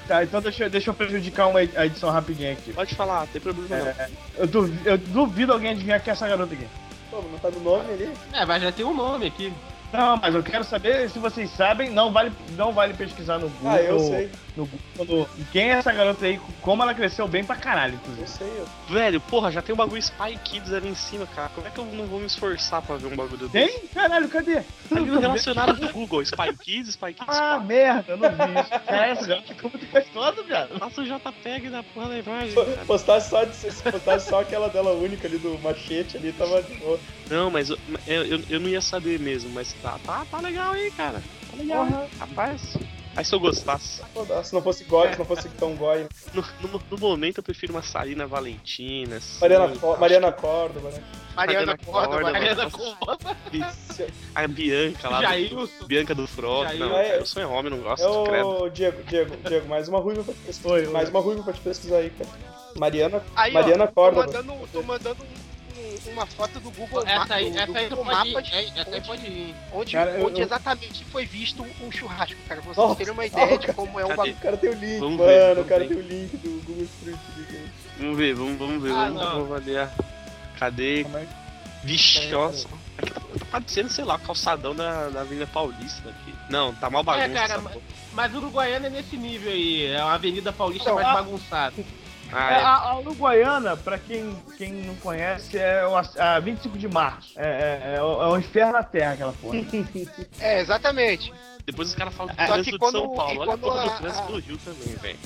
Tá, 0.08 0.24
então 0.24 0.42
deixa, 0.42 0.66
eu- 0.66 0.70
deixa 0.70 0.90
eu 0.90 0.94
prejudicar 0.94 1.48
uma 1.48 1.60
a 1.60 1.86
edição 1.86 2.10
rapidinha 2.10 2.52
aqui. 2.54 2.74
Pode 2.74 2.94
falar, 2.96 3.22
não 3.22 3.28
tem 3.28 3.42
problema 3.42 3.68
não. 3.78 3.88
É, 3.88 4.10
eu, 4.38 4.48
duvido, 4.48 4.90
eu 4.90 4.98
duvido 4.98 5.54
alguém 5.54 5.72
adivinhar 5.72 6.02
quem 6.02 6.12
é 6.12 6.14
essa 6.14 6.28
garota 6.28 6.54
aqui. 6.54 6.68
Pô, 7.10 7.22
não 7.22 7.38
tá 7.40 7.50
no 7.50 7.60
nome 7.62 7.94
ali? 7.94 8.10
É, 8.34 8.46
mas 8.46 8.62
já 8.62 8.72
tem 8.72 8.86
um 8.86 8.94
nome 8.96 9.28
aqui. 9.28 9.52
Não, 9.94 10.18
mas 10.18 10.36
eu 10.36 10.44
quero 10.44 10.64
saber 10.64 11.10
se 11.10 11.20
vocês 11.20 11.50
sabem, 11.52 11.90
não 11.90 12.12
vale, 12.12 12.32
não 12.58 12.74
vale 12.74 12.94
pesquisar 12.94 13.38
no 13.38 13.48
Google. 13.50 13.72
Ah, 13.72 13.82
eu 13.82 14.00
sei. 14.00 14.30
No 14.56 14.66
Google 14.98 15.28
no- 15.38 15.46
quem 15.52 15.70
é 15.72 15.74
essa 15.74 15.92
garota 15.92 16.26
aí, 16.26 16.40
como 16.62 16.82
ela 16.82 16.94
cresceu 16.94 17.28
bem 17.28 17.44
pra 17.44 17.58
caralho, 17.58 17.94
Eu 17.96 17.98
inclusive. 17.98 18.28
sei, 18.28 18.48
eu. 18.48 18.66
Velho, 18.88 19.20
porra, 19.20 19.52
já 19.52 19.62
tem 19.62 19.74
um 19.74 19.78
bagulho 19.78 20.00
Spy 20.02 20.38
Kids 20.44 20.72
ali 20.72 20.88
em 20.88 20.96
cima, 20.96 21.28
cara. 21.28 21.50
Como 21.50 21.68
é 21.68 21.70
que 21.70 21.78
eu 21.78 21.86
não 21.86 22.06
vou 22.06 22.20
me 22.22 22.26
esforçar 22.26 22.82
pra 22.82 22.96
ver 22.96 23.08
um 23.08 23.16
bagulho 23.18 23.50
desse? 23.50 23.80
Tem? 23.80 23.88
Caralho, 23.90 24.30
cadê? 24.30 24.62
Tá 24.62 24.96
ali 24.96 25.06
no 25.12 25.20
relacionado 25.20 25.74
do 25.78 25.90
Google, 25.92 26.22
Spy 26.22 26.56
Kids, 26.58 26.90
Spy 26.92 27.08
Kids 27.14 27.28
Ah, 27.38 27.56
4. 27.60 27.66
merda, 27.66 28.12
eu 28.14 28.18
não 28.18 28.30
vi 28.30 28.60
isso. 28.62 28.70
Cara, 28.70 29.08
essa 29.08 29.28
garota 29.28 29.54
ficou 29.54 29.70
muito 29.72 29.92
gostosa, 29.92 30.44
viado. 30.44 30.80
Passa 30.80 31.02
o 31.02 31.06
JPEG 31.06 31.70
da 31.70 31.84
porra 31.84 32.08
da 32.10 32.18
imagem, 32.20 32.54
Po- 32.54 32.66
cara. 32.66 32.86
Postasse 32.86 33.30
só, 33.30 33.44
de- 33.44 33.56
se 33.56 33.84
postasse 33.84 34.30
só 34.30 34.40
aquela 34.40 34.70
dela 34.70 34.92
única 34.94 35.28
ali 35.28 35.38
do 35.38 35.60
machete 35.60 36.16
ali, 36.16 36.32
tava 36.32 36.64
de 36.64 36.74
boa. 36.76 36.98
Não, 37.30 37.52
mas 37.52 37.70
eu, 37.70 37.78
eu, 38.08 38.24
eu- 38.26 38.44
eu 38.50 38.60
não 38.62 38.70
ia 38.70 38.80
saber 38.82 39.20
mesmo, 39.20 39.50
mas 39.52 39.74
tá, 39.82 40.00
tá, 40.06 40.26
tá 40.32 40.40
legal 40.40 40.72
aí, 40.72 40.90
cara. 40.92 41.22
Tá 41.52 41.58
legal, 41.58 41.86
Porra. 41.86 42.08
rapaz. 42.20 42.78
Aí 43.16 43.24
se 43.24 43.34
eu 43.34 43.40
gostasse. 43.40 44.02
Se 44.44 44.54
não 44.54 44.62
fosse 44.62 44.84
goi, 44.84 45.12
se 45.14 45.18
não 45.20 45.26
fosse 45.26 45.48
tão 45.50 45.74
goi. 45.76 46.06
No, 46.34 46.44
no, 46.62 46.82
no 46.92 46.98
momento 46.98 47.38
eu 47.38 47.44
prefiro 47.44 47.72
uma 47.74 47.82
Sarina 47.82 48.28
Valentina, 48.28 49.18
assim. 49.18 49.40
Mariana, 49.40 49.70
Co- 49.80 49.98
Mariana 49.98 50.32
Córdoba, 50.32 50.90
né? 50.90 51.02
Mariana 51.36 51.66
Mariana 51.66 51.78
Córdoba. 51.86 52.22
Mariana. 52.32 52.70
Córdoba. 52.72 53.36
A 54.36 54.48
Bianca 54.48 55.10
lá. 55.10 55.22
do-. 55.22 55.70
Bianca 55.88 56.14
do 56.16 56.28
Frog. 56.28 56.64
Jair. 56.68 56.80
Não, 56.80 56.98
É- 56.98 57.18
eu 57.20 57.26
sou 57.26 57.50
homem, 57.50 57.72
não 57.72 57.80
gosto, 57.80 58.24
credo. 58.26 58.70
Diego, 58.72 59.04
Diego, 59.04 59.38
Diego, 59.48 59.68
mais 59.68 59.88
uma 59.88 60.00
ruiva 60.00 60.24
pra 60.24 60.34
te 60.34 60.40
pesquisar. 60.42 60.90
Mais 60.92 61.10
uma 61.10 61.20
ruiva 61.22 61.44
pra 61.44 61.54
te 61.54 61.62
pesquisar 61.62 61.98
aí, 61.98 62.10
cara. 62.10 62.30
Mariana, 62.76 63.24
Aí, 63.36 63.54
Mariana 63.54 63.86
ó, 63.86 63.88
Córdoba. 63.88 64.28
Tô 64.28 64.34
mandando, 64.44 64.68
tô 64.74 64.84
mandando 64.84 65.24
um- 65.24 65.45
uma 66.08 66.26
foto 66.26 66.60
do 66.60 66.72
Google 66.72 67.04
Essa 67.06 67.36
aí, 67.36 67.52
do, 67.52 67.58
essa 67.58 67.72
do 67.72 67.78
aí 67.78 67.90
Google 67.90 68.06
pode. 68.06 68.32
Mapas, 68.34 68.54
é, 68.54 68.64
Essa 68.66 68.80
aí 68.90 68.98
onde- 68.98 69.08
pode 69.08 69.26
ir. 69.28 69.56
onde, 69.74 69.92
Cara, 69.94 70.12
eu- 70.12 70.26
onde 70.28 70.42
eu- 70.42 70.46
exatamente 70.46 71.06
foi 71.06 71.26
visto 71.26 71.64
um 71.82 71.92
churrasco, 71.92 72.38
cara. 72.48 72.62
Pra 72.62 72.74
vocês 72.74 72.78
Nossa, 72.88 72.96
terem 72.96 73.14
uma 73.14 73.26
ideia 73.26 73.58
de 73.58 73.68
cara. 73.68 73.74
como 73.74 74.00
é 74.00 74.06
um 74.06 74.08
Cadê? 74.10 74.18
bagulho. 74.18 74.34
o 74.36 74.40
cara 74.42 74.58
tem 74.58 74.70
o 74.70 74.74
link, 74.74 75.00
Vamos 75.00 75.18
mano, 75.18 75.30
ver, 75.30 75.60
o 75.60 75.66
cara 75.66 75.82
ver. 75.84 75.88
tem 75.90 75.98
o 75.98 76.02
link 76.02 76.38
do 76.38 76.66
Google 76.66 76.84
Street 76.86 77.18
View. 77.36 77.70
Vamos 78.00 78.18
ver, 78.18 78.34
vamos, 78.36 78.58
vamos 78.58 78.84
ver, 78.84 78.92
Ah, 78.92 78.96
vamos, 79.06 79.22
não. 79.22 79.32
vamos 79.32 79.52
avaliar. 79.52 79.94
Cadê? 80.60 81.04
Como 81.04 81.18
é? 81.18 81.28
Vixe, 81.84 82.28
nossa. 82.28 82.68
Aqui 82.98 83.12
tá, 83.12 83.20
tá 83.20 83.46
parecendo, 83.52 83.90
sei 83.90 84.06
lá, 84.06 84.18
calçadão 84.18 84.74
da, 84.74 85.10
da 85.10 85.22
Avenida 85.22 85.46
Paulista 85.48 86.10
aqui. 86.10 86.34
Não, 86.50 86.74
tá 86.74 86.90
mal 86.90 87.04
bagunça. 87.04 87.26
É, 87.28 87.30
cara, 87.34 87.62
mas-. 87.62 87.78
Mas 88.14 88.34
Uruguaiana 88.34 88.88
é 88.88 88.90
nesse 88.90 89.18
nível 89.18 89.52
aí. 89.52 89.86
É 89.88 89.98
a 90.00 90.14
Avenida 90.14 90.52
Paulista 90.54 90.90
Não, 90.90 90.96
mais 90.96 91.08
a- 91.08 91.14
bagunçada. 91.14 91.74
Ah, 92.32 92.54
É, 92.54 92.58
é. 92.58 92.62
a, 92.64 92.76
a 92.76 93.00
Uruguaiana, 93.00 93.78
pra 93.78 93.98
quem, 93.98 94.36
quem 94.58 94.72
não 94.74 94.96
conhece, 94.96 95.58
é 95.58 95.86
o, 95.86 95.96
a 95.96 96.40
25 96.40 96.78
de 96.78 96.88
março. 96.88 97.34
É, 97.38 97.44
é, 97.48 97.96
é, 97.98 98.02
o, 98.02 98.22
é 98.24 98.28
o 98.28 98.38
inferno 98.38 98.74
na 98.74 98.84
terra, 98.84 99.14
aquela 99.14 99.34
porra. 99.34 99.58
É, 100.40 100.60
exatamente. 100.60 101.32
Depois 101.66 101.90
os 101.90 101.96
caras 101.96 102.14
falam 102.14 102.34
do 102.34 102.38
que 102.38 102.46
trânsito 102.46 102.72
de 102.72 102.78
quando- 102.80 103.00
São 103.00 103.16
Paulo. 103.16 103.32
Olha 103.40 103.44
a 103.44 103.46
quando 103.46 103.62
porra 103.62 103.82
a- 103.82 103.84
do 103.88 103.98
trânsito 104.02 104.24
a- 104.24 104.32
do 104.32 104.40
Rio 104.40 104.58
também, 104.58 104.96
velho. 104.96 105.20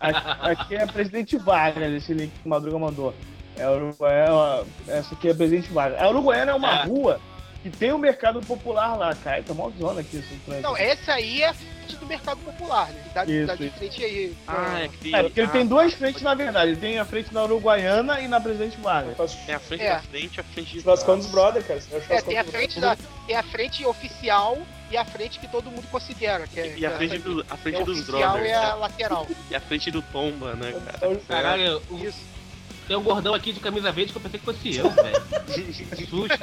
Aqui, 0.00 0.74
é 0.76 0.86
Presidente 0.86 1.36
Wagner, 1.38 1.90
esse 1.94 2.12
link 2.12 2.30
que 2.32 2.46
o 2.46 2.48
Madruga 2.48 2.78
mandou. 2.78 3.14
É 3.56 3.68
Uruguaiana, 3.68 4.64
essa 4.88 5.14
aqui 5.14 5.28
é 5.28 5.34
Presidente 5.34 5.70
Wagner. 5.72 6.02
A 6.02 6.08
Uruguaiana 6.08 6.52
é 6.52 6.54
uma 6.54 6.80
É. 6.80 6.84
rua 6.84 7.20
que 7.62 7.70
tem 7.70 7.92
um 7.92 7.98
mercado 7.98 8.40
popular 8.40 8.96
lá, 8.96 9.14
cara. 9.14 9.42
Tá 9.42 9.54
mó 9.54 9.70
zona 9.78 10.00
aqui. 10.00 10.22
Não, 10.62 10.76
essa 10.76 11.12
aí 11.14 11.42
é 11.42 11.48
a 11.50 11.54
frente 11.92 11.96
do 12.00 12.06
mercado 12.06 12.38
popular, 12.38 12.88
né? 12.88 13.02
Dá, 13.14 13.24
Isso, 13.24 13.46
dá 13.46 13.54
de 13.54 13.66
isso. 13.66 13.76
frente 13.76 14.04
aí. 14.04 14.36
Ah, 14.46 14.80
é 14.80 14.88
que 14.88 15.14
É, 15.14 15.22
porque 15.22 15.40
ele 15.40 15.48
ah, 15.48 15.52
tem 15.52 15.66
duas 15.66 15.92
frentes, 15.94 16.22
na 16.22 16.34
verdade. 16.34 16.70
Ele 16.72 16.80
tem 16.80 16.98
a 16.98 17.04
frente 17.04 17.32
na 17.32 17.44
Uruguaiana 17.44 18.20
e 18.20 18.28
na 18.28 18.40
Presidente 18.40 18.76
Vargas. 18.80 19.36
É 19.46 19.54
a 19.54 19.58
frente 19.58 19.82
É. 19.82 19.90
da 19.94 20.00
frente, 20.02 20.40
a 20.40 20.44
frente 20.44 20.70
de 20.78 20.82
dos 20.82 21.02
trás. 21.02 21.26
brother, 21.26 21.62
cara. 21.64 21.80
É 22.10 22.16
É, 22.16 22.20
tem 22.22 22.38
a 22.38 22.42
dos 22.42 22.52
frente 22.52 22.80
da. 22.80 22.96
Tem 23.26 23.36
a 23.36 23.42
frente 23.42 23.84
oficial 23.86 24.58
e 24.90 24.96
a 24.96 25.04
frente 25.04 25.38
que 25.38 25.48
todo 25.48 25.70
mundo 25.70 25.86
considera. 25.90 26.46
Que 26.46 26.60
é, 26.60 26.78
E 26.78 26.86
a 26.86 26.90
frente, 26.96 27.16
é- 27.16 27.18
do, 27.18 27.40
a 27.48 27.54
é 27.54 27.56
frente 27.56 27.84
dos 27.84 27.98
oficial 28.00 28.32
brothers. 28.32 28.48
e 28.50 28.52
a 28.54 28.60
né? 28.68 28.74
lateral. 28.74 29.26
E 29.50 29.54
a 29.54 29.60
frente 29.60 29.90
do 29.90 30.02
Tomba, 30.02 30.54
né, 30.54 30.72
cara? 30.72 30.94
Então, 30.96 31.16
Caralho, 31.28 31.82
o- 31.90 32.31
tem 32.86 32.96
um 32.96 33.02
gordão 33.02 33.34
aqui 33.34 33.52
de 33.52 33.60
camisa 33.60 33.92
verde 33.92 34.12
que 34.12 34.18
eu 34.18 34.22
pensei 34.22 34.38
que 34.38 34.44
fosse 34.44 34.76
eu, 34.76 34.90
velho. 34.90 35.22
Que 35.96 36.06
susto. 36.06 36.38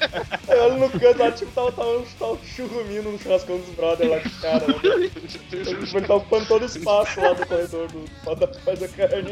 Eu 0.48 0.64
olho 0.64 0.78
no 0.78 0.90
canto 0.90 1.20
lá, 1.20 1.32
tipo, 1.32 1.52
tava, 1.52 1.72
tava, 1.72 2.04
tava 2.18 2.34
um 2.34 2.46
churrumino 2.46 3.12
no 3.12 3.20
churrascão 3.20 3.58
dos 3.58 3.76
brother 3.76 4.10
lá. 4.10 4.18
Né? 4.18 5.10
Tipo, 5.28 5.98
Ele 5.98 6.08
tá 6.08 6.16
ocupando 6.16 6.46
todo 6.46 6.62
o 6.62 6.66
espaço 6.66 7.20
lá 7.20 7.34
do 7.34 7.46
corredor 7.46 7.88
do 7.88 8.36
da 8.36 8.48
faz 8.48 8.84
a 8.84 8.88
carne. 8.88 9.32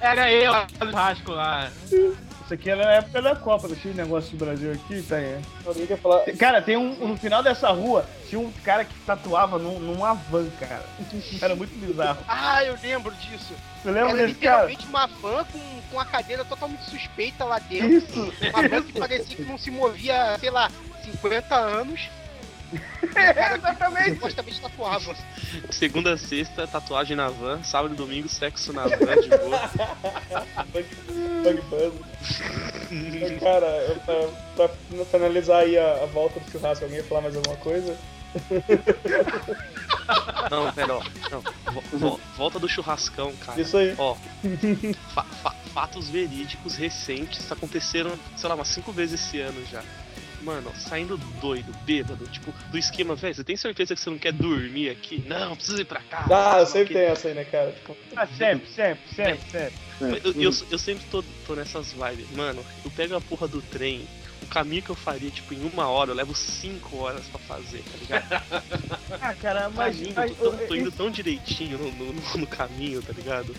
Era 0.00 0.32
eu, 0.32 0.52
lá 0.52 0.66
no 0.80 0.86
churrasco 0.86 1.32
lá. 1.32 1.72
Isso 2.48 2.54
aqui 2.54 2.70
era 2.70 2.82
na 2.82 2.92
época 2.92 3.20
da 3.20 3.36
Copa, 3.36 3.68
deixa 3.68 3.88
eu 3.88 3.94
negócio 3.94 4.30
do 4.30 4.42
Brasil 4.42 4.72
aqui, 4.72 5.02
tá 5.02 5.16
aí. 5.16 5.38
Falar. 5.98 6.24
Cara, 6.38 6.62
tem 6.62 6.78
um. 6.78 6.94
No 6.94 7.14
final 7.14 7.42
dessa 7.42 7.68
rua, 7.68 8.06
tinha 8.26 8.40
um 8.40 8.50
cara 8.64 8.86
que 8.86 8.94
tatuava 9.00 9.58
num, 9.58 9.78
numa 9.78 10.14
van, 10.14 10.48
cara. 10.58 10.82
Era 11.42 11.54
muito 11.54 11.78
bizarro. 11.78 12.16
Ah, 12.26 12.64
eu 12.64 12.74
lembro 12.82 13.14
disso. 13.16 13.52
Você 13.82 13.90
lembra 13.90 14.12
Era 14.12 14.26
desse 14.26 14.38
cara? 14.40 14.64
literalmente 14.64 14.86
uma 14.86 15.06
van 15.06 15.44
com, 15.44 15.58
com 15.58 15.96
uma 15.96 16.06
cadeira 16.06 16.42
totalmente 16.42 16.88
suspeita 16.88 17.44
lá 17.44 17.58
dentro. 17.58 17.90
Isso! 17.90 18.32
Uma 18.54 18.66
van 18.66 18.82
que 18.82 18.98
parecia 18.98 19.36
que 19.36 19.42
não 19.42 19.58
se 19.58 19.70
movia, 19.70 20.38
sei 20.40 20.48
lá, 20.48 20.70
50 21.04 21.54
anos. 21.54 22.08
É, 23.14 23.54
exatamente! 23.54 24.60
Tatuava. 24.60 25.14
Segunda 25.70 26.12
a 26.12 26.18
sexta, 26.18 26.66
tatuagem 26.66 27.16
na 27.16 27.28
van. 27.28 27.62
Sábado 27.62 27.94
e 27.94 27.96
domingo, 27.96 28.28
sexo 28.28 28.72
na 28.72 28.82
van, 28.84 29.20
de 29.20 29.28
boa. 29.28 29.70
Bug 30.72 31.62
Buzz. 31.70 32.38
Cara, 33.40 33.66
eu- 33.66 33.96
pra, 34.56 34.68
pra 34.96 35.04
finalizar 35.06 35.60
aí 35.62 35.78
a, 35.78 36.02
a 36.02 36.06
volta 36.06 36.38
do 36.40 36.50
churrasco, 36.50 36.84
alguém 36.84 36.98
ia 37.00 37.04
falar 37.04 37.22
mais 37.22 37.36
alguma 37.36 37.56
coisa? 37.56 37.96
Não, 40.50 40.72
pera, 40.72 40.94
ó. 40.96 41.02
Não, 41.30 41.40
vo- 41.72 41.82
vo- 41.92 42.20
volta 42.36 42.58
do 42.58 42.68
churrascão, 42.68 43.32
cara. 43.44 43.60
Isso 43.60 43.76
aí. 43.76 43.94
Ó, 43.98 44.14
fa- 45.14 45.22
fa- 45.42 45.54
fatos 45.72 46.08
verídicos 46.08 46.74
recentes 46.76 47.50
aconteceram, 47.50 48.12
sei 48.36 48.48
lá, 48.48 48.54
umas 48.54 48.68
cinco 48.68 48.92
vezes 48.92 49.20
esse 49.20 49.40
ano 49.40 49.64
já. 49.70 49.82
Mano, 50.42 50.72
saindo 50.76 51.16
doido, 51.40 51.72
bêbado, 51.84 52.24
tipo, 52.28 52.52
do 52.70 52.78
esquema, 52.78 53.16
velho, 53.16 53.34
você 53.34 53.42
tem 53.42 53.56
certeza 53.56 53.94
que 53.94 54.00
você 54.00 54.08
não 54.08 54.18
quer 54.18 54.32
dormir 54.32 54.88
aqui? 54.90 55.22
Não, 55.26 55.56
precisa 55.56 55.80
ir 55.80 55.84
pra 55.84 56.00
casa. 56.00 56.26
Ah, 56.30 56.60
eu 56.60 56.66
sempre 56.66 56.94
tenho 56.94 57.08
essa 57.10 57.28
aí, 57.28 57.34
né, 57.34 57.44
cara? 57.44 57.72
Tipo, 57.72 57.96
Ah, 58.16 58.26
sempre, 58.26 58.68
sempre, 58.70 59.02
sempre, 59.14 59.50
sempre. 59.50 59.72
Mas 60.00 60.24
Eu, 60.24 60.32
eu, 60.40 60.52
eu 60.70 60.78
sempre 60.78 61.04
tô, 61.10 61.24
tô 61.44 61.56
nessas 61.56 61.92
vibes. 61.92 62.30
Mano, 62.36 62.64
eu 62.84 62.90
pego 62.92 63.16
a 63.16 63.20
porra 63.20 63.48
do 63.48 63.60
trem, 63.60 64.06
o 64.40 64.46
caminho 64.46 64.80
que 64.82 64.90
eu 64.90 64.94
faria, 64.94 65.28
tipo, 65.30 65.52
em 65.54 65.68
uma 65.72 65.88
hora, 65.88 66.12
eu 66.12 66.14
levo 66.14 66.34
cinco 66.36 66.98
horas 66.98 67.26
pra 67.26 67.40
fazer, 67.40 67.82
tá 67.82 67.98
ligado? 67.98 68.42
Ah, 69.20 69.34
cara, 69.34 69.68
mas. 69.70 69.96
Caminho, 69.96 70.14
mas 70.14 70.30
eu 70.30 70.36
tô, 70.36 70.52
tô 70.68 70.74
indo 70.76 70.92
tão 70.92 71.10
direitinho 71.10 71.78
no, 71.78 71.90
no- 71.90 72.12
no- 72.12 72.38
no 72.38 72.46
caminho, 72.46 73.02
tá 73.02 73.12
ligado? 73.12 73.54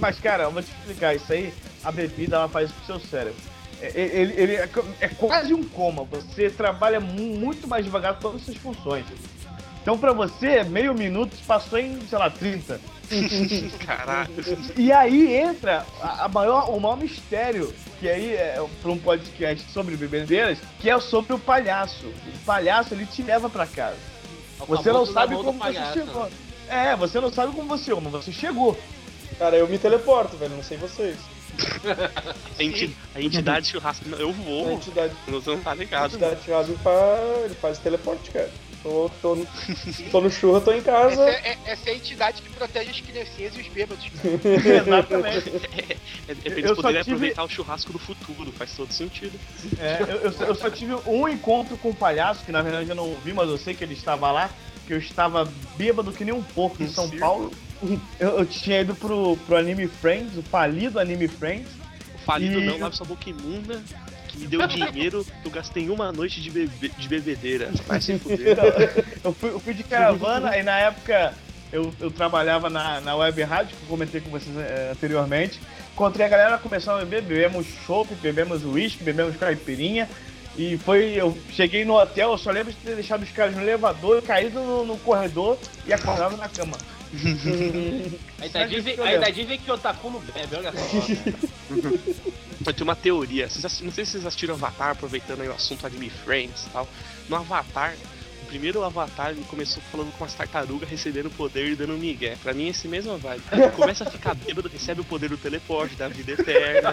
Mas, 0.00 0.18
cara, 0.18 0.44
eu 0.44 0.50
vou 0.50 0.62
te 0.62 0.70
explicar, 0.70 1.14
isso 1.14 1.30
aí, 1.32 1.52
a 1.82 1.92
bebida 1.92 2.36
ela 2.36 2.48
faz 2.48 2.70
isso 2.70 2.78
pro 2.78 2.86
seu 2.98 3.00
cérebro. 3.08 3.53
É- 3.84 3.92
é- 4.00 4.20
Ele, 4.20 4.34
ele 4.40 4.54
é, 4.56 4.68
é 5.00 5.08
quase 5.08 5.52
um 5.54 5.62
coma, 5.64 6.04
você 6.04 6.50
trabalha 6.50 7.00
mu- 7.00 7.36
muito 7.38 7.66
mais 7.68 7.84
devagar 7.84 8.18
todas 8.18 8.40
as 8.40 8.46
suas 8.46 8.56
funções. 8.58 9.04
Então, 9.82 9.98
pra 9.98 10.12
você, 10.12 10.64
meio 10.64 10.94
minuto 10.94 11.36
passou 11.46 11.78
em, 11.78 12.00
sei 12.08 12.18
lá, 12.18 12.30
30. 12.30 12.80
Caralho. 13.84 14.30
E 14.76 14.90
aí 14.90 15.34
entra 15.36 15.84
a, 16.00 16.24
a 16.24 16.28
maior, 16.28 16.70
o 16.74 16.80
maior 16.80 16.96
mistério, 16.96 17.72
que 18.00 18.08
aí 18.08 18.34
é 18.34 18.64
para 18.80 18.90
um 18.90 18.98
podcast 18.98 19.70
sobre 19.70 19.94
bebedeiras, 19.96 20.58
que 20.80 20.88
é 20.88 20.98
sobre 21.00 21.34
o 21.34 21.38
palhaço. 21.38 22.06
O 22.06 22.38
palhaço, 22.46 22.94
ele 22.94 23.04
te 23.04 23.22
leva 23.22 23.50
pra 23.50 23.66
casa. 23.66 23.96
Você 24.66 24.90
não 24.90 25.04
sabe 25.12 25.34
como 25.44 25.58
você 25.58 25.72
chegou. 25.92 26.30
É, 26.66 26.96
você 26.96 27.20
não 27.20 27.30
sabe 27.32 27.52
como 27.54 27.68
você 27.68 27.92
ama, 27.92 28.08
você 28.08 28.32
chegou. 28.32 28.78
Cara, 29.38 29.56
eu 29.56 29.68
me 29.68 29.78
teleporto, 29.78 30.36
velho, 30.38 30.56
não 30.56 30.62
sei 30.62 30.78
vocês. 30.78 31.16
A, 32.58 32.62
enti- 32.62 32.96
a 33.14 33.20
entidade 33.20 33.66
churrasco. 33.68 34.04
Eu 34.18 34.30
A 34.30 34.32
vou. 34.32 34.72
entidade, 34.72 35.12
Você 35.28 35.50
não 35.50 35.60
tá 35.60 35.70
a 35.72 35.74
ligado. 35.74 36.06
entidade 36.12 36.36
de 36.40 36.44
churrasco 36.46 36.72
ele 36.72 36.78
faz, 36.82 37.44
ele 37.44 37.54
faz 37.54 37.78
teleporte, 37.78 38.30
cara. 38.30 38.50
Tô, 38.82 39.10
tô, 39.22 39.34
no, 39.34 39.46
tô 40.12 40.20
no 40.20 40.30
churra, 40.30 40.60
tô 40.60 40.70
em 40.70 40.76
Essa 40.78 40.84
casa. 40.92 41.22
é, 41.22 41.48
é- 41.52 41.58
essa 41.72 41.88
é 41.88 41.92
a 41.94 41.96
entidade 41.96 42.42
que 42.42 42.50
protege 42.50 42.90
as 42.90 43.00
criancinhas 43.00 43.56
e 43.56 43.60
os 43.62 43.68
bêbados. 43.68 44.04
Exatamente. 44.44 45.50
É, 46.26 46.32
é 46.32 46.34
pra 46.36 46.50
Eu 46.52 46.56
eles 46.58 46.68
só 46.70 46.74
poderem 46.76 47.02
tive- 47.02 47.14
aproveitar 47.16 47.44
o 47.44 47.48
churrasco 47.48 47.92
do 47.92 47.98
futuro, 47.98 48.50
faz 48.52 48.74
todo 48.74 48.90
sentido. 48.92 49.38
É, 49.78 49.98
eu, 50.00 50.16
eu 50.22 50.32
só- 50.32 50.44
eu 50.44 50.54
só 50.54 50.70
tive 50.70 50.94
um 51.06 51.28
encontro 51.28 51.76
com 51.76 51.90
o 51.90 51.94
palhaço, 51.94 52.42
que 52.46 52.50
na 52.52 52.62
verdade 52.62 52.88
eu 52.88 52.94
não 52.96 53.14
vi, 53.16 53.34
mas 53.34 53.46
eu 53.50 53.58
sei 53.58 53.74
que 53.74 53.84
ele 53.84 53.92
estava 53.92 54.30
lá, 54.32 54.48
que 54.86 54.94
eu 54.94 54.98
estava 54.98 55.46
bêbado 55.76 56.12
que 56.12 56.24
nem 56.24 56.32
um 56.32 56.42
porco 56.42 56.82
em 56.82 56.86
Um 56.86 56.90
São. 56.90 57.10
Paulo. 57.10 57.52
Eu, 58.18 58.38
eu 58.38 58.46
tinha 58.46 58.80
ido 58.80 58.94
pro, 58.94 59.36
pro 59.46 59.56
Anime 59.56 59.86
Friends, 59.88 60.36
o 60.36 60.42
falido 60.42 60.98
Anime 60.98 61.28
Friends. 61.28 61.68
O 62.14 62.18
falido 62.18 62.58
E- 62.60 62.66
não, 62.66 62.78
lave 62.78 62.96
sua 62.96 63.06
boca 63.06 63.28
imunda, 63.28 63.82
que 64.28 64.38
me 64.38 64.46
deu 64.46 64.60
dinheiro 64.68 65.24
que 65.42 65.48
eu 65.48 65.52
gastei 65.52 65.90
uma 65.90 66.10
noite 66.12 66.40
de, 66.40 66.50
bebe- 66.50 66.92
de 66.96 67.08
bebedeira. 67.08 67.70
Vai 67.86 68.00
se 68.00 68.18
fuder. 68.18 68.56
Eu 69.22 69.32
fui, 69.32 69.50
eu 69.50 69.60
fui 69.60 69.74
de 69.74 69.82
caravana 69.82 70.56
e 70.56 70.62
na 70.62 70.78
época 70.78 71.34
eu, 71.72 71.92
eu 72.00 72.10
trabalhava 72.10 72.70
na, 72.70 73.00
na 73.00 73.16
web 73.16 73.42
rádio, 73.42 73.76
que 73.76 73.82
eu 73.82 73.88
comentei 73.88 74.20
com 74.20 74.30
vocês 74.30 74.56
eh, 74.56 74.90
anteriormente. 74.92 75.60
Encontrei 75.92 76.24
a 76.26 76.28
galera 76.28 76.58
começando 76.58 77.00
a 77.00 77.04
beber, 77.04 77.22
bebemos 77.22 77.66
chopp, 77.86 78.12
bebemos 78.16 78.64
uísque, 78.64 79.04
bebemos 79.04 79.36
caipirinha. 79.36 80.08
E 80.56 80.78
foi, 80.78 81.14
eu 81.14 81.36
cheguei 81.52 81.84
no 81.84 81.94
hotel, 81.94 82.32
eu 82.32 82.38
só 82.38 82.50
lembro 82.50 82.72
de 82.72 82.78
ter 82.78 82.94
deixado 82.94 83.22
os 83.22 83.30
caras 83.30 83.54
no 83.54 83.62
elevador, 83.62 84.22
caído 84.22 84.60
no, 84.60 84.84
no 84.84 84.98
corredor 84.98 85.58
e 85.86 85.92
acordado 85.92 86.36
na 86.36 86.48
cama. 86.48 86.76
Ainda 88.40 88.66
dizem, 88.66 89.00
ainda 89.00 89.30
dizem 89.30 89.56
que 89.56 89.70
o 89.70 89.74
Otaku 89.74 90.10
não 90.10 90.20
bebe, 90.20 90.56
olha 90.56 90.72
só. 90.72 90.96
Eu 92.66 92.72
tenho 92.72 92.84
uma 92.84 92.96
teoria. 92.96 93.48
Vocês 93.48 93.80
não 93.82 93.92
sei 93.92 94.04
se 94.04 94.12
vocês 94.12 94.26
assistiram 94.26 94.54
Avatar, 94.54 94.90
aproveitando 94.90 95.42
aí 95.42 95.48
o 95.48 95.52
assunto 95.52 95.86
Anime 95.86 96.08
Friends 96.08 96.66
e 96.66 96.70
tal. 96.70 96.88
No 97.28 97.36
Avatar, 97.36 97.94
o 98.44 98.46
primeiro 98.46 98.84
Avatar 98.84 99.30
ele 99.30 99.42
começou 99.48 99.82
falando 99.90 100.12
com 100.16 100.24
as 100.24 100.34
tartarugas 100.34 100.88
recebendo 100.88 101.30
poder 101.30 101.70
e 101.70 101.74
dando 101.74 101.94
migué. 101.94 102.36
Pra 102.42 102.52
mim, 102.52 102.66
é 102.66 102.70
esse 102.70 102.86
mesmo 102.86 103.16
vibe. 103.16 103.42
Começa 103.74 104.04
a 104.04 104.10
ficar 104.10 104.34
bêbado, 104.34 104.68
recebe 104.68 105.00
o 105.00 105.04
poder 105.04 105.30
do 105.30 105.36
teleporte, 105.38 105.94
da 105.96 106.08
vida 106.08 106.32
eterna, 106.32 106.92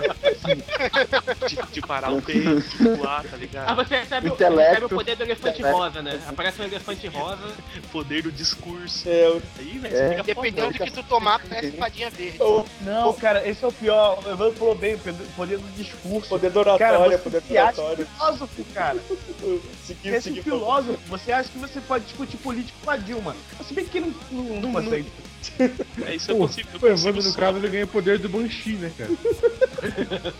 de, 1.47 1.73
de 1.73 1.81
parar 1.81 2.11
o 2.11 2.21
tempo, 2.21 2.61
de 2.61 2.83
voar, 2.95 3.23
tá 3.23 3.29
Ah, 3.33 3.37
ligado? 3.37 3.75
você 3.75 3.97
recebe, 3.97 4.29
o- 4.29 4.33
Intelecto. 4.33 4.59
recebe 4.69 4.85
o 4.85 4.89
poder 4.89 5.15
do 5.17 5.23
elefante 5.23 5.59
Intelecto. 5.59 5.77
rosa, 5.77 6.01
né? 6.01 6.21
Aparece 6.27 6.61
um 6.61 6.65
elefante 6.65 7.07
rosa. 7.07 7.51
Poder 7.91 8.23
do 8.23 8.31
discurso. 8.31 9.07
É, 9.09 9.27
eu, 9.27 9.41
Aí, 9.59 9.77
velho, 9.77 9.95
É. 9.95 9.99
você 10.03 10.09
fica 10.09 10.23
Dependendo 10.23 10.71
do 10.71 10.79
que 10.79 10.91
tu 10.91 11.03
tomar, 11.03 11.39
parece 11.47 11.71
fadinha 11.71 12.09
verde. 12.09 12.37
eu, 12.39 12.65
Não, 12.81 13.13
cara, 13.13 13.47
esse 13.47 13.63
é 13.63 13.67
o 13.67 13.71
pior. 13.71 14.19
O 14.25 14.29
Evandro 14.31 14.53
falou 14.57 14.75
bem, 14.75 14.95
o 14.95 14.99
poder 15.35 15.57
do 15.57 15.67
discurso. 15.75 16.29
poder 16.29 16.49
do 16.49 16.59
oratório, 16.59 16.79
Cara, 17.09 17.17
poder 17.19 17.41
do 17.41 17.51
oratório. 17.53 18.05
filósofo, 18.07 18.63
cara. 18.73 18.97
Seguir, 19.85 20.09
Esse 20.13 20.21
seguir 20.29 20.43
filósofo, 20.43 20.99
você 21.07 21.31
acha 21.31 21.49
que 21.51 21.59
você 21.59 21.81
pode 21.81 22.05
discutir 22.05 22.37
político 22.37 22.77
com 22.83 22.91
a 22.91 22.97
Dilma. 22.97 23.35
Se 23.67 23.73
bem 23.73 23.85
que 23.85 23.99
não, 23.99 24.13
não, 24.31 24.61
não 24.61 24.71
consegue. 24.73 25.05
É 26.05 26.15
isso 26.15 26.31
Pô, 26.33 26.39
consigo. 26.47 26.69
Eu 26.73 26.79
O 26.81 26.87
Evandro, 26.91 27.23
no 27.23 27.33
caso, 27.33 27.57
ele 27.57 27.67
ganha 27.67 27.85
o 27.85 27.87
poder 27.87 28.17
do 28.19 28.29
Banshee, 28.29 28.75
né, 28.77 28.91
cara? 28.97 29.11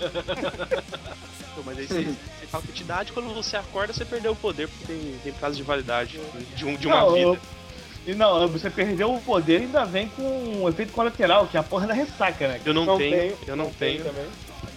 Pô, 1.55 1.61
Mas 1.65 1.77
aí 1.79 1.87
você, 1.87 2.03
você 2.03 2.47
fala 2.47 2.63
que 2.63 2.71
te 2.73 2.83
dá, 2.83 3.05
quando 3.13 3.33
você 3.33 3.57
acorda, 3.57 3.93
você 3.93 4.05
perdeu 4.05 4.31
o 4.31 4.35
poder, 4.35 4.67
porque 4.67 4.85
tem, 4.93 5.15
tem 5.23 5.33
prazo 5.33 5.55
de 5.57 5.63
validade 5.63 6.19
de, 6.55 6.65
um, 6.65 6.75
de 6.75 6.87
uma 6.87 6.97
Não, 7.01 7.13
vida. 7.13 7.21
eu- 7.25 7.37
E 8.07 8.13
não, 8.15 8.47
você 8.47 8.69
perdeu 8.69 9.13
o 9.13 9.21
poder 9.21 9.61
e 9.61 9.65
ainda 9.65 9.85
vem 9.85 10.07
com 10.09 10.23
um 10.23 10.69
efeito 10.69 10.91
colateral, 10.93 11.47
que 11.47 11.57
é 11.57 11.59
a 11.59 11.63
porra 11.63 11.87
da 11.87 11.93
ressaca, 11.93 12.47
né? 12.47 12.61
Eu 12.65 12.73
não, 12.73 12.85
Não 12.85 12.97
tenho, 12.97 13.17
tenho, 13.17 13.37
eu 13.47 13.55
não, 13.55 13.69
tenho. 13.71 14.03
também. 14.03 14.25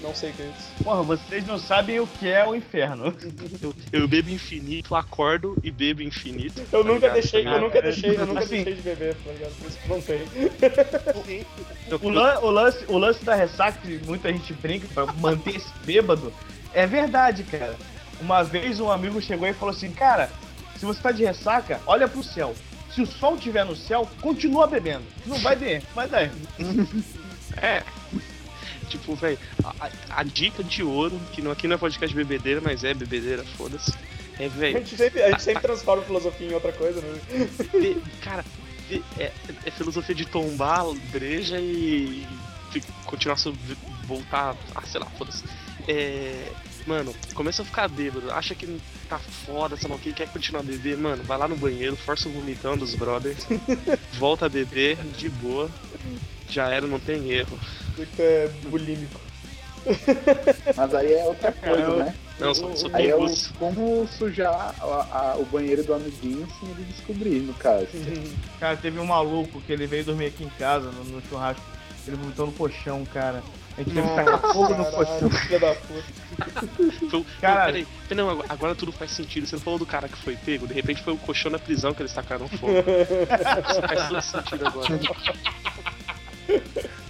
Não 0.04 0.14
sei 0.14 0.30
o 0.30 0.32
que 0.34 0.42
é 0.42 0.46
isso. 0.46 0.84
Porra, 0.84 1.02
vocês 1.02 1.46
não 1.46 1.58
sabem 1.58 1.98
o 1.98 2.06
que 2.06 2.28
é 2.28 2.46
o 2.46 2.54
inferno. 2.54 3.14
Eu, 3.62 3.74
eu 3.90 4.06
bebo 4.08 4.28
infinito, 4.28 4.94
acordo 4.94 5.56
e 5.64 5.70
bebo 5.70 6.02
infinito. 6.02 6.60
Eu 6.70 6.82
tá 6.84 6.88
nunca 6.88 6.94
ligado? 7.08 7.12
deixei, 7.14 7.46
eu 7.46 7.60
nunca 7.60 7.80
deixei, 7.82 8.10
eu 8.16 8.26
nunca 8.26 8.40
assim- 8.40 8.48
deixei 8.56 8.74
de 8.74 8.82
beber, 8.82 9.14
tá 9.24 9.32
ligado? 9.32 9.52
Por 9.58 9.66
isso 9.68 9.78
que 9.78 9.88
não 9.88 10.00
tem. 10.02 10.20
Eu- 11.88 11.98
O, 12.02 12.08
lan- 12.10 12.38
o 12.40 12.50
lance, 12.50 12.84
o 12.88 12.98
lance 12.98 13.24
da 13.24 13.34
ressaca, 13.34 13.78
que 13.80 13.98
muita 14.04 14.30
gente 14.30 14.52
brinca 14.52 14.86
pra 14.92 15.06
manter 15.14 15.56
esse 15.56 15.70
bêbado, 15.86 16.30
é 16.74 16.86
verdade, 16.86 17.42
cara. 17.44 17.74
Uma 18.20 18.42
vez 18.44 18.78
um 18.80 18.90
amigo 18.90 19.20
chegou 19.22 19.48
e 19.48 19.54
falou 19.54 19.74
assim, 19.74 19.90
cara, 19.90 20.30
se 20.76 20.84
você 20.84 21.00
tá 21.00 21.12
de 21.12 21.24
ressaca, 21.24 21.80
olha 21.86 22.06
pro 22.06 22.22
céu. 22.22 22.54
Se 22.94 23.00
o 23.02 23.06
sol 23.06 23.36
estiver 23.36 23.64
no 23.64 23.74
céu, 23.74 24.08
continua 24.20 24.66
bebendo. 24.66 25.02
Não 25.26 25.38
vai 25.38 25.56
der, 25.56 25.82
vai 25.94 26.06
dar. 26.08 26.30
É. 27.62 27.82
Tipo, 28.84 29.14
velho, 29.14 29.38
a, 29.64 29.74
a- 29.86 29.90
a 30.20 30.22
dica 30.22 30.62
de 30.62 30.82
ouro, 30.82 31.18
que 31.32 31.40
não, 31.42 31.50
aqui 31.50 31.66
não 31.68 31.74
é 31.74 31.78
podcast 31.78 32.08
de 32.16 32.24
bebedeira, 32.24 32.60
mas 32.62 32.84
é 32.84 32.94
bebedeira, 32.94 33.44
foda-se. 33.56 33.92
É, 34.38 34.46
A 34.46 34.48
velho, 34.48 34.78
gente 34.78 34.96
sempre, 34.96 35.22
a 35.22 35.30
gente 35.30 35.42
sempre 35.42 35.62
transforma 35.62 36.02
a 36.02 36.06
filosofia 36.06 36.48
em 36.48 36.52
outra 36.54 36.72
coisa, 36.72 37.00
né? 37.00 37.20
Cara, 38.22 38.44
é, 39.18 39.30
é 39.64 39.70
filosofia 39.70 40.14
de 40.14 40.26
tombar, 40.26 40.84
breja 41.12 41.58
e 41.60 42.26
de 42.72 42.80
continuar 43.04 43.36
a 43.36 44.06
voltar. 44.06 44.56
Ah, 44.74 44.82
sei 44.82 45.00
lá, 45.00 45.06
foda-se. 45.06 45.44
É. 45.86 46.50
Mano, 46.86 47.14
começa 47.32 47.62
a 47.62 47.64
ficar 47.64 47.88
bêbado, 47.88 48.30
acha 48.30 48.54
que 48.54 48.78
tá 49.08 49.18
foda, 49.18 49.74
sei 49.74 49.88
lá 49.88 49.96
o 49.96 49.98
que, 49.98 50.12
quer 50.12 50.28
continuar 50.28 50.60
a 50.60 50.64
beber, 50.64 50.98
mano, 50.98 51.22
vai 51.24 51.38
lá 51.38 51.48
no 51.48 51.56
banheiro, 51.56 51.96
força 51.96 52.28
o 52.28 52.32
vomitão 52.32 52.76
dos 52.76 52.94
brothers, 52.94 53.38
volta 54.18 54.44
a 54.44 54.48
beber, 54.50 54.98
de 55.16 55.30
boa, 55.30 55.70
já 56.46 56.68
era, 56.68 56.86
não 56.86 57.00
tem 57.00 57.30
erro. 57.30 57.58
Que 57.94 58.22
é 58.22 58.50
bulímico. 58.64 59.20
Mas 60.76 60.94
aí 60.94 61.12
é 61.14 61.24
outra 61.24 61.52
coisa, 61.52 61.82
eu- 61.82 61.96
né? 61.96 62.14
Não, 62.38 62.52
só, 62.52 62.74
só 62.74 62.86
Aí 62.88 63.04
tem 63.04 63.10
é 63.10 63.16
o, 63.16 63.32
como 63.60 64.08
sujar 64.08 64.74
a- 64.80 64.84
a- 64.84 65.36
o 65.38 65.44
banheiro 65.44 65.84
do 65.84 65.94
amiguinho 65.94 66.48
sem 66.58 66.68
ele 66.68 66.82
descobrir, 66.84 67.40
no 67.42 67.54
caso. 67.54 67.86
Cara, 68.58 68.76
teve 68.76 68.98
um 68.98 69.06
maluco 69.06 69.60
que 69.60 69.72
ele 69.72 69.86
veio 69.86 70.04
dormir 70.04 70.26
aqui 70.26 70.42
em 70.42 70.48
casa, 70.58 70.90
no, 70.90 71.04
no 71.04 71.22
churrasco. 71.28 71.62
Ele 72.06 72.16
vomitou 72.16 72.46
no 72.46 72.52
colchão, 72.52 73.04
cara. 73.06 73.40
A 73.78 73.82
gente 73.82 73.94
teve 73.94 74.08
que 74.08 74.14
tacar 74.14 74.40
fogo 74.52 74.74
no 74.74 74.84
colchão. 74.84 75.30
Filha 75.30 75.58
da 75.60 75.74
puta. 75.74 76.24
Não, 77.12 77.24
peraí, 77.40 77.86
não, 78.10 78.28
agora, 78.30 78.46
agora 78.52 78.74
tudo 78.74 78.90
faz 78.92 79.12
sentido. 79.12 79.46
Você 79.46 79.54
não 79.56 79.62
falou 79.62 79.78
do 79.78 79.86
cara 79.86 80.08
que 80.08 80.16
foi 80.18 80.36
pego, 80.36 80.66
de 80.66 80.74
repente 80.74 81.02
foi 81.02 81.12
o 81.14 81.16
colchão 81.18 81.50
na 81.50 81.58
prisão 81.60 81.94
que 81.94 82.02
eles 82.02 82.12
tacaram 82.12 82.48
fogo. 82.48 82.72
Isso 82.72 83.80
faz 83.82 84.08
todo 84.08 84.20
sentido 84.22 84.66
agora. 84.66 84.88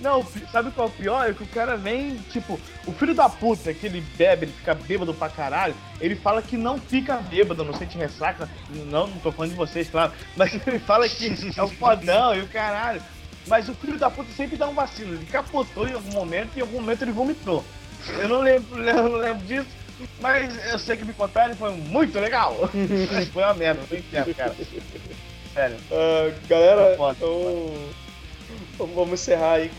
Não, 0.01 0.23
sabe 0.53 0.71
qual 0.71 0.89
é 0.89 0.91
o 0.91 0.93
pior? 0.93 1.31
É 1.31 1.33
que 1.33 1.43
o 1.43 1.47
cara 1.47 1.77
vem, 1.77 2.17
tipo, 2.31 2.61
o 2.87 2.93
filho 2.93 3.15
da 3.15 3.29
puta 3.29 3.73
que 3.73 3.87
ele 3.87 4.03
bebe, 4.17 4.47
ele 4.47 4.53
fica 4.53 4.75
bêbado 4.75 5.15
pra 5.15 5.29
caralho, 5.29 5.75
ele 6.01 6.15
fala 6.15 6.43
que 6.43 6.57
não 6.57 6.79
fica 6.79 7.17
bêbado, 7.17 7.65
não 7.65 7.73
sente 7.73 7.97
ressaca. 7.97 8.49
Não, 8.69 9.07
não 9.07 9.19
tô 9.19 9.33
falando 9.33 9.53
de 9.53 9.57
vocês, 9.57 9.89
claro. 9.89 10.13
Mas 10.37 10.53
ele 10.67 10.79
fala 10.79 11.09
que 11.09 11.35
é 11.57 11.63
o 11.63 11.69
fodão 11.69 12.35
e 12.35 12.41
o 12.41 12.49
caralho. 12.49 13.03
Mas 13.47 13.69
o 13.69 13.75
filho 13.75 13.99
da 13.99 14.11
puta 14.11 14.31
sempre 14.33 14.57
dá 14.57 14.69
um 14.69 14.75
vacilo. 14.75 15.15
Ele 15.15 15.27
capotou 15.27 15.89
em 15.89 15.93
algum 15.93 16.13
momento 16.13 16.51
e 16.55 16.59
em 16.59 16.63
algum 16.63 16.81
momento 16.81 17.03
ele 17.03 17.13
vomitou. 17.13 17.65
Eu 18.19 18.29
não 18.29 18.41
lembro, 18.41 18.81
eu 18.85 19.09
não 19.09 19.17
lembro 19.17 19.47
disso. 19.47 19.69
Mas 20.21 20.67
eu 20.67 20.79
sei 20.79 20.97
que 20.97 21.05
me 21.05 21.15
contaram 21.15 21.53
e 21.53 21.57
foi 21.57 21.71
muito 21.73 22.19
legal. 22.19 22.69
Foi 23.33 23.43
uma 23.43 23.55
merda, 23.55 23.81
não 23.89 23.97
entendo, 23.97 24.35
cara. 24.35 24.55
Sério. 25.55 25.77
Ah, 25.91 26.33
galera, 26.49 26.97
Foda, 26.97 27.17
então 27.17 27.73
vamos 28.79 29.21
encerrar 29.21 29.55
aí 29.55 29.71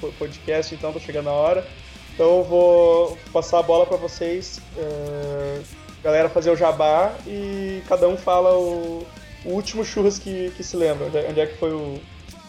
com 0.00 0.06
o 0.06 0.12
podcast, 0.12 0.74
então 0.74 0.92
tá 0.92 1.00
chegando 1.00 1.28
a 1.28 1.32
hora. 1.32 1.66
Então 2.14 2.38
eu 2.38 2.44
vou 2.44 3.18
passar 3.32 3.58
a 3.60 3.62
bola 3.62 3.86
pra 3.86 3.96
vocês, 3.96 4.60
ah, 4.78 5.62
galera, 6.02 6.28
fazer 6.28 6.50
o 6.50 6.56
jabá 6.56 7.14
e 7.26 7.82
cada 7.88 8.08
um 8.08 8.16
fala 8.16 8.54
o, 8.58 9.06
o 9.44 9.50
último 9.50 9.84
churras 9.84 10.18
que, 10.18 10.50
que 10.56 10.62
se 10.62 10.76
lembra. 10.76 11.06
Onde 11.28 11.40
é, 11.40 11.44
é 11.44 11.46
que 11.46 11.56
foi 11.58 11.72
o 11.72 11.98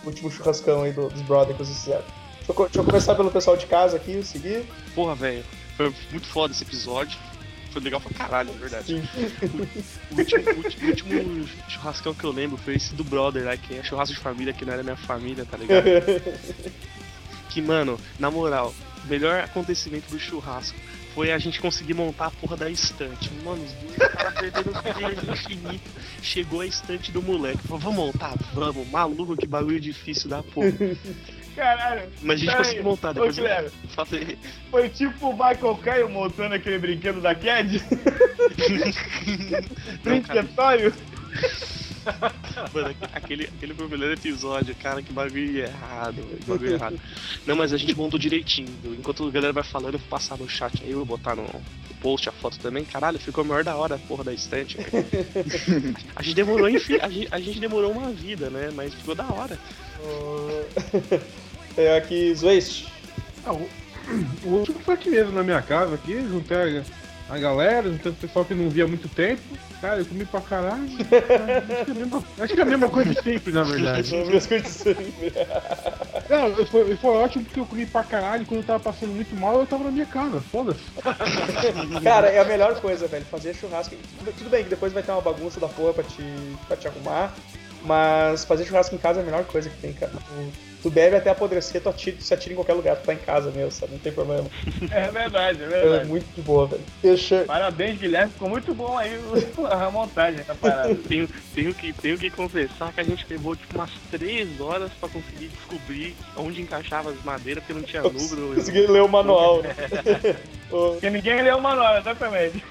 último 0.06 0.30
churrascão 0.30 0.84
aí 0.84 0.92
do- 0.92 1.08
dos 1.10 1.22
brothers 1.22 1.58
que 1.58 1.64
vocês 1.66 1.78
fizeram? 1.80 2.04
Deixa 2.46 2.52
eu, 2.52 2.66
deixa 2.66 2.80
eu 2.80 2.84
começar 2.84 3.16
pelo 3.16 3.32
pessoal 3.32 3.56
de 3.56 3.66
casa 3.68 3.96
aqui, 3.96 4.22
seguir. 4.24 4.66
Porra, 4.94 5.16
velho, 5.16 5.46
foi 5.78 5.94
muito 6.12 6.28
foda 6.28 6.54
esse 6.54 6.64
episódio. 6.64 7.18
Foi 7.74 7.82
legal 7.82 8.00
pra 8.00 8.14
caralho, 8.14 8.54
na 8.54 8.60
verdade. 8.60 9.02
O 10.12 10.16
último, 10.20 10.50
último- 10.64 10.88
último 10.90 11.48
churrascão 11.68 12.14
que 12.14 12.24
eu 12.24 12.32
lembro 12.32 12.56
foi 12.58 12.76
esse 12.76 12.94
do 12.94 13.04
brother, 13.04 13.44
né? 13.45 13.58
Que 13.58 13.80
é 13.80 13.84
churrasco 13.84 14.14
de 14.14 14.22
família, 14.22 14.54
que 14.54 14.64
não 14.64 14.74
era 14.74 14.84
minha 14.84 14.95
família, 14.95 15.44
tá 15.44 15.58
ligado? 15.58 15.84
que, 17.50 17.62
mano, 17.64 18.00
na 18.20 18.30
moral, 18.30 18.74
o 19.04 19.08
melhor 19.08 19.40
acontecimento 19.44 20.10
do 20.12 20.20
churrasco 20.20 20.78
foi 21.16 21.32
a 21.32 21.38
gente 21.40 21.60
conseguir 21.60 21.94
montar 21.95 22.28
a 22.28 22.32
porra 22.32 22.56
da 22.58 22.70
estante. 22.70 23.32
Mano, 23.44 23.64
os 23.64 23.72
dois 23.98 24.12
caras 24.12 24.34
perderam 24.34 24.72
o 24.72 25.32
infinito. 25.34 25.90
Chegou 26.22 26.62
a 26.62 26.66
estante 26.68 27.12
do 27.12 27.22
moleque. 27.24 27.60
Falou, 27.68 27.80
vamos 27.80 27.98
montar? 28.06 28.36
Vamos. 28.54 28.88
Maluco, 28.90 29.36
que 29.36 29.48
bagulho 29.48 29.80
difícil 29.80 30.30
da 30.30 30.41
porra. 30.44 30.72
Caralho. 31.56 32.10
Mas 32.22 32.42
a 32.42 32.46
gente 32.46 32.56
conseguiu 32.56 32.84
montar. 32.84 33.10
ô, 33.12 33.14
Depois 33.14 33.38
eu 33.38 33.44
Guilherme. 33.44 33.70
falei, 33.90 34.38
Foi 34.72 34.90
tipo 34.90 35.30
o 35.30 35.34
Michael 35.34 35.80
Caio 35.84 36.10
montando 36.10 36.56
aquele 36.56 36.80
brinquedo 36.80 37.22
da 37.22 37.36
Cad? 37.36 37.70
Brinquetório? 40.04 40.94
Mano, 42.74 42.94
aquele, 43.14 43.46
aquele 43.46 43.74
foi 43.74 43.86
o 43.86 43.90
melhor 43.90 44.12
episódio, 44.12 44.76
cara, 44.76 45.02
que 45.02 45.14
bagulho 45.14 45.60
errado, 45.60 46.22
que 46.38 46.46
bagulho 46.46 46.74
errado. 46.74 47.00
Não, 47.48 47.56
mas 47.56 47.72
a 47.72 47.78
gente 47.78 47.96
montou 47.96 48.20
direitinho. 48.20 48.68
Enquanto 48.84 49.26
a 49.26 49.32
galera 49.32 49.54
vai 49.54 49.64
falando, 49.64 49.94
eu 49.94 50.00
vou 50.00 50.10
passar 50.10 50.38
no 50.38 50.50
chat 50.50 50.84
aí, 50.84 50.92
eu 50.92 50.98
vou 50.98 51.06
botar 51.06 51.36
no 51.36 51.48
post 52.02 52.28
a 52.28 52.32
foto 52.34 52.60
também. 52.60 52.84
Caralho, 52.84 53.18
ficou 53.18 53.44
a 53.44 53.48
maior 53.48 53.64
da 53.64 53.76
hora 53.78 53.96
a 53.96 54.00
porra 54.00 54.26
da 54.26 54.34
estante. 54.34 54.78
a, 56.14 56.22
gente 56.22 56.36
demorou, 56.36 56.68
enfim, 56.68 56.98
a, 57.02 57.08
gente, 57.10 57.28
a 57.32 57.40
gente 57.40 57.60
demorou 57.60 57.92
uma 57.92 58.12
vida, 58.12 58.50
né? 58.50 58.70
Mas 58.76 58.94
ficou 58.94 59.16
da 59.16 59.26
hora. 59.28 59.58
É 61.78 61.98
aqui, 61.98 62.34
Zwaste. 62.36 62.88
Ah, 63.45 63.54
o, 63.54 63.70
o 64.45 64.50
último 64.50 64.80
foi 64.80 64.94
aqui 64.94 65.10
mesmo, 65.10 65.32
na 65.34 65.44
minha 65.44 65.62
casa, 65.62 65.95
aqui, 65.95 66.14
juntei 66.22 66.58
a, 67.30 67.34
a 67.34 67.38
galera, 67.40 67.90
juntei 67.90 68.12
o 68.12 68.16
pessoal 68.16 68.45
que 68.45 68.54
não 68.54 68.70
via 68.70 68.84
há 68.84 68.88
muito 68.88 69.08
tempo. 69.10 69.41
Cara, 69.82 70.00
eu 70.00 70.06
comi 70.06 70.24
pra 70.24 70.40
caralho. 70.40 70.88
Acho 70.95 71.84
que 71.84 71.90
é 71.90 71.94
a 71.94 71.95
mesma, 71.95 72.24
acho 72.40 72.54
que 72.54 72.60
é 72.60 72.64
a 72.64 72.66
mesma 72.66 72.90
coisa 72.90 73.14
de 73.14 73.22
sempre, 73.22 73.52
na 73.52 73.64
verdade. 73.64 74.08
Sobre 74.08 74.38
as 74.38 74.48
coisas 74.48 74.68
de 74.72 74.74
sempre. 74.80 75.34
Não, 76.30 76.66
foi, 76.68 76.95
foi 76.95 77.10
ótimo 77.12 77.44
porque 77.44 77.60
eu 77.60 77.66
comi 77.66 77.86
pra 77.86 78.02
caralho. 78.02 78.45
Quando 78.45 78.62
eu 78.62 78.66
tava 78.66 78.80
passando 78.80 79.12
muito 79.12 79.36
mal, 79.36 79.60
eu 79.60 79.66
tava 79.66 79.84
na 79.84 79.91
minha 79.91 80.06
casa, 80.06 80.40
foda-se. 80.40 80.80
Cara, 82.02 82.30
é 82.30 82.40
a 82.40 82.45
melhor 82.45 82.80
coisa, 82.80 83.08
velho. 83.08 83.26
Fazer 83.26 83.54
churrasco. 83.56 83.94
Tudo- 84.20 84.34
Tudo 84.38 84.50
bem 84.50 84.64
que 84.64 84.70
depois 84.70 84.94
vai 84.94 85.04
ter 85.04 85.12
uma 85.12 85.20
bagunça 85.22 85.60
da 85.60 85.68
porra 85.68 85.94
pra 85.95 86.04
te, 86.06 86.24
pra 86.66 86.78
te 86.78 86.88
arrumar. 86.88 87.34
Mas 87.84 88.45
fazer 88.45 88.64
churrasco 88.66 88.95
em 88.95 89.00
casa 89.00 89.20
é 89.20 89.24
a 89.24 89.26
melhor 89.26 89.44
coisa 89.44 89.70
que 89.70 89.78
tem, 89.82 89.91
cara. 89.91 90.14
Tu- 90.84 90.90
bebe 90.92 91.16
até 91.16 91.30
apodrecer, 91.32 91.82
tu, 91.82 91.90
atira, 91.90 92.18
tu 92.18 92.24
se 92.24 92.34
atira 92.34 92.54
em 92.54 92.56
qualquer 92.58 92.74
lugar, 92.74 92.96
tu 92.98 93.06
tá 93.06 93.14
em 93.14 93.18
casa 93.18 93.50
mesmo, 93.52 93.72
sabe? 93.72 93.94
Não 93.94 94.00
tem 94.00 94.12
problema. 94.12 94.46
É 94.92 95.10
verdade, 95.10 95.62
é 95.64 95.66
É 95.66 95.70
verdade. 95.70 96.06
muito 96.10 96.26
de 96.36 96.42
boa, 96.42 96.68
velho. 96.68 96.82
Deixa. 97.02 97.44
Parabéns, 97.46 97.98
Guilherme. 98.00 98.32
Ficou 98.34 98.50
muito 98.50 98.74
bom 98.76 98.98
aí 98.98 99.18
a 99.72 99.90
montagem 99.90 100.44
da 100.44 100.54
parada. 100.54 100.94
Tenho, 101.08 101.28
tenho, 101.56 101.74
que, 101.74 101.94
tenho 101.94 102.18
que 102.18 102.30
confessar 102.30 102.92
que 102.94 103.00
a 103.00 103.04
gente 103.04 103.26
levou 103.30 103.56
tipo 103.56 103.76
umas 103.78 103.92
3 104.12 104.60
horas 104.62 104.92
pra 105.00 105.08
conseguir 105.10 105.48
descobrir 105.48 106.16
onde 106.38 106.62
encaixava 106.62 107.10
as 107.12 107.24
madeiras, 107.24 107.64
porque 107.64 107.74
não 107.80 107.82
tinha 107.88 108.02
número. 108.04 108.56
Consegui 108.56 108.86
ler 108.88 109.02
o 109.04 109.08
manual. 109.08 109.62
né? 109.64 109.74
Porque 110.70 111.10
ninguém 111.10 111.42
leu 111.42 111.58
o 111.58 111.62
manual, 111.62 111.98
exatamente. 111.98 112.64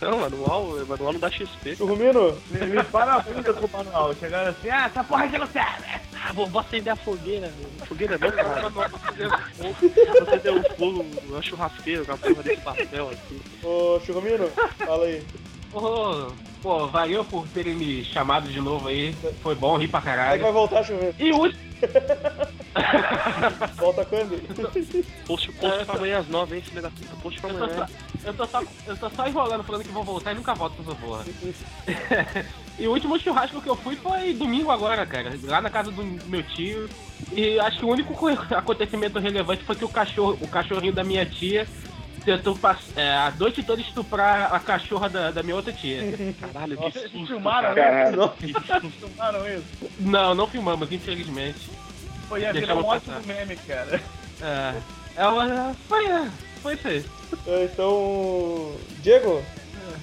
Não, 0.00 0.18
manual, 0.18 0.64
manual 0.86 1.12
não 1.12 1.20
dá 1.20 1.30
XP. 1.30 1.76
Churrumino, 1.76 2.38
Me, 2.50 2.66
me 2.66 2.84
parabéns 2.84 3.44
com 3.46 3.66
o 3.66 3.70
manual. 3.72 4.14
Chegaram 4.14 4.50
assim, 4.50 4.68
ah, 4.70 4.86
essa 4.86 5.02
porra 5.04 5.24
aqui 5.24 5.38
não 5.38 5.46
serve. 5.46 6.07
Ah, 6.24 6.32
vou, 6.32 6.46
vou 6.46 6.60
acender 6.60 6.92
a 6.92 6.96
fogueira, 6.96 7.48
velho. 7.48 7.68
Fogueira 7.86 8.18
não, 8.18 8.30
cara. 8.32 8.68
Vou 8.70 8.82
acender 8.82 10.52
o 10.54 10.74
fogo 10.76 11.06
na 11.30 11.42
churrasqueira 11.42 12.04
com 12.04 12.12
a 12.12 12.16
porra 12.16 12.42
desse 12.42 12.60
papel 12.62 13.10
aqui. 13.10 13.40
ô 13.62 14.00
Churrumino, 14.04 14.48
fala 14.78 15.04
aí. 15.06 15.22
Ô, 15.72 16.32
pô, 16.62 16.86
valeu 16.88 17.24
por 17.24 17.46
terem 17.48 17.74
me 17.74 18.04
chamado 18.04 18.48
de 18.48 18.60
novo 18.60 18.88
aí. 18.88 19.14
Foi 19.42 19.54
bom, 19.54 19.76
ri 19.76 19.86
pra 19.86 20.00
Como 20.00 20.10
é 20.10 20.14
que 20.14 20.18
caralho. 20.22 20.42
vai 20.42 20.52
voltar, 20.52 20.82
Churrumino? 20.84 21.14
E 21.18 21.30
o 21.32 21.36
último. 21.38 21.68
Volta 23.76 24.04
quando? 24.04 24.36
Post, 25.26 25.52
post 25.52 25.84
pra 25.84 25.94
amanhã 25.94 26.18
às 26.18 26.26
9, 26.28 26.56
hein, 26.56 26.62
filha 26.62 26.82
da 26.82 26.90
puta. 26.90 27.16
Post 27.22 27.40
pra 27.40 27.50
Eu 27.50 27.56
tô, 27.58 27.64
amanhã. 27.64 27.86
só, 27.86 28.28
eu, 28.28 28.34
tô 28.34 28.46
só, 28.46 28.62
eu 28.86 28.96
tô 28.96 29.10
só 29.10 29.26
enrolando 29.28 29.62
falando 29.62 29.82
que 29.84 29.88
vou 29.90 30.02
voltar 30.02 30.32
e 30.32 30.34
nunca 30.34 30.54
volto 30.54 30.74
pra 30.82 30.92
essa 30.92 31.00
porra. 31.00 31.24
e 32.78 32.86
o 32.86 32.92
último 32.92 33.18
churrasco 33.18 33.60
que 33.60 33.68
eu 33.68 33.76
fui 33.76 33.96
foi 33.96 34.32
domingo 34.34 34.70
agora, 34.70 35.04
cara. 35.04 35.32
Lá 35.44 35.60
na 35.60 35.70
casa 35.70 35.90
do 35.90 36.02
meu 36.26 36.42
tio. 36.42 36.88
E 37.32 37.58
acho 37.60 37.78
que 37.78 37.84
o 37.84 37.88
único 37.88 38.14
co- 38.14 38.28
acontecimento 38.54 39.18
relevante 39.18 39.64
foi 39.64 39.74
que 39.76 39.84
o 39.84 39.88
cachorro, 39.88 40.38
o 40.40 40.48
cachorrinho 40.48 40.92
da 40.92 41.02
minha 41.04 41.26
tia 41.26 41.66
tentou 42.24 42.58
é, 42.94 43.08
a 43.10 43.32
noite 43.38 43.62
toda 43.62 43.80
estuprar 43.80 44.54
a 44.54 44.60
cachorra 44.60 45.08
da, 45.08 45.30
da 45.30 45.42
minha 45.42 45.56
outra 45.56 45.72
tia. 45.72 46.02
Caralho, 46.40 46.76
que 46.76 46.82
Vocês 46.82 47.10
susto. 47.10 47.26
filmaram 47.26 47.74
cara. 47.74 48.10
isso? 48.10 48.90
Filmaram 48.90 49.48
isso? 49.48 49.64
Não, 50.00 50.34
não 50.34 50.46
filmamos, 50.46 50.90
infelizmente. 50.92 51.70
Foi 52.28 52.42
ia 52.42 52.52
virar 52.52 52.74
um 52.76 52.84
ótimo 52.84 53.14
passar. 53.14 53.26
meme, 53.26 53.56
cara. 53.56 54.00
É, 54.42 54.74
ela 55.16 55.74
foi, 55.88 56.06
é, 56.06 56.28
foi 56.62 56.74
isso 56.74 56.88
aí. 56.88 57.04
É, 57.46 57.64
Então. 57.64 58.72
Diego, 59.02 59.42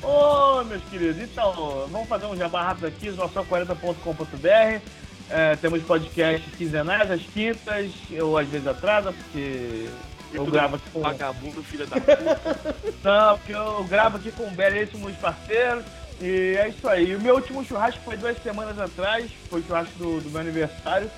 Ô, 0.05 0.63
meus 0.63 0.83
queridos, 0.83 1.21
então, 1.21 1.87
vamos 1.89 2.07
fazer 2.07 2.27
um 2.27 2.37
jabá 2.37 2.61
rápido 2.61 2.85
aqui, 2.85 3.09
noção40.com.br. 3.09 4.81
É, 5.27 5.55
temos 5.55 5.81
podcasts 5.81 6.53
quinzenais, 6.55 7.09
às 7.09 7.23
quintas, 7.23 7.91
ou 8.21 8.37
às 8.37 8.47
vezes 8.47 8.67
atrasa, 8.67 9.11
porque 9.11 9.89
eu 10.31 10.45
gravo 10.45 10.75
aqui 10.75 10.89
com. 10.91 11.01
Vagabundo, 11.01 11.63
filha 11.63 11.87
da 11.87 11.95
puta. 11.99 12.75
Não, 13.03 13.37
porque 13.37 13.53
eu 13.53 13.83
gravo 13.85 14.17
aqui 14.17 14.31
com 14.31 14.47
belíssimos 14.53 15.15
parceiros. 15.15 15.83
E 16.21 16.55
é 16.57 16.69
isso 16.69 16.87
aí. 16.87 17.15
O 17.15 17.21
meu 17.21 17.35
último 17.35 17.65
churrasco 17.65 18.01
foi 18.05 18.15
duas 18.15 18.41
semanas 18.43 18.79
atrás, 18.79 19.29
foi 19.49 19.61
o 19.61 19.65
churrasco 19.65 19.97
do, 19.97 20.21
do 20.21 20.29
meu 20.29 20.41
aniversário, 20.41 21.09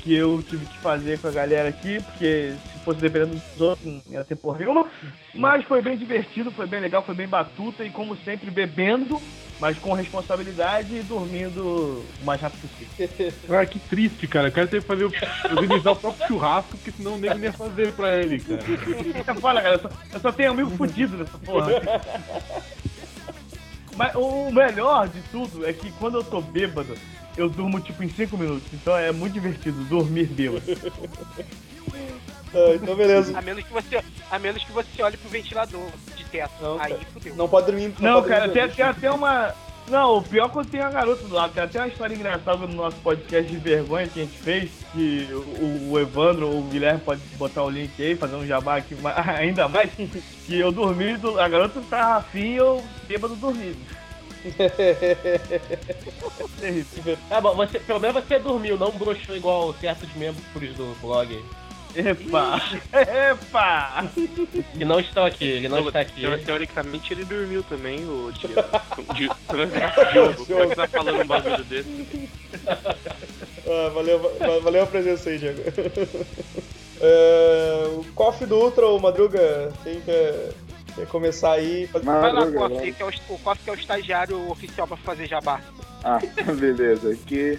que 0.00 0.12
eu 0.12 0.42
tive 0.42 0.66
que 0.66 0.78
fazer 0.78 1.20
com 1.20 1.28
a 1.28 1.30
galera 1.30 1.68
aqui, 1.68 2.02
porque 2.02 2.52
fosse 2.84 3.00
dependendo 3.00 3.34
dos 3.34 3.60
outros, 3.60 4.02
ia 4.08 4.24
ter 4.24 4.36
porra 4.36 4.58
nenhuma. 4.58 4.86
Mas 5.34 5.64
foi 5.64 5.82
bem 5.82 5.96
divertido, 5.96 6.50
foi 6.50 6.66
bem 6.66 6.80
legal, 6.80 7.02
foi 7.02 7.14
bem 7.14 7.26
batuta 7.26 7.84
e 7.84 7.90
como 7.90 8.16
sempre 8.18 8.50
bebendo, 8.50 9.20
mas 9.58 9.78
com 9.78 9.92
responsabilidade 9.92 10.94
e 10.94 11.02
dormindo 11.02 12.04
o 12.20 12.24
mais 12.24 12.40
rápido 12.40 12.60
possível. 12.60 13.32
Cara, 13.48 13.66
que 13.66 13.78
triste, 13.78 14.26
cara. 14.26 14.48
Eu 14.48 14.52
quero 14.52 14.68
ter 14.68 14.80
que 14.82 14.86
fazer 14.86 15.04
o, 15.04 15.12
organizar 15.50 15.92
o 15.92 15.96
próprio 15.96 16.26
churrasco, 16.26 16.76
porque 16.76 16.90
senão 16.90 17.14
o 17.14 17.18
nego 17.18 17.38
ia 17.38 17.52
fazer 17.52 17.92
pra 17.92 18.16
ele, 18.18 18.40
cara. 18.40 18.60
Fala, 19.40 19.62
cara, 19.62 19.74
eu 19.74 19.80
só, 19.80 19.90
eu 20.12 20.20
só 20.20 20.32
tenho 20.32 20.50
amigo 20.50 20.70
fudido 20.70 21.16
nessa 21.16 21.38
porra. 21.38 21.70
Mas 23.96 24.14
o 24.16 24.50
melhor 24.50 25.08
de 25.08 25.22
tudo 25.30 25.64
é 25.64 25.72
que 25.72 25.90
quando 25.92 26.18
eu 26.18 26.24
tô 26.24 26.40
bêbado, 26.40 26.96
eu 27.36 27.48
durmo 27.48 27.80
tipo 27.80 28.02
em 28.02 28.08
5 28.08 28.36
minutos. 28.36 28.66
Então 28.72 28.96
é 28.96 29.12
muito 29.12 29.34
divertido 29.34 29.84
dormir 29.84 30.26
bêbado. 30.26 30.64
Ah, 32.54 32.74
então 32.74 32.94
beleza. 32.94 33.36
A 33.36 33.42
menos 33.42 33.64
que 33.64 33.72
você, 33.72 34.00
a 34.30 34.38
menos 34.38 34.62
que 34.64 34.72
você 34.72 35.02
olhe 35.02 35.16
pro 35.16 35.28
ventilador 35.28 35.86
de 36.16 36.24
teto. 36.24 36.52
Não, 36.60 36.80
Aí 36.80 36.92
cara. 36.92 37.06
fudeu. 37.12 37.34
Não 37.36 37.48
pode 37.48 37.66
dormir. 37.66 37.94
Não, 37.98 38.14
pode 38.22 38.28
cara, 38.28 38.46
dormir 38.46 38.60
tem, 38.66 38.70
tem 38.76 38.84
até 38.84 39.10
uma. 39.10 39.54
Não, 39.86 40.16
o 40.16 40.22
pior 40.22 40.46
é 40.46 40.48
quando 40.48 40.70
tem 40.70 40.80
a 40.80 40.88
garota 40.90 41.24
do 41.28 41.34
lado. 41.34 41.52
Tem 41.52 41.62
até 41.62 41.78
uma 41.78 41.88
história 41.88 42.14
engraçada 42.14 42.56
no 42.66 42.72
nosso 42.74 42.96
podcast 42.98 43.50
de 43.50 43.58
vergonha 43.58 44.08
que 44.08 44.20
a 44.20 44.24
gente 44.24 44.38
fez. 44.38 44.70
Que 44.92 45.28
o, 45.32 45.90
o 45.92 46.00
Evandro 46.00 46.48
ou 46.48 46.60
o 46.60 46.62
Guilherme 46.68 47.00
pode 47.00 47.20
botar 47.36 47.64
o 47.64 47.68
link 47.70 47.90
aí, 48.02 48.14
fazer 48.16 48.36
um 48.36 48.46
jabá 48.46 48.76
aqui 48.76 48.96
ainda 49.38 49.68
mais. 49.68 49.90
Que 50.46 50.58
eu 50.58 50.72
dormi, 50.72 51.16
do- 51.18 51.38
a 51.38 51.46
garota 51.48 51.82
tava 51.90 52.16
afim 52.18 52.52
e 52.52 52.56
eu 52.56 52.82
bêbado 53.06 53.34
dormindo. 53.36 53.76
Terrível. 56.60 57.16
Tá 57.28 57.40
bom, 57.40 57.54
você, 57.54 57.78
pelo 57.80 58.00
menos 58.00 58.22
você 58.24 58.38
dormiu, 58.38 58.78
não 58.78 58.90
broxou 58.90 59.36
igual 59.36 59.74
certos 59.80 60.12
membros 60.14 60.42
do 60.76 60.94
blog. 61.00 61.42
Epa! 61.94 62.60
Epa! 63.30 64.10
Que 64.76 64.84
não 64.84 64.98
estão 65.00 65.24
aqui, 65.24 65.44
ele 65.44 65.68
não 65.68 65.86
está 65.86 66.00
aqui. 66.00 66.20
Teo- 66.22 66.38
Teoricamente 66.44 67.12
ele 67.12 67.24
dormiu 67.24 67.62
também, 67.62 68.00
o 68.04 68.32
Diogo. 68.32 68.54
Di- 69.14 69.30
Diogo, 70.12 70.46
como 70.46 70.62
é 70.62 70.66
que 70.68 70.74
tá 70.76 70.88
falando 70.88 71.20
um 71.22 71.26
bagulho 71.26 71.64
desse? 71.64 72.28
Ah, 72.66 73.90
valeu, 73.94 74.18
va- 74.18 74.58
valeu 74.60 74.82
a 74.82 74.86
presença 74.86 75.30
aí, 75.30 75.38
Diego. 75.38 75.62
É, 77.00 77.84
o 77.96 78.04
Coffee 78.14 78.46
do 78.46 78.56
Ultra, 78.56 78.86
o 78.86 78.98
Madruga, 79.00 79.72
quem 79.82 80.00
quer, 80.00 80.50
quer 80.94 81.06
começar 81.06 81.52
aí? 81.52 81.86
Faz- 81.88 82.04
Vai 82.04 82.16
lá, 82.20 82.32
Madruga, 82.32 82.58
Coffee, 82.58 82.76
vai. 82.78 82.92
que 82.92 83.02
é 83.02 83.06
o, 83.06 83.34
o 83.34 83.38
Coffee 83.38 83.64
que 83.64 83.70
é 83.70 83.72
o 83.72 83.76
estagiário 83.76 84.50
oficial 84.50 84.86
pra 84.86 84.96
fazer 84.96 85.26
jabá. 85.26 85.60
Ah, 86.02 86.18
beleza. 86.58 87.12
Aqui 87.12 87.58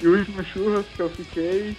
e 0.00 0.06
o 0.06 0.16
último 0.16 0.44
churras 0.44 0.86
que 0.94 1.00
eu 1.00 1.10
fiquei 1.10 1.76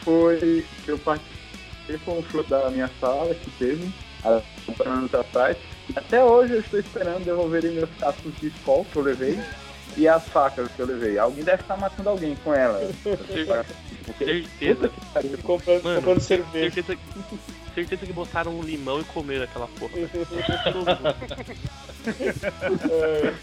foi 0.00 0.66
que 0.84 0.90
eu 0.90 0.98
participei 0.98 1.98
com 2.04 2.18
um 2.18 2.22
show 2.30 2.44
da 2.44 2.68
minha 2.70 2.90
sala 3.00 3.34
que 3.34 3.50
teve 3.52 3.90
há 4.22 4.42
anos 4.84 5.14
atrás. 5.14 5.56
Até 5.94 6.22
hoje 6.22 6.54
eu 6.54 6.60
estou 6.60 6.80
esperando 6.80 7.24
devolverem 7.24 7.72
meus 7.72 7.90
cascos 7.98 8.34
de 8.38 8.48
escola 8.48 8.84
que 8.84 8.96
eu 8.96 9.02
levei 9.02 9.40
e 9.96 10.06
as 10.06 10.28
facas 10.28 10.70
que 10.72 10.80
eu 10.80 10.86
levei. 10.86 11.18
Alguém 11.18 11.44
deve 11.44 11.62
estar 11.62 11.76
matando 11.76 12.10
alguém 12.10 12.36
com 12.44 12.52
ela. 12.52 12.80
Certeza. 14.18 14.90
comprando, 15.42 15.82
Mano, 15.82 15.96
comprando 15.96 16.20
cerveja. 16.20 16.74
Certeza, 16.74 17.00
certeza 17.76 18.06
que 18.06 18.12
botaram 18.12 18.58
um 18.58 18.62
limão 18.62 19.00
e 19.00 19.04
comeram 19.04 19.44
aquela 19.44 19.68
porra. 19.68 19.92
É, 22.88 23.34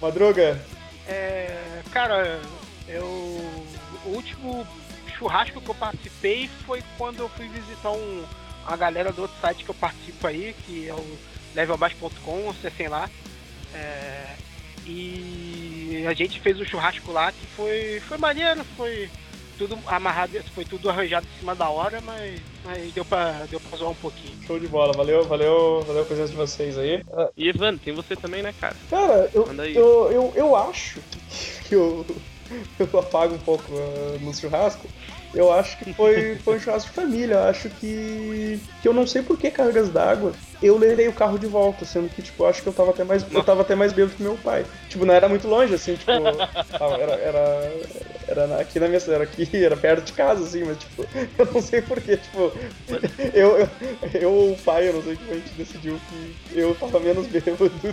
Madruga, 0.00 0.62
É, 1.06 1.82
cara, 1.90 2.40
eu. 2.86 3.04
O 4.04 4.08
último 4.08 4.66
churrasco 5.16 5.60
que 5.60 5.68
eu 5.68 5.74
participei 5.74 6.48
foi 6.66 6.82
quando 6.98 7.20
eu 7.20 7.28
fui 7.28 7.48
visitar 7.48 7.90
um, 7.90 8.24
a 8.66 8.76
galera 8.76 9.12
do 9.12 9.22
outro 9.22 9.36
site 9.40 9.64
que 9.64 9.70
eu 9.70 9.74
participo 9.74 10.26
aí, 10.26 10.54
que 10.66 10.88
é 10.88 10.94
o 10.94 11.18
levelbaixo.com, 11.54 12.50
acessem 12.50 12.88
lá. 12.88 13.08
É, 13.74 14.34
e 14.86 16.04
a 16.08 16.12
gente 16.12 16.40
fez 16.40 16.60
um 16.60 16.64
churrasco 16.64 17.12
lá 17.12 17.30
que 17.32 17.46
foi, 17.56 18.00
foi 18.00 18.18
maneiro, 18.18 18.64
foi 18.76 19.08
tudo 19.62 19.78
amarrado, 19.86 20.32
foi 20.54 20.64
tudo 20.64 20.90
arranjado 20.90 21.26
em 21.26 21.38
cima 21.38 21.54
da 21.54 21.68
hora, 21.68 22.00
mas, 22.00 22.40
mas 22.64 22.92
deu, 22.92 23.04
pra, 23.04 23.44
deu 23.48 23.60
pra 23.60 23.78
zoar 23.78 23.90
um 23.90 23.94
pouquinho. 23.94 24.34
show 24.44 24.58
de 24.58 24.66
bola. 24.66 24.92
Valeu, 24.92 25.24
valeu, 25.24 25.82
valeu 25.86 26.02
a 26.02 26.04
presença 26.04 26.30
de 26.30 26.36
vocês 26.36 26.76
aí. 26.76 27.02
Ah, 27.12 27.28
E 27.36 27.48
Evandro, 27.48 27.80
tem 27.84 27.94
você 27.94 28.16
também, 28.16 28.42
né, 28.42 28.52
cara? 28.60 28.74
Cara, 28.90 29.30
eu, 29.32 29.48
eu, 29.74 30.12
eu, 30.12 30.32
eu 30.34 30.56
acho 30.56 31.00
que, 31.68 31.74
eu, 31.74 32.04
eu 32.78 32.98
apago 32.98 33.34
um 33.34 33.38
pouco 33.38 33.64
ah, 33.70 34.18
no 34.20 34.34
churrasco. 34.34 34.88
Eu 35.34 35.50
acho 35.50 35.78
que 35.78 35.94
foi, 35.94 36.36
foi 36.36 36.56
um 36.56 36.60
churrasco 36.60 36.90
de 36.90 36.94
família. 36.96 37.34
Eu 37.36 37.44
acho 37.44 37.70
que. 37.70 38.60
que 38.82 38.88
eu 38.88 38.92
não 38.92 39.06
sei 39.06 39.22
por 39.22 39.38
que 39.38 39.50
cargas 39.50 39.88
d'água. 39.88 40.32
Eu 40.62 40.76
levei 40.76 41.08
o 41.08 41.12
carro 41.12 41.38
de 41.38 41.46
volta, 41.46 41.86
sendo 41.86 42.10
que, 42.10 42.20
tipo, 42.20 42.42
eu 42.42 42.48
acho 42.48 42.62
que 42.62 42.68
eu 42.68 42.72
tava 42.72 42.90
até 42.90 43.02
mais. 43.02 43.24
Eu 43.32 43.42
tava 43.42 43.62
até 43.62 43.74
mais 43.74 43.94
bêbado 43.94 44.14
que 44.14 44.22
meu 44.22 44.36
pai. 44.36 44.66
Tipo, 44.92 45.06
não 45.06 45.14
era 45.14 45.26
muito 45.26 45.48
longe, 45.48 45.72
assim, 45.72 45.96
tipo. 45.96 46.10
era, 46.12 47.14
era, 47.14 47.72
era 48.28 48.60
aqui 48.60 48.78
na 48.78 48.88
minha 48.88 49.00
era 49.08 49.24
aqui, 49.24 49.48
era 49.56 49.74
perto 49.74 50.04
de 50.04 50.12
casa, 50.12 50.44
assim, 50.44 50.64
mas 50.64 50.76
tipo, 50.76 51.06
eu 51.38 51.46
não 51.46 51.62
sei 51.62 51.80
porquê, 51.80 52.18
tipo, 52.18 52.52
eu, 53.32 53.56
eu, 53.56 53.68
eu 54.12 54.30
ou 54.30 54.52
o 54.52 54.58
pai, 54.58 54.90
eu 54.90 54.92
não 54.92 55.02
sei 55.02 55.16
como 55.16 55.30
a 55.30 55.34
gente 55.34 55.50
decidiu 55.52 55.98
que 56.10 56.58
eu 56.58 56.74
tava 56.74 57.00
menos 57.00 57.26
bêbado 57.26 57.70
tá 57.70 57.88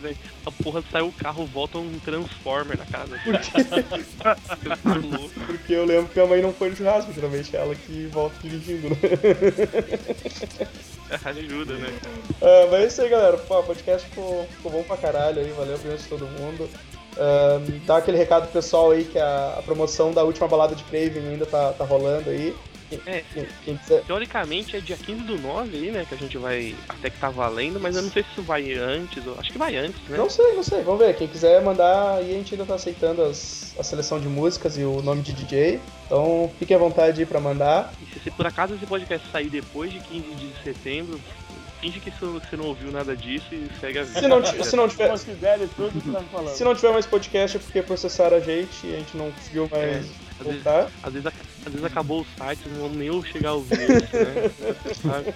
Véi, 0.00 0.16
A 0.46 0.50
porra 0.50 0.82
saiu 0.90 1.08
o 1.08 1.12
carro, 1.12 1.44
volta 1.44 1.76
um 1.76 1.98
Transformer 1.98 2.78
na 2.78 2.86
casa. 2.86 3.18
Você 3.26 4.08
tá. 4.22 4.36
Porque 5.46 5.74
eu 5.74 5.84
lembro 5.84 6.08
que 6.08 6.18
a 6.18 6.26
mãe 6.26 6.40
não 6.40 6.54
foi 6.54 6.70
no 6.70 6.76
churrasco, 6.76 7.12
geralmente 7.12 7.54
é 7.54 7.60
ela 7.60 7.74
que 7.74 8.06
volta 8.06 8.34
dirigindo, 8.42 8.88
né? 8.88 8.96
Ajuda, 11.24 11.74
né? 11.74 11.88
Ah, 12.42 12.68
mas 12.70 12.80
é 12.82 12.86
isso 12.86 13.02
aí, 13.02 13.08
galera. 13.08 13.36
Pô, 13.38 13.58
o 13.60 13.62
podcast 13.62 14.08
ficou, 14.08 14.46
ficou 14.56 14.72
bom 14.72 14.82
pra 14.82 14.96
caralho 14.96 15.40
aí, 15.40 15.50
valeu 15.56 15.74
a 15.76 15.78
presença 15.78 16.02
de 16.04 16.08
todo 16.08 16.26
mundo. 16.26 16.68
Ah, 17.18 17.60
dá 17.86 17.96
aquele 17.98 18.16
recado 18.18 18.42
pro 18.44 18.52
pessoal 18.52 18.90
aí 18.90 19.04
que 19.04 19.18
a, 19.18 19.56
a 19.58 19.62
promoção 19.62 20.12
da 20.12 20.22
última 20.24 20.46
balada 20.48 20.74
de 20.74 20.84
Craven 20.84 21.28
ainda 21.28 21.46
tá, 21.46 21.72
tá 21.72 21.84
rolando 21.84 22.30
aí. 22.30 22.54
É. 23.04 23.24
quem- 23.34 23.46
quem 23.64 23.76
quiser. 23.78 24.02
Teoricamente 24.04 24.76
é 24.76 24.80
dia 24.80 24.96
15 24.96 25.22
do 25.22 25.36
9 25.36 25.76
aí, 25.76 25.90
né? 25.90 26.06
Que 26.08 26.14
a 26.14 26.18
gente 26.18 26.38
vai. 26.38 26.72
Até 26.88 27.10
que 27.10 27.18
tá 27.18 27.28
valendo, 27.30 27.80
mas 27.80 27.96
eu 27.96 28.02
não 28.02 28.10
sei 28.12 28.22
se 28.22 28.28
isso 28.30 28.42
vai 28.42 28.74
antes. 28.74 29.26
ou- 29.26 29.34
Acho 29.40 29.50
que 29.50 29.58
vai 29.58 29.74
antes, 29.76 30.00
né? 30.08 30.16
Não 30.16 30.30
sei, 30.30 30.52
não 30.54 30.62
sei, 30.62 30.82
vamos 30.82 31.00
ver. 31.04 31.16
Quem 31.16 31.26
quiser 31.26 31.60
mandar 31.62 32.18
aí, 32.18 32.30
a 32.30 32.34
gente 32.34 32.54
ainda 32.54 32.64
tá 32.64 32.76
aceitando 32.76 33.22
as, 33.24 33.74
a 33.76 33.82
seleção 33.82 34.20
de 34.20 34.28
músicas 34.28 34.78
e 34.78 34.84
o 34.84 35.02
nome 35.02 35.22
de 35.22 35.32
DJ. 35.32 35.80
Então 36.06 36.48
fique 36.60 36.72
à 36.72 36.78
vontade 36.78 37.18
aí 37.20 37.26
pra 37.26 37.40
mandar. 37.40 37.92
Se, 38.26 38.30
por 38.32 38.44
acaso 38.44 38.74
esse 38.74 38.84
podcast 38.84 39.24
sair 39.30 39.48
depois 39.48 39.92
de 39.92 40.00
15 40.00 40.34
de 40.34 40.52
setembro, 40.64 41.20
finge 41.80 42.00
que 42.00 42.10
você 42.10 42.56
não 42.56 42.64
ouviu 42.64 42.90
nada 42.90 43.16
disso 43.16 43.46
e 43.52 43.70
segue 43.80 44.00
a 44.00 44.02
vida. 44.02 44.18
Se 44.18 44.26
não, 44.26 44.44
se 44.44 44.74
não 44.74 44.88
tiver. 44.88 45.16
Que 45.16 46.10
tá 46.10 46.20
falando. 46.32 46.56
Se 46.56 46.64
não 46.64 46.74
tiver 46.74 46.92
mais 46.92 47.06
podcast 47.06 47.56
é 47.56 47.60
porque 47.60 47.82
processaram 47.82 48.36
a 48.38 48.40
gente 48.40 48.84
e 48.84 48.96
a 48.96 48.98
gente 48.98 49.16
não 49.16 49.30
conseguiu 49.30 49.68
mais 49.70 50.10
Às 50.40 50.46
vezes, 50.48 50.66
às, 50.66 51.12
vezes, 51.12 51.26
às 51.26 51.72
vezes 51.72 51.84
acabou 51.84 52.22
o 52.22 52.26
site, 52.36 52.68
não 52.68 52.88
nem 52.88 53.06
eu 53.06 53.22
chegar 53.22 53.50
a 53.50 53.54
ouvir 53.54 53.78
isso, 53.80 54.16
né? 54.16 54.50
Sabe? 55.00 55.34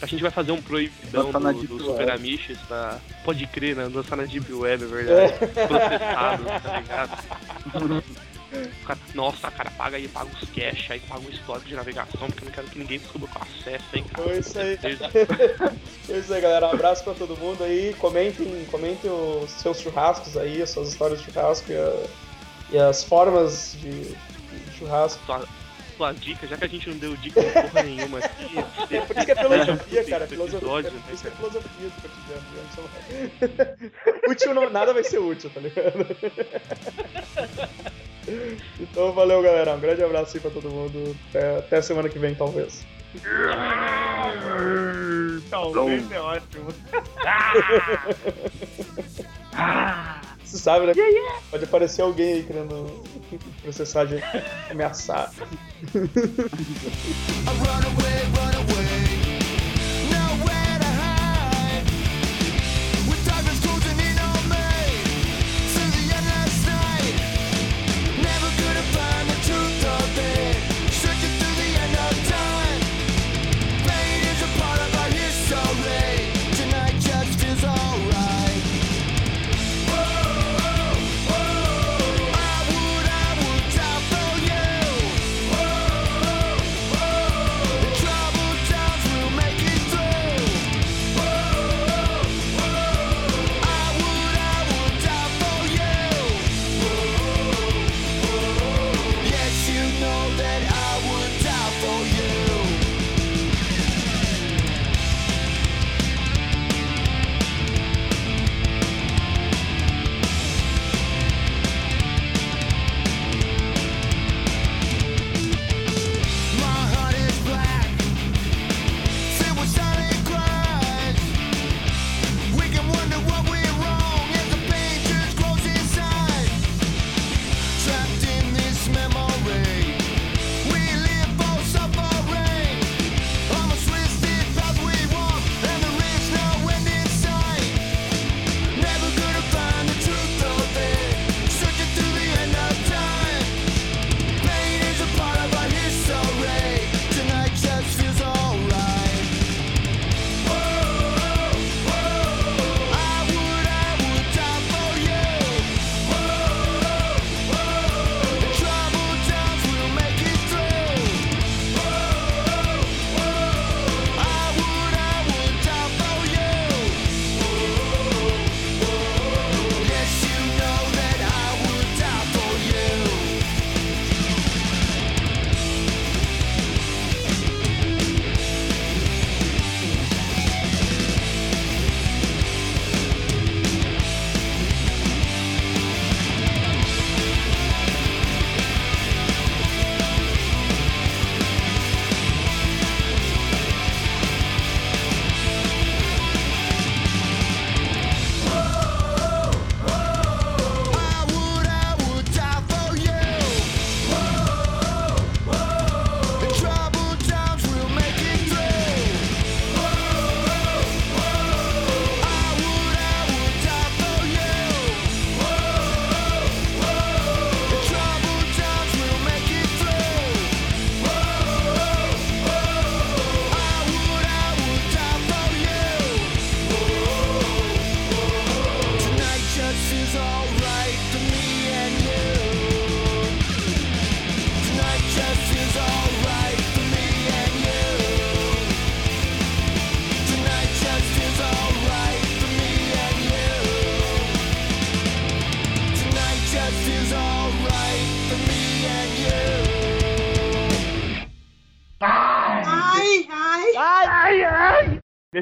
A 0.00 0.06
gente 0.06 0.22
vai 0.22 0.30
fazer 0.30 0.52
um 0.52 0.62
proibidão 0.62 1.30
do, 1.30 1.66
do. 1.66 1.84
Super 1.84 2.10
Amiches 2.12 2.58
pra. 2.66 2.98
Pode 3.26 3.46
crer, 3.48 3.76
né? 3.76 3.90
Lançar 3.92 4.16
na 4.16 4.24
Deep 4.24 4.50
Web, 4.50 4.84
é 4.84 4.86
verdade. 4.86 5.32
Processado, 5.68 6.44
tá 6.44 6.80
ligado? 6.80 8.04
Cara, 8.88 8.98
nossa, 9.14 9.50
cara, 9.50 9.70
paga 9.70 9.96
aí, 9.96 10.08
paga 10.08 10.30
os 10.32 10.48
cash, 10.50 10.90
aí 10.90 11.00
paga 11.00 11.20
o 11.26 11.30
histórico 11.30 11.68
de 11.68 11.74
navegação, 11.76 12.26
porque 12.28 12.42
eu 12.42 12.46
não 12.46 12.52
quero 12.52 12.66
que 12.68 12.78
ninguém 12.78 12.98
descubra 12.98 13.28
o 13.28 13.42
acesso, 13.42 13.84
hein, 13.94 14.04
cara. 14.04 14.22
Foi 14.28 14.38
isso 14.38 14.58
aí. 14.58 14.78
É 16.08 16.18
isso 16.18 16.32
aí, 16.34 16.40
galera. 16.40 16.66
Um 16.68 16.72
abraço 16.72 17.04
pra 17.04 17.14
todo 17.14 17.36
mundo 17.36 17.62
aí. 17.62 17.94
Comentem, 17.98 18.64
comentem 18.70 19.10
os 19.10 19.50
seus 19.50 19.78
churrascos 19.80 20.36
aí, 20.36 20.60
as 20.62 20.70
suas 20.70 20.88
histórias 20.88 21.20
de 21.20 21.26
churrasco 21.26 21.70
e, 21.70 21.76
a- 21.76 22.06
e 22.70 22.78
as 22.78 23.04
formas 23.04 23.76
de, 23.80 23.90
de 24.14 24.76
churrasco. 24.78 25.20
Sua, 25.26 25.44
sua 25.96 26.12
dica, 26.12 26.46
já 26.46 26.56
que 26.56 26.64
a 26.64 26.68
gente 26.68 26.88
não 26.88 26.96
deu 26.96 27.16
dica 27.16 27.40
de 27.42 27.50
porra 27.52 27.82
nenhuma 27.82 28.18
aqui. 28.18 28.54
É 28.90 29.00
por 29.02 29.16
isso 29.16 29.26
que 29.26 29.32
é 29.32 29.34
filosofia, 29.34 30.04
cara. 30.04 30.24
Esse 30.24 30.34
Filosofia, 30.34 30.58
episódio, 30.58 30.88
é 30.88 30.92
né, 30.92 31.00
por 31.04 31.12
isso 31.14 31.22
que 31.22 31.28
é 31.28 31.32
filosofia 31.32 31.88
do 31.88 32.02
cotidiano. 32.02 32.42
né? 33.40 33.90
Útil 34.28 34.54
não, 34.54 34.70
nada 34.70 34.94
vai 34.94 35.04
ser 35.04 35.18
útil, 35.18 35.50
tá 35.50 35.60
ligado? 35.60 36.06
Então 38.80 39.12
valeu, 39.12 39.42
galera. 39.42 39.74
Um 39.74 39.80
grande 39.80 40.02
abraço 40.02 40.36
aí 40.36 40.40
pra 40.40 40.50
todo 40.50 40.70
mundo. 40.70 41.16
Até, 41.30 41.58
até 41.58 41.82
semana 41.82 42.08
que 42.08 42.18
vem, 42.18 42.34
talvez. 42.34 42.86
Talvez 45.50 46.10
é 46.12 46.20
ótimo. 46.20 46.68
Você 50.44 50.58
sabe, 50.58 50.86
né? 50.86 50.92
Pode 51.50 51.64
aparecer 51.64 52.02
alguém 52.02 52.34
aí 52.34 52.42
querendo 52.42 53.02
processar 53.62 54.02
a 54.02 54.06
gente, 54.06 54.24
ameaçar. 54.70 55.30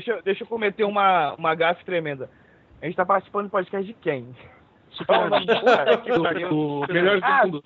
Deixa, 0.07 0.19
eu- 0.21 0.23
deixa 0.23 0.45
eu 0.45 0.47
cometer 0.47 0.85
uma, 0.85 1.35
uma 1.35 1.55
gafe 1.57 1.85
tremenda. 1.85 2.31
A 2.81 2.87
gente 2.87 2.95
tá 2.95 3.05
participando 3.05 3.47
do 3.47 3.51
podcast 3.51 3.85
de 3.85 3.93
quem? 3.95 4.35
Super 4.91 5.29
Do- 6.49 6.87
do 6.87 6.93
melhor 6.93 7.19
Ah, 7.23 7.41
do 7.43 7.47
mundo. 7.47 7.65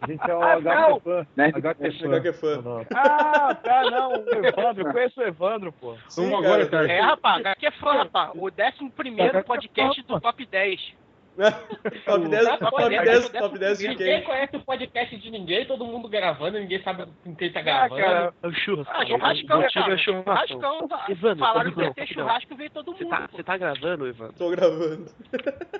A 0.00 0.06
gente 0.06 0.30
é 0.30 0.34
o 0.34 0.42
Ah, 0.42 1.00
fã. 1.00 1.26
Né? 1.36 1.48
É 1.48 2.32
fã. 2.32 2.86
Ah, 2.94 3.54
tá, 3.56 3.90
não. 3.90 4.12
O 4.12 4.46
Evandro, 4.46 4.86
eu 4.88 4.92
conheço 4.92 5.20
o 5.20 5.24
Evandro, 5.24 5.72
pô. 5.72 5.96
Sim, 6.08 6.30
cara. 6.30 6.38
agora, 6.46 6.66
cara. 6.68 6.90
É, 6.92 7.00
rapaz, 7.00 7.42
é 7.66 7.70
fã, 7.72 7.92
rapaz. 7.92 8.30
O 8.34 8.46
11 8.46 8.90
primeiro 8.96 9.44
podcast 9.44 10.02
do 10.02 10.20
Top 10.20 10.46
10. 10.46 10.94
top 12.04 12.28
10, 12.28 12.44
Top 12.46 12.58
top 12.70 12.88
10, 12.90 13.04
10, 13.04 13.28
top 13.30 13.38
top 13.38 13.58
10 13.58 13.78
de 13.78 13.88
Ninguém 13.88 14.06
quem? 14.18 14.22
conhece 14.24 14.56
o 14.56 14.60
podcast 14.60 15.16
de 15.16 15.30
ninguém, 15.30 15.64
todo 15.66 15.84
mundo 15.84 16.08
gravando, 16.08 16.58
ninguém 16.58 16.82
sabe 16.82 17.06
com 17.24 17.34
quem 17.34 17.50
tá 17.50 17.60
Ah, 17.60 17.62
gravando. 17.62 18.00
cara. 18.00 18.34
É 18.42 18.46
o 18.46 18.52
churrasco. 18.52 18.92
Ah, 18.94 19.06
churrascão, 19.06 19.46
cara. 19.72 19.94
é 19.94 19.98
churrasco. 19.98 20.48
Churrascão. 20.48 20.88
Evandro, 21.08 21.38
Falaram 21.38 21.72
que 21.72 21.80
ia 21.80 21.94
ter 21.94 22.06
churrasco 22.06 22.52
e 22.52 22.56
veio 22.56 22.70
todo 22.70 22.92
Você 22.92 23.04
mundo. 23.04 23.10
tá, 23.16 23.28
você 23.32 23.42
tá 23.42 23.56
gravando, 23.56 24.06
Evandro? 24.06 24.34
Tô 24.34 24.50
gravando. 24.50 25.06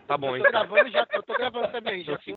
Tá 0.06 0.16
bom, 0.16 0.36
Eu 0.36 0.42
tô 0.42 0.48
então. 0.48 0.52
gravando 0.66 0.90
já, 0.90 1.06
eu 1.12 1.22
tô 1.22 1.34
gravando 1.34 1.68
também, 1.68 2.02
já. 2.04 2.18